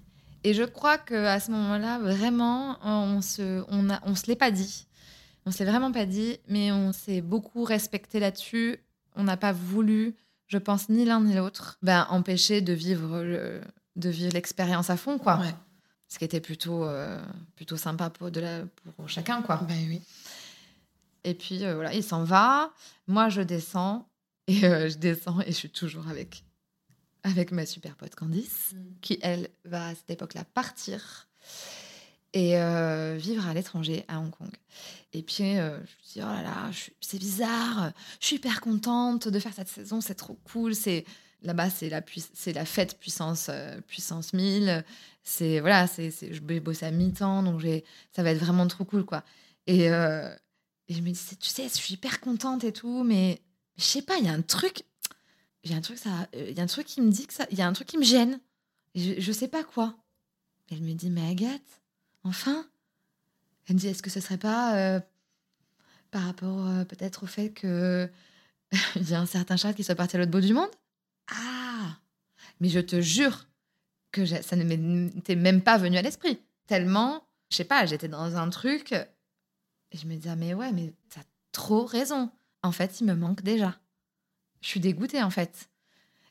Et 0.44 0.54
je 0.54 0.64
crois 0.64 0.98
que 0.98 1.14
à 1.14 1.38
ce 1.40 1.50
moment-là, 1.52 1.98
vraiment, 1.98 2.78
on 2.82 3.20
se, 3.22 3.64
on 3.68 3.88
a, 3.90 4.00
on 4.04 4.14
se 4.14 4.26
l'est 4.26 4.36
pas 4.36 4.50
dit. 4.50 4.86
On 5.46 5.50
se 5.50 5.58
l'est 5.62 5.70
vraiment 5.70 5.92
pas 5.92 6.06
dit, 6.06 6.38
mais 6.48 6.72
on 6.72 6.92
s'est 6.92 7.20
beaucoup 7.20 7.64
respecté 7.64 8.20
là-dessus. 8.20 8.78
On 9.16 9.24
n'a 9.24 9.36
pas 9.36 9.52
voulu, 9.52 10.14
je 10.48 10.58
pense, 10.58 10.88
ni 10.88 11.04
l'un 11.04 11.20
ni 11.20 11.34
l'autre, 11.34 11.78
ben, 11.82 12.06
empêcher 12.10 12.60
de 12.60 12.72
vivre, 12.72 13.22
le- 13.22 13.60
de 13.96 14.08
vivre 14.08 14.32
l'expérience 14.34 14.90
à 14.90 14.96
fond, 14.96 15.18
quoi. 15.18 15.38
Ouais. 15.38 15.54
Ce 16.08 16.18
qui 16.18 16.24
était 16.24 16.40
plutôt, 16.40 16.84
euh, 16.84 17.20
plutôt 17.56 17.76
sympa 17.76 18.10
pour, 18.10 18.30
de 18.30 18.40
la, 18.40 18.60
pour 18.96 19.08
chacun, 19.08 19.42
quoi. 19.42 19.56
Bah 19.56 19.74
oui. 19.88 20.00
Et 21.24 21.34
puis 21.34 21.64
euh, 21.64 21.74
voilà, 21.74 21.94
il 21.94 22.02
s'en 22.02 22.24
va. 22.24 22.70
Moi, 23.06 23.28
je 23.28 23.42
descends 23.42 24.08
et 24.48 24.64
euh, 24.64 24.88
je 24.88 24.98
descends 24.98 25.40
et 25.40 25.46
je 25.46 25.56
suis 25.56 25.70
toujours 25.70 26.08
avec 26.08 26.44
avec 27.22 27.52
ma 27.52 27.66
super 27.66 27.96
pote 27.96 28.14
Candice, 28.14 28.74
qui 29.00 29.18
elle 29.22 29.48
va 29.64 29.88
à 29.88 29.94
cette 29.94 30.10
époque-là 30.10 30.44
partir 30.44 31.28
et 32.34 32.58
euh, 32.58 33.16
vivre 33.18 33.46
à 33.46 33.54
l'étranger, 33.54 34.04
à 34.08 34.18
Hong 34.18 34.30
Kong. 34.30 34.50
Et 35.12 35.22
puis 35.22 35.58
euh, 35.58 35.76
je 35.76 35.80
me 35.80 36.12
dis 36.14 36.18
oh 36.18 36.34
là 36.34 36.42
là, 36.42 36.70
c'est 37.00 37.18
bizarre, 37.18 37.92
je 38.20 38.26
suis 38.26 38.36
hyper 38.36 38.60
contente 38.60 39.28
de 39.28 39.38
faire 39.38 39.52
cette 39.52 39.68
saison, 39.68 40.00
c'est 40.00 40.14
trop 40.14 40.38
cool, 40.44 40.74
c'est 40.74 41.04
là-bas 41.42 41.70
c'est 41.70 41.88
la 41.88 42.00
c'est 42.34 42.52
la 42.52 42.64
fête 42.64 42.98
puissance 42.98 43.48
euh, 43.50 43.80
puissance 43.82 44.32
1000. 44.32 44.84
C'est 45.24 45.60
voilà, 45.60 45.86
c'est 45.86 46.10
je 46.10 46.42
vais 46.42 46.58
bosser 46.58 46.86
à 46.86 46.90
mi-temps 46.90 47.42
donc 47.42 47.60
j'ai 47.60 47.84
ça 48.10 48.22
va 48.22 48.30
être 48.30 48.38
vraiment 48.38 48.66
trop 48.66 48.84
cool 48.84 49.04
quoi. 49.04 49.22
Et 49.66 49.88
et 50.88 50.94
je 50.94 51.00
me 51.00 51.10
dis, 51.10 51.36
tu 51.38 51.48
sais, 51.48 51.68
je 51.68 51.74
suis 51.74 51.94
hyper 51.94 52.20
contente 52.20 52.64
et 52.64 52.72
tout, 52.72 53.04
mais 53.04 53.40
je 53.76 53.84
sais 53.84 54.02
pas, 54.02 54.18
il 54.18 54.26
y 54.26 54.28
a 54.28 54.32
un 54.32 54.42
truc, 54.42 54.84
il 55.64 55.70
y 55.70 55.74
a 55.74 55.76
un 55.76 55.80
truc, 55.80 55.98
ça, 55.98 56.28
euh, 56.34 56.50
y 56.50 56.60
a 56.60 56.62
un 56.62 56.66
truc 56.66 56.86
qui 56.86 57.00
me 57.00 57.10
dit 57.10 57.26
que 57.26 57.34
ça, 57.34 57.46
y 57.50 57.60
a 57.60 57.66
un 57.66 57.72
truc 57.72 57.88
qui 57.88 57.98
me 57.98 58.04
gêne. 58.04 58.40
Je, 58.94 59.14
je 59.18 59.32
sais 59.32 59.48
pas 59.48 59.64
quoi. 59.64 59.96
Elle 60.70 60.82
me 60.82 60.92
dit, 60.94 61.10
mais 61.10 61.28
Agathe, 61.28 61.82
enfin. 62.24 62.66
Elle 63.66 63.76
me 63.76 63.80
dit, 63.80 63.88
est-ce 63.88 64.02
que 64.02 64.10
ce 64.10 64.20
serait 64.20 64.38
pas 64.38 64.76
euh, 64.76 65.00
par 66.10 66.24
rapport 66.24 66.66
euh, 66.66 66.84
peut-être 66.84 67.22
au 67.22 67.26
fait 67.26 67.50
que 67.50 68.10
il 68.96 69.08
y 69.08 69.14
a 69.14 69.20
un 69.20 69.26
certain 69.26 69.56
Charles 69.56 69.74
qui 69.74 69.84
soit 69.84 69.94
parti 69.94 70.16
à 70.16 70.18
l'autre 70.18 70.32
bout 70.32 70.40
du 70.40 70.54
monde? 70.54 70.70
Ah 71.28 71.96
Mais 72.60 72.68
je 72.68 72.80
te 72.80 73.00
jure 73.00 73.46
que 74.10 74.26
ça 74.26 74.56
ne 74.56 74.64
m'était 74.64 75.36
même 75.36 75.62
pas 75.62 75.78
venu 75.78 75.96
à 75.96 76.02
l'esprit. 76.02 76.38
Tellement, 76.66 77.24
je 77.50 77.56
sais 77.56 77.64
pas, 77.64 77.86
j'étais 77.86 78.08
dans 78.08 78.36
un 78.36 78.50
truc 78.50 78.92
et 78.92 79.98
je 79.98 80.06
me 80.06 80.16
disais, 80.16 80.30
ah, 80.30 80.36
mais 80.36 80.54
ouais, 80.54 80.72
mais 80.72 80.92
t'as 81.10 81.22
trop 81.52 81.84
raison. 81.84 82.30
En 82.62 82.72
fait, 82.72 83.00
il 83.00 83.06
me 83.06 83.14
manque 83.14 83.42
déjà. 83.42 83.78
Je 84.62 84.68
suis 84.68 84.80
dégoûtée, 84.80 85.22
en 85.22 85.30
fait. 85.30 85.68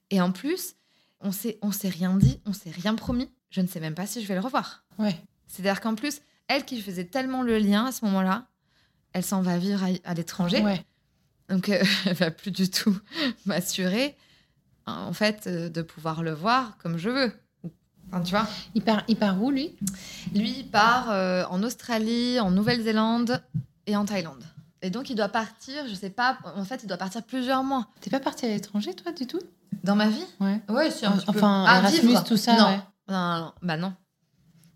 Et 0.10 0.20
en 0.20 0.32
plus, 0.32 0.76
on 1.20 1.32
s'est, 1.32 1.60
on 1.62 1.72
s'est 1.72 1.90
rien 1.90 2.16
dit, 2.16 2.40
on 2.46 2.54
s'est 2.54 2.72
rien 2.72 2.96
promis. 2.96 3.30
Je 3.50 3.62
ne 3.62 3.68
sais 3.68 3.80
même 3.80 3.96
pas 3.96 4.08
si 4.08 4.22
je 4.22 4.28
vais 4.28 4.34
le 4.34 4.42
revoir. 4.42 4.84
Ouais. 4.98 5.16
C'est-à-dire 5.48 5.82
qu'en 5.82 5.96
plus, 5.96 6.22
elle 6.48 6.66
qui 6.66 6.82
faisait 6.82 7.06
tellement 7.06 7.44
le 7.44 7.58
lien 7.60 7.86
à 7.86 7.92
ce 7.92 8.04
moment-là, 8.06 8.48
elle 9.14 9.24
s'en 9.24 9.42
va 9.42 9.58
vivre 9.58 9.84
à, 9.84 9.88
à 10.10 10.14
l'étranger. 10.14 10.62
Ouais. 10.62 10.84
Donc, 11.50 11.70
euh, 11.70 11.84
elle 12.06 12.16
va 12.16 12.32
plus 12.32 12.52
du 12.52 12.70
tout 12.70 12.98
m'assurer, 13.46 14.16
en 14.86 15.14
fait, 15.14 15.48
euh, 15.48 15.70
de 15.70 15.82
pouvoir 15.82 16.24
le 16.24 16.32
voir 16.32 16.78
comme 16.78 16.98
je 16.98 17.10
veux. 17.10 17.34
Enfin, 18.10 18.24
tu 18.24 18.32
vois 18.32 18.48
Il 18.76 18.82
part, 18.82 19.04
il 19.08 19.16
part 19.16 19.42
où, 19.42 19.52
lui? 19.52 19.76
Lui, 20.34 20.60
il 20.60 20.68
part 20.68 21.10
euh, 21.12 21.46
en 21.50 21.64
Australie, 21.64 22.40
en 22.40 22.52
Nouvelle-Zélande 22.52 23.42
et 23.86 23.96
en 23.96 24.06
Thaïlande. 24.06 24.44
Et 24.82 24.90
donc, 24.90 25.10
il 25.10 25.16
doit 25.16 25.30
partir, 25.30 25.88
je 25.88 25.94
sais 25.94 26.10
pas, 26.10 26.38
en 26.56 26.64
fait, 26.66 26.82
il 26.84 26.88
doit 26.88 26.98
partir 26.98 27.22
plusieurs 27.24 27.64
mois. 27.64 27.88
T'es 28.02 28.10
pas 28.10 28.20
parti 28.20 28.46
à 28.46 28.50
l'étranger, 28.50 28.94
toi, 28.96 29.12
du 29.12 29.28
tout? 29.28 29.40
Dans 29.84 29.96
ma 29.96 30.08
vie? 30.10 30.26
Ouais. 30.40 30.60
Ouais, 30.70 30.90
si, 30.92 31.06
un. 31.06 31.18
Enfin, 31.28 31.66
Ah, 31.68 31.80
Erasmus, 31.80 32.08
vivre. 32.10 32.24
tout 32.24 32.38
ça, 32.38 32.58
Non. 32.58 32.66
ouais. 32.68 32.80
non, 33.08 33.40
non, 33.40 33.54
bah 33.62 33.78
non. 33.78 33.94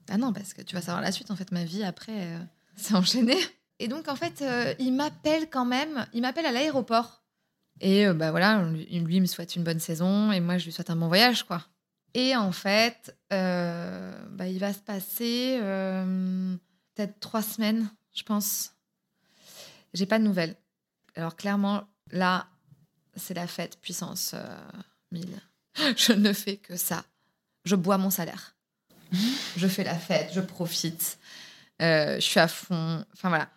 Ah 0.10 0.18
non, 0.18 0.32
parce 0.32 0.54
que 0.54 0.62
tu 0.62 0.76
vas 0.76 0.82
savoir 0.82 1.02
la 1.02 1.12
suite, 1.12 1.32
en 1.32 1.36
fait, 1.36 1.52
ma 1.52 1.64
vie 1.64 1.84
après, 1.84 2.14
euh, 2.36 2.40
c'est 2.76 2.94
enchaîné. 2.96 3.36
Et 3.80 3.88
donc, 3.88 4.08
en 4.08 4.16
fait, 4.16 4.42
euh, 4.42 4.74
il 4.80 4.94
m'appelle 4.94 5.50
quand 5.50 5.66
même, 5.66 6.06
il 6.14 6.22
m'appelle 6.22 6.46
à 6.46 6.52
l'aéroport. 6.52 7.24
Et 7.82 8.06
euh, 8.08 8.14
bah 8.14 8.32
voilà, 8.32 8.62
lui, 8.64 8.86
lui, 9.00 9.16
il 9.18 9.22
me 9.22 9.26
souhaite 9.26 9.56
une 9.56 9.64
bonne 9.64 9.80
saison 9.82 10.32
et 10.32 10.40
moi, 10.40 10.58
je 10.58 10.66
lui 10.66 10.72
souhaite 10.72 10.90
un 10.92 10.96
bon 10.96 11.08
voyage, 11.08 11.44
quoi. 11.44 11.62
Et 12.14 12.36
en 12.38 12.54
fait, 12.54 13.18
euh, 13.34 14.14
bah, 14.32 14.48
il 14.48 14.60
va 14.60 14.72
se 14.72 14.80
passer 14.80 15.58
peut-être 16.96 17.20
trois 17.20 17.42
semaines, 17.42 17.90
je 18.14 18.24
pense. 18.24 18.72
J'ai 19.96 20.06
pas 20.06 20.20
de 20.20 20.24
nouvelles. 20.24 20.56
Alors 21.16 21.36
clairement, 21.36 21.88
là, 22.12 22.48
c'est 23.16 23.34
la 23.34 23.48
fête 23.48 23.80
puissance 23.82 24.32
euh, 24.34 24.58
1000. 25.12 25.28
Je 25.98 26.12
ne 26.14 26.34
fais 26.34 26.58
que 26.58 26.76
ça. 26.76 27.04
Je 27.64 27.76
bois 27.76 27.98
mon 27.98 28.10
salaire. 28.10 28.56
je 29.58 29.68
fais 29.68 29.84
la 29.84 29.96
fête, 29.96 30.32
je 30.34 30.42
profite. 30.42 31.18
Euh, 31.82 32.16
je 32.16 32.22
suis 32.22 32.40
à 32.40 32.48
fond. 32.48 33.06
Enfin 33.14 33.30
voilà. 33.30 33.50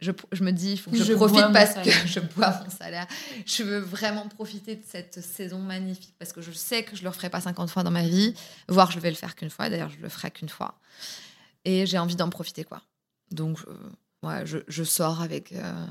Je, 0.00 0.12
je 0.32 0.42
me 0.42 0.50
dis, 0.50 0.72
il 0.72 0.78
faut 0.78 0.90
que 0.90 0.96
je, 0.96 1.12
profite 1.12 1.52
parce 1.52 1.74
que 1.74 1.90
je 2.06 2.20
bois 2.20 2.58
mon 2.64 2.70
salaire. 2.70 3.06
Je 3.44 3.62
veux 3.62 3.78
vraiment 3.78 4.26
profiter 4.28 4.76
de 4.76 4.82
cette 4.86 5.22
saison 5.22 5.58
magnifique 5.58 6.14
parce 6.18 6.32
que 6.32 6.40
je 6.40 6.52
sais 6.52 6.82
que 6.84 6.96
je 6.96 7.02
le 7.02 7.10
referai 7.10 7.28
pas 7.28 7.42
50 7.42 7.68
fois 7.70 7.82
dans 7.82 7.90
ma 7.90 8.02
vie, 8.02 8.34
voire 8.68 8.90
je 8.90 8.98
vais 8.98 9.10
le 9.10 9.16
faire 9.16 9.36
qu'une 9.36 9.50
fois. 9.50 9.68
D'ailleurs, 9.68 9.90
je 9.90 9.98
le 9.98 10.08
ferai 10.08 10.30
qu'une 10.30 10.48
fois. 10.48 10.74
Et 11.66 11.84
j'ai 11.84 11.98
envie 11.98 12.16
d'en 12.16 12.30
profiter, 12.30 12.64
quoi. 12.64 12.82
Donc, 13.30 13.58
euh, 13.68 13.74
ouais, 14.22 14.46
je, 14.46 14.58
je 14.68 14.84
sors 14.84 15.20
avec, 15.20 15.52
euh, 15.52 15.86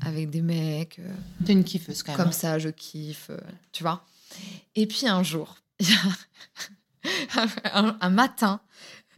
avec 0.00 0.30
des 0.30 0.42
mecs. 0.42 0.98
euh, 0.98 1.14
T'es 1.44 1.52
une 1.52 1.64
kiffeuse, 1.64 2.02
quand 2.02 2.12
même. 2.12 2.20
comme 2.24 2.32
ça, 2.32 2.58
je 2.58 2.68
kiffe, 2.68 3.30
euh, 3.30 3.38
tu 3.72 3.82
vois. 3.82 4.04
Et 4.74 4.86
puis 4.86 5.06
un 5.08 5.22
jour, 5.22 5.56
un, 7.72 7.96
un 8.00 8.10
matin, 8.10 8.60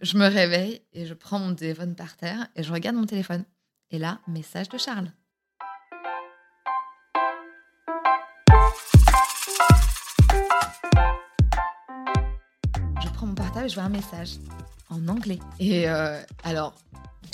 je 0.03 0.17
me 0.17 0.27
réveille 0.27 0.83
et 0.93 1.07
je 1.07 1.15
prends 1.15 1.39
mon 1.39 1.55
téléphone 1.55 1.95
par 1.95 2.17
terre 2.17 2.47
et 2.57 2.63
je 2.63 2.73
regarde 2.73 2.97
mon 2.97 3.07
téléphone. 3.07 3.45
Et 3.91 3.99
là, 3.99 4.21
message 4.29 4.69
de 4.69 4.79
Charles. 4.79 5.11
Je 13.03 13.09
prends 13.15 13.27
mon 13.27 13.35
portable 13.35 13.67
et 13.67 13.69
je 13.69 13.75
vois 13.75 13.85
un 13.85 13.89
message 13.89 14.31
en 14.91 15.07
anglais. 15.09 15.39
Et 15.59 15.89
euh, 15.89 16.21
alors, 16.45 16.75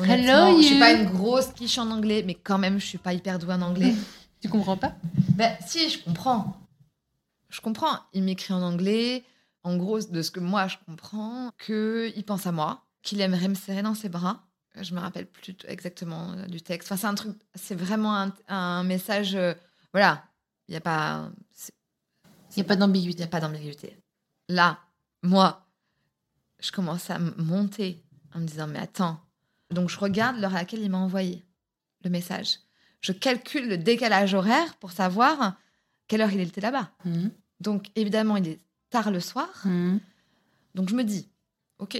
honnêtement, 0.00 0.46
Hello, 0.48 0.58
je 0.62 0.66
suis 0.66 0.78
pas 0.78 0.92
you. 0.92 0.98
une 1.04 1.10
grosse 1.10 1.48
quiche 1.48 1.78
en 1.78 1.90
anglais, 1.90 2.22
mais 2.26 2.34
quand 2.34 2.58
même, 2.58 2.78
je 2.78 2.86
suis 2.86 2.98
pas 2.98 3.12
hyper 3.14 3.38
douée 3.38 3.54
en 3.54 3.62
anglais. 3.62 3.94
Tu 4.42 4.50
comprends 4.50 4.76
pas? 4.76 4.92
Ben, 5.30 5.56
si, 5.66 5.88
je 5.88 6.04
comprends. 6.04 6.56
Je 7.48 7.60
comprends. 7.62 8.00
Il 8.12 8.22
m'écrit 8.22 8.52
en 8.52 8.60
anglais. 8.62 9.24
En 9.64 9.76
gros, 9.78 9.98
de 10.00 10.22
ce 10.22 10.30
que 10.30 10.40
moi, 10.40 10.68
je 10.68 10.76
comprends, 10.86 11.50
qu'il 11.64 12.22
pense 12.24 12.46
à 12.46 12.52
moi, 12.52 12.84
qu'il 13.02 13.20
aimerait 13.22 13.48
me 13.48 13.54
serrer 13.54 13.82
dans 13.82 13.94
ses 13.94 14.10
bras. 14.10 14.42
Je 14.80 14.94
me 14.94 15.00
rappelle 15.00 15.26
plus 15.26 15.56
exactement 15.66 16.32
euh, 16.32 16.46
du 16.46 16.60
texte. 16.60 16.92
Enfin, 16.92 17.00
c'est 17.00 17.06
un 17.06 17.14
truc, 17.14 17.34
c'est 17.54 17.74
vraiment 17.74 18.14
un, 18.14 18.32
un 18.48 18.84
message. 18.84 19.34
euh, 19.34 19.54
voilà. 19.94 20.22
Il 20.68 20.72
n'y 20.72 20.76
a 20.76 20.82
pas. 20.82 21.30
Il 22.54 22.56
n'y 22.58 22.60
a 22.60 22.64
pas 22.64 22.74
Il 22.74 22.78
d'ambiguïté. 22.78 23.18
n'y 23.20 23.24
a 23.24 23.28
pas 23.28 23.40
d'ambiguïté. 23.40 23.96
Là, 24.50 24.78
moi, 25.22 25.65
je 26.60 26.70
commence 26.72 27.10
à 27.10 27.18
monter 27.18 28.02
en 28.34 28.40
me 28.40 28.46
disant, 28.46 28.66
mais 28.66 28.78
attends. 28.78 29.20
Donc, 29.70 29.88
je 29.90 29.98
regarde 29.98 30.38
l'heure 30.38 30.54
à 30.54 30.58
laquelle 30.58 30.80
il 30.80 30.90
m'a 30.90 30.98
envoyé 30.98 31.44
le 32.04 32.10
message. 32.10 32.58
Je 33.00 33.12
calcule 33.12 33.68
le 33.68 33.78
décalage 33.78 34.34
horaire 34.34 34.74
pour 34.76 34.92
savoir 34.92 35.56
quelle 36.08 36.20
heure 36.20 36.32
il 36.32 36.40
était 36.40 36.60
là-bas. 36.60 36.90
Mhm. 37.04 37.30
Donc, 37.60 37.86
évidemment, 37.96 38.36
il 38.36 38.48
est 38.48 38.60
tard 38.90 39.10
le 39.10 39.20
soir. 39.20 39.48
Mhm. 39.64 40.00
Donc, 40.74 40.88
je 40.88 40.94
me 40.94 41.02
dis, 41.04 41.28
OK, 41.78 41.96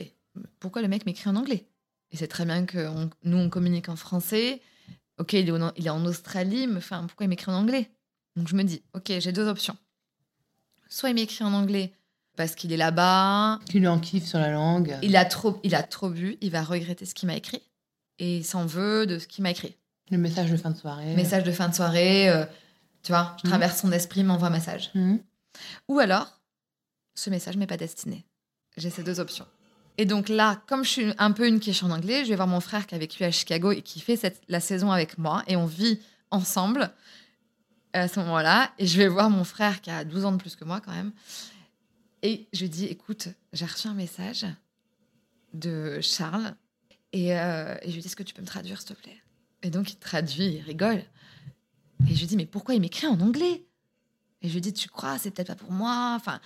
pourquoi 0.60 0.82
le 0.82 0.88
mec 0.88 1.06
m'écrit 1.06 1.28
en 1.28 1.36
anglais? 1.36 1.66
Et 2.12 2.16
c'est 2.16 2.28
très 2.28 2.44
bien 2.44 2.66
que 2.66 2.86
on- 2.86 3.10
nous, 3.24 3.36
on 3.38 3.48
communique 3.50 3.88
en 3.88 3.96
français. 3.96 4.62
OK, 5.18 5.32
il 5.32 5.48
est, 5.48 5.50
au- 5.50 5.72
il 5.76 5.86
est 5.86 5.90
en 5.90 6.04
Australie, 6.04 6.66
mais 6.66 6.76
enfin, 6.78 7.04
pourquoi 7.06 7.24
il 7.24 7.28
m'écrit 7.30 7.50
en 7.50 7.54
anglais? 7.56 7.90
Donc, 8.36 8.48
je 8.48 8.54
me 8.54 8.62
dis, 8.62 8.82
OK, 8.94 9.12
j'ai 9.18 9.32
deux 9.32 9.48
options. 9.48 9.76
Soit 10.88 11.10
il 11.10 11.14
m'écrit 11.14 11.42
en 11.44 11.52
anglais 11.52 11.92
parce 12.36 12.54
qu'il 12.54 12.72
est 12.72 12.76
là-bas, 12.76 13.58
lui 13.74 13.86
en 13.88 13.98
kiffes 13.98 14.26
sur 14.26 14.38
la 14.38 14.50
langue. 14.50 14.96
il 15.02 15.16
a 15.16 15.24
trop, 15.24 15.58
il 15.62 15.74
a 15.74 15.82
trop 15.82 16.10
bu, 16.10 16.36
il 16.40 16.50
va 16.50 16.62
regretter 16.62 17.04
ce 17.06 17.14
qu'il 17.14 17.26
m'a 17.26 17.34
écrit 17.36 17.62
et 18.18 18.38
il 18.38 18.44
s'en 18.44 18.64
veut 18.66 19.06
de 19.06 19.18
ce 19.18 19.26
qu'il 19.26 19.42
m'a 19.42 19.50
écrit. 19.50 19.74
Le 20.10 20.18
message 20.18 20.50
de 20.50 20.56
fin 20.56 20.70
de 20.70 20.76
soirée. 20.76 21.14
Message 21.14 21.42
de 21.44 21.50
fin 21.52 21.68
de 21.68 21.74
soirée, 21.74 22.28
euh, 22.28 22.44
tu 23.02 23.12
vois, 23.12 23.36
je 23.42 23.46
Mhm. 23.48 23.50
traverse 23.50 23.80
son 23.80 23.90
esprit, 23.92 24.22
m'envoie 24.22 24.48
un 24.48 24.52
message. 24.52 24.90
Mhm. 24.94 25.18
Ou 25.88 25.98
alors, 25.98 26.38
ce 27.14 27.30
message 27.30 27.56
m'est 27.56 27.66
pas 27.66 27.76
destiné. 27.76 28.24
J'ai 28.76 28.90
ces 28.90 29.02
deux 29.02 29.18
options. 29.20 29.46
Et 29.98 30.04
donc 30.04 30.28
là, 30.28 30.60
comme 30.66 30.84
je 30.84 30.90
suis 30.90 31.12
un 31.18 31.32
peu 31.32 31.48
une 31.48 31.58
quiche 31.58 31.82
en 31.82 31.90
anglais, 31.90 32.24
je 32.24 32.28
vais 32.28 32.36
voir 32.36 32.46
mon 32.48 32.60
frère 32.60 32.86
qui 32.86 32.94
a 32.94 32.98
vécu 32.98 33.24
à 33.24 33.30
Chicago 33.30 33.72
et 33.72 33.80
qui 33.80 34.00
fait 34.00 34.16
cette- 34.16 34.42
la 34.48 34.60
saison 34.60 34.90
avec 34.92 35.16
moi 35.16 35.42
et 35.46 35.56
on 35.56 35.64
vit 35.64 35.98
ensemble 36.30 36.90
à 37.94 38.06
ce 38.08 38.20
moment-là. 38.20 38.70
Et 38.78 38.86
je 38.86 38.98
vais 38.98 39.08
voir 39.08 39.30
mon 39.30 39.44
frère 39.44 39.80
qui 39.80 39.90
a 39.90 40.04
12 40.04 40.26
ans 40.26 40.32
de 40.32 40.36
plus 40.36 40.54
que 40.54 40.64
moi 40.64 40.82
quand 40.84 40.92
même. 40.92 41.12
Et 42.26 42.48
je 42.52 42.62
lui 42.62 42.68
dis, 42.68 42.86
écoute, 42.86 43.28
j'ai 43.52 43.66
reçu 43.66 43.86
un 43.86 43.94
message 43.94 44.46
de 45.54 46.00
Charles 46.00 46.56
et, 47.12 47.38
euh, 47.38 47.76
et 47.82 47.88
je 47.90 47.94
lui 47.94 48.00
dis, 48.00 48.08
est-ce 48.08 48.16
que 48.16 48.24
tu 48.24 48.34
peux 48.34 48.42
me 48.42 48.48
traduire 48.48 48.80
s'il 48.80 48.96
te 48.96 49.00
plaît? 49.00 49.22
Et 49.62 49.70
donc, 49.70 49.92
il 49.92 49.96
traduit, 49.96 50.56
il 50.56 50.60
rigole. 50.60 51.04
Et 52.10 52.16
je 52.16 52.18
lui 52.18 52.26
dis, 52.26 52.36
mais 52.36 52.44
pourquoi 52.44 52.74
il 52.74 52.80
m'écrit 52.80 53.06
en 53.06 53.20
anglais? 53.20 53.64
Et 54.42 54.48
je 54.48 54.54
lui 54.54 54.60
dis, 54.60 54.72
tu 54.72 54.88
crois, 54.88 55.18
c'est 55.18 55.30
peut-être 55.30 55.46
pas 55.46 55.54
pour 55.54 55.70
moi? 55.70 56.14
Enfin, 56.16 56.40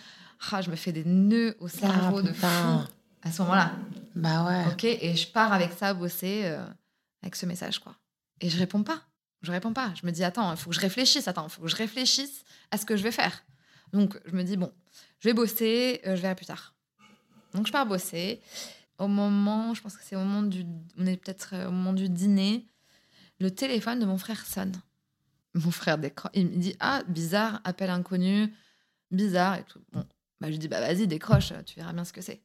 ah, 0.51 0.61
je 0.61 0.71
me 0.71 0.77
fais 0.77 0.93
des 0.93 1.07
nœuds 1.07 1.57
au 1.61 1.69
cerveau 1.69 2.19
Ah, 2.19 2.23
de 2.25 2.33
fou 2.35 2.47
à 3.23 3.33
ce 3.33 3.41
moment-là. 3.41 3.73
Bah 4.15 4.45
ouais. 4.45 4.71
Ok, 4.71 4.85
et 4.85 5.17
je 5.17 5.29
pars 5.29 5.55
avec 5.55 5.73
ça 5.73 5.95
bosser, 5.95 6.43
euh, 6.45 6.63
avec 7.23 7.37
ce 7.37 7.47
message, 7.47 7.79
quoi. 7.79 7.97
Et 8.43 8.51
je 8.51 8.59
réponds 8.59 8.83
pas. 8.83 9.01
Je 9.41 9.51
réponds 9.51 9.73
pas. 9.73 9.95
Je 9.99 10.07
me 10.07 10.13
dis, 10.13 10.25
attends, 10.25 10.51
il 10.51 10.59
faut 10.59 10.69
que 10.69 10.77
je 10.77 10.81
réfléchisse. 10.81 11.27
Attends, 11.27 11.47
il 11.47 11.51
faut 11.51 11.63
que 11.63 11.69
je 11.69 11.77
réfléchisse 11.77 12.45
à 12.71 12.77
ce 12.77 12.85
que 12.85 12.99
je 12.99 13.03
vais 13.03 13.13
faire. 13.13 13.45
Donc, 13.95 14.21
je 14.27 14.33
me 14.33 14.43
dis, 14.43 14.59
bon, 14.59 14.71
je 15.21 15.29
vais 15.29 15.35
bosser, 15.35 16.01
euh, 16.07 16.17
je 16.17 16.23
verrai 16.23 16.35
plus 16.35 16.47
tard. 16.47 16.75
Donc, 17.55 17.67
je 17.67 17.73
pars 17.73 17.87
bosser. 17.87 18.41
Au 18.99 19.07
moment, 19.07 19.75
je 19.75 19.83
pense 19.83 19.97
que 19.97 20.03
c'est 20.03 20.17
au 20.17 20.21
moment 20.21 20.43
du. 20.43 20.65
On 20.99 21.07
est 21.07 21.17
peut-être 21.17 21.55
euh, 21.55 21.69
au 21.69 21.71
moment 21.71 21.93
du 21.93 22.09
dîner. 22.09 22.67
Le 23.39 23.51
téléphone 23.51 24.01
de 24.01 24.07
mon 24.07 24.19
frère 24.19 24.45
sonne. 24.45 24.75
Mon 25.55 25.71
frère 25.71 25.99
décroche. 25.99 26.33
Il 26.35 26.47
me 26.47 26.57
dit, 26.57 26.77
ah, 26.81 27.03
bizarre, 27.09 27.61
appel 27.65 27.91
inconnu, 27.91 28.53
bizarre 29.11 29.57
et 29.57 29.65
tout. 29.65 29.81
Bon, 29.93 30.07
bah, 30.41 30.51
je 30.51 30.57
dis, 30.57 30.69
bah, 30.69 30.81
vas-y, 30.81 31.07
décroche, 31.07 31.53
tu 31.67 31.77
verras 31.77 31.93
bien 31.93 32.05
ce 32.05 32.13
que 32.13 32.21
c'est. 32.21 32.43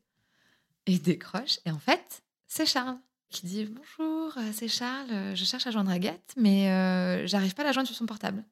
Et 0.86 0.94
il 0.94 1.02
décroche. 1.02 1.60
Et 1.66 1.72
en 1.72 1.80
fait, 1.80 2.24
c'est 2.48 2.66
Charles 2.66 2.98
qui 3.30 3.46
dit 3.46 3.66
Bonjour, 3.66 4.38
euh, 4.38 4.52
c'est 4.54 4.68
Charles, 4.68 5.36
je 5.36 5.44
cherche 5.44 5.68
à 5.68 5.72
joindre 5.72 5.92
Agathe, 5.92 6.34
mais 6.38 7.28
j'arrive 7.28 7.54
pas 7.54 7.64
à 7.64 7.66
la 7.66 7.72
joindre 7.74 7.88
sur 7.88 7.98
son 7.98 8.06
portable. 8.06 8.44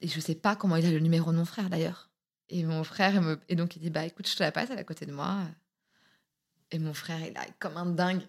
Et 0.00 0.08
je 0.08 0.20
sais 0.20 0.34
pas 0.34 0.56
comment 0.56 0.76
il 0.76 0.86
a 0.86 0.90
le 0.90 1.00
numéro 1.00 1.32
de 1.32 1.36
mon 1.36 1.44
frère 1.44 1.68
d'ailleurs. 1.68 2.09
Et 2.50 2.64
mon 2.64 2.84
frère, 2.84 3.14
il 3.14 3.20
me... 3.20 3.40
et 3.48 3.54
donc 3.56 3.76
il 3.76 3.80
dit 3.80 3.90
Bah 3.90 4.04
écoute, 4.04 4.28
je 4.28 4.36
te 4.36 4.42
la 4.42 4.52
passe, 4.52 4.68
elle 4.70 4.76
est 4.78 4.80
à 4.80 4.84
côté 4.84 5.06
de 5.06 5.12
moi. 5.12 5.38
Et 6.72 6.78
mon 6.78 6.94
frère, 6.94 7.18
il 7.20 7.28
est 7.28 7.54
comme 7.58 7.76
un 7.76 7.86
dingue 7.86 8.22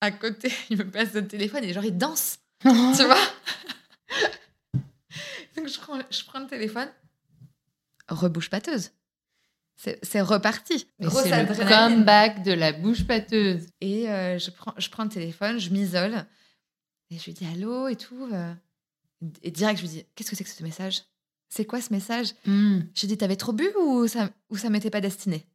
à 0.00 0.10
côté. 0.10 0.52
Il 0.70 0.78
me 0.78 0.88
passe 0.90 1.12
le 1.12 1.26
téléphone 1.26 1.64
et 1.64 1.72
genre 1.72 1.84
il 1.84 1.96
danse, 1.96 2.38
tu 2.62 2.68
vois? 2.68 3.18
donc 5.56 5.68
je 5.68 5.78
prends, 5.78 5.98
je 6.10 6.24
prends 6.24 6.40
le 6.40 6.46
téléphone. 6.46 6.88
Rebouche 8.08 8.50
pâteuse. 8.50 8.90
C'est 9.76 10.20
reparti. 10.20 10.86
C'est 11.00 11.42
le 11.42 11.68
comeback 11.68 12.42
de 12.42 12.52
la 12.52 12.72
bouche 12.72 13.06
pâteuse. 13.06 13.66
Et 13.80 14.10
euh, 14.10 14.38
je, 14.38 14.50
prends, 14.50 14.74
je 14.76 14.90
prends 14.90 15.04
le 15.04 15.08
téléphone, 15.10 15.58
je 15.58 15.70
m'isole. 15.70 16.26
Et 17.10 17.18
je 17.18 17.24
lui 17.24 17.32
dis 17.32 17.46
allô 17.46 17.88
et 17.88 17.96
tout. 17.96 18.28
euh. 18.32 18.52
Et 19.42 19.50
direct, 19.50 19.78
je 19.78 19.82
lui 19.86 19.90
dis 19.90 20.04
qu'est-ce 20.14 20.30
que 20.30 20.36
c'est 20.36 20.44
que 20.44 20.50
ce 20.50 20.62
message? 20.62 21.02
C'est 21.50 21.64
quoi 21.64 21.80
ce 21.80 21.92
message. 21.92 22.28
Je 22.94 23.00
lui 23.00 23.08
dis 23.08 23.18
t'avais 23.18 23.36
trop 23.36 23.52
bu 23.52 23.68
ou 23.78 24.06
ça, 24.06 24.30
ou 24.48 24.56
ça 24.56 24.70
m'était 24.70 24.88
pas 24.90 25.00
destiné? 25.00 25.46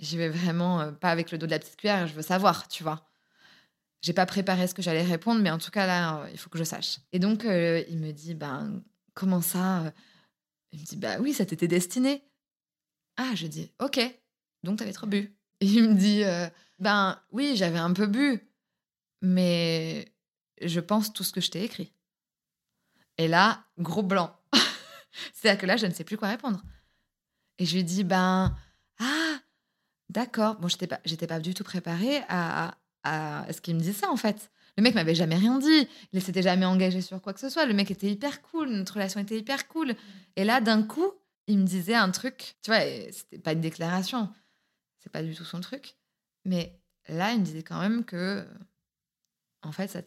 J'y 0.00 0.16
vais 0.16 0.28
vraiment 0.28 0.80
euh, 0.80 0.90
pas 0.90 1.10
avec 1.10 1.30
le 1.30 1.38
dos 1.38 1.46
de 1.46 1.52
la 1.52 1.60
petite 1.60 1.76
cuillère, 1.76 2.08
je 2.08 2.14
veux 2.14 2.22
savoir, 2.22 2.66
tu 2.66 2.82
vois. 2.82 3.08
J'ai 4.02 4.12
pas 4.12 4.26
préparé 4.26 4.66
ce 4.66 4.74
que 4.74 4.82
j'allais 4.82 5.04
répondre, 5.04 5.40
mais 5.40 5.52
en 5.52 5.58
tout 5.58 5.70
cas 5.70 5.86
là, 5.86 6.22
euh, 6.22 6.28
il 6.32 6.38
faut 6.38 6.50
que 6.50 6.58
je 6.58 6.64
sache. 6.64 6.98
Et 7.12 7.20
donc, 7.20 7.44
euh, 7.44 7.82
il 7.88 7.98
me 7.98 8.10
dit 8.10 8.34
ben, 8.34 8.82
comment 9.14 9.40
ça 9.40 9.92
Il 10.72 10.80
me 10.80 10.84
dit 10.84 10.96
bah 10.96 11.18
oui, 11.20 11.32
ça 11.32 11.46
t'était 11.46 11.68
destiné. 11.68 12.24
Ah, 13.16 13.30
je 13.36 13.46
dis 13.46 13.70
ok, 13.80 14.00
donc 14.64 14.80
t'avais 14.80 14.92
trop 14.92 15.06
bu. 15.06 15.36
Et 15.60 15.66
il 15.66 15.88
me 15.88 15.94
dit 15.94 16.24
ben 16.80 17.16
oui, 17.30 17.54
j'avais 17.54 17.78
un 17.78 17.92
peu 17.92 18.08
bu, 18.08 18.40
mais 19.22 20.12
je 20.60 20.80
pense 20.80 21.12
tout 21.12 21.22
ce 21.22 21.32
que 21.32 21.40
je 21.40 21.52
t'ai 21.52 21.62
écrit. 21.62 21.92
Et 23.18 23.28
là, 23.28 23.64
gros 23.78 24.02
blanc. 24.02 24.36
C'est-à-dire 25.32 25.60
que 25.60 25.66
là, 25.66 25.76
je 25.76 25.86
ne 25.86 25.92
sais 25.92 26.04
plus 26.04 26.16
quoi 26.16 26.28
répondre. 26.28 26.62
Et 27.58 27.66
je 27.66 27.76
lui 27.76 27.84
dis, 27.84 28.04
ben, 28.04 28.56
ah, 28.98 29.38
d'accord. 30.08 30.56
Bon, 30.56 30.68
j'étais 30.68 30.86
pas, 30.86 31.00
j'étais 31.04 31.26
pas 31.26 31.40
du 31.40 31.54
tout 31.54 31.64
préparée 31.64 32.22
à, 32.28 32.76
à, 33.02 33.44
à 33.44 33.52
ce 33.52 33.60
qu'il 33.60 33.74
me 33.76 33.80
dise 33.80 33.96
ça, 33.96 34.10
en 34.10 34.16
fait. 34.16 34.50
Le 34.76 34.82
mec 34.82 34.94
m'avait 34.94 35.14
jamais 35.14 35.36
rien 35.36 35.58
dit. 35.58 35.88
Il 36.12 36.20
s'était 36.20 36.42
jamais 36.42 36.66
engagé 36.66 37.00
sur 37.00 37.20
quoi 37.22 37.32
que 37.32 37.40
ce 37.40 37.48
soit. 37.48 37.66
Le 37.66 37.74
mec 37.74 37.90
était 37.90 38.10
hyper 38.10 38.42
cool. 38.42 38.70
Notre 38.70 38.94
relation 38.94 39.20
était 39.20 39.38
hyper 39.38 39.68
cool. 39.68 39.94
Et 40.36 40.44
là, 40.44 40.60
d'un 40.60 40.82
coup, 40.82 41.12
il 41.46 41.58
me 41.58 41.64
disait 41.64 41.94
un 41.94 42.10
truc. 42.10 42.56
Tu 42.62 42.70
vois, 42.70 42.80
c'était 43.12 43.38
pas 43.38 43.52
une 43.52 43.60
déclaration. 43.60 44.32
C'est 44.98 45.12
pas 45.12 45.22
du 45.22 45.34
tout 45.34 45.44
son 45.44 45.60
truc. 45.60 45.94
Mais 46.44 46.76
là, 47.08 47.32
il 47.32 47.40
me 47.40 47.44
disait 47.44 47.62
quand 47.62 47.80
même 47.80 48.04
que, 48.04 48.44
en 49.62 49.70
fait, 49.70 49.88
ça, 49.88 50.00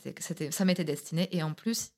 ça 0.52 0.66
m'était 0.66 0.84
destiné. 0.84 1.30
Et 1.36 1.44
en 1.44 1.54
plus, 1.54 1.92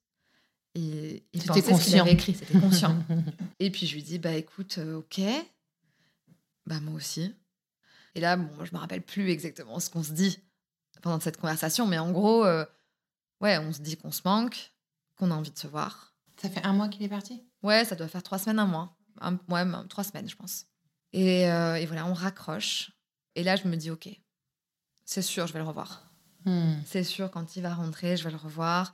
il, 0.76 1.22
il 1.34 1.44
pensait 1.44 1.62
ce 1.62 1.66
qu'il 1.68 1.74
conscient. 1.76 2.02
avait 2.02 2.14
écrit. 2.14 2.34
C'était 2.36 2.60
conscient. 2.60 2.96
Et 3.60 3.72
puis 3.72 3.88
je 3.88 3.96
lui 3.96 4.04
dis 4.04 4.20
bah 4.20 4.34
écoute, 4.34 4.78
euh, 4.78 4.98
ok, 5.00 5.22
bah 6.66 6.80
moi 6.80 6.96
aussi. 6.96 7.34
Et 8.16 8.20
là, 8.22 8.36
bon, 8.38 8.66
je 8.66 8.74
me 8.74 8.80
rappelle 8.80 9.02
plus 9.02 9.30
exactement 9.30 9.80
ce 9.80 9.90
qu'on 9.90 10.04
se 10.04 10.12
dit 10.12 10.40
pendant 11.02 11.20
cette 11.20 11.38
conversation, 11.38 11.86
mais 11.88 11.98
en 12.00 12.12
gros, 12.12 12.44
euh, 12.46 12.66
ouais, 13.42 13.58
on 13.58 13.72
se 13.72 13.80
dit 13.82 13.96
qu'on 13.98 14.12
se 14.12 14.22
manque, 14.26 14.72
qu'on 15.16 15.32
a 15.32 15.36
envie 15.36 15.52
de 15.52 15.58
se 15.58 15.68
voir. 15.68 16.14
Ça 16.42 16.50
fait 16.50 16.64
un 16.66 16.74
mois 16.74 16.90
qu'il 16.90 17.04
est 17.04 17.10
parti? 17.10 17.42
Ouais, 17.64 17.86
ça 17.86 17.96
doit 17.96 18.08
faire 18.08 18.24
trois 18.24 18.38
semaines, 18.40 18.60
un 18.60 18.66
mois. 18.66 18.96
Un- 19.22 19.38
ouais, 19.50 19.64
trois 19.90 20.04
semaines, 20.04 20.30
je 20.30 20.36
pense. 20.36 20.66
Et, 21.14 21.50
euh, 21.50 21.76
et 21.76 21.86
voilà, 21.86 22.06
on 22.06 22.14
raccroche. 22.14 22.92
Et 23.36 23.44
là, 23.44 23.56
je 23.56 23.68
me 23.68 23.76
dis 23.76 23.92
ok, 23.92 24.10
c'est 25.06 25.22
sûr, 25.22 25.48
je 25.48 25.54
vais 25.54 25.60
le 25.60 25.66
revoir. 25.66 26.04
Hmm. 26.46 26.76
C'est 26.86 27.04
sûr, 27.04 27.30
quand 27.32 27.56
il 27.56 27.62
va 27.64 27.74
rentrer, 27.74 28.16
je 28.18 28.24
vais 28.24 28.32
le 28.32 28.38
revoir. 28.38 28.94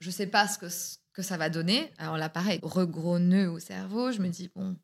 Je 0.00 0.10
sais 0.10 0.26
pas 0.26 0.46
ce 0.46 0.58
que, 0.58 0.68
ce 0.68 0.98
que 1.12 1.22
ça 1.22 1.36
va 1.36 1.48
donner. 1.48 1.92
Alors 1.98 2.18
là, 2.18 2.28
pareil, 2.28 2.60
regros 2.62 3.18
nœud 3.18 3.50
au 3.50 3.58
cerveau. 3.58 4.12
Je 4.12 4.20
me 4.20 4.28
dis, 4.28 4.50
bon, 4.54 4.76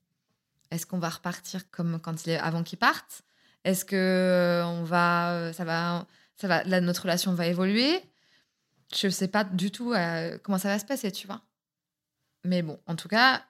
est-ce 0.70 0.86
qu'on 0.86 0.98
va 0.98 1.10
repartir 1.10 1.70
comme 1.70 2.00
quand 2.00 2.24
il 2.24 2.30
est 2.30 2.38
avant 2.38 2.62
qu'il 2.62 2.78
parte? 2.78 3.22
Est-ce 3.64 3.84
que 3.84 3.96
euh, 3.96 4.66
on 4.66 4.84
va, 4.84 5.32
euh, 5.32 5.52
ça 5.52 5.64
va, 5.64 6.06
ça 6.36 6.48
va, 6.48 6.64
là, 6.64 6.80
notre 6.80 7.02
relation 7.02 7.34
va 7.34 7.46
évoluer? 7.46 8.00
Je 8.94 9.08
sais 9.08 9.28
pas 9.28 9.44
du 9.44 9.70
tout 9.70 9.92
euh, 9.92 10.38
comment 10.42 10.58
ça 10.58 10.68
va 10.68 10.78
se 10.78 10.84
passer, 10.84 11.12
tu 11.12 11.26
vois. 11.26 11.42
Mais 12.44 12.62
bon, 12.62 12.80
en 12.86 12.96
tout 12.96 13.08
cas, 13.08 13.42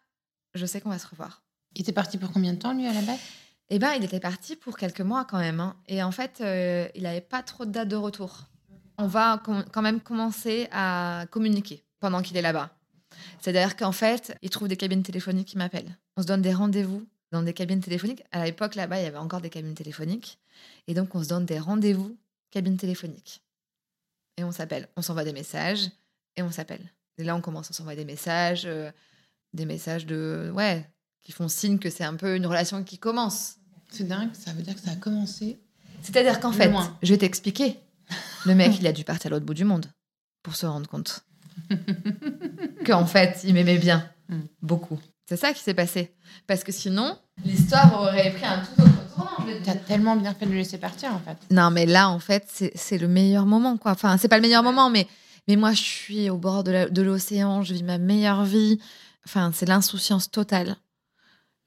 je 0.54 0.66
sais 0.66 0.80
qu'on 0.80 0.90
va 0.90 0.98
se 0.98 1.06
revoir. 1.06 1.42
Il 1.74 1.80
était 1.80 1.92
parti 1.92 2.18
pour 2.18 2.30
combien 2.32 2.52
de 2.52 2.58
temps, 2.58 2.74
lui, 2.74 2.86
à 2.86 2.92
la 2.92 3.00
base? 3.00 3.18
Eh 3.70 3.78
ben, 3.78 3.92
il 3.94 4.04
était 4.04 4.20
parti 4.20 4.54
pour 4.54 4.76
quelques 4.76 5.00
mois 5.00 5.24
quand 5.24 5.38
même. 5.38 5.60
hein. 5.60 5.76
Et 5.88 6.02
en 6.02 6.12
fait, 6.12 6.42
euh, 6.42 6.86
il 6.94 7.04
n'avait 7.04 7.22
pas 7.22 7.42
trop 7.42 7.64
de 7.64 7.70
date 7.70 7.88
de 7.88 7.96
retour. 7.96 8.48
On 9.02 9.08
va 9.08 9.42
quand 9.44 9.82
même 9.82 10.00
commencer 10.00 10.68
à 10.70 11.26
communiquer 11.32 11.82
pendant 11.98 12.22
qu'il 12.22 12.36
est 12.36 12.42
là-bas. 12.42 12.70
C'est-à-dire 13.40 13.74
qu'en 13.74 13.90
fait, 13.90 14.38
il 14.42 14.48
trouve 14.48 14.68
des 14.68 14.76
cabines 14.76 15.02
téléphoniques 15.02 15.48
qui 15.48 15.58
m'appellent. 15.58 15.98
On 16.16 16.22
se 16.22 16.28
donne 16.28 16.40
des 16.40 16.54
rendez-vous 16.54 17.04
dans 17.32 17.42
des 17.42 17.52
cabines 17.52 17.80
téléphoniques. 17.80 18.22
À 18.30 18.44
l'époque, 18.44 18.76
là-bas, 18.76 19.00
il 19.00 19.02
y 19.02 19.06
avait 19.08 19.18
encore 19.18 19.40
des 19.40 19.50
cabines 19.50 19.74
téléphoniques. 19.74 20.38
Et 20.86 20.94
donc, 20.94 21.16
on 21.16 21.22
se 21.24 21.28
donne 21.28 21.44
des 21.46 21.58
rendez-vous 21.58 22.16
cabines 22.52 22.76
téléphoniques. 22.76 23.42
Et 24.36 24.44
on 24.44 24.52
s'appelle. 24.52 24.88
On 24.96 25.02
s'envoie 25.02 25.24
des 25.24 25.32
messages 25.32 25.90
et 26.36 26.42
on 26.44 26.52
s'appelle. 26.52 26.92
Et 27.18 27.24
là, 27.24 27.34
on 27.34 27.40
commence 27.40 27.72
à 27.72 27.74
s'envoyer 27.74 27.98
des 27.98 28.04
messages, 28.04 28.66
euh, 28.66 28.92
des 29.52 29.66
messages 29.66 30.06
de... 30.06 30.52
Ouais, 30.54 30.88
qui 31.22 31.32
font 31.32 31.48
signe 31.48 31.80
que 31.80 31.90
c'est 31.90 32.04
un 32.04 32.14
peu 32.14 32.36
une 32.36 32.46
relation 32.46 32.84
qui 32.84 32.98
commence. 32.98 33.56
C'est 33.90 34.06
dingue, 34.06 34.30
ça 34.32 34.52
veut 34.52 34.62
dire 34.62 34.76
que 34.76 34.80
ça 34.80 34.92
a 34.92 34.96
commencé. 34.96 35.58
C'est-à-dire 36.02 36.38
qu'en 36.38 36.52
fait, 36.52 36.68
Loin. 36.68 36.96
je 37.02 37.12
vais 37.12 37.18
t'expliquer. 37.18 37.80
Le 38.46 38.54
mec, 38.54 38.78
il 38.80 38.86
a 38.86 38.92
dû 38.92 39.04
partir 39.04 39.28
à 39.28 39.30
l'autre 39.30 39.46
bout 39.46 39.54
du 39.54 39.64
monde 39.64 39.86
pour 40.42 40.56
se 40.56 40.66
rendre 40.66 40.88
compte 40.88 41.24
qu'en 42.86 43.06
fait, 43.06 43.40
il 43.44 43.54
m'aimait 43.54 43.78
bien. 43.78 44.08
Mm. 44.28 44.40
Beaucoup. 44.62 44.98
C'est 45.28 45.36
ça 45.36 45.52
qui 45.52 45.62
s'est 45.62 45.74
passé. 45.74 46.14
Parce 46.46 46.64
que 46.64 46.72
sinon, 46.72 47.18
l'histoire 47.44 48.00
aurait 48.00 48.32
pris 48.32 48.44
un 48.44 48.58
tout 48.58 48.82
autre 48.82 49.14
tournant. 49.14 49.60
T'as 49.64 49.76
tellement 49.76 50.16
bien 50.16 50.34
fait 50.34 50.46
de 50.46 50.50
le 50.50 50.58
laisser 50.58 50.78
partir, 50.78 51.14
en 51.14 51.20
fait. 51.20 51.36
Non, 51.50 51.70
mais 51.70 51.86
là, 51.86 52.08
en 52.08 52.18
fait, 52.18 52.70
c'est 52.74 52.98
le 52.98 53.08
meilleur 53.08 53.46
moment, 53.46 53.76
quoi. 53.76 53.92
Enfin, 53.92 54.16
c'est 54.16 54.28
pas 54.28 54.36
le 54.36 54.42
meilleur 54.42 54.62
moment, 54.62 54.90
mais, 54.90 55.06
mais 55.48 55.56
moi, 55.56 55.72
je 55.72 55.80
suis 55.80 56.30
au 56.30 56.38
bord 56.38 56.64
de 56.64 57.02
l'océan, 57.02 57.62
je 57.62 57.74
vis 57.74 57.82
ma 57.82 57.98
meilleure 57.98 58.44
vie. 58.44 58.78
Enfin, 59.24 59.52
c'est 59.54 59.66
l'insouciance 59.66 60.30
totale. 60.30 60.76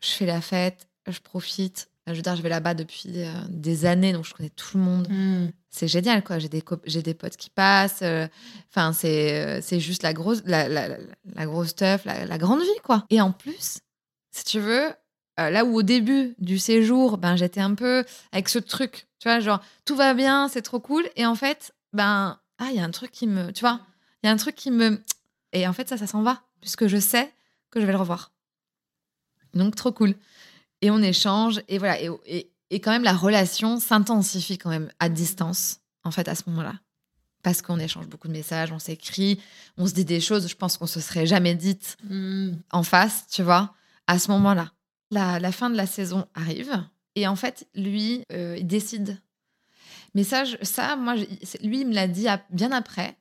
Je 0.01 0.09
fais 0.09 0.25
la 0.25 0.41
fête, 0.41 0.87
je 1.07 1.19
profite. 1.19 1.89
Je 2.07 2.13
veux 2.13 2.21
dire, 2.21 2.35
je 2.35 2.41
vais 2.43 2.49
là-bas 2.49 2.75
depuis 2.75 3.09
euh, 3.23 3.31
des 3.49 3.85
années, 3.85 4.13
donc 4.13 4.25
je 4.25 4.33
connais 4.33 4.49
tout 4.51 4.77
le 4.77 4.83
monde. 4.83 5.07
Hmm. 5.09 5.47
c'est 5.71 5.87
génial 5.87 6.23
quoi. 6.23 6.37
J'ai 6.39 6.49
des 6.49 6.63
j'ai 6.85 7.01
des 7.01 7.13
potes 7.15 7.35
qui 7.35 7.49
passent 7.49 8.01
euh, 8.03 8.27
enfin 8.69 8.93
c'est 8.93 9.33
euh, 9.43 9.59
c'est 9.61 9.79
juste 9.79 10.03
la 10.03 10.13
grosse 10.13 10.41
la, 10.45 10.67
la, 10.69 10.87
la- 10.87 10.97
la 11.33 11.45
grosse 11.45 11.75
teuf 11.75 12.05
la, 12.05 12.25
la 12.25 12.37
grande 12.37 12.61
vie 12.61 12.79
quoi. 12.83 13.05
Et 13.09 13.19
en 13.21 13.31
plus 13.31 13.79
si 14.31 14.43
tu 14.45 14.59
veux 14.59 14.89
euh, 15.39 15.49
là 15.49 15.65
où 15.65 15.75
au 15.75 15.81
début 15.81 16.35
du 16.39 16.59
séjour 16.59 17.17
ben 17.17 17.35
j'étais 17.35 17.59
un 17.61 17.73
peu 17.73 18.05
avec 18.31 18.49
ce 18.49 18.59
truc 18.59 19.07
tu 19.19 19.27
vois 19.27 19.39
genre 19.39 19.61
tout 19.85 19.95
va 19.95 20.13
bien 20.13 20.47
c'est 20.47 20.61
trop 20.61 20.79
cool. 20.79 21.03
Et 21.15 21.25
en 21.25 21.35
fait 21.35 21.73
ben 21.91 22.39
ah 22.59 22.67
il 22.69 22.75
y 22.77 22.79
a 22.79 22.83
un 22.85 22.91
truc 22.91 23.11
qui 23.11 23.25
me 23.27 23.51
tu 23.51 23.61
vois 23.61 23.79
il 24.23 24.27
y 24.27 24.29
a 24.29 24.31
un 24.31 24.37
truc 24.37 24.53
qui 24.55 24.69
me 24.71 25.01
et 25.53 25.67
en 25.67 25.73
fait 25.73 25.89
ça 25.89 25.97
ça 25.97 26.05
s'en 26.07 26.21
va 26.21 26.43
puisque 26.61 26.85
je 26.87 26.97
sais 26.97 27.33
que 27.71 27.81
je 27.81 27.85
vais 27.87 27.91
le 27.93 27.97
revoir. 27.97 28.31
Donc 29.53 29.75
trop 29.75 29.91
cool 29.91 30.13
et 30.81 30.91
on 30.91 31.01
échange 31.01 31.61
et 31.67 31.77
voilà 31.77 31.99
et, 32.01 32.09
et, 32.25 32.51
et 32.69 32.79
quand 32.79 32.91
même 32.91 33.03
la 33.03 33.13
relation 33.13 33.79
s'intensifie 33.79 34.57
quand 34.57 34.69
même 34.69 34.91
à 34.99 35.09
distance 35.09 35.79
en 36.03 36.11
fait 36.11 36.27
à 36.27 36.35
ce 36.35 36.43
moment-là 36.47 36.75
parce 37.43 37.61
qu'on 37.61 37.79
échange 37.79 38.07
beaucoup 38.07 38.27
de 38.27 38.33
messages 38.33 38.71
on 38.71 38.79
s'écrit 38.79 39.39
on 39.77 39.87
se 39.87 39.93
dit 39.93 40.05
des 40.05 40.19
choses 40.19 40.47
je 40.47 40.55
pense 40.55 40.77
qu'on 40.77 40.87
se 40.87 40.99
serait 40.99 41.25
jamais 41.27 41.55
dites 41.55 41.97
Hmm. 42.09 42.53
en 42.71 42.83
face 42.83 43.25
tu 43.29 43.43
vois 43.43 43.73
à 44.07 44.19
ce 44.19 44.29
moment-là 44.31 44.71
la, 45.11 45.39
la 45.39 45.51
fin 45.51 45.69
de 45.69 45.77
la 45.77 45.85
saison 45.87 46.25
arrive 46.35 46.73
et 47.15 47.27
en 47.27 47.35
fait 47.35 47.67
lui 47.75 48.23
euh, 48.31 48.55
il 48.59 48.67
décide 48.67 49.19
mais 50.13 50.23
ça 50.23 50.43
je- 50.45 50.57
ça 50.63 50.95
moi 50.95 51.15
je- 51.15 51.25
lui 51.67 51.81
il 51.81 51.87
me 51.87 51.93
l'a 51.93 52.07
dit 52.07 52.27
à- 52.27 52.43
bien 52.49 52.71
après 52.71 53.17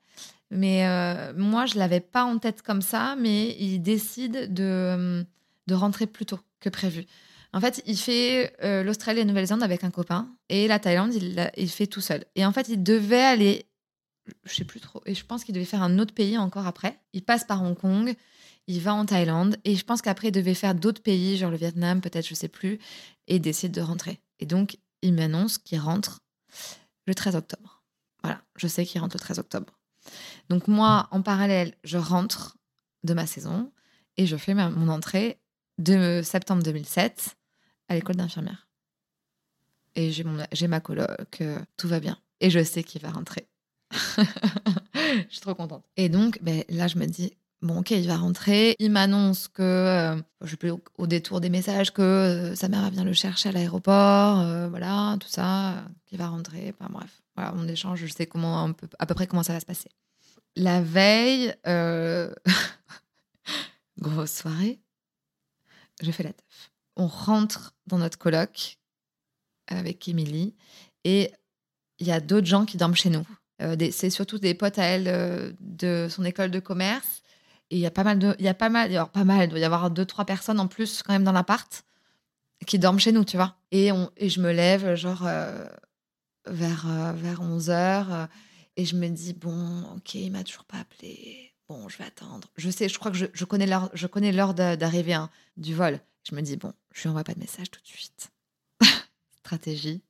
Mais 0.50 0.86
euh, 0.86 1.32
moi, 1.36 1.66
je 1.66 1.78
l'avais 1.78 2.00
pas 2.02 2.22
en 2.24 2.38
tête 2.38 2.62
comme 2.62 2.82
ça, 2.82 3.16
mais 3.18 3.56
il 3.58 3.80
décide 3.80 4.52
de, 4.54 5.24
de 5.66 5.74
rentrer 5.74 6.06
plus 6.06 6.26
tôt 6.26 6.38
que 6.60 6.68
prévu. 6.70 7.06
En 7.54 7.60
fait, 7.60 7.82
il 7.86 7.96
fait 7.96 8.52
euh, 8.64 8.82
l'Australie 8.82 9.20
et 9.20 9.22
la 9.22 9.28
Nouvelle-Zélande 9.28 9.62
avec 9.62 9.84
un 9.84 9.90
copain, 9.90 10.28
et 10.48 10.66
la 10.66 10.80
Thaïlande, 10.80 11.14
il, 11.14 11.52
il 11.56 11.70
fait 11.70 11.86
tout 11.86 12.00
seul. 12.00 12.24
Et 12.34 12.44
en 12.44 12.50
fait, 12.52 12.68
il 12.68 12.82
devait 12.82 13.22
aller, 13.22 13.66
je 14.44 14.54
sais 14.54 14.64
plus 14.64 14.80
trop, 14.80 15.00
et 15.06 15.14
je 15.14 15.24
pense 15.24 15.44
qu'il 15.44 15.54
devait 15.54 15.64
faire 15.64 15.82
un 15.84 16.00
autre 16.00 16.12
pays 16.12 16.36
encore 16.36 16.66
après. 16.66 16.98
Il 17.12 17.22
passe 17.22 17.44
par 17.44 17.62
Hong 17.62 17.78
Kong, 17.78 18.12
il 18.66 18.80
va 18.80 18.92
en 18.92 19.06
Thaïlande, 19.06 19.56
et 19.64 19.76
je 19.76 19.84
pense 19.84 20.02
qu'après, 20.02 20.28
il 20.28 20.32
devait 20.32 20.54
faire 20.54 20.74
d'autres 20.74 21.00
pays, 21.00 21.36
genre 21.36 21.52
le 21.52 21.56
Vietnam, 21.56 22.00
peut-être, 22.00 22.26
je 22.26 22.34
sais 22.34 22.48
plus, 22.48 22.80
et 23.28 23.38
décide 23.38 23.70
de 23.70 23.80
rentrer. 23.80 24.18
Et 24.40 24.46
donc, 24.46 24.78
il 25.02 25.14
m'annonce 25.14 25.58
qu'il 25.58 25.78
rentre 25.78 26.22
le 27.06 27.14
13 27.14 27.36
octobre. 27.36 27.84
Voilà, 28.24 28.42
je 28.56 28.66
sais 28.66 28.84
qu'il 28.84 29.00
rentre 29.00 29.14
le 29.14 29.20
13 29.20 29.38
octobre. 29.38 29.78
Donc 30.48 30.66
moi, 30.66 31.06
en 31.12 31.22
parallèle, 31.22 31.74
je 31.84 31.98
rentre 31.98 32.56
de 33.04 33.14
ma 33.14 33.26
saison 33.26 33.70
et 34.16 34.26
je 34.26 34.36
fais 34.36 34.54
mon 34.54 34.88
entrée 34.88 35.38
de 35.78 36.20
septembre 36.24 36.64
2007 36.64 37.36
à 37.88 37.94
l'école 37.94 38.16
d'infirmière. 38.16 38.68
Et 39.96 40.10
j'ai 40.10 40.68
ma 40.68 40.80
coloc, 40.80 41.40
euh, 41.40 41.58
tout 41.76 41.88
va 41.88 42.00
bien. 42.00 42.18
Et 42.40 42.50
je 42.50 42.62
sais 42.62 42.82
qu'il 42.82 43.00
va 43.00 43.10
rentrer. 43.10 43.46
je 44.16 45.26
suis 45.28 45.40
trop 45.40 45.54
contente. 45.54 45.84
Et 45.96 46.08
donc, 46.08 46.40
ben, 46.42 46.64
là, 46.68 46.88
je 46.88 46.98
me 46.98 47.06
dis, 47.06 47.32
bon, 47.64 47.80
ok, 47.80 47.90
il 47.92 48.06
va 48.06 48.16
rentrer. 48.16 48.76
Il 48.78 48.92
m'annonce 48.92 49.48
que, 49.48 49.62
euh, 49.62 50.16
je 50.42 50.56
plus, 50.56 50.70
au, 50.70 51.06
détour 51.06 51.40
des 51.40 51.50
messages, 51.50 51.92
que 51.92 52.02
euh, 52.02 52.54
sa 52.54 52.68
mère 52.68 52.88
venir 52.90 53.04
le 53.04 53.12
chercher 53.12 53.48
à 53.48 53.52
l'aéroport, 53.52 54.40
euh, 54.40 54.68
voilà, 54.68 55.16
tout 55.20 55.28
ça, 55.28 55.84
qu'il 56.06 56.18
va 56.18 56.28
rentrer. 56.28 56.74
Enfin, 56.78 56.90
bref, 56.92 57.22
voilà, 57.36 57.54
on 57.56 57.66
échange, 57.66 58.00
je 58.00 58.12
sais 58.12 58.26
comment, 58.26 58.70
à 58.98 59.06
peu 59.06 59.14
près 59.14 59.26
comment 59.26 59.42
ça 59.42 59.54
va 59.54 59.60
se 59.60 59.66
passer. 59.66 59.90
La 60.56 60.82
veille, 60.82 61.54
grosse 63.98 64.32
soirée, 64.32 64.80
je 66.02 66.10
fais 66.10 66.22
la 66.22 66.32
teuf. 66.32 66.70
On 66.96 67.06
rentre 67.06 67.74
dans 67.86 67.98
notre 67.98 68.18
coloc 68.18 68.78
avec 69.66 70.08
Émilie 70.08 70.54
et 71.04 71.32
il 71.98 72.06
y 72.06 72.12
a 72.12 72.20
d'autres 72.20 72.46
gens 72.46 72.64
qui 72.64 72.76
dorment 72.76 72.94
chez 72.94 73.10
nous. 73.10 73.26
Euh, 73.62 73.76
c'est 73.92 74.10
surtout 74.10 74.38
des 74.38 74.54
potes 74.54 74.78
à 74.78 74.84
elle 74.84 75.08
euh, 75.08 75.52
de 75.60 76.08
son 76.10 76.24
école 76.24 76.50
de 76.50 76.60
commerce. 76.60 77.22
Et 77.70 77.76
il 77.76 77.80
y 77.80 77.86
a 77.86 77.90
pas 77.90 78.04
mal 78.04 78.18
de, 78.18 78.34
il 78.38 78.44
y 78.44 78.48
a 78.48 78.54
pas 78.54 78.68
mal, 78.68 78.90
il 78.90 79.48
doit 79.48 79.58
y 79.58 79.64
avoir 79.64 79.90
deux 79.90 80.04
trois 80.04 80.24
personnes 80.24 80.60
en 80.60 80.68
plus 80.68 81.02
quand 81.02 81.12
même 81.12 81.24
dans 81.24 81.32
l'appart 81.32 81.84
qui 82.66 82.78
dorment 82.78 82.98
chez 82.98 83.12
nous, 83.12 83.24
tu 83.24 83.36
vois. 83.36 83.56
Et 83.70 83.90
on, 83.92 84.10
et 84.16 84.28
je 84.28 84.40
me 84.40 84.52
lève 84.52 84.94
genre 84.94 85.22
euh, 85.26 85.66
vers 86.46 87.14
vers 87.14 87.40
11 87.40 87.70
heures 87.70 88.12
euh, 88.12 88.26
et 88.76 88.84
je 88.84 88.96
me 88.96 89.08
dis 89.08 89.32
bon, 89.32 89.82
ok, 89.96 90.14
il 90.14 90.30
m'a 90.30 90.44
toujours 90.44 90.64
pas 90.64 90.78
appelé. 90.78 91.52
Bon, 91.68 91.88
je 91.88 91.96
vais 91.96 92.04
attendre. 92.04 92.48
Je 92.56 92.70
sais, 92.70 92.88
je 92.88 92.98
crois 92.98 93.10
que 93.10 93.16
je, 93.16 93.44
connais 93.44 93.66
l'heure, 93.66 93.90
je 93.94 94.06
connais 94.06 94.32
l'heure 94.32 94.52
d'a- 94.52 94.76
d'arrivée 94.76 95.14
hein, 95.14 95.30
du 95.56 95.74
vol. 95.74 96.00
Je 96.28 96.34
me 96.34 96.42
dis 96.42 96.56
bon, 96.56 96.72
je 96.94 97.02
lui 97.02 97.08
envoie 97.10 97.24
pas 97.24 97.34
de 97.34 97.40
message 97.40 97.70
tout 97.70 97.80
de 97.82 97.86
suite. 97.86 98.30
Stratégie. 99.40 100.02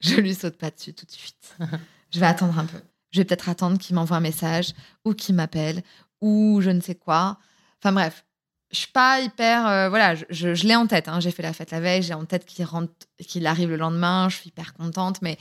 Je 0.00 0.16
lui 0.16 0.34
saute 0.34 0.56
pas 0.58 0.70
dessus 0.70 0.92
tout 0.94 1.06
de 1.06 1.10
suite. 1.10 1.56
Je 2.10 2.20
vais 2.20 2.26
attendre 2.26 2.58
un 2.58 2.64
peu. 2.66 2.78
Je 3.10 3.20
vais 3.20 3.24
peut-être 3.24 3.48
attendre 3.48 3.78
qu'il 3.78 3.94
m'envoie 3.96 4.16
un 4.18 4.20
message 4.20 4.72
ou 5.04 5.14
qu'il 5.14 5.34
m'appelle 5.34 5.82
ou 6.20 6.60
je 6.62 6.70
ne 6.70 6.80
sais 6.80 6.94
quoi. 6.94 7.38
Enfin 7.82 7.92
bref, 7.92 8.24
je 8.70 8.78
suis 8.78 8.92
pas 8.92 9.20
hyper. 9.20 9.66
euh, 9.66 9.88
voilà, 9.88 10.14
je, 10.14 10.24
je- 10.30 10.54
je 10.54 10.66
l'ai 10.66 10.76
en 10.76 10.86
tête. 10.86 11.08
hein. 11.08 11.20
J'ai 11.20 11.30
fait 11.30 11.42
la 11.42 11.52
fête 11.52 11.70
la 11.70 11.80
veille, 11.80 12.02
j'ai 12.02 12.14
en 12.14 12.24
tête 12.24 12.44
qu'il 12.46 12.64
rentre, 12.64 12.92
qu'il 13.26 13.46
arrive 13.46 13.68
le 13.70 13.76
lendemain. 13.76 14.28
Je 14.28 14.36
suis 14.36 14.48
hyper 14.48 14.74
contente, 14.74 15.22
mais 15.22 15.38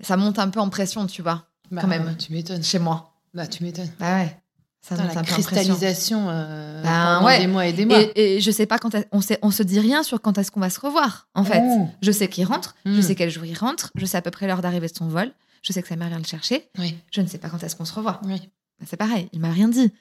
ça 0.00 0.16
monte 0.16 0.38
un 0.38 0.48
peu 0.50 0.60
en 0.60 0.70
pression, 0.70 1.06
tu 1.06 1.22
vois, 1.22 1.46
Bah, 1.70 1.82
Quand 1.82 1.88
même. 1.88 2.16
Tu 2.16 2.32
m'étonnes. 2.32 2.62
chez 2.64 2.78
moi. 2.78 3.14
Bah, 3.34 3.46
tu 3.46 3.62
m'étonnes. 3.62 3.90
Bah 3.98 4.16
ouais. 4.16 4.41
Ça 4.84 4.96
monte 4.96 5.14
la 5.14 5.22
cristallisation 5.22 6.28
euh, 6.28 6.82
Ben, 6.82 7.14
pendant 7.18 7.26
ouais. 7.26 7.38
des 7.38 7.46
mois 7.46 7.66
et 7.66 7.72
des 7.72 7.86
mois. 7.86 8.00
Et, 8.00 8.36
et 8.36 8.40
je 8.40 8.50
sais 8.50 8.66
pas 8.66 8.78
quand 8.78 8.90
on, 9.12 9.20
sait, 9.20 9.38
on 9.42 9.50
se 9.52 9.62
dit 9.62 9.78
rien 9.78 10.02
sur 10.02 10.20
quand 10.20 10.36
est-ce 10.38 10.50
qu'on 10.50 10.58
va 10.60 10.70
se 10.70 10.80
revoir, 10.80 11.28
en 11.34 11.44
fait. 11.44 11.62
Oh. 11.64 11.88
Je 12.02 12.10
sais 12.10 12.28
qu'il 12.28 12.44
rentre, 12.44 12.74
je 12.84 12.90
Mm. 12.98 13.02
sais 13.02 13.14
quel 13.14 13.30
jour 13.30 13.44
il 13.44 13.56
rentre, 13.56 13.90
je 13.94 14.04
sais 14.06 14.16
à 14.16 14.22
peu 14.22 14.32
près 14.32 14.46
l'heure 14.48 14.60
d'arrivée 14.60 14.88
de 14.88 14.94
son 14.96 15.06
vol, 15.06 15.30
je 15.62 15.72
sais 15.72 15.82
que 15.82 15.88
sa 15.88 15.94
mère 15.96 16.08
vient 16.08 16.18
le 16.18 16.24
chercher, 16.24 16.68
Oui, 16.78 16.96
je 17.12 17.20
ne 17.20 17.26
sais 17.28 17.38
pas 17.38 17.48
quand 17.48 17.62
est-ce 17.62 17.76
qu'on 17.76 17.84
se 17.84 17.94
revoit. 17.94 18.20
oui. 18.24 18.40
Ben, 18.80 18.86
C'est 18.88 18.96
pareil, 18.96 19.28
il 19.32 19.38
m'a 19.40 19.52
rien 19.52 19.68
dit. 19.68 19.92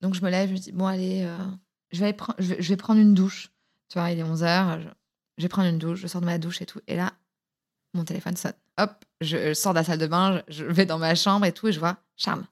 Donc 0.00 0.14
je 0.14 0.22
me 0.22 0.30
lève, 0.30 0.48
je 0.48 0.54
me 0.54 0.58
dis, 0.58 0.70
bon, 0.72 0.86
allez, 0.86 1.24
euh, 1.24 1.36
je, 1.90 1.98
vais 1.98 2.06
aller 2.06 2.16
pre- 2.16 2.34
je, 2.38 2.54
vais, 2.54 2.62
je 2.62 2.68
vais 2.68 2.76
prendre 2.76 3.00
une 3.00 3.14
douche. 3.14 3.50
Tu 3.88 3.98
vois, 3.98 4.12
il 4.12 4.18
est 4.20 4.22
11h, 4.22 4.80
je, 4.80 4.88
je 5.38 5.42
vais 5.42 5.48
prendre 5.48 5.66
une 5.68 5.78
douche, 5.78 5.98
je 6.00 6.06
sors 6.06 6.20
de 6.20 6.26
ma 6.26 6.38
douche 6.38 6.62
et 6.62 6.66
tout. 6.66 6.78
Et 6.86 6.94
là, 6.94 7.12
mon 7.94 8.04
téléphone 8.04 8.36
sonne. 8.36 8.52
Hop, 8.78 9.04
je, 9.20 9.48
je 9.48 9.54
sors 9.54 9.72
de 9.74 9.78
la 9.78 9.84
salle 9.84 9.98
de 9.98 10.06
bain, 10.06 10.40
je, 10.46 10.58
je 10.66 10.70
vais 10.72 10.86
dans 10.86 10.98
ma 10.98 11.16
chambre 11.16 11.44
et 11.46 11.52
tout, 11.52 11.66
et 11.66 11.72
je 11.72 11.80
vois 11.80 11.96
Charles. 12.16 12.44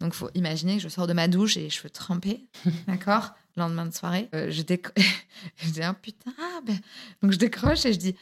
Donc 0.00 0.14
faut 0.14 0.30
imaginer 0.34 0.76
que 0.76 0.82
je 0.82 0.88
sors 0.88 1.06
de 1.06 1.12
ma 1.12 1.28
douche 1.28 1.56
et 1.56 1.60
les 1.62 1.70
cheveux 1.70 1.90
trempés, 1.90 2.46
d'accord 2.86 3.30
Lendemain 3.56 3.86
de 3.86 3.92
soirée, 3.94 4.28
euh, 4.34 4.50
je, 4.50 4.62
je 5.56 5.70
dis, 5.70 5.82
ah 5.82 5.94
putain, 5.94 6.32
ah, 6.40 6.60
ben... 6.64 6.78
donc 7.22 7.32
je 7.32 7.36
décroche 7.38 7.84
et 7.84 7.92
je 7.92 7.98
dis, 7.98 8.16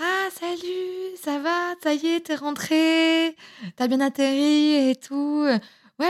ah 0.00 0.28
salut, 0.34 1.16
ça 1.22 1.38
va, 1.38 1.74
ça 1.82 1.94
y 1.94 2.06
est, 2.06 2.20
t'es 2.20 2.34
rentré, 2.34 3.36
t'as 3.76 3.88
bien 3.88 4.00
atterri 4.00 4.90
et 4.90 4.96
tout. 4.96 5.44
Ouais, 5.44 5.60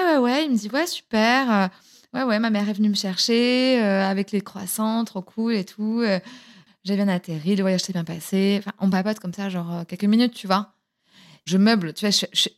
ouais, 0.04 0.16
ouais. 0.18 0.44
Il 0.44 0.52
me 0.52 0.56
dit, 0.56 0.68
ouais, 0.72 0.86
super. 0.86 1.50
Euh, 1.50 1.68
Ouais, 2.14 2.24
ouais, 2.24 2.38
ma 2.38 2.50
mère 2.50 2.68
est 2.68 2.74
venue 2.74 2.90
me 2.90 2.94
chercher 2.94 3.82
euh, 3.82 4.04
avec 4.06 4.32
les 4.32 4.42
croissants, 4.42 5.02
trop 5.06 5.22
cool 5.22 5.54
et 5.54 5.64
tout. 5.64 6.02
J'ai 6.84 6.94
bien 6.96 7.08
atterri, 7.08 7.56
le 7.56 7.62
voyage 7.62 7.80
s'est 7.80 7.94
bien 7.94 8.04
passé. 8.04 8.56
Enfin, 8.58 8.72
on 8.80 8.90
papote 8.90 9.18
comme 9.18 9.32
ça, 9.32 9.48
genre 9.48 9.86
quelques 9.86 10.04
minutes, 10.04 10.34
tu 10.34 10.46
vois. 10.46 10.74
Je 11.46 11.56
meuble, 11.56 11.94
tu 11.94 12.04
vois, 12.04 12.10
je, 12.10 12.26
je- 12.34 12.50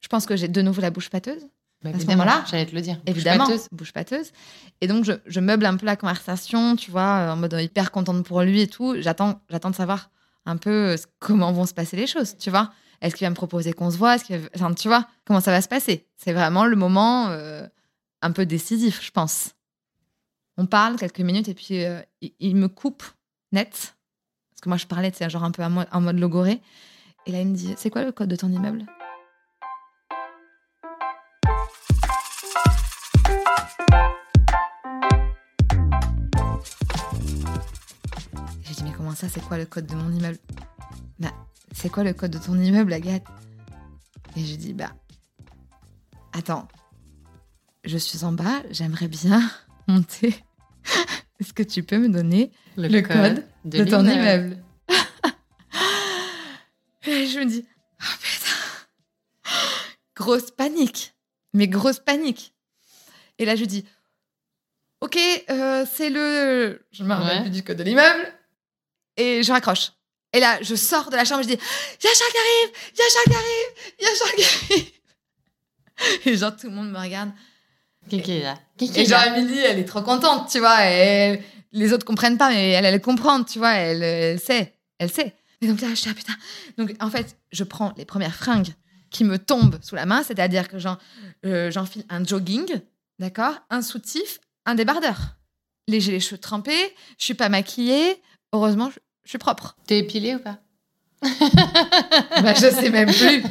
je 0.00 0.08
pense 0.08 0.26
que 0.26 0.36
j'ai 0.36 0.48
de 0.48 0.62
nouveau 0.62 0.80
la 0.82 0.90
bouche 0.90 1.10
pâteuse, 1.10 1.42
Bah, 1.82 1.90
À 1.94 1.98
ce 2.00 2.06
moment-là, 2.06 2.44
j'allais 2.50 2.66
te 2.66 2.74
le 2.74 2.80
dire. 2.80 2.96
Bouche 2.96 3.04
évidemment. 3.06 3.46
pâteuse. 3.46 3.68
Bouche 3.72 3.92
pâteuse. 3.92 4.32
Et 4.80 4.86
donc, 4.88 5.04
je, 5.04 5.12
je 5.26 5.40
meuble 5.40 5.66
un 5.66 5.76
peu 5.76 5.86
la 5.86 5.96
conversation, 5.96 6.76
tu 6.76 6.90
vois, 6.90 7.02
euh, 7.18 7.32
en 7.32 7.36
mode 7.36 7.52
hyper 7.60 7.90
contente 7.90 8.24
pour 8.24 8.40
lui 8.42 8.60
et 8.62 8.66
tout. 8.66 8.96
J'attends, 9.00 9.40
j'attends 9.50 9.70
de 9.70 9.74
savoir 9.76 10.10
un 10.46 10.56
peu 10.56 10.92
euh, 10.92 10.96
comment 11.18 11.52
vont 11.52 11.66
se 11.66 11.74
passer 11.74 11.96
les 11.96 12.06
choses, 12.06 12.36
tu 12.38 12.50
vois. 12.50 12.72
Est-ce 13.02 13.14
qu'il 13.14 13.26
va 13.26 13.30
me 13.30 13.34
proposer 13.34 13.72
qu'on 13.74 13.90
se 13.90 13.98
voit? 13.98 14.14
Est-ce 14.14 14.24
qu'il 14.24 14.38
va- 14.38 14.48
enfin, 14.54 14.72
tu 14.74 14.88
vois, 14.88 15.06
comment 15.26 15.40
ça 15.40 15.50
va 15.50 15.60
se 15.60 15.68
passer? 15.68 16.06
C'est 16.16 16.32
vraiment 16.32 16.64
le 16.64 16.76
moment 16.76 17.28
euh, 17.28 17.66
un 18.22 18.32
peu 18.32 18.46
décisif, 18.46 19.04
je 19.04 19.10
pense. 19.10 19.50
On 20.56 20.64
parle 20.66 20.96
quelques 20.96 21.20
minutes 21.20 21.48
et 21.48 21.54
puis 21.54 21.84
euh, 21.84 22.00
il, 22.22 22.32
il 22.40 22.56
me 22.56 22.68
coupe 22.68 23.04
net. 23.52 23.94
Parce 24.50 24.60
que 24.62 24.68
moi, 24.70 24.78
je 24.78 24.86
parlais, 24.86 25.12
c'est 25.14 25.28
genre 25.28 25.44
un 25.44 25.50
peu 25.50 25.62
en 25.62 26.00
mode 26.00 26.18
logoré. 26.18 26.62
Et 27.26 27.32
là, 27.32 27.40
il 27.42 27.48
me 27.48 27.54
dit 27.54 27.74
C'est 27.76 27.90
quoi 27.90 28.02
le 28.04 28.12
code 28.12 28.30
de 28.30 28.36
ton 28.36 28.50
immeuble? 28.50 28.86
J'ai 38.62 38.74
dit, 38.74 38.84
mais 38.84 38.92
comment 38.96 39.14
ça, 39.14 39.28
c'est 39.28 39.42
quoi 39.42 39.58
le 39.58 39.66
code 39.66 39.86
de 39.86 39.94
mon 39.94 40.10
immeuble? 40.10 40.38
Bah, 41.18 41.32
c'est 41.72 41.90
quoi 41.90 42.04
le 42.04 42.12
code 42.12 42.32
de 42.32 42.38
ton 42.38 42.58
immeuble, 42.58 42.92
Agathe? 42.92 43.26
Et 44.36 44.44
j'ai 44.44 44.56
dit, 44.56 44.72
bah, 44.72 44.92
attends, 46.32 46.68
je 47.84 47.98
suis 47.98 48.24
en 48.24 48.32
bas, 48.32 48.62
j'aimerais 48.70 49.08
bien 49.08 49.48
monter. 49.88 50.34
Est-ce 51.38 51.52
que 51.52 51.62
tu 51.62 51.82
peux 51.82 51.98
me 51.98 52.08
donner 52.08 52.50
le 52.76 53.02
code 53.02 53.44
de, 53.64 53.84
ton 53.84 54.04
immeuble? 54.04 54.62
Et 57.06 57.26
je 57.26 57.38
me 57.38 57.44
dis, 57.44 57.64
oh 58.00 58.04
putain, 58.20 59.52
grosse 60.16 60.50
panique, 60.50 61.14
mais 61.52 61.68
grosse 61.68 62.00
panique. 62.00 62.55
Et 63.38 63.44
là, 63.44 63.56
je 63.56 63.64
dis, 63.64 63.84
ok, 65.00 65.18
euh, 65.50 65.84
c'est 65.92 66.10
le. 66.10 66.86
Je 66.92 67.04
me 67.04 67.12
rappelle 67.14 67.36
Ouais. 67.38 67.42
plus 67.42 67.50
du 67.50 67.62
code 67.64 67.76
de 67.78 67.82
l'immeuble. 67.82 68.32
Et 69.16 69.42
je 69.42 69.52
raccroche. 69.52 69.92
Et 70.32 70.40
là, 70.40 70.58
je 70.62 70.74
sors 70.74 71.08
de 71.10 71.16
la 71.16 71.24
chambre, 71.24 71.42
je 71.42 71.48
dis, 71.48 71.54
il 71.54 72.04
y 72.04 72.08
a 72.08 72.12
Charles 72.14 72.32
qui 72.32 72.38
arrive, 72.38 72.76
il 72.92 72.98
y 72.98 73.02
a 73.02 73.10
Charles 73.12 73.26
qui 73.26 73.34
arrive, 73.34 73.94
il 73.98 74.04
y 74.04 74.06
a 74.06 74.14
Charles 74.14 74.36
qui 74.36 74.72
arrive. 74.74 74.90
Et 76.26 76.36
genre, 76.36 76.54
tout 76.56 76.66
le 76.68 76.74
monde 76.74 76.90
me 76.90 76.98
regarde. 76.98 77.30
Qui 78.08 78.16
est 78.20 78.42
là? 78.42 78.58
Qui 78.76 78.90
Et 78.94 79.06
genre, 79.06 79.18
là? 79.20 79.38
Émilie, 79.38 79.58
elle 79.60 79.78
est 79.78 79.84
trop 79.84 80.02
contente, 80.02 80.50
tu 80.50 80.58
vois. 80.58 80.86
Et 80.90 81.42
les 81.72 81.92
autres 81.92 82.04
comprennent 82.04 82.36
pas, 82.38 82.50
mais 82.50 82.70
elle, 82.72 82.84
elle 82.84 83.00
comprend, 83.00 83.42
tu 83.44 83.58
vois. 83.58 83.72
Elle, 83.74 84.02
elle 84.02 84.40
sait, 84.40 84.74
elle 84.98 85.10
sait. 85.10 85.34
Et 85.62 85.68
donc 85.68 85.80
là, 85.80 85.88
je 85.90 85.94
suis 85.94 86.10
ah 86.10 86.14
putain. 86.14 86.34
Donc 86.76 86.94
en 87.00 87.08
fait, 87.10 87.36
je 87.50 87.64
prends 87.64 87.94
les 87.96 88.04
premières 88.04 88.34
fringues 88.34 88.74
qui 89.10 89.24
me 89.24 89.38
tombent 89.38 89.78
sous 89.82 89.94
la 89.94 90.04
main, 90.04 90.22
c'est-à-dire 90.22 90.68
que 90.68 90.76
euh, 91.46 91.70
j'enfile 91.70 92.04
un 92.10 92.22
jogging, 92.24 92.66
d'accord, 93.18 93.54
un 93.70 93.82
soutif, 93.82 94.38
un 94.64 94.74
débardeur. 94.74 95.36
Les, 95.88 96.00
j'ai 96.00 96.12
les 96.12 96.20
cheveux 96.20 96.38
trempés, 96.40 96.94
je 97.18 97.24
suis 97.24 97.34
pas 97.34 97.48
maquillée. 97.48 98.20
Heureusement, 98.52 98.90
je, 98.90 98.98
je 99.24 99.28
suis 99.30 99.38
propre. 99.38 99.76
T'es 99.86 99.98
épilé 99.98 100.34
ou 100.34 100.38
pas? 100.40 100.58
Bah, 102.42 102.52
je 102.54 102.70
sais 102.70 102.90
même 102.90 103.08
plus. 103.12 103.42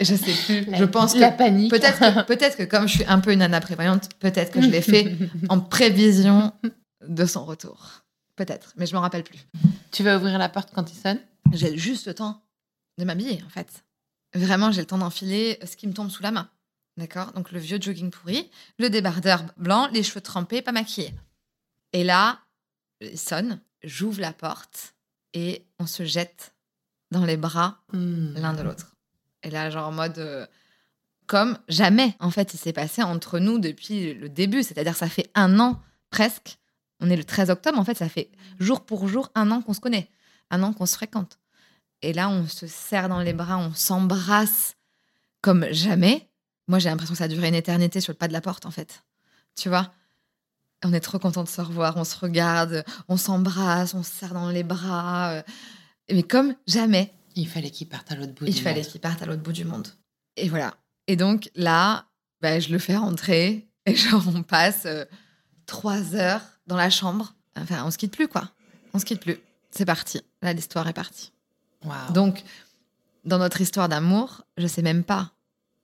Je 0.00 0.14
sais 0.14 0.32
plus. 0.46 0.64
La- 0.70 0.78
je 0.78 0.84
pense 0.84 1.14
que 1.14 1.36
panique. 1.36 1.70
Peut-être 1.70 1.98
que, 1.98 2.22
peut-être 2.24 2.56
que 2.56 2.62
comme 2.64 2.88
je 2.88 2.94
suis 2.94 3.04
un 3.06 3.20
peu 3.20 3.32
une 3.32 3.38
nana 3.38 3.60
prévoyante, 3.60 4.08
peut-être 4.18 4.50
que 4.52 4.60
je 4.60 4.68
l'ai 4.68 4.82
fait 4.82 5.16
en 5.48 5.60
prévision 5.60 6.52
de 7.06 7.24
son 7.24 7.44
retour. 7.44 8.02
Peut-être, 8.34 8.72
mais 8.76 8.86
je 8.86 8.94
me 8.94 8.98
rappelle 9.00 9.22
plus. 9.22 9.38
Tu 9.92 10.02
vas 10.02 10.16
ouvrir 10.16 10.38
la 10.38 10.48
porte 10.48 10.70
quand 10.74 10.90
il 10.92 10.96
sonne? 10.96 11.20
J'ai 11.52 11.76
juste 11.78 12.06
le 12.06 12.14
temps 12.14 12.42
de 12.98 13.04
m'habiller, 13.04 13.42
en 13.46 13.48
fait. 13.50 13.84
Vraiment, 14.34 14.72
j'ai 14.72 14.80
le 14.82 14.86
temps 14.86 14.98
d'enfiler 14.98 15.58
ce 15.64 15.76
qui 15.76 15.86
me 15.86 15.92
tombe 15.94 16.10
sous 16.10 16.22
la 16.22 16.32
main. 16.32 16.48
D'accord? 16.96 17.32
Donc 17.32 17.52
le 17.52 17.58
vieux 17.58 17.78
jogging 17.80 18.10
pourri, 18.10 18.50
le 18.78 18.88
débardeur 18.88 19.44
blanc, 19.56 19.88
les 19.92 20.02
cheveux 20.02 20.20
trempés, 20.22 20.62
pas 20.62 20.72
maquillés. 20.72 21.14
Et 21.92 22.04
là, 22.04 22.40
il 23.00 23.18
sonne, 23.18 23.60
j'ouvre 23.82 24.20
la 24.20 24.32
porte 24.32 24.94
et 25.34 25.66
on 25.78 25.86
se 25.86 26.04
jette 26.04 26.54
dans 27.10 27.24
les 27.24 27.36
bras 27.36 27.82
Hmm. 27.92 28.34
l'un 28.36 28.54
de 28.54 28.62
l'autre. 28.62 28.94
Et 29.42 29.50
là, 29.50 29.70
genre 29.70 29.88
en 29.88 29.92
mode. 29.92 30.18
euh, 30.18 30.46
comme 31.26 31.58
jamais, 31.68 32.14
en 32.20 32.30
fait, 32.30 32.54
il 32.54 32.56
s'est 32.56 32.72
passé 32.72 33.02
entre 33.02 33.40
nous 33.40 33.58
depuis 33.58 34.14
le 34.14 34.28
début. 34.28 34.62
C'est-à-dire, 34.62 34.94
ça 34.94 35.08
fait 35.08 35.28
un 35.34 35.58
an 35.58 35.82
presque. 36.08 36.56
On 37.00 37.10
est 37.10 37.16
le 37.16 37.24
13 37.24 37.50
octobre, 37.50 37.78
en 37.80 37.84
fait, 37.84 37.96
ça 37.96 38.08
fait 38.08 38.30
jour 38.60 38.86
pour 38.86 39.08
jour 39.08 39.30
un 39.34 39.50
an 39.50 39.60
qu'on 39.60 39.74
se 39.74 39.80
connaît, 39.80 40.08
un 40.50 40.62
an 40.62 40.72
qu'on 40.72 40.86
se 40.86 40.94
fréquente. 40.94 41.40
Et 42.00 42.12
là, 42.12 42.28
on 42.28 42.46
se 42.46 42.68
serre 42.68 43.08
dans 43.08 43.18
les 43.20 43.32
bras, 43.32 43.58
on 43.58 43.74
s'embrasse 43.74 44.76
comme 45.42 45.66
jamais. 45.72 46.28
Moi, 46.68 46.78
j'ai 46.78 46.88
l'impression 46.88 47.14
que 47.14 47.18
ça 47.18 47.24
a 47.24 47.28
duré 47.28 47.48
une 47.48 47.54
éternité 47.54 48.00
sur 48.00 48.12
le 48.12 48.16
pas 48.16 48.28
de 48.28 48.32
la 48.32 48.40
porte, 48.40 48.66
en 48.66 48.70
fait. 48.70 49.04
Tu 49.54 49.68
vois? 49.68 49.92
On 50.84 50.92
est 50.92 51.00
trop 51.00 51.18
content 51.18 51.42
de 51.44 51.48
se 51.48 51.60
revoir, 51.60 51.96
on 51.96 52.04
se 52.04 52.16
regarde, 52.16 52.84
on 53.08 53.16
s'embrasse, 53.16 53.94
on 53.94 54.02
se 54.02 54.10
serre 54.12 54.34
dans 54.34 54.50
les 54.50 54.62
bras. 54.62 55.30
euh, 55.32 55.42
Mais 56.12 56.22
comme 56.22 56.54
jamais. 56.66 57.12
Il 57.34 57.48
fallait 57.48 57.70
qu'il 57.70 57.88
parte 57.88 58.10
à 58.12 58.14
l'autre 58.14 58.32
bout 58.34 58.46
Il 58.46 58.54
du 58.54 58.60
fallait 58.62 58.82
monde. 58.82 58.90
qu'il 58.90 59.00
parte 59.00 59.22
à 59.22 59.26
l'autre 59.26 59.42
bout 59.42 59.52
du 59.52 59.64
monde. 59.64 59.88
Et 60.36 60.48
voilà. 60.48 60.74
Et 61.06 61.16
donc 61.16 61.50
là, 61.54 62.06
bah, 62.40 62.60
je 62.60 62.70
le 62.70 62.78
fais 62.78 62.96
rentrer 62.96 63.68
et 63.86 63.94
genre 63.96 64.24
on 64.34 64.42
passe 64.42 64.82
euh, 64.86 65.04
trois 65.66 66.14
heures 66.14 66.42
dans 66.66 66.76
la 66.76 66.90
chambre. 66.90 67.34
Enfin, 67.56 67.84
on 67.86 67.90
se 67.90 67.96
quitte 67.98 68.12
plus 68.12 68.28
quoi. 68.28 68.50
On 68.92 68.98
se 68.98 69.04
quitte 69.04 69.20
plus. 69.20 69.38
C'est 69.70 69.84
parti. 69.86 70.20
Là, 70.42 70.52
l'histoire 70.52 70.86
est 70.88 70.92
partie. 70.92 71.32
Donc, 72.12 72.42
dans 73.24 73.38
notre 73.38 73.60
histoire 73.60 73.88
d'amour, 73.88 74.42
je 74.56 74.66
sais 74.66 74.82
même 74.82 75.04
pas 75.04 75.30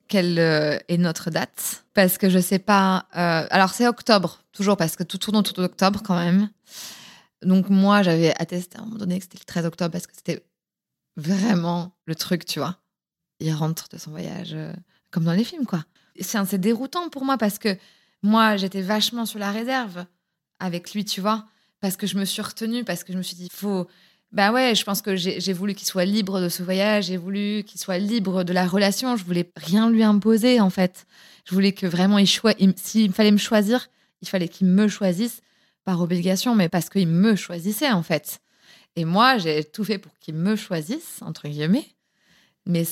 quelle 0.08 0.38
euh, 0.38 0.78
est 0.88 0.98
notre 0.98 1.30
date 1.30 1.84
parce 1.94 2.18
que 2.18 2.30
je 2.30 2.38
sais 2.38 2.58
pas. 2.58 3.06
euh, 3.16 3.46
alors 3.50 3.70
c'est 3.70 3.86
octobre 3.86 4.42
toujours 4.52 4.76
parce 4.76 4.96
que 4.96 5.02
tout 5.02 5.18
tourne 5.18 5.36
autour 5.36 5.54
d'octobre 5.54 6.02
quand 6.04 6.16
même. 6.16 6.48
Donc 7.42 7.68
moi, 7.70 8.02
j'avais 8.02 8.34
attesté 8.40 8.78
à 8.78 8.82
un 8.82 8.84
moment 8.84 8.98
donné 8.98 9.18
que 9.18 9.24
c'était 9.24 9.38
le 9.38 9.44
13 9.44 9.66
octobre 9.66 9.90
parce 9.90 10.06
que 10.06 10.14
c'était 10.14 10.44
vraiment 11.16 11.92
le 12.06 12.14
truc, 12.14 12.44
tu 12.44 12.60
vois. 12.60 12.78
Il 13.40 13.52
rentre 13.52 13.88
de 13.88 13.98
son 13.98 14.10
voyage 14.12 14.54
euh, 14.54 14.72
comme 15.10 15.24
dans 15.24 15.32
les 15.32 15.44
films, 15.44 15.66
quoi. 15.66 15.84
C'est 16.20 16.58
déroutant 16.58 17.08
pour 17.08 17.24
moi 17.24 17.38
parce 17.38 17.58
que 17.58 17.76
moi, 18.22 18.56
j'étais 18.56 18.82
vachement 18.82 19.26
sur 19.26 19.38
la 19.38 19.50
réserve 19.50 20.04
avec 20.60 20.92
lui, 20.92 21.04
tu 21.04 21.20
vois. 21.20 21.46
Parce 21.80 21.96
que 21.96 22.06
je 22.06 22.16
me 22.16 22.24
suis 22.24 22.42
retenue, 22.42 22.84
parce 22.84 23.02
que 23.02 23.12
je 23.12 23.18
me 23.18 23.22
suis 23.22 23.36
dit, 23.36 23.48
faut. 23.52 23.88
Bah 24.32 24.50
ouais, 24.50 24.74
je 24.74 24.82
pense 24.84 25.02
que 25.02 25.14
j'ai 25.14 25.52
voulu 25.52 25.74
qu'il 25.74 25.86
soit 25.86 26.06
libre 26.06 26.40
de 26.40 26.48
ce 26.48 26.62
voyage, 26.62 27.04
j'ai 27.06 27.18
voulu 27.18 27.64
qu'il 27.64 27.78
soit 27.78 27.98
libre 27.98 28.44
de 28.44 28.52
la 28.54 28.66
relation. 28.66 29.16
Je 29.16 29.24
voulais 29.24 29.50
rien 29.56 29.90
lui 29.90 30.02
imposer, 30.02 30.58
en 30.58 30.70
fait. 30.70 31.06
Je 31.44 31.54
voulais 31.54 31.72
que 31.72 31.86
vraiment, 31.86 32.16
s'il 32.24 33.12
fallait 33.12 33.30
me 33.30 33.36
choisir, 33.36 33.88
il 34.22 34.28
fallait 34.28 34.48
qu'il 34.48 34.68
me 34.68 34.88
choisisse 34.88 35.42
par 35.84 36.00
obligation, 36.00 36.54
mais 36.54 36.70
parce 36.70 36.88
qu'il 36.88 37.08
me 37.08 37.36
choisissait, 37.36 37.90
en 37.90 38.02
fait. 38.02 38.40
Et 38.96 39.04
moi, 39.04 39.36
j'ai 39.38 39.64
tout 39.64 39.84
fait 39.84 39.98
pour 39.98 40.18
qu'il 40.18 40.34
me 40.34 40.56
choisisse, 40.56 41.18
entre 41.22 41.48
guillemets, 41.48 41.86
mais 42.66 42.84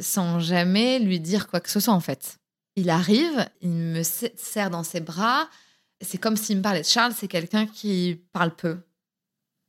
sans 0.00 0.40
jamais 0.40 0.98
lui 0.98 1.20
dire 1.20 1.48
quoi 1.48 1.60
que 1.60 1.70
ce 1.70 1.80
soit, 1.80 1.94
en 1.94 2.00
fait. 2.00 2.38
Il 2.76 2.90
arrive, 2.90 3.46
il 3.62 3.70
me 3.70 4.02
se- 4.02 4.26
serre 4.36 4.70
dans 4.70 4.82
ses 4.84 5.00
bras. 5.00 5.48
C'est 6.00 6.18
comme 6.18 6.36
s'il 6.36 6.58
me 6.58 6.62
parlait. 6.62 6.84
Charles, 6.84 7.14
c'est 7.16 7.28
quelqu'un 7.28 7.66
qui 7.66 8.20
parle 8.32 8.54
peu. 8.54 8.78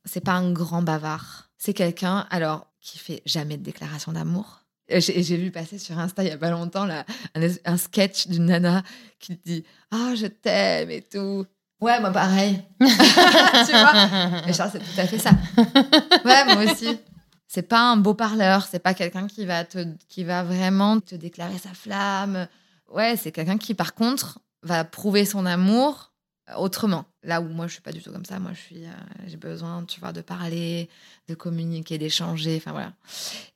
C'est 0.08 0.24
pas 0.24 0.32
un 0.32 0.52
grand 0.52 0.82
bavard. 0.82 1.50
C'est 1.58 1.74
quelqu'un, 1.74 2.26
alors, 2.30 2.66
qui 2.80 2.98
fait 2.98 3.22
jamais 3.26 3.56
de 3.56 3.62
déclaration 3.62 4.12
d'amour. 4.12 4.62
J'ai 4.88 5.36
vu 5.36 5.50
passer 5.50 5.78
sur 5.78 5.98
Insta 5.98 6.24
il 6.24 6.30
y 6.30 6.32
a 6.32 6.38
pas 6.38 6.50
longtemps 6.50 6.88
un, 7.34 7.76
sketch 7.76 8.28
d'une 8.28 8.46
nana 8.46 8.82
qui 9.20 9.38
dit 9.44 9.64
Ah, 9.90 10.14
je 10.14 10.26
t'aime 10.26 10.90
et 10.90 11.02
tout. 11.02 11.44
Ouais, 11.80 12.00
moi 12.00 12.10
pareil. 12.10 12.62
tu 12.80 12.86
vois? 12.86 14.48
Et 14.48 14.52
Charles, 14.54 14.70
c'est 14.72 14.78
tout 14.78 14.98
à 14.98 15.06
fait 15.06 15.18
ça. 15.18 15.32
Ouais, 16.24 16.54
moi 16.54 16.72
aussi. 16.72 16.98
C'est 17.46 17.62
pas 17.62 17.80
un 17.80 17.98
beau 17.98 18.14
parleur, 18.14 18.66
c'est 18.70 18.78
pas 18.78 18.94
quelqu'un 18.94 19.26
qui 19.26 19.46
qui 20.08 20.24
va 20.24 20.42
vraiment 20.42 21.00
te 21.00 21.14
déclarer 21.14 21.58
sa 21.58 21.74
flamme. 21.74 22.48
Ouais, 22.90 23.16
c'est 23.16 23.32
quelqu'un 23.32 23.58
qui, 23.58 23.74
par 23.74 23.94
contre, 23.94 24.38
va 24.62 24.84
prouver 24.84 25.24
son 25.24 25.44
amour 25.44 26.07
autrement. 26.56 27.04
Là 27.22 27.40
où 27.40 27.48
moi, 27.48 27.66
je 27.66 27.74
suis 27.74 27.82
pas 27.82 27.92
du 27.92 28.02
tout 28.02 28.12
comme 28.12 28.24
ça. 28.24 28.38
Moi, 28.38 28.52
je 28.54 28.60
suis, 28.60 28.84
euh, 28.84 28.90
j'ai 29.26 29.36
besoin, 29.36 29.84
tu 29.84 30.00
vois, 30.00 30.12
de 30.12 30.20
parler, 30.20 30.88
de 31.28 31.34
communiquer, 31.34 31.98
d'échanger. 31.98 32.56
Enfin 32.56 32.72
voilà. 32.72 32.92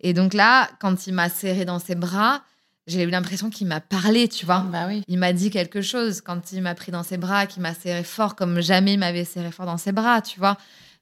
Et 0.01 0.13
donc 0.13 0.35
là, 0.35 0.69
quand 0.81 1.07
il 1.07 1.15
m'a 1.15 1.29
serré 1.29 1.65
dans 1.65 1.79
ses 1.79 1.95
bras, 1.95 2.43
j'ai 2.87 3.03
eu 3.03 3.11
l'impression 3.11 3.51
qu'il 3.51 3.67
m'a 3.67 3.81
parlé, 3.81 4.29
tu 4.29 4.45
vois. 4.45 4.61
Bah 4.61 4.87
oui. 4.89 5.03
Il 5.09 5.19
m'a 5.19 5.33
dit 5.33 5.51
quelque 5.51 5.83
chose 5.83 6.21
quand 6.21 6.53
il 6.53 6.63
m'a 6.63 6.75
pris 6.75 6.93
dans 6.93 7.03
ses 7.03 7.17
bras, 7.17 7.47
qu'il 7.47 7.63
m'a 7.63 7.75
serré 7.75 8.03
fort 8.03 8.35
comme 8.35 8.61
jamais 8.61 8.95
il 8.95 8.99
m'avait 8.99 9.25
serré 9.25 9.53
fort 9.53 9.67
dans 9.67 9.79
ses 9.79 9.93
bras, 9.93 10.21
tu 10.21 10.39
vois. 10.39 10.57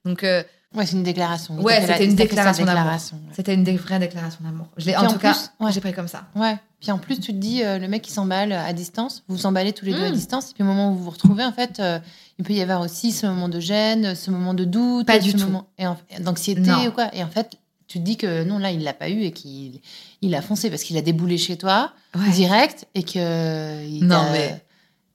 Donc 0.04 0.24
euh, 0.24 0.42
Ouais, 0.74 0.86
c'est 0.86 0.92
une 0.96 1.02
déclaration. 1.02 1.60
Ouais, 1.60 1.80
c'était 1.84 2.04
une 2.04 2.14
déclaration 2.14 2.64
d'amour. 2.64 2.82
déclaration, 2.82 3.16
ouais. 3.16 3.32
c'était 3.34 3.54
une 3.54 3.64
des 3.64 3.76
vraies 3.76 3.98
déclarations 3.98 4.38
d'amour. 4.44 4.66
Je 4.76 4.86
l'ai- 4.86 4.96
En 4.96 5.08
tout 5.08 5.18
cas, 5.18 5.32
plus, 5.34 5.50
ouais. 5.66 5.72
j'ai 5.72 5.80
pris 5.80 5.92
comme 5.92 6.06
ça. 6.06 6.26
Ouais. 6.36 6.56
Puis 6.80 6.92
en 6.92 6.98
plus, 6.98 7.16
tu 7.18 7.32
te 7.32 7.36
dis, 7.38 7.62
euh, 7.64 7.78
le 7.78 7.88
mec, 7.88 8.06
il 8.08 8.12
s'emballe 8.12 8.52
à 8.52 8.72
distance. 8.72 9.24
Vous 9.28 9.36
vous 9.36 9.46
emballez 9.46 9.72
tous 9.72 9.84
les 9.84 9.92
deux 9.92 10.04
à 10.04 10.10
Mm. 10.10 10.14
distance. 10.14 10.50
Et 10.50 10.54
puis 10.54 10.62
au 10.62 10.66
moment 10.66 10.92
où 10.92 10.94
vous 10.94 11.04
vous 11.04 11.10
retrouvez, 11.10 11.44
en 11.44 11.52
fait, 11.52 11.80
euh, 11.80 11.98
il 12.38 12.44
peut 12.44 12.52
y 12.52 12.62
avoir 12.62 12.80
aussi 12.82 13.10
ce 13.10 13.26
moment 13.26 13.48
de 13.48 13.58
gêne, 13.58 14.14
ce 14.14 14.30
moment 14.30 14.54
de 14.54 14.64
doute. 14.64 15.06
Pas 15.08 15.18
ce 15.20 15.24
du 15.24 15.32
tout. 15.34 15.40
moment- 15.46 15.66
Et 15.76 15.86
en- 15.88 15.96
d'anxiété 16.20 16.70
ou 16.86 16.92
quoi. 16.92 17.08
Et 17.14 17.24
en 17.24 17.28
fait, 17.28 17.50
tu 17.88 17.98
te 17.98 18.04
dis 18.04 18.16
que 18.16 18.44
non, 18.44 18.58
là, 18.58 18.70
il 18.70 18.84
l'a 18.84 18.94
pas 18.94 19.08
eu 19.10 19.22
et 19.22 19.32
qu'il 19.32 19.80
il 20.22 20.34
a 20.36 20.40
foncé 20.42 20.70
parce 20.70 20.84
qu'il 20.84 20.96
a 20.96 21.02
déboulé 21.02 21.36
chez 21.36 21.56
toi 21.56 21.92
direct 22.32 22.86
et 22.94 23.02
que 23.02 23.84
il 23.86 24.06
Non, 24.06 24.22
mais 24.32 24.62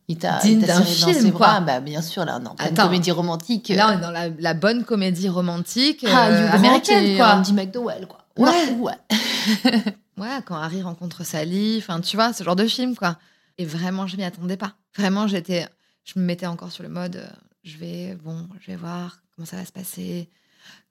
il 0.07 0.17
t'a 0.17 0.39
digne 0.39 0.61
d'un 0.61 0.83
film, 0.83 1.31
bras. 1.31 1.55
quoi. 1.55 1.59
Bah 1.61 1.79
bien 1.79 2.01
sûr, 2.01 2.25
là, 2.25 2.39
dans 2.39 2.55
une 2.57 2.75
comédie 2.75 3.11
romantique. 3.11 3.69
Là, 3.69 3.89
on 3.89 3.97
est 3.97 4.01
dans 4.01 4.11
la, 4.11 4.29
la 4.29 4.53
bonne 4.53 4.83
comédie 4.83 5.29
romantique 5.29 6.03
euh, 6.03 6.09
ah, 6.13 6.29
Grant 6.29 6.57
américaine, 6.57 7.17
quoi. 7.17 7.35
Andy 7.35 7.53
McDowell, 7.53 8.07
quoi. 8.07 8.19
Ouais. 8.37 8.71
ouais. 8.79 8.93
Ouais, 10.17 10.39
quand 10.45 10.55
Harry 10.55 10.81
rencontre 10.81 11.25
Sally, 11.25 11.77
enfin, 11.79 11.99
tu 11.99 12.15
vois, 12.15 12.31
ce 12.31 12.43
genre 12.43 12.55
de 12.55 12.67
film, 12.67 12.95
quoi. 12.95 13.17
Et 13.57 13.65
vraiment, 13.65 14.07
je 14.07 14.15
m'y 14.15 14.23
attendais 14.23 14.57
pas. 14.57 14.75
Vraiment, 14.95 15.27
j'étais, 15.27 15.67
je 16.05 16.17
me 16.19 16.23
mettais 16.23 16.45
encore 16.45 16.71
sur 16.71 16.83
le 16.83 16.89
mode, 16.89 17.17
euh, 17.17 17.27
je 17.63 17.77
vais, 17.77 18.15
bon, 18.23 18.47
je 18.61 18.67
vais 18.67 18.77
voir 18.77 19.17
comment 19.35 19.45
ça 19.45 19.57
va 19.57 19.65
se 19.65 19.73
passer, 19.73 20.29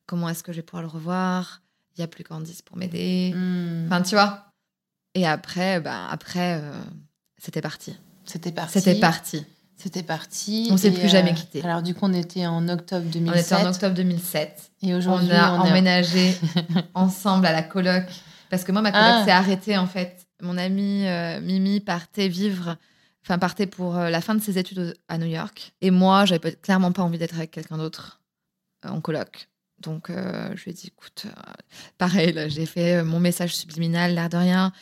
comment 0.07 0.29
est-ce 0.29 0.43
que 0.43 0.53
je 0.53 0.59
vais 0.59 0.63
pouvoir 0.63 0.83
le 0.83 0.89
revoir. 0.89 1.63
Il 1.97 2.01
y 2.01 2.05
a 2.05 2.07
plus 2.07 2.25
Candice 2.25 2.61
pour 2.61 2.77
m'aider. 2.77 3.33
Mm. 3.35 3.87
Enfin, 3.87 4.03
tu 4.03 4.15
vois. 4.15 4.47
Et 5.15 5.27
après, 5.27 5.81
bah, 5.81 6.07
après, 6.11 6.61
euh, 6.61 6.83
c'était 7.39 7.63
parti. 7.63 7.97
C'était 8.25 8.53
parti. 8.53 8.73
C'était 8.81 9.01
parti. 9.01 9.45
C'était 9.77 10.03
parti. 10.03 10.69
On 10.71 10.77
s'est 10.77 10.91
plus 10.93 11.09
jamais 11.09 11.35
quitté. 11.35 11.63
Alors 11.63 11.83
du 11.83 11.95
coup, 11.95 12.01
on 12.05 12.13
était 12.13 12.47
en 12.47 12.69
octobre 12.69 13.05
On 13.07 13.11
2007. 13.11 13.45
était 13.45 13.55
en 13.57 13.71
octobre 13.71 13.95
2007. 13.95 14.71
Et 14.83 14.95
On 14.95 14.99
aujourd'hui, 14.99 15.33
a 15.33 15.55
on, 15.55 15.61
emménagé 15.61 16.35
ensemble 16.95 17.47
à 17.47 17.53
la 17.53 17.63
coloc. 17.63 18.05
Parce 18.51 18.65
que 18.65 18.73
moi, 18.73 18.83
ma 18.83 18.93
coloc 18.93 19.07
Ah. 19.07 19.23
s'est 19.25 19.31
arrêtée, 19.33 19.77
en 19.77 19.87
fait. 19.87 20.27
Mon 20.43 20.57
amie 20.59 21.07
euh, 21.07 21.41
Mimi 21.41 21.81
partait 21.81 22.29
vivre, 22.29 22.77
enfin, 23.25 23.39
partait 23.39 23.67
pour 23.67 23.97
euh, 23.97 24.11
la 24.11 24.21
fin 24.21 24.35
de 24.35 24.41
ses 24.43 24.59
études 24.59 24.95
à 25.09 25.19
New 25.19 25.27
York. 25.27 25.73
Et 25.81 25.91
moi, 25.91 26.25
j'avais 26.25 26.53
clairement 26.53 26.93
pas 26.93 27.03
envie 27.03 27.19
d'être 27.19 27.35
avec 27.37 27.51
quelqu'un 27.51 27.79
d'autre 27.79 28.21
euh, 28.85 28.91
en 28.91 29.01
coloc. 29.01 29.49
Donc, 29.81 30.09
euh, 30.09 30.51
je 30.55 30.65
lui 30.65 30.71
ai 30.71 30.75
dit, 30.75 30.87
écoute, 30.87 31.25
euh, 31.27 31.53
pareil, 31.99 32.35
j'ai 32.49 32.65
fait 32.67 32.97
euh, 32.99 33.05
mon 33.05 33.19
message 33.21 33.55
subliminal, 33.57 34.15
l'air 34.15 34.29
de 34.29 34.37
rien, 34.37 34.73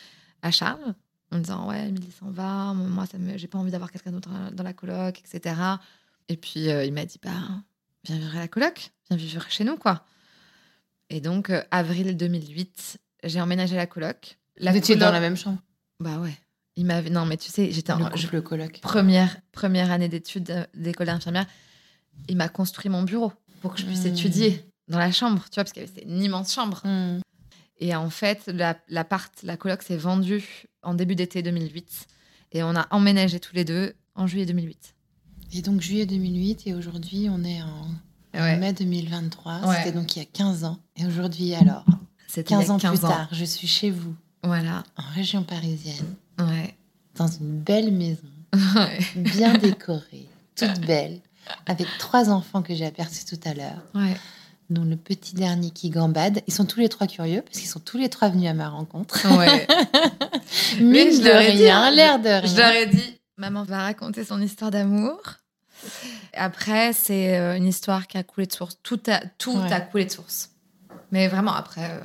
à 0.43 0.51
Charles, 0.51 0.93
en 1.33 1.37
me 1.39 1.43
disant, 1.43 1.67
ouais, 1.69 1.87
Emily 1.89 2.11
s'en 2.19 2.29
va, 2.31 2.73
moi, 2.73 3.05
ça 3.05 3.17
me, 3.17 3.37
j'ai 3.37 3.47
pas 3.47 3.57
envie 3.57 3.71
d'avoir 3.71 3.91
quelqu'un 3.91 4.11
d'autre 4.11 4.29
dans- 4.51 4.63
la 4.63 4.73
coloc, 4.73 5.19
etc. 5.19 5.55
Et 6.29 6.37
puis, 6.37 6.69
euh, 6.69 6.85
il 6.85 6.93
m'a 6.93 7.05
dit, 7.05 7.19
bah, 7.21 7.31
viens 8.05 8.17
vivre 8.17 8.35
à 8.37 8.39
la 8.39 8.47
coloc, 8.47 8.91
viens 9.09 9.17
vivre 9.17 9.45
chez 9.49 9.63
nous, 9.63 9.77
quoi. 9.77 10.05
Et 11.09 11.21
donc, 11.21 11.49
euh, 11.49 11.61
avril 11.71 12.15
2008, 12.15 12.97
j'ai 13.23 13.41
emménagé 13.41 13.75
à 13.75 13.79
la 13.79 13.87
coloc. 13.87 14.37
La 14.57 14.71
Vous 14.71 14.77
étiez 14.77 14.95
dans 14.95 15.11
la 15.11 15.19
même 15.19 15.35
chambre? 15.37 15.59
Bah 15.99 16.17
ouais. 16.19 16.33
Il 16.75 16.85
m'avait... 16.85 17.09
Non, 17.09 17.25
mais 17.25 17.37
tu 17.37 17.49
sais, 17.49 17.71
j'étais 17.71 17.91
en... 17.93 18.15
je- 18.15 18.27
coloc. 18.39 18.79
première, 18.81 19.37
première 19.51 19.91
année 19.91 20.09
d'études 20.09 20.49
euh, 20.51 20.65
d'école 20.73 21.07
d'infirmière. 21.07 21.45
Il 22.27 22.37
m'a 22.37 22.49
construit 22.49 22.89
mon 22.89 23.03
bureau 23.03 23.31
pour 23.61 23.73
que 23.73 23.79
je 23.81 23.85
puisse 23.85 24.03
Hmm. 24.03 24.07
étudier 24.07 24.65
dans 24.87 24.97
la 24.99 25.11
chambre, 25.11 25.43
tu 25.49 25.55
vois, 25.55 25.63
parce 25.63 25.71
qu'il 25.73 25.83
y 25.83 25.85
avait 25.89 26.01
une 26.03 26.21
immense 26.21 26.53
chambre. 26.53 26.81
Mm. 26.85 27.21
Et 27.79 27.95
en 27.95 28.09
fait, 28.09 28.47
la, 28.47 28.77
la 28.89 29.57
coloc 29.57 29.81
s'est 29.81 29.97
vendue 29.97 30.65
en 30.83 30.93
début 30.93 31.15
d'été 31.15 31.41
2008. 31.41 32.07
Et 32.53 32.63
on 32.63 32.75
a 32.75 32.87
emménagé 32.91 33.39
tous 33.39 33.55
les 33.55 33.65
deux 33.65 33.93
en 34.15 34.27
juillet 34.27 34.45
2008. 34.45 34.93
Et 35.53 35.61
donc 35.61 35.81
juillet 35.81 36.05
2008 36.05 36.63
et 36.67 36.73
aujourd'hui, 36.73 37.27
on 37.29 37.43
est 37.43 37.61
en 37.61 37.87
Ouais. 38.35 38.57
mai 38.57 38.73
2023. 38.73 39.67
Ouais. 39.67 39.75
C'était 39.77 39.91
donc 39.91 40.15
il 40.15 40.19
y 40.19 40.21
a 40.23 40.25
15 40.25 40.63
ans. 40.63 40.79
Et 40.97 41.05
aujourd'hui, 41.05 41.53
alors, 41.53 41.85
C'était 42.27 42.53
il 42.53 42.53
y 42.53 42.55
a 42.55 42.59
15 42.61 42.69
ans 42.71 42.77
15 42.79 42.91
plus 42.99 43.07
tard, 43.07 43.27
je 43.31 43.45
suis 43.45 43.67
chez 43.67 43.91
vous, 43.91 44.15
Voilà. 44.43 44.83
en 44.97 45.03
région 45.13 45.43
parisienne, 45.43 46.15
Ouais. 46.39 46.75
dans 47.15 47.27
une 47.27 47.59
belle 47.59 47.91
maison, 47.91 48.23
ouais. 48.75 48.99
bien 49.15 49.53
décorée, 49.59 50.27
toute 50.55 50.79
belle, 50.81 51.19
avec 51.67 51.85
trois 51.99 52.31
enfants 52.31 52.63
que 52.63 52.73
j'ai 52.73 52.85
aperçus 52.87 53.25
tout 53.25 53.39
à 53.45 53.53
l'heure. 53.53 53.81
Ouais. 53.93 54.15
dont 54.69 54.85
le 54.85 54.95
petit 54.95 55.35
dernier 55.35 55.69
qui 55.69 55.91
gambade. 55.91 56.41
Ils 56.47 56.53
sont 56.53 56.65
tous 56.65 56.79
les 56.79 56.89
trois 56.89 57.05
curieux 57.05 57.43
parce 57.43 57.59
qu'ils 57.59 57.67
sont 57.69 57.81
tous 57.81 57.97
les 57.99 58.09
trois 58.09 58.29
venus 58.29 58.49
à 58.49 58.53
ma 58.55 58.69
rencontre. 58.69 59.19
Ouais. 59.37 59.67
Mine 60.83 61.11
je 61.11 61.19
de 61.21 61.25
leur 61.27 61.41
ai 61.41 61.53
dit, 61.55 61.69
hein, 61.69 61.91
l'air 61.91 62.19
de 62.19 62.27
rien. 62.29 62.45
Je 62.45 62.55
leur 62.57 62.71
ai 62.71 62.85
dit, 62.87 63.19
maman 63.37 63.63
va 63.63 63.79
raconter 63.83 64.23
son 64.23 64.41
histoire 64.41 64.71
d'amour. 64.71 65.19
Après, 66.33 66.93
c'est 66.93 67.37
euh, 67.37 67.55
une 67.57 67.67
histoire 67.67 68.07
qui 68.07 68.17
a 68.17 68.23
coulé 68.23 68.47
de 68.47 68.53
source. 68.53 68.77
Tout 68.83 68.99
a, 69.07 69.19
tout 69.37 69.55
Ouais. 69.57 69.71
a 69.73 69.81
coulé 69.81 70.05
de 70.05 70.11
source. 70.11 70.51
Mais 71.11 71.27
vraiment, 71.27 71.53
après, 71.53 71.91
euh, 71.91 71.99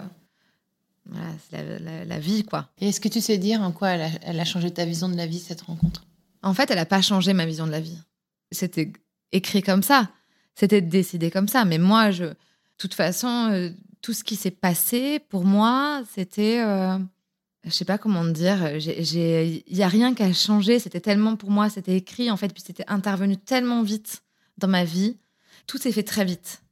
voilà, 1.07 1.29
c'est 1.51 1.57
la, 1.57 1.79
la- 1.79 2.05
la 2.05 2.19
vie, 2.19 2.45
quoi. 2.45 2.69
Et 2.81 2.89
est-ce 2.89 3.01
que 3.01 3.09
tu 3.09 3.21
sais 3.21 3.39
dire 3.39 3.63
en 3.63 3.73
quoi 3.73 3.91
elle 3.91 4.03
a, 4.03 4.09
elle 4.23 4.41
a 4.41 4.45
changé 4.45 4.71
ta 4.71 4.85
vision 4.85 5.09
de 5.09 5.17
la 5.17 5.27
vie, 5.27 5.39
cette 5.39 5.63
rencontre? 5.63 6.05
En 6.43 6.55
fait, 6.55 6.71
elle 6.71 6.77
n'a 6.77 6.87
pas 6.87 7.03
changé 7.03 7.33
ma 7.33 7.47
vision 7.47 7.67
de 7.67 7.73
la 7.73 7.81
vie. 7.81 7.99
C'était 8.53 8.93
écrit 9.33 9.63
comme 9.63 9.83
ça. 9.83 10.11
C'était 10.55 10.81
décidé 10.81 11.31
comme 11.31 11.49
ça. 11.49 11.65
Mais 11.65 11.79
moi, 11.79 12.11
je, 12.11 12.25
de 12.25 12.35
toute 12.79 12.95
façon, 12.95 13.51
euh, 13.53 13.71
tout 14.03 14.13
ce 14.13 14.25
qui 14.25 14.37
s'est 14.37 14.51
passé, 14.51 15.19
pour 15.19 15.45
moi, 15.45 16.03
c'était. 16.15 16.61
euh, 16.65 16.99
je 17.65 17.71
sais 17.71 17.85
pas 17.85 17.99
comment 17.99 18.23
te 18.23 18.31
dire. 18.31 18.77
Il 18.77 19.63
n'y 19.71 19.83
a 19.83 19.89
rien 19.89 20.15
qui 20.15 20.23
a 20.23 20.33
changé. 20.33 20.79
C'était 20.79 21.01
tellement, 21.01 21.37
pour 21.37 21.51
moi, 21.51 21.69
c'était 21.69 21.97
écrit, 21.97 22.31
en 22.31 22.37
fait, 22.37 22.49
puis 22.49 22.63
c'était 22.65 22.85
intervenu 22.89 23.37
tellement 23.37 23.83
vite 23.83 24.23
dans 24.59 24.69
ma 24.69 24.85
vie. 24.85 25.17
Tout 25.67 25.79
s'est 25.79 25.93
fait 25.93 26.03
très 26.03 26.25
vite. 26.25 26.63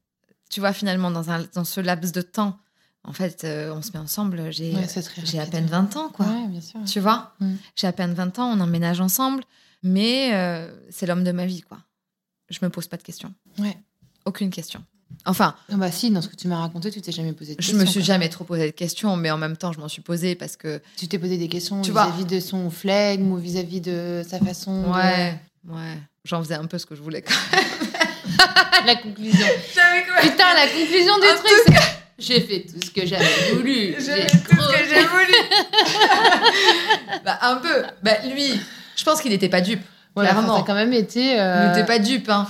Tu 0.51 0.61
vois, 0.61 0.73
finalement, 0.73 1.11
dans, 1.11 1.31
un, 1.31 1.45
dans 1.55 1.65
ce 1.65 1.81
laps 1.81 2.13
de 2.13 2.23
temps, 2.23 2.59
en 3.05 3.13
fait, 3.13 3.45
euh, 3.45 3.75
on 3.75 3.83
se 3.83 3.93
met 3.93 3.99
ensemble. 3.99 4.53
J'ai 4.53 4.75
Ouais, 4.75 5.39
à 5.39 5.47
peine 5.47 5.67
20 5.67 5.97
ans, 5.97 6.09
quoi. 6.09 6.27
Ouais, 6.27 6.49
bien 6.49 6.61
sûr. 6.61 6.81
Tu 6.85 7.01
vois? 7.01 7.35
Mm. 7.41 7.55
J'ai 7.75 7.87
à 7.87 7.93
peine 7.93 8.15
20 8.15 8.39
ans, 8.39 8.51
on 8.51 8.61
emménage 8.61 9.01
ensemble, 9.01 9.45
mais 9.83 10.35
euh, 10.35 10.73
c'est 10.91 11.07
l'homme 11.07 11.25
de 11.25 11.33
ma 11.33 11.47
vie, 11.47 11.63
quoi. 11.63 11.79
Je 12.49 12.59
me 12.63 12.71
pose 12.71 12.87
pas 12.87 12.97
de 12.97 13.03
questions. 13.03 13.35
Ouais. 13.59 13.77
Aucune 14.25 14.51
question. 14.51 14.85
Enfin, 15.25 15.55
Ah 15.73 15.77
bah 15.77 15.91
si, 15.91 16.11
dans 16.11 16.23
ce 16.23 16.29
que 16.29 16.37
tu 16.37 16.47
m'as 16.47 16.61
raconté, 16.61 16.91
tu 16.91 17.01
t'es 17.01 17.11
jamais 17.13 17.33
posé 17.33 17.55
de 17.55 17.61
je 17.61 17.67
questions. 17.67 17.79
me 17.79 17.87
suis 17.87 18.03
jamais 18.03 18.29
trop 18.29 18.45
posé 18.45 18.67
de 18.67 18.71
questions, 18.71 19.17
mais 19.17 19.31
en 19.31 19.39
même 19.39 19.57
temps, 19.57 19.73
je 19.73 19.81
m'en 19.81 19.89
suis 19.89 20.03
posée 20.03 20.35
parce 20.35 20.57
que. 20.57 20.81
Tu 20.97 21.09
t'es 21.09 21.19
posé 21.19 21.37
des 21.37 21.49
questions 21.49 21.83
vis-à-vis 21.83 22.25
de 22.27 22.39
son 22.41 22.71
flegme 22.71 23.33
ou 23.33 23.37
vis-à-vis 23.37 23.81
de 23.81 24.23
sa 24.29 24.39
façon 24.39 24.83
de- 24.83 24.89
Ouais, 24.89 25.39
ouais. 25.69 25.99
J'en 26.25 26.43
faisais 26.43 26.55
un 26.55 26.67
peu 26.67 26.79
ce 26.79 26.87
que 26.87 26.95
je 26.95 27.03
voulais 27.03 27.23
quand 27.23 27.35
même. 27.53 27.65
la 28.87 28.97
conclusion. 28.97 29.47
Putain, 30.23 30.55
la 30.55 30.67
conclusion 30.69 31.19
du 31.19 31.27
En 31.27 31.37
truc, 31.37 31.53
c'est... 31.67 31.75
J'ai 32.19 32.41
fait 32.41 32.61
tout 32.63 32.81
ce 32.85 32.91
que 32.91 33.07
j'avais 33.07 33.53
voulu. 33.55 33.95
J'ai 33.99 34.23
fait 34.23 34.27
tout 34.27 34.57
ce 34.57 34.73
que 34.73 34.89
j'ai 34.89 35.05
voulu. 35.05 35.35
bah, 37.25 37.39
un 37.43 37.57
peu. 37.57 37.85
Bah, 38.03 38.13
lui, 38.35 38.61
je 38.97 39.05
pense 39.05 39.21
qu'il 39.21 39.31
n'était 39.33 39.49
pas 39.49 39.61
dupe. 39.61 39.83
Ouais, 40.17 40.25
clairement. 40.25 40.63
quand 40.63 40.75
même 40.75 40.95
été... 40.95 41.33
Il 41.35 41.39
euh, 41.39 41.69
n'était 41.69 41.85
pas 41.85 41.99
dupe, 41.99 42.31
hein. 42.31 42.47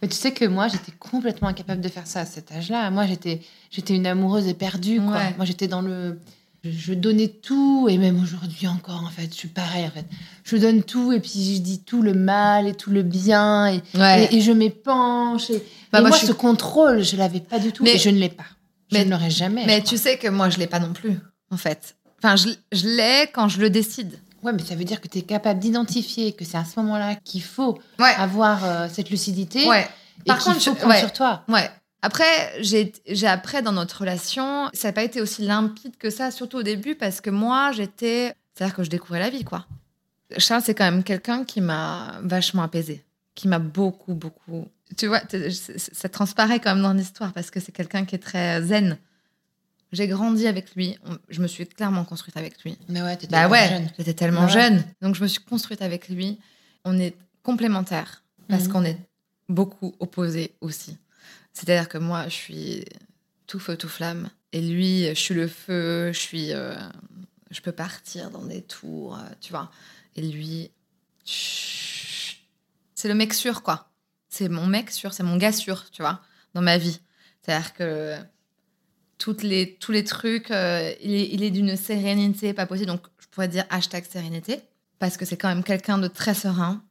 Mais 0.00 0.08
tu 0.08 0.16
sais 0.16 0.32
que 0.32 0.44
moi, 0.44 0.68
j'étais 0.68 0.92
complètement 0.98 1.48
incapable 1.48 1.80
de 1.80 1.88
faire 1.88 2.06
ça 2.06 2.20
à 2.20 2.24
cet 2.24 2.52
âge-là. 2.52 2.90
Moi, 2.90 3.06
j'étais, 3.06 3.40
j'étais 3.70 3.94
une 3.94 4.06
amoureuse 4.06 4.46
éperdue, 4.48 5.00
quoi. 5.00 5.12
Ouais. 5.16 5.34
Moi, 5.36 5.44
j'étais 5.46 5.68
dans 5.68 5.80
le... 5.82 6.18
Je, 6.64 6.94
donnais 6.94 7.26
tout, 7.26 7.88
et 7.90 7.98
même 7.98 8.22
aujourd'hui 8.22 8.68
encore, 8.68 9.02
en 9.04 9.10
fait, 9.10 9.26
je 9.30 9.34
suis 9.34 9.48
pareil, 9.48 9.84
en 9.84 9.90
fait. 9.90 10.04
Je 10.44 10.56
donne 10.56 10.84
tout, 10.84 11.12
et 11.12 11.18
puis 11.18 11.56
je 11.56 11.60
dis 11.60 11.80
tout 11.82 12.02
le 12.02 12.14
mal 12.14 12.68
et 12.68 12.74
tout 12.74 12.90
le 12.90 13.02
bien, 13.02 13.66
et, 13.66 13.82
Ouais. 13.98 14.28
et, 14.30 14.36
et 14.36 14.40
je 14.40 14.52
m'épanche. 14.52 15.50
Et, 15.50 15.60
Bah, 15.92 15.98
et 15.98 16.02
moi, 16.02 16.10
moi, 16.10 16.18
je 16.20 16.26
ce 16.26 16.30
contrôle, 16.32 17.02
je 17.02 17.16
l'avais 17.16 17.40
pas 17.40 17.58
du 17.58 17.72
tout, 17.72 17.82
Mais- 17.82 17.96
et 17.96 17.98
je 17.98 18.10
ne 18.10 18.18
l'ai 18.18 18.28
pas. 18.28 18.44
Je 18.92 18.96
Mais- 18.98 19.04
ne 19.04 19.10
l'aurai 19.10 19.28
jamais. 19.30 19.64
Mais 19.66 19.82
tu 19.82 19.96
sais 19.96 20.18
que 20.18 20.28
moi, 20.28 20.50
je 20.50 20.58
l'ai 20.58 20.68
pas 20.68 20.78
non 20.78 20.92
plus, 20.92 21.18
en 21.50 21.56
fait. 21.56 21.96
Enfin, 22.22 22.36
je, 22.36 22.50
je 22.70 22.86
l'ai 22.86 23.26
quand 23.32 23.48
je 23.48 23.58
le 23.60 23.68
décide. 23.68 24.12
Ouais, 24.42 24.52
mais 24.52 24.62
ça 24.62 24.74
veut 24.74 24.84
dire 24.84 25.00
que 25.00 25.08
tu 25.08 25.18
es 25.18 25.22
capable 25.22 25.60
d'identifier 25.60 26.32
que 26.32 26.44
c'est 26.44 26.56
à 26.58 26.64
ce 26.64 26.78
moment-là 26.80 27.14
qu'il 27.16 27.42
faut 27.42 27.78
Ouais. 27.98 28.14
avoir 28.16 28.64
euh, 28.64 28.88
cette 28.92 29.10
lucidité, 29.10 29.66
Ouais. 29.68 29.86
et 30.24 30.28
Par 30.28 30.38
contre, 30.42 30.60
faut 30.60 30.70
je- 30.72 30.76
prendre 30.76 30.88
ouais. 30.94 30.98
sur 30.98 31.12
toi. 31.12 31.44
Ouais. 31.48 31.70
Après, 32.04 32.24
j'ai 32.60 32.92
après 33.28 33.62
dans 33.62 33.70
notre 33.72 34.00
relation, 34.00 34.68
ça 34.74 34.88
n'a 34.88 34.92
pas 34.92 35.04
été 35.04 35.20
aussi 35.20 35.42
limpide 35.42 35.96
que 35.96 36.10
ça, 36.10 36.32
surtout 36.32 36.58
au 36.58 36.62
début, 36.64 36.96
parce 36.96 37.20
que 37.20 37.30
moi, 37.30 37.70
j'étais. 37.72 38.34
C'est-à-dire 38.54 38.74
que 38.74 38.82
je 38.82 38.90
découvrais 38.90 39.20
la 39.20 39.30
vie, 39.30 39.44
quoi. 39.44 39.66
Charles, 40.38 40.62
c'est 40.64 40.74
quand 40.74 40.84
même 40.90 41.04
quelqu'un 41.04 41.44
qui 41.44 41.60
m'a 41.60 42.18
vachement 42.22 42.62
apaisée, 42.62 43.04
qui 43.36 43.46
m'a 43.48 43.58
beaucoup, 43.60 44.14
beaucoup. 44.14 44.66
Tu 44.96 45.06
vois, 45.06 45.20
ça 45.76 46.08
transparaît 46.08 46.58
quand 46.58 46.74
même 46.74 46.82
dans 46.82 46.92
l'histoire, 46.92 47.32
parce 47.32 47.50
que 47.50 47.60
c'est 47.60 47.72
quelqu'un 47.72 48.04
qui 48.04 48.16
est 48.16 48.18
très 48.18 48.60
zen. 48.62 48.98
J'ai 49.92 50.08
grandi 50.08 50.46
avec 50.46 50.74
lui, 50.74 50.98
je 51.28 51.40
me 51.42 51.46
suis 51.46 51.66
clairement 51.66 52.04
construite 52.04 52.36
avec 52.38 52.62
lui. 52.64 52.78
Mais 52.88 53.02
ouais, 53.02 53.14
t'étais 53.16 53.32
Bah 53.32 53.48
ouais, 53.48 53.68
jeune. 53.68 53.90
j'étais 53.98 54.14
tellement 54.14 54.44
ouais. 54.46 54.50
jeune. 54.50 54.82
Donc 55.02 55.14
je 55.14 55.22
me 55.22 55.28
suis 55.28 55.42
construite 55.42 55.82
avec 55.82 56.08
lui. 56.08 56.38
On 56.84 56.98
est 56.98 57.14
complémentaires 57.42 58.22
parce 58.48 58.64
Mhm. 58.64 58.72
qu'on 58.72 58.84
est 58.84 58.98
beaucoup 59.48 59.94
opposés 60.00 60.54
aussi. 60.62 60.96
C'est-à-dire 61.52 61.88
que 61.88 61.98
moi, 61.98 62.24
je 62.24 62.34
suis 62.34 62.84
tout 63.46 63.58
feu, 63.58 63.76
tout 63.76 63.88
flamme. 63.88 64.30
Et 64.52 64.60
lui, 64.62 65.06
je 65.08 65.14
suis 65.14 65.34
le 65.34 65.46
feu, 65.48 66.10
je 66.12 66.18
suis... 66.18 66.52
euh, 66.52 66.74
je 67.50 67.60
peux 67.60 67.72
partir 67.72 68.30
dans 68.30 68.44
des 68.46 68.62
tours, 68.62 69.16
euh, 69.16 69.22
tu 69.42 69.50
vois. 69.52 69.70
Et 70.16 70.22
lui, 70.22 70.70
c'est 72.94 73.08
le 73.08 73.14
mec 73.14 73.34
sûr, 73.34 73.62
quoi. 73.62 73.90
C'est 74.28 74.48
mon 74.48 74.66
mec 74.66 74.90
sûr, 74.90 75.12
c'est 75.12 75.22
mon 75.22 75.36
gars 75.36 75.52
sûr, 75.52 75.90
tu 75.90 76.00
vois, 76.02 76.20
dans 76.54 76.62
ma 76.62 76.78
vie. 76.78 76.98
C'est-à-dire 77.42 77.74
que 77.74 78.16
toutes 79.22 79.44
les, 79.44 79.76
tous 79.76 79.92
les 79.92 80.02
trucs, 80.02 80.50
euh, 80.50 80.92
il 81.00 81.12
est, 81.14 81.28
il 81.34 81.42
est 81.44 81.50
d'une 81.52 81.76
sérénité 81.76 82.52
pas 82.54 82.66
possible. 82.66 82.88
Donc, 82.88 83.02
je 83.20 83.26
pourrais 83.30 83.46
dire 83.46 83.64
hashtag 83.70 84.04
sérénité, 84.04 84.58
parce 84.98 85.16
que 85.16 85.24
c'est 85.24 85.36
quand 85.36 85.48
même 85.48 85.62
quelqu'un 85.62 85.98
de 85.98 86.08
très 86.08 86.34
serein. 86.34 86.82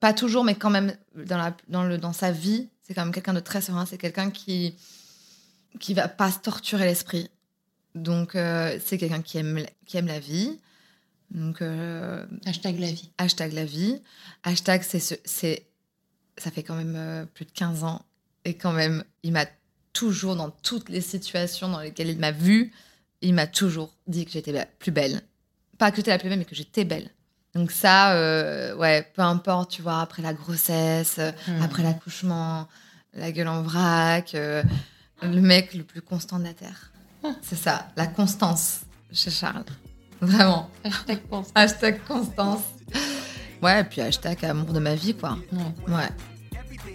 Pas 0.00 0.12
toujours, 0.12 0.42
mais 0.42 0.56
quand 0.56 0.70
même 0.70 0.96
dans, 1.14 1.38
la, 1.38 1.56
dans, 1.68 1.84
le, 1.84 1.96
dans 1.98 2.12
sa 2.12 2.32
vie, 2.32 2.68
c'est 2.82 2.94
quand 2.94 3.04
même 3.04 3.14
quelqu'un 3.14 3.32
de 3.34 3.40
très 3.40 3.60
serein. 3.60 3.86
C'est 3.86 3.96
quelqu'un 3.98 4.30
qui 4.32 4.74
qui 5.78 5.94
va 5.94 6.08
pas 6.08 6.32
se 6.32 6.38
torturer 6.40 6.84
l'esprit. 6.86 7.28
Donc, 7.94 8.34
euh, 8.34 8.78
c'est 8.84 8.98
quelqu'un 8.98 9.22
qui 9.22 9.38
aime, 9.38 9.64
qui 9.86 9.96
aime 9.98 10.06
la 10.08 10.18
vie. 10.18 10.58
Donc, 11.30 11.62
euh, 11.62 12.26
Hashtag 12.46 12.80
la 12.80 12.90
vie. 12.90 13.10
hashtag 13.18 13.52
la 13.52 13.64
vie. 13.64 14.00
Hashtag, 14.42 14.82
c'est 14.82 14.98
ce- 14.98 15.14
c'est 15.24 15.66
ça 16.38 16.50
fait 16.50 16.62
quand 16.64 16.74
même 16.74 16.96
euh, 16.96 17.24
plus 17.26 17.44
de 17.44 17.52
15 17.52 17.84
ans. 17.84 18.02
Et 18.44 18.54
quand 18.54 18.72
même, 18.72 19.04
il 19.22 19.32
m'a 19.32 19.44
toujours, 19.92 20.36
dans 20.36 20.50
toutes 20.50 20.88
les 20.88 21.00
situations 21.00 21.68
dans 21.68 21.80
lesquelles 21.80 22.08
il 22.10 22.18
m'a 22.18 22.30
vue, 22.32 22.72
il 23.20 23.34
m'a 23.34 23.46
toujours 23.46 23.92
dit 24.06 24.24
que 24.24 24.30
j'étais 24.30 24.52
la 24.52 24.66
plus 24.66 24.92
belle. 24.92 25.20
Pas 25.78 25.90
que 25.90 25.96
j'étais 25.96 26.10
la 26.10 26.18
plus 26.18 26.28
belle, 26.28 26.38
mais 26.38 26.44
que 26.44 26.54
j'étais 26.54 26.84
belle. 26.84 27.10
Donc 27.54 27.70
ça, 27.72 28.12
euh, 28.12 28.74
ouais, 28.76 29.10
peu 29.14 29.22
importe, 29.22 29.70
tu 29.72 29.82
vois, 29.82 30.00
après 30.00 30.22
la 30.22 30.34
grossesse, 30.34 31.18
Hmm. 31.46 31.62
après 31.62 31.82
l'accouchement, 31.82 32.68
la 33.14 33.32
gueule 33.32 33.48
en 33.48 33.62
vrac, 33.62 34.34
euh, 34.34 34.62
le 35.22 35.40
mec 35.40 35.74
le 35.74 35.82
plus 35.82 36.02
constant 36.02 36.38
de 36.38 36.44
la 36.44 36.54
Terre. 36.54 36.92
C'est 37.42 37.56
ça, 37.56 37.88
la 37.96 38.06
constance 38.06 38.80
chez 39.12 39.30
Charles. 39.30 39.64
Vraiment. 40.20 40.70
Hashtag 40.84 41.18
pense. 41.28 41.48
Hashtag 41.54 42.00
Constance. 42.06 42.62
Ouais, 43.62 43.80
et 43.80 43.84
puis 43.84 44.00
hashtag 44.00 44.44
amour 44.44 44.72
de 44.72 44.78
ma 44.80 44.94
vie, 44.94 45.14
quoi. 45.16 45.36
Ouais. 45.52 45.94
Ouais. 45.94 46.08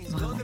Vraiment. 0.10 0.38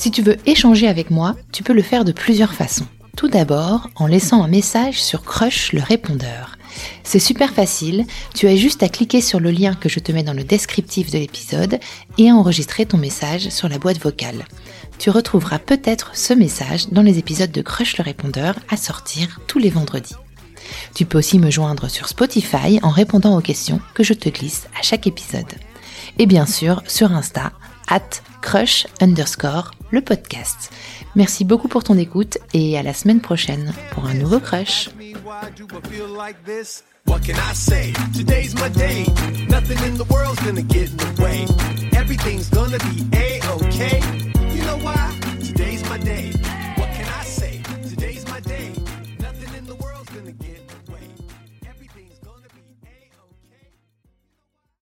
Si 0.00 0.10
tu 0.10 0.22
veux 0.22 0.38
échanger 0.46 0.88
avec 0.88 1.10
moi, 1.10 1.36
tu 1.52 1.62
peux 1.62 1.74
le 1.74 1.82
faire 1.82 2.06
de 2.06 2.12
plusieurs 2.12 2.54
façons. 2.54 2.86
Tout 3.18 3.28
d'abord, 3.28 3.90
en 3.96 4.06
laissant 4.06 4.42
un 4.42 4.48
message 4.48 5.02
sur 5.02 5.22
Crush 5.22 5.74
le 5.74 5.82
répondeur. 5.82 6.56
C'est 7.04 7.18
super 7.18 7.50
facile, 7.52 8.06
tu 8.34 8.48
as 8.48 8.56
juste 8.56 8.82
à 8.82 8.88
cliquer 8.88 9.20
sur 9.20 9.40
le 9.40 9.50
lien 9.50 9.74
que 9.74 9.90
je 9.90 10.00
te 10.00 10.10
mets 10.10 10.22
dans 10.22 10.32
le 10.32 10.42
descriptif 10.42 11.10
de 11.10 11.18
l'épisode 11.18 11.78
et 12.16 12.30
à 12.30 12.34
enregistrer 12.34 12.86
ton 12.86 12.96
message 12.96 13.50
sur 13.50 13.68
la 13.68 13.78
boîte 13.78 14.00
vocale. 14.00 14.46
Tu 14.98 15.10
retrouveras 15.10 15.58
peut-être 15.58 16.12
ce 16.14 16.32
message 16.32 16.88
dans 16.88 17.02
les 17.02 17.18
épisodes 17.18 17.52
de 17.52 17.60
Crush 17.60 17.98
le 17.98 18.04
répondeur 18.04 18.54
à 18.70 18.78
sortir 18.78 19.38
tous 19.48 19.58
les 19.58 19.68
vendredis. 19.68 20.16
Tu 20.94 21.04
peux 21.04 21.18
aussi 21.18 21.38
me 21.38 21.50
joindre 21.50 21.90
sur 21.90 22.08
Spotify 22.08 22.80
en 22.82 22.88
répondant 22.88 23.36
aux 23.36 23.42
questions 23.42 23.82
que 23.92 24.02
je 24.02 24.14
te 24.14 24.30
glisse 24.30 24.66
à 24.78 24.82
chaque 24.82 25.06
épisode. 25.06 25.52
Et 26.18 26.24
bien 26.24 26.46
sûr 26.46 26.82
sur 26.86 27.12
Insta, 27.12 27.52
at 27.90 28.22
crush 28.40 28.86
underscore 29.00 29.72
le 29.90 30.00
podcast. 30.00 30.70
Merci 31.16 31.44
beaucoup 31.44 31.68
pour 31.68 31.84
ton 31.84 31.98
écoute 31.98 32.38
et 32.54 32.78
à 32.78 32.82
la 32.82 32.94
semaine 32.94 33.20
prochaine 33.20 33.72
pour 33.92 34.06
un 34.06 34.14
nouveau 34.14 34.40
crush. 34.40 34.90